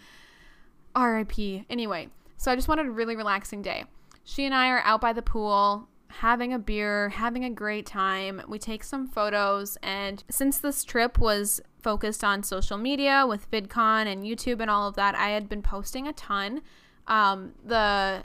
RIP. 0.97 1.65
Anyway, 1.71 2.09
so 2.37 2.51
I 2.51 2.57
just 2.57 2.69
wanted 2.69 2.87
a 2.87 2.91
really 2.91 3.15
relaxing 3.15 3.63
day. 3.63 3.85
She 4.25 4.45
and 4.45 4.55
I 4.55 4.69
are 4.69 4.81
out 4.81 5.01
by 5.01 5.13
the 5.13 5.23
pool, 5.23 5.89
having 6.09 6.53
a 6.53 6.59
beer, 6.59 7.11
having 7.11 7.45
a 7.45 7.51
great 7.51 7.87
time. 7.87 8.43
We 8.49 8.59
take 8.59 8.83
some 8.83 9.07
photos, 9.07 9.79
and 9.83 10.25
since 10.31 10.59
this 10.59 10.85
trip 10.85 11.19
was 11.19 11.61
focused 11.83 12.25
on 12.25 12.43
social 12.43 12.79
media 12.79 13.25
with 13.27 13.51
VidCon 13.51 14.07
and 14.07 14.25
YouTube 14.25 14.61
and 14.61 14.71
all 14.71 14.89
of 14.89 14.97
that, 14.97 15.15
I 15.15 15.31
had 15.31 15.49
been 15.49 15.63
posting 15.63 16.09
a 16.09 16.13
ton. 16.13 16.63
Um, 17.07 17.55
the 17.65 18.25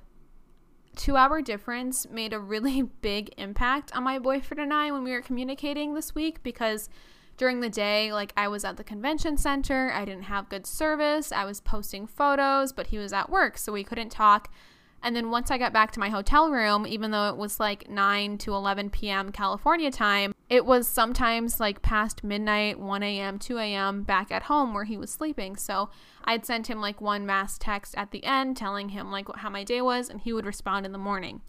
two 0.95 1.17
hour 1.17 1.41
difference 1.41 2.07
made 2.09 2.33
a 2.33 2.39
really 2.39 2.81
big 3.01 3.33
impact 3.37 3.95
on 3.95 4.03
my 4.03 4.19
boyfriend 4.19 4.61
and 4.61 4.73
I 4.73 4.91
when 4.91 5.03
we 5.03 5.11
were 5.11 5.21
communicating 5.21 5.93
this 5.93 6.15
week 6.15 6.43
because 6.43 6.89
during 7.37 7.61
the 7.61 7.69
day, 7.69 8.13
like 8.13 8.31
I 8.37 8.47
was 8.47 8.63
at 8.63 8.77
the 8.77 8.83
convention 8.83 9.37
center, 9.37 9.91
I 9.91 10.05
didn't 10.05 10.23
have 10.23 10.49
good 10.49 10.67
service, 10.67 11.31
I 11.31 11.45
was 11.45 11.61
posting 11.61 12.05
photos, 12.05 12.71
but 12.71 12.87
he 12.87 12.97
was 12.97 13.11
at 13.11 13.29
work, 13.29 13.57
so 13.57 13.73
we 13.73 13.83
couldn't 13.83 14.09
talk. 14.09 14.51
And 15.01 15.15
then 15.15 15.31
once 15.31 15.51
I 15.51 15.57
got 15.57 15.73
back 15.73 15.91
to 15.91 15.99
my 15.99 16.09
hotel 16.09 16.49
room, 16.49 16.87
even 16.87 17.11
though 17.11 17.27
it 17.27 17.35
was 17.35 17.59
like 17.59 17.89
9 17.89 18.37
to 18.39 18.53
11 18.53 18.89
p.m. 18.91 19.31
California 19.31 19.91
time, 19.91 20.33
it 20.53 20.67
was 20.67 20.87
sometimes 20.87 21.59
like 21.59 21.81
past 21.81 22.23
midnight, 22.23 22.79
1 22.79 23.01
a.m., 23.01 23.39
2 23.39 23.57
a.m. 23.57 24.03
back 24.03 24.31
at 24.31 24.43
home 24.43 24.71
where 24.71 24.83
he 24.83 24.97
was 24.97 25.09
sleeping. 25.09 25.55
So 25.55 25.89
I'd 26.25 26.45
send 26.45 26.67
him 26.67 26.79
like 26.79 27.01
one 27.01 27.25
mass 27.25 27.57
text 27.57 27.95
at 27.97 28.11
the 28.11 28.23
end 28.23 28.55
telling 28.55 28.89
him 28.89 29.09
like 29.09 29.25
how 29.37 29.49
my 29.49 29.63
day 29.63 29.81
was, 29.81 30.09
and 30.09 30.21
he 30.21 30.31
would 30.31 30.45
respond 30.45 30.85
in 30.85 30.91
the 30.91 30.99
morning. 30.99 31.41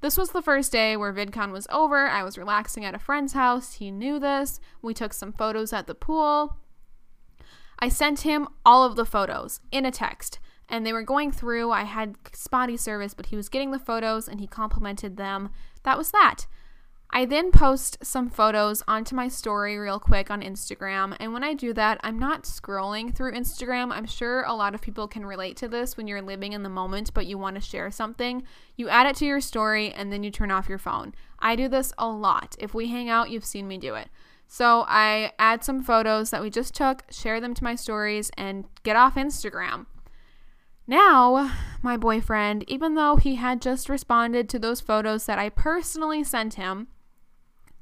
This 0.00 0.16
was 0.16 0.30
the 0.30 0.40
first 0.40 0.72
day 0.72 0.96
where 0.96 1.12
VidCon 1.12 1.52
was 1.52 1.66
over. 1.68 2.06
I 2.06 2.24
was 2.24 2.38
relaxing 2.38 2.86
at 2.86 2.94
a 2.94 2.98
friend's 2.98 3.34
house. 3.34 3.74
He 3.74 3.90
knew 3.90 4.18
this. 4.18 4.60
We 4.80 4.94
took 4.94 5.12
some 5.12 5.34
photos 5.34 5.74
at 5.74 5.86
the 5.86 5.94
pool. 5.94 6.56
I 7.80 7.90
sent 7.90 8.20
him 8.20 8.48
all 8.64 8.82
of 8.82 8.96
the 8.96 9.04
photos 9.04 9.60
in 9.70 9.84
a 9.84 9.90
text 9.90 10.38
and 10.70 10.86
they 10.86 10.94
were 10.94 11.02
going 11.02 11.32
through. 11.32 11.70
I 11.70 11.84
had 11.84 12.16
spotty 12.32 12.78
service, 12.78 13.12
but 13.12 13.26
he 13.26 13.36
was 13.36 13.50
getting 13.50 13.72
the 13.72 13.78
photos 13.78 14.26
and 14.26 14.40
he 14.40 14.46
complimented 14.46 15.18
them. 15.18 15.50
That 15.82 15.98
was 15.98 16.12
that. 16.12 16.46
I 17.14 17.26
then 17.26 17.50
post 17.52 17.98
some 18.02 18.30
photos 18.30 18.82
onto 18.88 19.14
my 19.14 19.28
story 19.28 19.76
real 19.76 20.00
quick 20.00 20.30
on 20.30 20.40
Instagram. 20.40 21.14
And 21.20 21.34
when 21.34 21.44
I 21.44 21.52
do 21.52 21.74
that, 21.74 22.00
I'm 22.02 22.18
not 22.18 22.44
scrolling 22.44 23.14
through 23.14 23.34
Instagram. 23.34 23.92
I'm 23.92 24.06
sure 24.06 24.44
a 24.44 24.54
lot 24.54 24.74
of 24.74 24.80
people 24.80 25.06
can 25.06 25.26
relate 25.26 25.58
to 25.58 25.68
this 25.68 25.98
when 25.98 26.06
you're 26.06 26.22
living 26.22 26.54
in 26.54 26.62
the 26.62 26.70
moment, 26.70 27.12
but 27.12 27.26
you 27.26 27.36
want 27.36 27.56
to 27.56 27.60
share 27.60 27.90
something. 27.90 28.44
You 28.76 28.88
add 28.88 29.06
it 29.06 29.16
to 29.16 29.26
your 29.26 29.42
story 29.42 29.92
and 29.92 30.10
then 30.10 30.22
you 30.22 30.30
turn 30.30 30.50
off 30.50 30.70
your 30.70 30.78
phone. 30.78 31.14
I 31.38 31.54
do 31.54 31.68
this 31.68 31.92
a 31.98 32.08
lot. 32.08 32.56
If 32.58 32.72
we 32.72 32.88
hang 32.88 33.10
out, 33.10 33.28
you've 33.28 33.44
seen 33.44 33.68
me 33.68 33.76
do 33.76 33.94
it. 33.94 34.08
So 34.46 34.86
I 34.88 35.32
add 35.38 35.64
some 35.64 35.82
photos 35.82 36.30
that 36.30 36.40
we 36.40 36.48
just 36.48 36.74
took, 36.74 37.04
share 37.10 37.42
them 37.42 37.52
to 37.54 37.64
my 37.64 37.74
stories, 37.74 38.30
and 38.38 38.64
get 38.84 38.96
off 38.96 39.16
Instagram. 39.16 39.84
Now, 40.86 41.52
my 41.82 41.98
boyfriend, 41.98 42.64
even 42.68 42.94
though 42.94 43.16
he 43.16 43.36
had 43.36 43.60
just 43.60 43.88
responded 43.88 44.48
to 44.48 44.58
those 44.58 44.80
photos 44.80 45.26
that 45.26 45.38
I 45.38 45.50
personally 45.50 46.24
sent 46.24 46.54
him, 46.54 46.88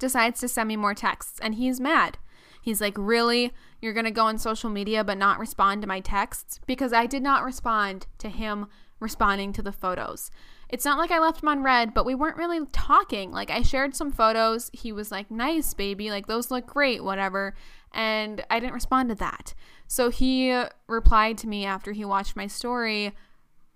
decides 0.01 0.41
to 0.41 0.49
send 0.49 0.67
me 0.67 0.77
more 0.77 0.95
texts 0.95 1.39
and 1.41 1.55
he's 1.55 1.79
mad. 1.79 2.19
He's 2.61 2.81
like, 2.81 2.97
Really? 2.99 3.53
You're 3.81 3.93
going 3.93 4.05
to 4.05 4.11
go 4.11 4.27
on 4.27 4.39
social 4.39 4.69
media 4.69 5.05
but 5.05 5.17
not 5.17 5.39
respond 5.39 5.83
to 5.83 5.89
my 5.89 6.01
texts? 6.01 6.61
Because 6.67 6.93
I 6.93 7.07
did 7.07 7.23
not 7.23 7.45
respond 7.45 8.07
to 8.19 8.29
him 8.29 8.67
responding 8.99 9.53
to 9.55 9.63
the 9.63 9.73
photos. 9.73 10.31
It's 10.69 10.85
not 10.85 10.99
like 10.99 11.11
I 11.11 11.19
left 11.19 11.43
him 11.43 11.49
on 11.49 11.63
read, 11.63 11.95
but 11.95 12.05
we 12.05 12.15
weren't 12.15 12.37
really 12.37 12.65
talking. 12.73 13.33
Like, 13.33 13.51
I 13.51 13.63
shared 13.63 13.97
some 13.97 14.13
photos. 14.13 14.71
He 14.73 14.93
was 14.93 15.11
like, 15.11 15.31
Nice, 15.31 15.75
baby. 15.75 16.11
Like, 16.11 16.27
those 16.27 16.51
look 16.51 16.67
great, 16.67 17.03
whatever. 17.03 17.55
And 17.93 18.45
I 18.51 18.61
didn't 18.61 18.75
respond 18.75 19.09
to 19.09 19.15
that. 19.17 19.55
So 19.89 20.11
he 20.11 20.63
replied 20.87 21.39
to 21.39 21.49
me 21.49 21.65
after 21.65 21.93
he 21.93 22.05
watched 22.05 22.37
my 22.37 22.47
story, 22.47 23.13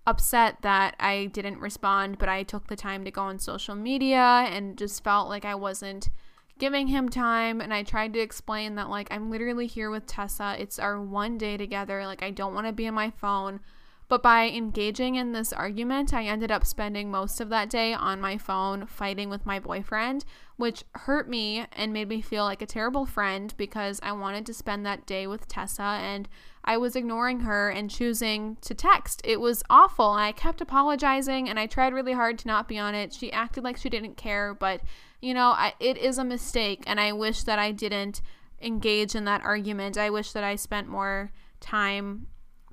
upset 0.07 0.61
that 0.61 0.95
I 0.99 1.25
didn't 1.27 1.59
respond, 1.59 2.17
but 2.17 2.29
I 2.29 2.43
took 2.43 2.67
the 2.67 2.75
time 2.75 3.03
to 3.05 3.11
go 3.11 3.23
on 3.23 3.39
social 3.39 3.75
media 3.75 4.19
and 4.19 4.77
just 4.77 5.03
felt 5.03 5.29
like 5.29 5.45
I 5.45 5.55
wasn't 5.55 6.09
giving 6.57 6.87
him 6.87 7.09
time. 7.09 7.59
And 7.59 7.73
I 7.73 7.83
tried 7.83 8.13
to 8.13 8.19
explain 8.19 8.75
that, 8.75 8.89
like, 8.89 9.07
I'm 9.11 9.31
literally 9.31 9.67
here 9.67 9.89
with 9.89 10.05
Tessa. 10.05 10.55
It's 10.59 10.79
our 10.79 11.01
one 11.01 11.37
day 11.37 11.57
together. 11.57 12.05
Like, 12.05 12.23
I 12.23 12.31
don't 12.31 12.53
want 12.53 12.67
to 12.67 12.73
be 12.73 12.87
on 12.87 12.93
my 12.93 13.11
phone. 13.11 13.59
But 14.07 14.21
by 14.21 14.49
engaging 14.49 15.15
in 15.15 15.31
this 15.31 15.51
argument, 15.51 16.13
I 16.13 16.25
ended 16.25 16.51
up 16.51 16.65
spending 16.65 17.09
most 17.09 17.41
of 17.41 17.49
that 17.49 17.71
day 17.71 17.91
on 17.93 18.21
my 18.21 18.37
phone 18.37 18.85
fighting 18.85 19.29
with 19.29 19.47
my 19.47 19.59
boyfriend, 19.59 20.25
which 20.57 20.83
hurt 20.93 21.27
me 21.27 21.65
and 21.71 21.91
made 21.91 22.07
me 22.09 22.21
feel 22.21 22.43
like 22.43 22.61
a 22.61 22.67
terrible 22.67 23.07
friend 23.07 23.53
because 23.57 23.99
I 24.03 24.11
wanted 24.11 24.45
to 24.45 24.53
spend 24.53 24.85
that 24.85 25.07
day 25.07 25.25
with 25.25 25.47
Tessa 25.47 25.81
and 25.81 26.29
I 26.63 26.77
was 26.77 26.95
ignoring 26.95 27.41
her 27.41 27.69
and 27.69 27.89
choosing 27.89 28.57
to 28.61 28.75
text. 28.75 29.21
It 29.23 29.39
was 29.39 29.63
awful. 29.71 30.11
I 30.11 30.31
kept 30.31 30.61
apologizing 30.61 31.49
and 31.49 31.59
I 31.59 31.65
tried 31.65 31.93
really 31.93 32.13
hard 32.13 32.37
to 32.39 32.47
not 32.47 32.67
be 32.67 32.77
on 32.77 32.93
it. 32.93 33.11
She 33.11 33.31
acted 33.31 33.63
like 33.63 33.77
she 33.77 33.89
didn't 33.89 34.17
care, 34.17 34.53
but 34.53 34.81
you 35.19 35.33
know, 35.33 35.49
I, 35.49 35.73
it 35.79 35.97
is 35.97 36.19
a 36.19 36.23
mistake 36.23 36.83
and 36.85 36.99
I 36.99 37.11
wish 37.11 37.43
that 37.43 37.57
I 37.57 37.71
didn't 37.71 38.21
engage 38.61 39.15
in 39.15 39.25
that 39.25 39.43
argument. 39.43 39.97
I 39.97 40.11
wish 40.11 40.31
that 40.33 40.43
I 40.43 40.55
spent 40.55 40.87
more 40.87 41.31
time 41.59 42.27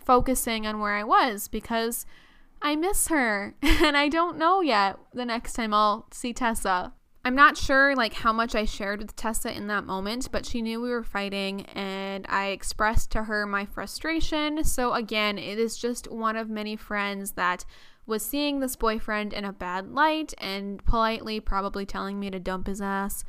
focusing 0.04 0.66
on 0.66 0.78
where 0.78 0.94
I 0.94 1.04
was 1.04 1.48
because 1.48 2.06
I 2.60 2.76
miss 2.76 3.08
her 3.08 3.54
and 3.62 3.96
I 3.96 4.08
don't 4.08 4.38
know 4.38 4.60
yet 4.60 4.98
the 5.12 5.24
next 5.24 5.54
time 5.54 5.74
I'll 5.74 6.06
see 6.12 6.32
Tessa. 6.32 6.92
I'm 7.24 7.34
not 7.36 7.56
sure 7.56 7.94
like 7.94 8.14
how 8.14 8.32
much 8.32 8.54
I 8.54 8.64
shared 8.64 9.00
with 9.00 9.14
Tessa 9.14 9.56
in 9.56 9.68
that 9.68 9.84
moment, 9.84 10.28
but 10.32 10.44
she 10.44 10.60
knew 10.60 10.80
we 10.80 10.90
were 10.90 11.04
fighting 11.04 11.66
and 11.66 12.26
I 12.28 12.46
expressed 12.46 13.12
to 13.12 13.24
her 13.24 13.46
my 13.46 13.64
frustration. 13.64 14.64
So 14.64 14.94
again, 14.94 15.38
it 15.38 15.58
is 15.58 15.78
just 15.78 16.10
one 16.10 16.36
of 16.36 16.50
many 16.50 16.74
friends 16.74 17.32
that 17.32 17.64
was 18.06 18.24
seeing 18.24 18.58
this 18.58 18.74
boyfriend 18.74 19.32
in 19.32 19.44
a 19.44 19.52
bad 19.52 19.92
light 19.92 20.34
and 20.38 20.84
politely 20.84 21.38
probably 21.38 21.86
telling 21.86 22.18
me 22.18 22.30
to 22.30 22.40
dump 22.40 22.66
his 22.66 22.80
ass. 22.80 23.24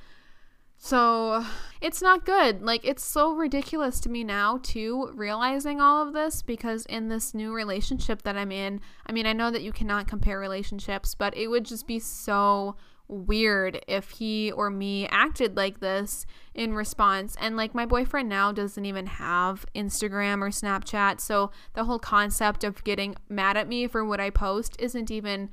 So 0.85 1.45
it's 1.79 2.01
not 2.01 2.25
good. 2.25 2.61
Like, 2.61 2.83
it's 2.83 3.05
so 3.05 3.31
ridiculous 3.31 4.01
to 4.01 4.09
me 4.09 4.25
now, 4.25 4.59
too, 4.61 5.11
realizing 5.15 5.79
all 5.79 6.05
of 6.05 6.13
this 6.13 6.41
because 6.41 6.85
in 6.87 7.07
this 7.07 7.33
new 7.33 7.53
relationship 7.53 8.23
that 8.23 8.35
I'm 8.35 8.51
in, 8.51 8.81
I 9.05 9.13
mean, 9.13 9.25
I 9.25 9.31
know 9.31 9.49
that 9.49 9.61
you 9.61 9.71
cannot 9.71 10.09
compare 10.09 10.37
relationships, 10.37 11.15
but 11.15 11.37
it 11.37 11.47
would 11.47 11.63
just 11.63 11.87
be 11.87 11.99
so 11.99 12.75
weird 13.07 13.81
if 13.87 14.09
he 14.09 14.51
or 14.51 14.69
me 14.69 15.07
acted 15.07 15.55
like 15.55 15.79
this 15.79 16.25
in 16.53 16.73
response. 16.73 17.37
And 17.39 17.55
like, 17.55 17.73
my 17.73 17.85
boyfriend 17.85 18.27
now 18.27 18.51
doesn't 18.51 18.83
even 18.83 19.05
have 19.05 19.65
Instagram 19.73 20.41
or 20.41 20.49
Snapchat. 20.49 21.21
So 21.21 21.51
the 21.75 21.85
whole 21.85 21.97
concept 21.97 22.65
of 22.65 22.83
getting 22.83 23.15
mad 23.29 23.55
at 23.55 23.69
me 23.69 23.87
for 23.87 24.03
what 24.03 24.19
I 24.19 24.31
post 24.31 24.75
isn't 24.79 25.09
even 25.09 25.49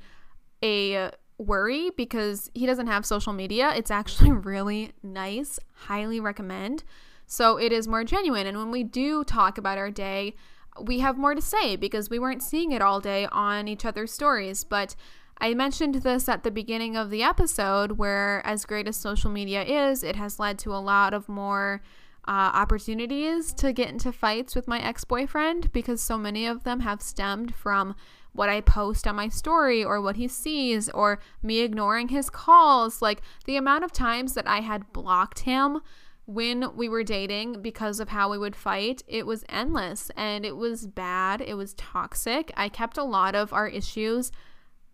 a 0.61 1.11
worry 1.41 1.89
because 1.95 2.49
he 2.53 2.65
doesn't 2.65 2.87
have 2.87 3.05
social 3.05 3.33
media. 3.33 3.71
It's 3.75 3.91
actually 3.91 4.31
really 4.31 4.91
nice. 5.03 5.59
Highly 5.73 6.19
recommend. 6.19 6.83
So 7.25 7.57
it 7.57 7.71
is 7.71 7.87
more 7.87 8.03
genuine. 8.03 8.47
And 8.47 8.57
when 8.57 8.71
we 8.71 8.83
do 8.83 9.23
talk 9.23 9.57
about 9.57 9.77
our 9.77 9.91
day, 9.91 10.35
we 10.81 10.99
have 10.99 11.17
more 11.17 11.35
to 11.35 11.41
say 11.41 11.75
because 11.75 12.09
we 12.09 12.19
weren't 12.19 12.43
seeing 12.43 12.71
it 12.71 12.81
all 12.81 12.99
day 12.99 13.27
on 13.31 13.67
each 13.67 13.85
other's 13.85 14.11
stories. 14.11 14.63
But 14.63 14.95
I 15.37 15.53
mentioned 15.53 15.95
this 15.95 16.29
at 16.29 16.43
the 16.43 16.51
beginning 16.51 16.95
of 16.95 17.09
the 17.09 17.23
episode 17.23 17.93
where, 17.93 18.45
as 18.45 18.65
great 18.65 18.87
as 18.87 18.95
social 18.95 19.31
media 19.31 19.63
is, 19.63 20.03
it 20.03 20.15
has 20.15 20.39
led 20.39 20.59
to 20.59 20.73
a 20.73 20.77
lot 20.77 21.13
of 21.13 21.27
more 21.27 21.81
uh, 22.27 22.51
opportunities 22.53 23.51
to 23.55 23.73
get 23.73 23.89
into 23.89 24.11
fights 24.11 24.55
with 24.55 24.67
my 24.67 24.79
ex 24.79 25.03
boyfriend 25.03 25.71
because 25.71 26.01
so 26.01 26.17
many 26.17 26.45
of 26.45 26.63
them 26.63 26.81
have 26.81 27.01
stemmed 27.01 27.55
from 27.55 27.95
what 28.33 28.49
I 28.49 28.61
post 28.61 29.07
on 29.07 29.15
my 29.15 29.27
story 29.27 29.83
or 29.83 30.01
what 30.01 30.15
he 30.15 30.27
sees 30.27 30.89
or 30.89 31.19
me 31.43 31.59
ignoring 31.59 32.09
his 32.09 32.29
calls. 32.29 33.01
Like 33.01 33.21
the 33.45 33.57
amount 33.57 33.83
of 33.83 33.91
times 33.91 34.33
that 34.33 34.47
I 34.47 34.61
had 34.61 34.93
blocked 34.93 35.39
him 35.39 35.81
when 36.25 36.75
we 36.75 36.87
were 36.87 37.03
dating 37.03 37.61
because 37.61 37.99
of 37.99 38.09
how 38.09 38.31
we 38.31 38.37
would 38.37 38.55
fight, 38.55 39.03
it 39.07 39.25
was 39.25 39.43
endless 39.49 40.11
and 40.15 40.45
it 40.45 40.55
was 40.55 40.87
bad. 40.87 41.41
It 41.41 41.55
was 41.55 41.73
toxic. 41.73 42.51
I 42.55 42.69
kept 42.69 42.97
a 42.97 43.03
lot 43.03 43.35
of 43.35 43.51
our 43.51 43.67
issues 43.67 44.31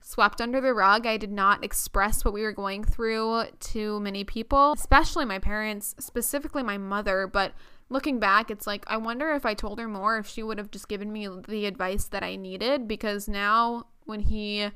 swept 0.01 0.39
under 0.39 0.61
the 0.61 0.73
rug. 0.73 1.05
I 1.05 1.17
did 1.17 1.31
not 1.31 1.63
express 1.63 2.23
what 2.23 2.33
we 2.33 2.41
were 2.41 2.53
going 2.53 2.83
through 2.83 3.43
to 3.59 3.99
many 3.99 4.23
people, 4.23 4.73
especially 4.73 5.25
my 5.25 5.37
parents, 5.37 5.95
specifically 5.99 6.63
my 6.63 6.77
mother, 6.77 7.27
but 7.27 7.53
looking 7.89 8.19
back, 8.19 8.51
it's 8.51 8.67
like 8.67 8.83
I 8.87 8.97
wonder 8.97 9.31
if 9.33 9.45
I 9.45 9.53
told 9.53 9.79
her 9.79 9.87
more 9.87 10.17
if 10.17 10.27
she 10.27 10.43
would 10.43 10.57
have 10.57 10.71
just 10.71 10.87
given 10.87 11.11
me 11.11 11.27
the 11.47 11.65
advice 11.65 12.05
that 12.05 12.23
I 12.23 12.35
needed 12.35 12.87
because 12.87 13.27
now 13.27 13.87
when 14.05 14.21
he 14.21 14.69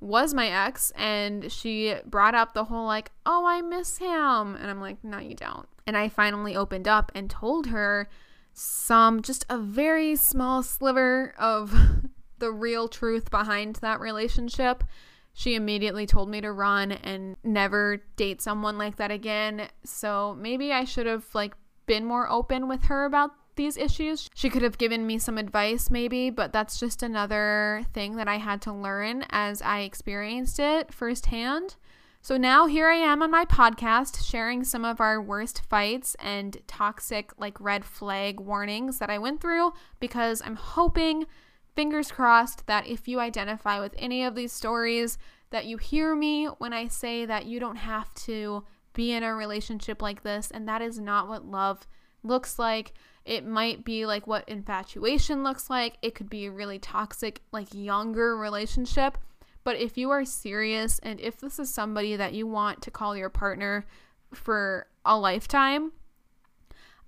was 0.00 0.32
my 0.32 0.48
ex 0.48 0.92
and 0.96 1.50
she 1.50 1.96
brought 2.06 2.34
up 2.34 2.54
the 2.54 2.64
whole 2.64 2.86
like, 2.86 3.10
"Oh, 3.26 3.44
I 3.46 3.60
miss 3.62 3.98
him." 3.98 4.54
And 4.56 4.70
I'm 4.70 4.80
like, 4.80 5.02
"No, 5.02 5.18
you 5.18 5.34
don't." 5.34 5.68
And 5.86 5.96
I 5.96 6.08
finally 6.08 6.56
opened 6.56 6.86
up 6.86 7.10
and 7.14 7.28
told 7.28 7.66
her 7.68 8.08
some 8.52 9.22
just 9.22 9.44
a 9.48 9.58
very 9.58 10.16
small 10.16 10.62
sliver 10.62 11.34
of 11.38 11.74
the 12.38 12.52
real 12.52 12.88
truth 12.88 13.30
behind 13.30 13.76
that 13.76 14.00
relationship. 14.00 14.84
She 15.32 15.54
immediately 15.54 16.06
told 16.06 16.28
me 16.28 16.40
to 16.40 16.50
run 16.50 16.90
and 16.90 17.36
never 17.44 18.02
date 18.16 18.42
someone 18.42 18.76
like 18.76 18.96
that 18.96 19.12
again. 19.12 19.68
So 19.84 20.36
maybe 20.40 20.72
I 20.72 20.84
should 20.84 21.06
have 21.06 21.26
like 21.34 21.54
been 21.88 22.04
more 22.04 22.30
open 22.30 22.68
with 22.68 22.84
her 22.84 23.04
about 23.04 23.32
these 23.56 23.76
issues. 23.76 24.30
She 24.34 24.48
could 24.48 24.62
have 24.62 24.78
given 24.78 25.04
me 25.04 25.18
some 25.18 25.36
advice, 25.36 25.90
maybe, 25.90 26.30
but 26.30 26.52
that's 26.52 26.78
just 26.78 27.02
another 27.02 27.82
thing 27.92 28.14
that 28.14 28.28
I 28.28 28.36
had 28.36 28.62
to 28.62 28.72
learn 28.72 29.24
as 29.30 29.60
I 29.60 29.80
experienced 29.80 30.60
it 30.60 30.94
firsthand. 30.94 31.74
So 32.20 32.36
now 32.36 32.66
here 32.66 32.88
I 32.88 32.96
am 32.96 33.22
on 33.22 33.30
my 33.30 33.44
podcast 33.44 34.24
sharing 34.28 34.62
some 34.62 34.84
of 34.84 35.00
our 35.00 35.20
worst 35.20 35.62
fights 35.68 36.14
and 36.20 36.58
toxic, 36.66 37.32
like 37.38 37.60
red 37.60 37.84
flag 37.84 38.38
warnings 38.38 38.98
that 38.98 39.10
I 39.10 39.18
went 39.18 39.40
through 39.40 39.72
because 39.98 40.42
I'm 40.44 40.56
hoping, 40.56 41.26
fingers 41.74 42.12
crossed, 42.12 42.66
that 42.66 42.86
if 42.86 43.08
you 43.08 43.18
identify 43.18 43.80
with 43.80 43.94
any 43.98 44.24
of 44.24 44.34
these 44.34 44.52
stories, 44.52 45.18
that 45.50 45.66
you 45.66 45.78
hear 45.78 46.14
me 46.14 46.46
when 46.46 46.72
I 46.72 46.88
say 46.88 47.24
that 47.24 47.46
you 47.46 47.58
don't 47.58 47.76
have 47.76 48.12
to 48.14 48.64
be 48.98 49.12
in 49.12 49.22
a 49.22 49.32
relationship 49.32 50.02
like 50.02 50.24
this, 50.24 50.50
and 50.50 50.68
that 50.68 50.82
is 50.82 50.98
not 50.98 51.28
what 51.28 51.46
love 51.46 51.86
looks 52.24 52.58
like. 52.58 52.94
It 53.24 53.46
might 53.46 53.84
be 53.84 54.04
like 54.04 54.26
what 54.26 54.48
infatuation 54.48 55.44
looks 55.44 55.70
like. 55.70 55.98
It 56.02 56.16
could 56.16 56.28
be 56.28 56.46
a 56.46 56.50
really 56.50 56.80
toxic, 56.80 57.40
like 57.52 57.68
younger 57.72 58.36
relationship. 58.36 59.16
But 59.62 59.76
if 59.76 59.96
you 59.96 60.10
are 60.10 60.24
serious 60.24 60.98
and 60.98 61.20
if 61.20 61.38
this 61.38 61.60
is 61.60 61.72
somebody 61.72 62.16
that 62.16 62.34
you 62.34 62.48
want 62.48 62.82
to 62.82 62.90
call 62.90 63.16
your 63.16 63.28
partner 63.28 63.86
for 64.34 64.88
a 65.04 65.16
lifetime, 65.16 65.92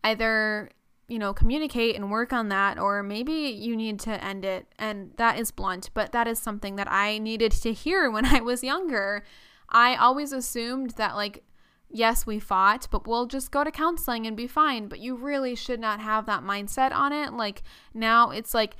either, 0.04 0.70
you 1.08 1.18
know, 1.18 1.34
communicate 1.34 1.96
and 1.96 2.08
work 2.08 2.32
on 2.32 2.50
that, 2.50 2.78
or 2.78 3.02
maybe 3.02 3.32
you 3.32 3.74
need 3.74 3.98
to 4.00 4.24
end 4.24 4.44
it. 4.44 4.68
And 4.78 5.10
that 5.16 5.40
is 5.40 5.50
blunt, 5.50 5.90
but 5.92 6.12
that 6.12 6.28
is 6.28 6.38
something 6.38 6.76
that 6.76 6.88
I 6.88 7.18
needed 7.18 7.50
to 7.50 7.72
hear 7.72 8.08
when 8.12 8.26
I 8.26 8.38
was 8.38 8.62
younger. 8.62 9.24
I 9.68 9.96
always 9.96 10.32
assumed 10.32 10.90
that, 10.90 11.16
like, 11.16 11.42
yes, 11.90 12.26
we 12.26 12.38
fought, 12.38 12.88
but 12.90 13.06
we'll 13.06 13.26
just 13.26 13.50
go 13.50 13.64
to 13.64 13.70
counseling 13.70 14.26
and 14.26 14.36
be 14.36 14.46
fine. 14.46 14.88
But 14.88 15.00
you 15.00 15.16
really 15.16 15.54
should 15.54 15.80
not 15.80 16.00
have 16.00 16.26
that 16.26 16.42
mindset 16.42 16.92
on 16.92 17.12
it. 17.12 17.32
Like 17.32 17.62
now 17.92 18.30
it's 18.30 18.54
like 18.54 18.76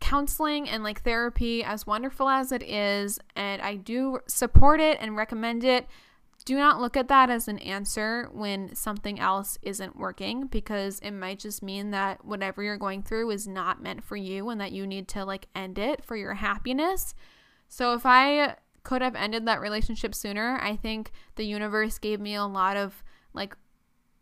counseling 0.00 0.68
and 0.68 0.82
like 0.82 1.02
therapy, 1.02 1.62
as 1.62 1.86
wonderful 1.86 2.28
as 2.28 2.52
it 2.52 2.62
is, 2.62 3.18
and 3.36 3.60
I 3.62 3.76
do 3.76 4.20
support 4.26 4.80
it 4.80 4.98
and 5.00 5.16
recommend 5.16 5.64
it. 5.64 5.86
Do 6.44 6.56
not 6.56 6.80
look 6.80 6.96
at 6.96 7.08
that 7.08 7.28
as 7.28 7.46
an 7.48 7.58
answer 7.58 8.30
when 8.32 8.74
something 8.74 9.20
else 9.20 9.58
isn't 9.60 9.98
working 9.98 10.46
because 10.46 10.98
it 11.00 11.10
might 11.10 11.40
just 11.40 11.62
mean 11.62 11.90
that 11.90 12.24
whatever 12.24 12.62
you're 12.62 12.78
going 12.78 13.02
through 13.02 13.30
is 13.30 13.46
not 13.46 13.82
meant 13.82 14.02
for 14.02 14.16
you 14.16 14.48
and 14.48 14.58
that 14.60 14.72
you 14.72 14.86
need 14.86 15.08
to 15.08 15.26
like 15.26 15.46
end 15.54 15.78
it 15.78 16.02
for 16.02 16.16
your 16.16 16.34
happiness. 16.34 17.14
So 17.68 17.92
if 17.92 18.06
I 18.06 18.56
could 18.82 19.02
have 19.02 19.14
ended 19.14 19.46
that 19.46 19.60
relationship 19.60 20.14
sooner. 20.14 20.58
I 20.62 20.76
think 20.76 21.12
the 21.36 21.44
universe 21.44 21.98
gave 21.98 22.20
me 22.20 22.34
a 22.34 22.44
lot 22.44 22.76
of 22.76 23.02
like 23.32 23.56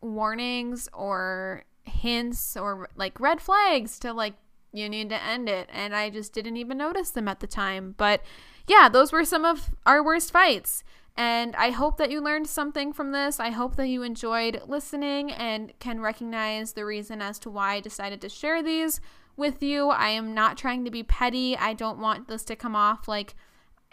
warnings 0.01 0.89
or 0.93 1.65
hints 1.85 2.57
or 2.57 2.89
like 2.97 3.19
red 3.21 3.41
flags 3.41 3.99
to 4.01 4.13
like 4.13 4.35
you 4.73 4.89
need 4.89 5.09
to 5.09 5.23
end 5.23 5.49
it 5.49 5.69
and 5.73 5.95
I 5.95 6.11
just 6.11 6.33
didn't 6.33 6.57
even 6.57 6.79
notice 6.79 7.11
them 7.11 7.29
at 7.29 7.41
the 7.41 7.47
time. 7.47 7.95
But 7.97 8.23
yeah, 8.67 8.89
those 8.89 9.13
were 9.13 9.25
some 9.25 9.45
of 9.45 9.71
our 9.85 10.05
worst 10.05 10.33
fights. 10.33 10.83
And 11.19 11.57
I 11.57 11.71
hope 11.71 11.97
that 11.97 12.11
you 12.11 12.21
learned 12.21 12.47
something 12.47 12.93
from 12.93 13.13
this. 13.13 13.41
I 13.41 13.49
hope 13.49 13.77
that 13.77 13.89
you 13.89 14.03
enjoyed 14.03 14.61
listening 14.67 15.33
and 15.33 15.73
can 15.79 16.01
recognize 16.01 16.75
the 16.75 16.85
reason 16.85 17.23
as 17.23 17.39
to 17.41 17.51
why 17.51 17.75
I 17.75 17.81
decided 17.81 18.21
to 18.21 18.29
share 18.29 18.63
these 18.63 19.01
with 19.35 19.63
you. 19.63 19.89
I 19.89 20.11
am 20.11 20.35
not 20.35 20.59
trying 20.59 20.85
to 20.85 20.91
be 20.91 21.03
petty. 21.03 21.57
I 21.57 21.73
don't 21.73 21.99
want 21.99 22.29
this 22.29 22.45
to 22.45 22.57
come 22.57 22.77
off 22.77 23.09
like 23.09 23.35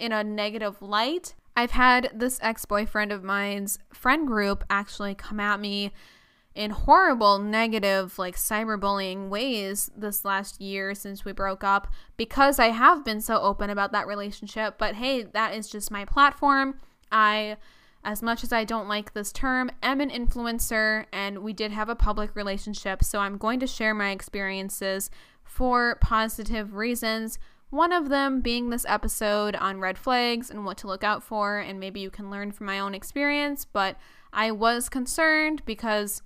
in 0.04 0.12
a 0.12 0.24
negative 0.24 0.82
light. 0.82 1.34
I've 1.56 1.72
had 1.72 2.12
this 2.14 2.38
ex 2.42 2.66
boyfriend 2.66 3.14
of 3.14 3.24
mine's 3.24 3.80
friend 3.94 4.28
group 4.28 4.66
actually 4.70 5.16
come 5.16 5.40
at 5.40 5.62
me 5.62 5.92
in 6.54 6.72
horrible, 6.72 7.40
negative, 7.40 8.20
like 8.20 8.36
cyberbullying 8.36 9.30
ways 9.30 9.90
this 9.96 10.26
last 10.26 10.60
year 10.60 10.94
since 10.94 11.24
we 11.24 11.32
broke 11.32 11.64
up 11.64 11.88
because 12.18 12.60
I 12.60 12.68
have 12.68 13.06
been 13.06 13.22
so 13.22 13.40
open 13.40 13.70
about 13.70 13.94
that 13.94 14.06
relationship. 14.06 14.78
But 14.78 14.96
hey, 14.96 15.24
that 15.24 15.56
is 15.56 15.70
just 15.70 15.90
my 15.90 16.04
platform. 16.04 16.76
I, 17.10 17.56
as 18.04 18.22
much 18.22 18.44
as 18.44 18.52
I 18.52 18.66
don't 18.66 18.90
like 18.90 19.14
this 19.14 19.32
term, 19.32 19.72
am 19.82 20.02
an 20.02 20.10
influencer 20.10 21.06
and 21.14 21.40
we 21.40 21.54
did 21.54 21.72
have 21.72 21.88
a 21.88 21.96
public 21.96 22.36
relationship. 22.36 23.06
So 23.06 23.20
I'm 23.20 23.38
going 23.38 23.62
to 23.62 23.68
share 23.68 23.94
my 23.94 24.12
experiences 24.12 25.10
for 25.44 25.98
positive 26.02 26.76
reasons 26.76 27.40
one 27.74 27.91
of 27.91 28.10
them 28.10 28.40
being 28.40 28.70
this 28.70 28.86
episode 28.88 29.56
on 29.56 29.80
red 29.80 29.98
flags 29.98 30.52
and 30.52 30.64
what 30.64 30.78
to 30.78 30.86
look 30.86 31.04
out 31.04 31.24
for, 31.24 31.58
and 31.58 31.80
maybe 31.80 32.00
you 32.00 32.12
can 32.12 32.30
learn 32.30 32.52
from 32.52 32.68
my 32.68 32.78
own 32.78 32.94
experience. 32.94 33.66
But 33.66 33.98
I 34.32 34.52
was 34.52 34.90
concerned 34.90 35.64
because 35.66 36.22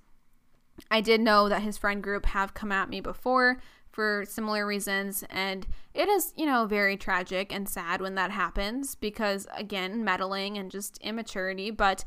I 0.90 1.00
did 1.00 1.22
know 1.22 1.48
that 1.48 1.62
his 1.62 1.78
friend 1.78 2.02
group 2.02 2.26
have 2.26 2.52
come 2.52 2.70
at 2.70 2.90
me 2.90 3.00
before 3.00 3.62
for 3.90 4.26
similar 4.28 4.66
reasons, 4.66 5.24
and 5.30 5.66
it 5.94 6.06
is, 6.06 6.34
you 6.36 6.44
know, 6.44 6.66
very 6.66 6.98
tragic 6.98 7.50
and 7.50 7.66
sad 7.66 8.02
when 8.02 8.14
that 8.16 8.30
happens 8.30 8.94
because, 8.94 9.46
again, 9.56 10.04
meddling 10.04 10.58
and 10.58 10.70
just 10.70 10.98
immaturity. 10.98 11.70
But 11.70 12.04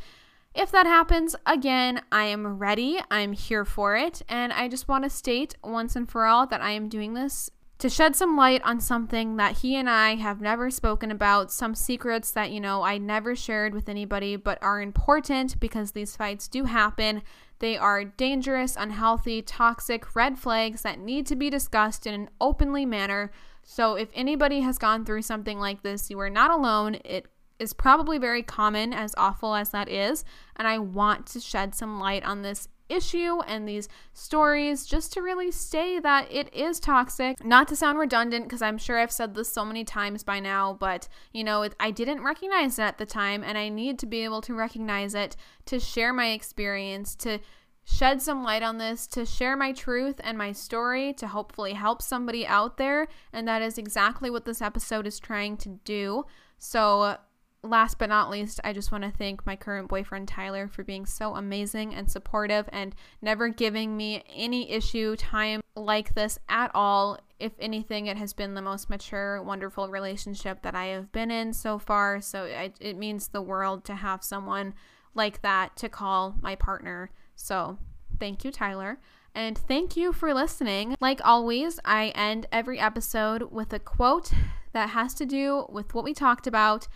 if 0.54 0.70
that 0.70 0.86
happens 0.86 1.36
again, 1.48 2.02
I 2.12 2.26
am 2.26 2.60
ready. 2.60 3.00
I'm 3.10 3.34
here 3.34 3.66
for 3.66 3.98
it. 3.98 4.22
And 4.30 4.54
I 4.54 4.68
just 4.68 4.88
want 4.88 5.04
to 5.04 5.10
state 5.10 5.56
once 5.64 5.96
and 5.96 6.08
for 6.08 6.28
all 6.28 6.46
that 6.46 6.62
I 6.62 6.72
am 6.72 6.90
doing 6.90 7.16
this 7.16 7.50
to 7.82 7.90
shed 7.90 8.16
some 8.16 8.38
light 8.38 8.62
on 8.64 8.80
something 8.80 9.38
that 9.38 9.58
he 9.58 9.76
and 9.76 9.90
I 9.90 10.14
have 10.14 10.40
never 10.40 10.70
spoken 10.70 11.10
about, 11.10 11.52
some 11.52 11.74
secrets 11.74 12.30
that, 12.30 12.52
you 12.52 12.60
know, 12.60 12.84
I 12.84 13.00
never 13.00 13.36
shared 13.36 13.74
with 13.74 13.90
anybody 13.90 14.36
but 14.36 14.62
are 14.62 14.80
important 14.80 15.60
because 15.60 15.92
these 15.92 16.16
fights 16.16 16.48
do 16.48 16.66
happen. 16.66 17.24
They 17.58 17.80
are 17.80 18.06
dangerous, 18.06 18.76
unhealthy, 18.76 19.42
toxic 19.42 20.16
red 20.16 20.38
flags 20.38 20.84
that 20.84 21.00
need 21.00 21.26
to 21.26 21.36
be 21.36 21.50
discussed 21.50 22.06
in 22.06 22.14
an 22.14 22.30
openly 22.40 22.86
manner. 22.86 23.32
So 23.64 23.96
if 23.96 24.10
anybody 24.14 24.60
has 24.60 24.78
gone 24.78 25.04
through 25.04 25.24
something 25.24 25.58
like 25.58 25.82
this, 25.82 26.12
you 26.12 26.20
are 26.20 26.30
not 26.30 26.52
alone. 26.52 27.00
It 27.04 27.26
is 27.58 27.74
probably 27.74 28.20
very 28.20 28.44
common, 28.44 28.94
as 28.94 29.16
awful 29.18 29.56
as 29.56 29.72
that 29.72 29.90
is. 29.90 30.24
And 30.56 30.68
I 30.68 30.78
want 30.78 31.26
to 31.28 31.40
shed 31.40 31.74
some 31.74 32.00
light 32.00 32.24
on 32.26 32.44
this 32.44 32.68
issue 32.92 33.40
and 33.48 33.68
these 33.68 33.88
stories 34.14 34.86
just 34.86 35.14
to 35.14 35.22
really 35.22 35.52
say 35.52 36.00
that 36.00 36.32
it 36.32 36.54
is 36.54 36.80
toxic. 36.80 37.44
Not 37.44 37.68
to 37.70 37.76
sound 37.76 37.98
redundant, 37.98 38.46
because 38.46 38.62
I'm 38.62 38.78
sure 38.78 39.00
I've 39.00 39.12
said 39.12 39.34
this 39.34 39.52
so 39.52 39.64
many 39.64 39.84
times 39.84 40.24
by 40.24 40.40
now, 40.40 40.74
but 40.74 41.08
you 41.32 41.44
know, 41.44 41.62
it, 41.62 41.76
I 41.80 41.92
didn't 41.92 42.24
recognize 42.24 42.78
it 42.78 42.84
at 42.84 42.98
the 42.98 43.06
time, 43.06 43.44
and 43.44 43.58
I 43.58 43.70
need 43.70 43.98
to 44.00 44.06
be 44.06 44.24
able 44.24 44.42
to 44.42 44.54
recognize 44.54 45.16
it 45.16 45.36
to 45.66 45.80
share 45.80 46.14
my 46.14 46.32
experience, 46.32 47.16
to 47.18 47.40
shed 47.84 48.22
some 48.22 48.44
light 48.44 48.64
on 48.64 48.78
this, 48.78 49.08
to 49.08 49.26
share 49.26 49.56
my 49.56 49.72
truth 49.72 50.20
and 50.24 50.38
my 50.38 50.52
story, 50.52 51.14
to 51.14 51.28
hopefully 51.28 51.74
help 51.74 52.02
somebody 52.02 52.46
out 52.46 52.78
there. 52.78 53.08
And 53.34 53.48
that 53.48 53.62
is 53.62 53.78
exactly 53.78 54.30
what 54.30 54.46
this 54.46 54.62
episode 54.62 55.08
is 55.08 55.20
trying 55.20 55.58
to 55.58 55.80
do. 55.84 56.26
So, 56.58 57.18
last 57.64 58.00
but 58.00 58.10
not 58.10 58.30
least, 58.30 58.60
I 58.64 58.74
just 58.74 58.92
want 58.92 59.04
to 59.04 59.12
thank 59.12 59.46
my 59.46 59.56
current 59.56 59.88
boyfriend 59.88 60.28
Tyler 60.28 60.68
for 60.68 60.84
being 60.84 61.06
so 61.06 61.36
amazing 61.36 61.94
and 61.94 62.10
supportive 62.10 62.68
and 62.72 62.96
never 63.22 63.50
giving 63.50 63.96
me 63.96 64.24
any 64.34 64.72
issue 64.72 65.16
time 65.16 65.62
like 65.76 66.16
this 66.16 66.40
at 66.50 66.72
all. 66.74 67.20
If 67.40 67.54
anything, 67.60 68.08
it 68.08 68.18
has 68.18 68.34
been 68.34 68.56
the 68.56 68.62
most 68.62 68.90
mature, 68.90 69.42
wonderful 69.42 69.90
relationship 69.90 70.64
that 70.64 70.76
I 70.76 70.86
have 70.86 71.12
been 71.12 71.30
in 71.30 71.54
so 71.54 71.78
far. 71.78 72.22
So 72.22 72.46
it, 72.46 72.76
it 72.80 72.98
means 72.98 73.28
the 73.28 73.42
world 73.42 73.86
to 73.86 73.96
have 73.96 74.24
someone 74.24 74.74
like 75.14 75.42
that 75.42 75.76
to 75.78 75.90
call 75.90 76.36
my 76.42 76.56
partner. 76.56 77.12
So 77.36 77.78
thank 78.20 78.44
you, 78.44 78.52
Tyler. 78.52 79.00
And 79.34 79.58
thank 79.58 79.96
you 79.96 80.14
for 80.14 80.34
listening. 80.34 80.96
Like 81.00 81.22
always, 81.24 81.80
I 81.86 82.10
end 82.10 82.48
every 82.52 82.80
episode 82.80 83.52
with 83.52 83.72
a 83.72 83.80
quote 83.80 84.32
that 84.74 84.90
has 84.90 85.14
to 85.16 85.26
do 85.26 85.66
with 85.70 85.94
what 85.94 86.04
we 86.04 86.14
talked 86.14 86.48
about 86.48 86.88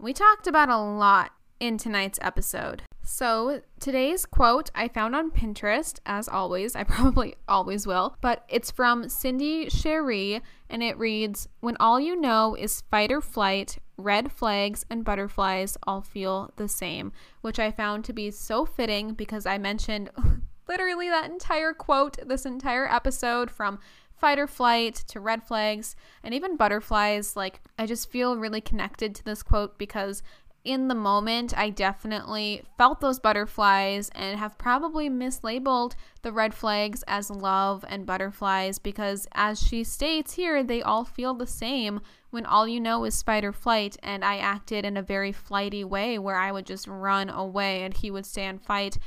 we 0.00 0.12
talked 0.12 0.46
about 0.46 0.70
a 0.70 0.78
lot 0.78 1.32
in 1.58 1.76
tonight's 1.76 2.18
episode. 2.22 2.82
So, 3.02 3.60
today's 3.78 4.24
quote 4.24 4.70
I 4.74 4.88
found 4.88 5.14
on 5.14 5.30
Pinterest, 5.30 5.98
as 6.06 6.28
always. 6.28 6.74
I 6.74 6.84
probably 6.84 7.34
always 7.46 7.86
will, 7.86 8.16
but 8.20 8.44
it's 8.48 8.70
from 8.70 9.08
Cindy 9.08 9.68
Cherie, 9.68 10.40
and 10.70 10.82
it 10.82 10.98
reads 10.98 11.48
When 11.60 11.76
all 11.78 12.00
you 12.00 12.18
know 12.18 12.56
is 12.58 12.82
fight 12.90 13.12
or 13.12 13.20
flight, 13.20 13.78
red 13.96 14.32
flags 14.32 14.86
and 14.88 15.04
butterflies 15.04 15.76
all 15.86 16.00
feel 16.00 16.52
the 16.56 16.68
same, 16.68 17.12
which 17.42 17.58
I 17.58 17.70
found 17.70 18.04
to 18.06 18.12
be 18.12 18.30
so 18.30 18.64
fitting 18.64 19.12
because 19.12 19.44
I 19.44 19.58
mentioned 19.58 20.10
literally 20.68 21.08
that 21.10 21.30
entire 21.30 21.74
quote, 21.74 22.16
this 22.26 22.46
entire 22.46 22.86
episode 22.86 23.50
from 23.50 23.78
fight 24.20 24.38
or 24.38 24.46
flight 24.46 24.94
to 25.08 25.20
red 25.20 25.42
flags 25.42 25.96
and 26.22 26.34
even 26.34 26.56
butterflies. 26.56 27.34
Like, 27.36 27.60
I 27.78 27.86
just 27.86 28.10
feel 28.10 28.36
really 28.36 28.60
connected 28.60 29.14
to 29.16 29.24
this 29.24 29.42
quote 29.42 29.78
because 29.78 30.22
in 30.62 30.88
the 30.88 30.94
moment, 30.94 31.56
I 31.56 31.70
definitely 31.70 32.62
felt 32.76 33.00
those 33.00 33.18
butterflies 33.18 34.10
and 34.14 34.38
have 34.38 34.58
probably 34.58 35.08
mislabeled 35.08 35.94
the 36.20 36.32
red 36.32 36.52
flags 36.52 37.02
as 37.08 37.30
love 37.30 37.82
and 37.88 38.04
butterflies 38.04 38.78
because, 38.78 39.26
as 39.32 39.62
she 39.62 39.84
states 39.84 40.34
here, 40.34 40.62
they 40.62 40.82
all 40.82 41.06
feel 41.06 41.32
the 41.32 41.46
same 41.46 42.00
when 42.28 42.44
all 42.44 42.68
you 42.68 42.78
know 42.78 43.04
is 43.04 43.22
fight 43.22 43.44
or 43.44 43.52
flight. 43.52 43.96
And 44.02 44.22
I 44.22 44.36
acted 44.36 44.84
in 44.84 44.98
a 44.98 45.02
very 45.02 45.32
flighty 45.32 45.82
way 45.82 46.18
where 46.18 46.36
I 46.36 46.52
would 46.52 46.66
just 46.66 46.86
run 46.86 47.30
away 47.30 47.82
and 47.82 47.94
he 47.94 48.10
would 48.10 48.26
stay 48.26 48.44
and 48.44 48.62
fight 48.62 48.98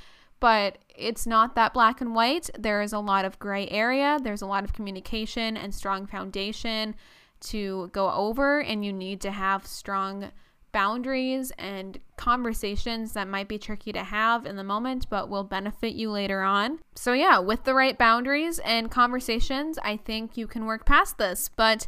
but 0.43 0.77
it's 0.93 1.25
not 1.25 1.55
that 1.55 1.73
black 1.73 2.01
and 2.01 2.13
white. 2.13 2.49
There 2.59 2.81
is 2.81 2.91
a 2.91 2.99
lot 2.99 3.23
of 3.23 3.39
gray 3.39 3.65
area, 3.69 4.19
there's 4.21 4.41
a 4.41 4.45
lot 4.45 4.65
of 4.65 4.73
communication 4.73 5.55
and 5.55 5.73
strong 5.73 6.05
foundation 6.05 6.95
to 7.43 7.89
go 7.93 8.11
over, 8.11 8.59
and 8.59 8.83
you 8.83 8.91
need 8.91 9.21
to 9.21 9.31
have 9.31 9.65
strong 9.65 10.31
boundaries 10.73 11.53
and 11.57 11.97
conversations 12.17 13.13
that 13.13 13.29
might 13.29 13.47
be 13.47 13.57
tricky 13.57 13.93
to 13.93 14.03
have 14.03 14.45
in 14.45 14.57
the 14.57 14.65
moment 14.65 15.09
but 15.09 15.29
will 15.29 15.45
benefit 15.45 15.93
you 15.93 16.11
later 16.11 16.41
on. 16.41 16.79
So, 16.93 17.13
yeah, 17.13 17.39
with 17.39 17.63
the 17.63 17.73
right 17.73 17.97
boundaries 17.97 18.59
and 18.65 18.91
conversations, 18.91 19.79
I 19.81 19.95
think 19.95 20.35
you 20.35 20.47
can 20.47 20.65
work 20.65 20.85
past 20.85 21.17
this. 21.17 21.49
But 21.55 21.87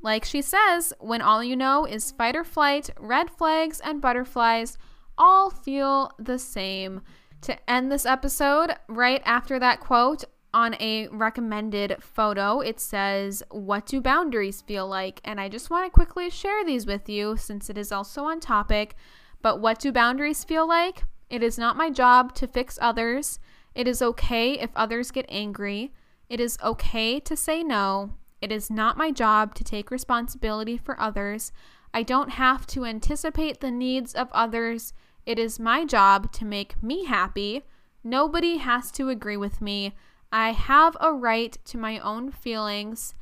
like 0.00 0.24
she 0.24 0.42
says, 0.42 0.92
when 0.98 1.22
all 1.22 1.44
you 1.44 1.54
know 1.54 1.86
is 1.86 2.10
fight 2.10 2.34
or 2.34 2.42
flight, 2.42 2.90
red 2.98 3.30
flags, 3.30 3.78
and 3.78 4.02
butterflies 4.02 4.76
all 5.16 5.50
feel 5.50 6.10
the 6.18 6.40
same. 6.40 7.02
To 7.42 7.70
end 7.70 7.90
this 7.90 8.06
episode, 8.06 8.76
right 8.88 9.20
after 9.24 9.58
that 9.58 9.80
quote, 9.80 10.24
on 10.54 10.76
a 10.78 11.08
recommended 11.08 11.96
photo, 12.00 12.60
it 12.60 12.78
says, 12.78 13.42
What 13.50 13.84
do 13.86 14.00
boundaries 14.00 14.62
feel 14.62 14.86
like? 14.86 15.20
And 15.24 15.40
I 15.40 15.48
just 15.48 15.68
want 15.68 15.86
to 15.86 15.90
quickly 15.90 16.30
share 16.30 16.64
these 16.64 16.86
with 16.86 17.08
you 17.08 17.36
since 17.36 17.68
it 17.68 17.76
is 17.76 17.90
also 17.90 18.24
on 18.24 18.38
topic. 18.38 18.94
But 19.40 19.60
what 19.60 19.80
do 19.80 19.90
boundaries 19.90 20.44
feel 20.44 20.68
like? 20.68 21.02
It 21.30 21.42
is 21.42 21.58
not 21.58 21.76
my 21.76 21.90
job 21.90 22.32
to 22.36 22.46
fix 22.46 22.78
others. 22.80 23.40
It 23.74 23.88
is 23.88 24.02
okay 24.02 24.58
if 24.60 24.70
others 24.76 25.10
get 25.10 25.26
angry. 25.28 25.92
It 26.28 26.38
is 26.38 26.58
okay 26.62 27.18
to 27.20 27.36
say 27.36 27.64
no. 27.64 28.14
It 28.40 28.52
is 28.52 28.70
not 28.70 28.96
my 28.96 29.10
job 29.10 29.56
to 29.56 29.64
take 29.64 29.90
responsibility 29.90 30.76
for 30.76 31.00
others. 31.00 31.50
I 31.92 32.04
don't 32.04 32.30
have 32.30 32.66
to 32.68 32.84
anticipate 32.84 33.60
the 33.60 33.70
needs 33.70 34.14
of 34.14 34.28
others. 34.32 34.92
It 35.24 35.38
is 35.38 35.60
my 35.60 35.84
job 35.84 36.32
to 36.32 36.44
make 36.44 36.82
me 36.82 37.04
happy. 37.04 37.62
Nobody 38.02 38.56
has 38.56 38.90
to 38.92 39.08
agree 39.08 39.36
with 39.36 39.60
me. 39.60 39.94
I 40.32 40.52
have 40.52 40.96
a 41.00 41.12
right 41.12 41.56
to 41.66 41.78
my 41.78 41.98
own 41.98 42.30
feelings, 42.30 43.14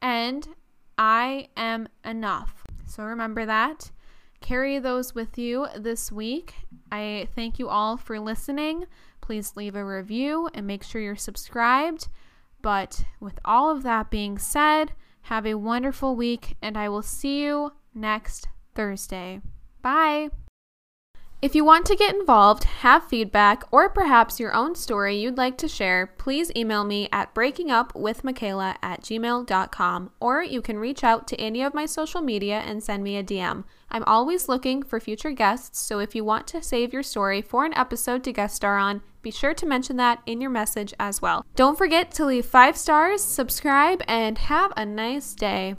and 0.00 0.48
I 0.98 1.48
am 1.56 1.88
enough. 2.04 2.64
So 2.86 3.04
remember 3.04 3.46
that. 3.46 3.90
Carry 4.40 4.78
those 4.78 5.14
with 5.14 5.38
you 5.38 5.68
this 5.76 6.12
week. 6.12 6.54
I 6.92 7.28
thank 7.34 7.58
you 7.58 7.68
all 7.68 7.96
for 7.96 8.18
listening. 8.18 8.86
Please 9.20 9.56
leave 9.56 9.74
a 9.74 9.84
review 9.84 10.50
and 10.52 10.66
make 10.66 10.82
sure 10.82 11.00
you're 11.00 11.16
subscribed. 11.16 12.08
But 12.60 13.04
with 13.20 13.38
all 13.44 13.70
of 13.70 13.82
that 13.84 14.10
being 14.10 14.38
said, 14.38 14.92
have 15.22 15.46
a 15.46 15.54
wonderful 15.54 16.16
week, 16.16 16.56
and 16.60 16.76
I 16.76 16.88
will 16.88 17.02
see 17.02 17.42
you 17.42 17.72
next 17.94 18.48
Thursday. 18.74 19.40
Bye. 19.80 20.28
If 21.42 21.54
you 21.54 21.62
want 21.62 21.84
to 21.86 21.96
get 21.96 22.14
involved, 22.14 22.64
have 22.64 23.06
feedback, 23.06 23.64
or 23.70 23.90
perhaps 23.90 24.40
your 24.40 24.54
own 24.54 24.74
story 24.74 25.16
you'd 25.16 25.36
like 25.36 25.58
to 25.58 25.68
share, 25.68 26.06
please 26.06 26.50
email 26.56 26.84
me 26.84 27.06
at 27.12 27.34
breakingupwithmakayla 27.34 28.76
at 28.82 29.02
gmail.com, 29.02 30.10
or 30.20 30.42
you 30.42 30.62
can 30.62 30.78
reach 30.78 31.04
out 31.04 31.28
to 31.28 31.36
any 31.38 31.62
of 31.62 31.74
my 31.74 31.84
social 31.84 32.22
media 32.22 32.60
and 32.60 32.82
send 32.82 33.04
me 33.04 33.18
a 33.18 33.22
DM. 33.22 33.64
I'm 33.90 34.04
always 34.04 34.48
looking 34.48 34.82
for 34.82 34.98
future 34.98 35.32
guests, 35.32 35.80
so 35.80 35.98
if 35.98 36.14
you 36.14 36.24
want 36.24 36.46
to 36.46 36.62
save 36.62 36.94
your 36.94 37.02
story 37.02 37.42
for 37.42 37.66
an 37.66 37.74
episode 37.74 38.24
to 38.24 38.32
guest 38.32 38.56
star 38.56 38.78
on, 38.78 39.02
be 39.20 39.30
sure 39.30 39.54
to 39.54 39.66
mention 39.66 39.96
that 39.98 40.22
in 40.24 40.40
your 40.40 40.50
message 40.50 40.94
as 40.98 41.20
well. 41.20 41.44
Don't 41.56 41.76
forget 41.76 42.10
to 42.12 42.24
leave 42.24 42.46
five 42.46 42.76
stars, 42.76 43.22
subscribe, 43.22 44.02
and 44.08 44.38
have 44.38 44.72
a 44.76 44.86
nice 44.86 45.34
day. 45.34 45.76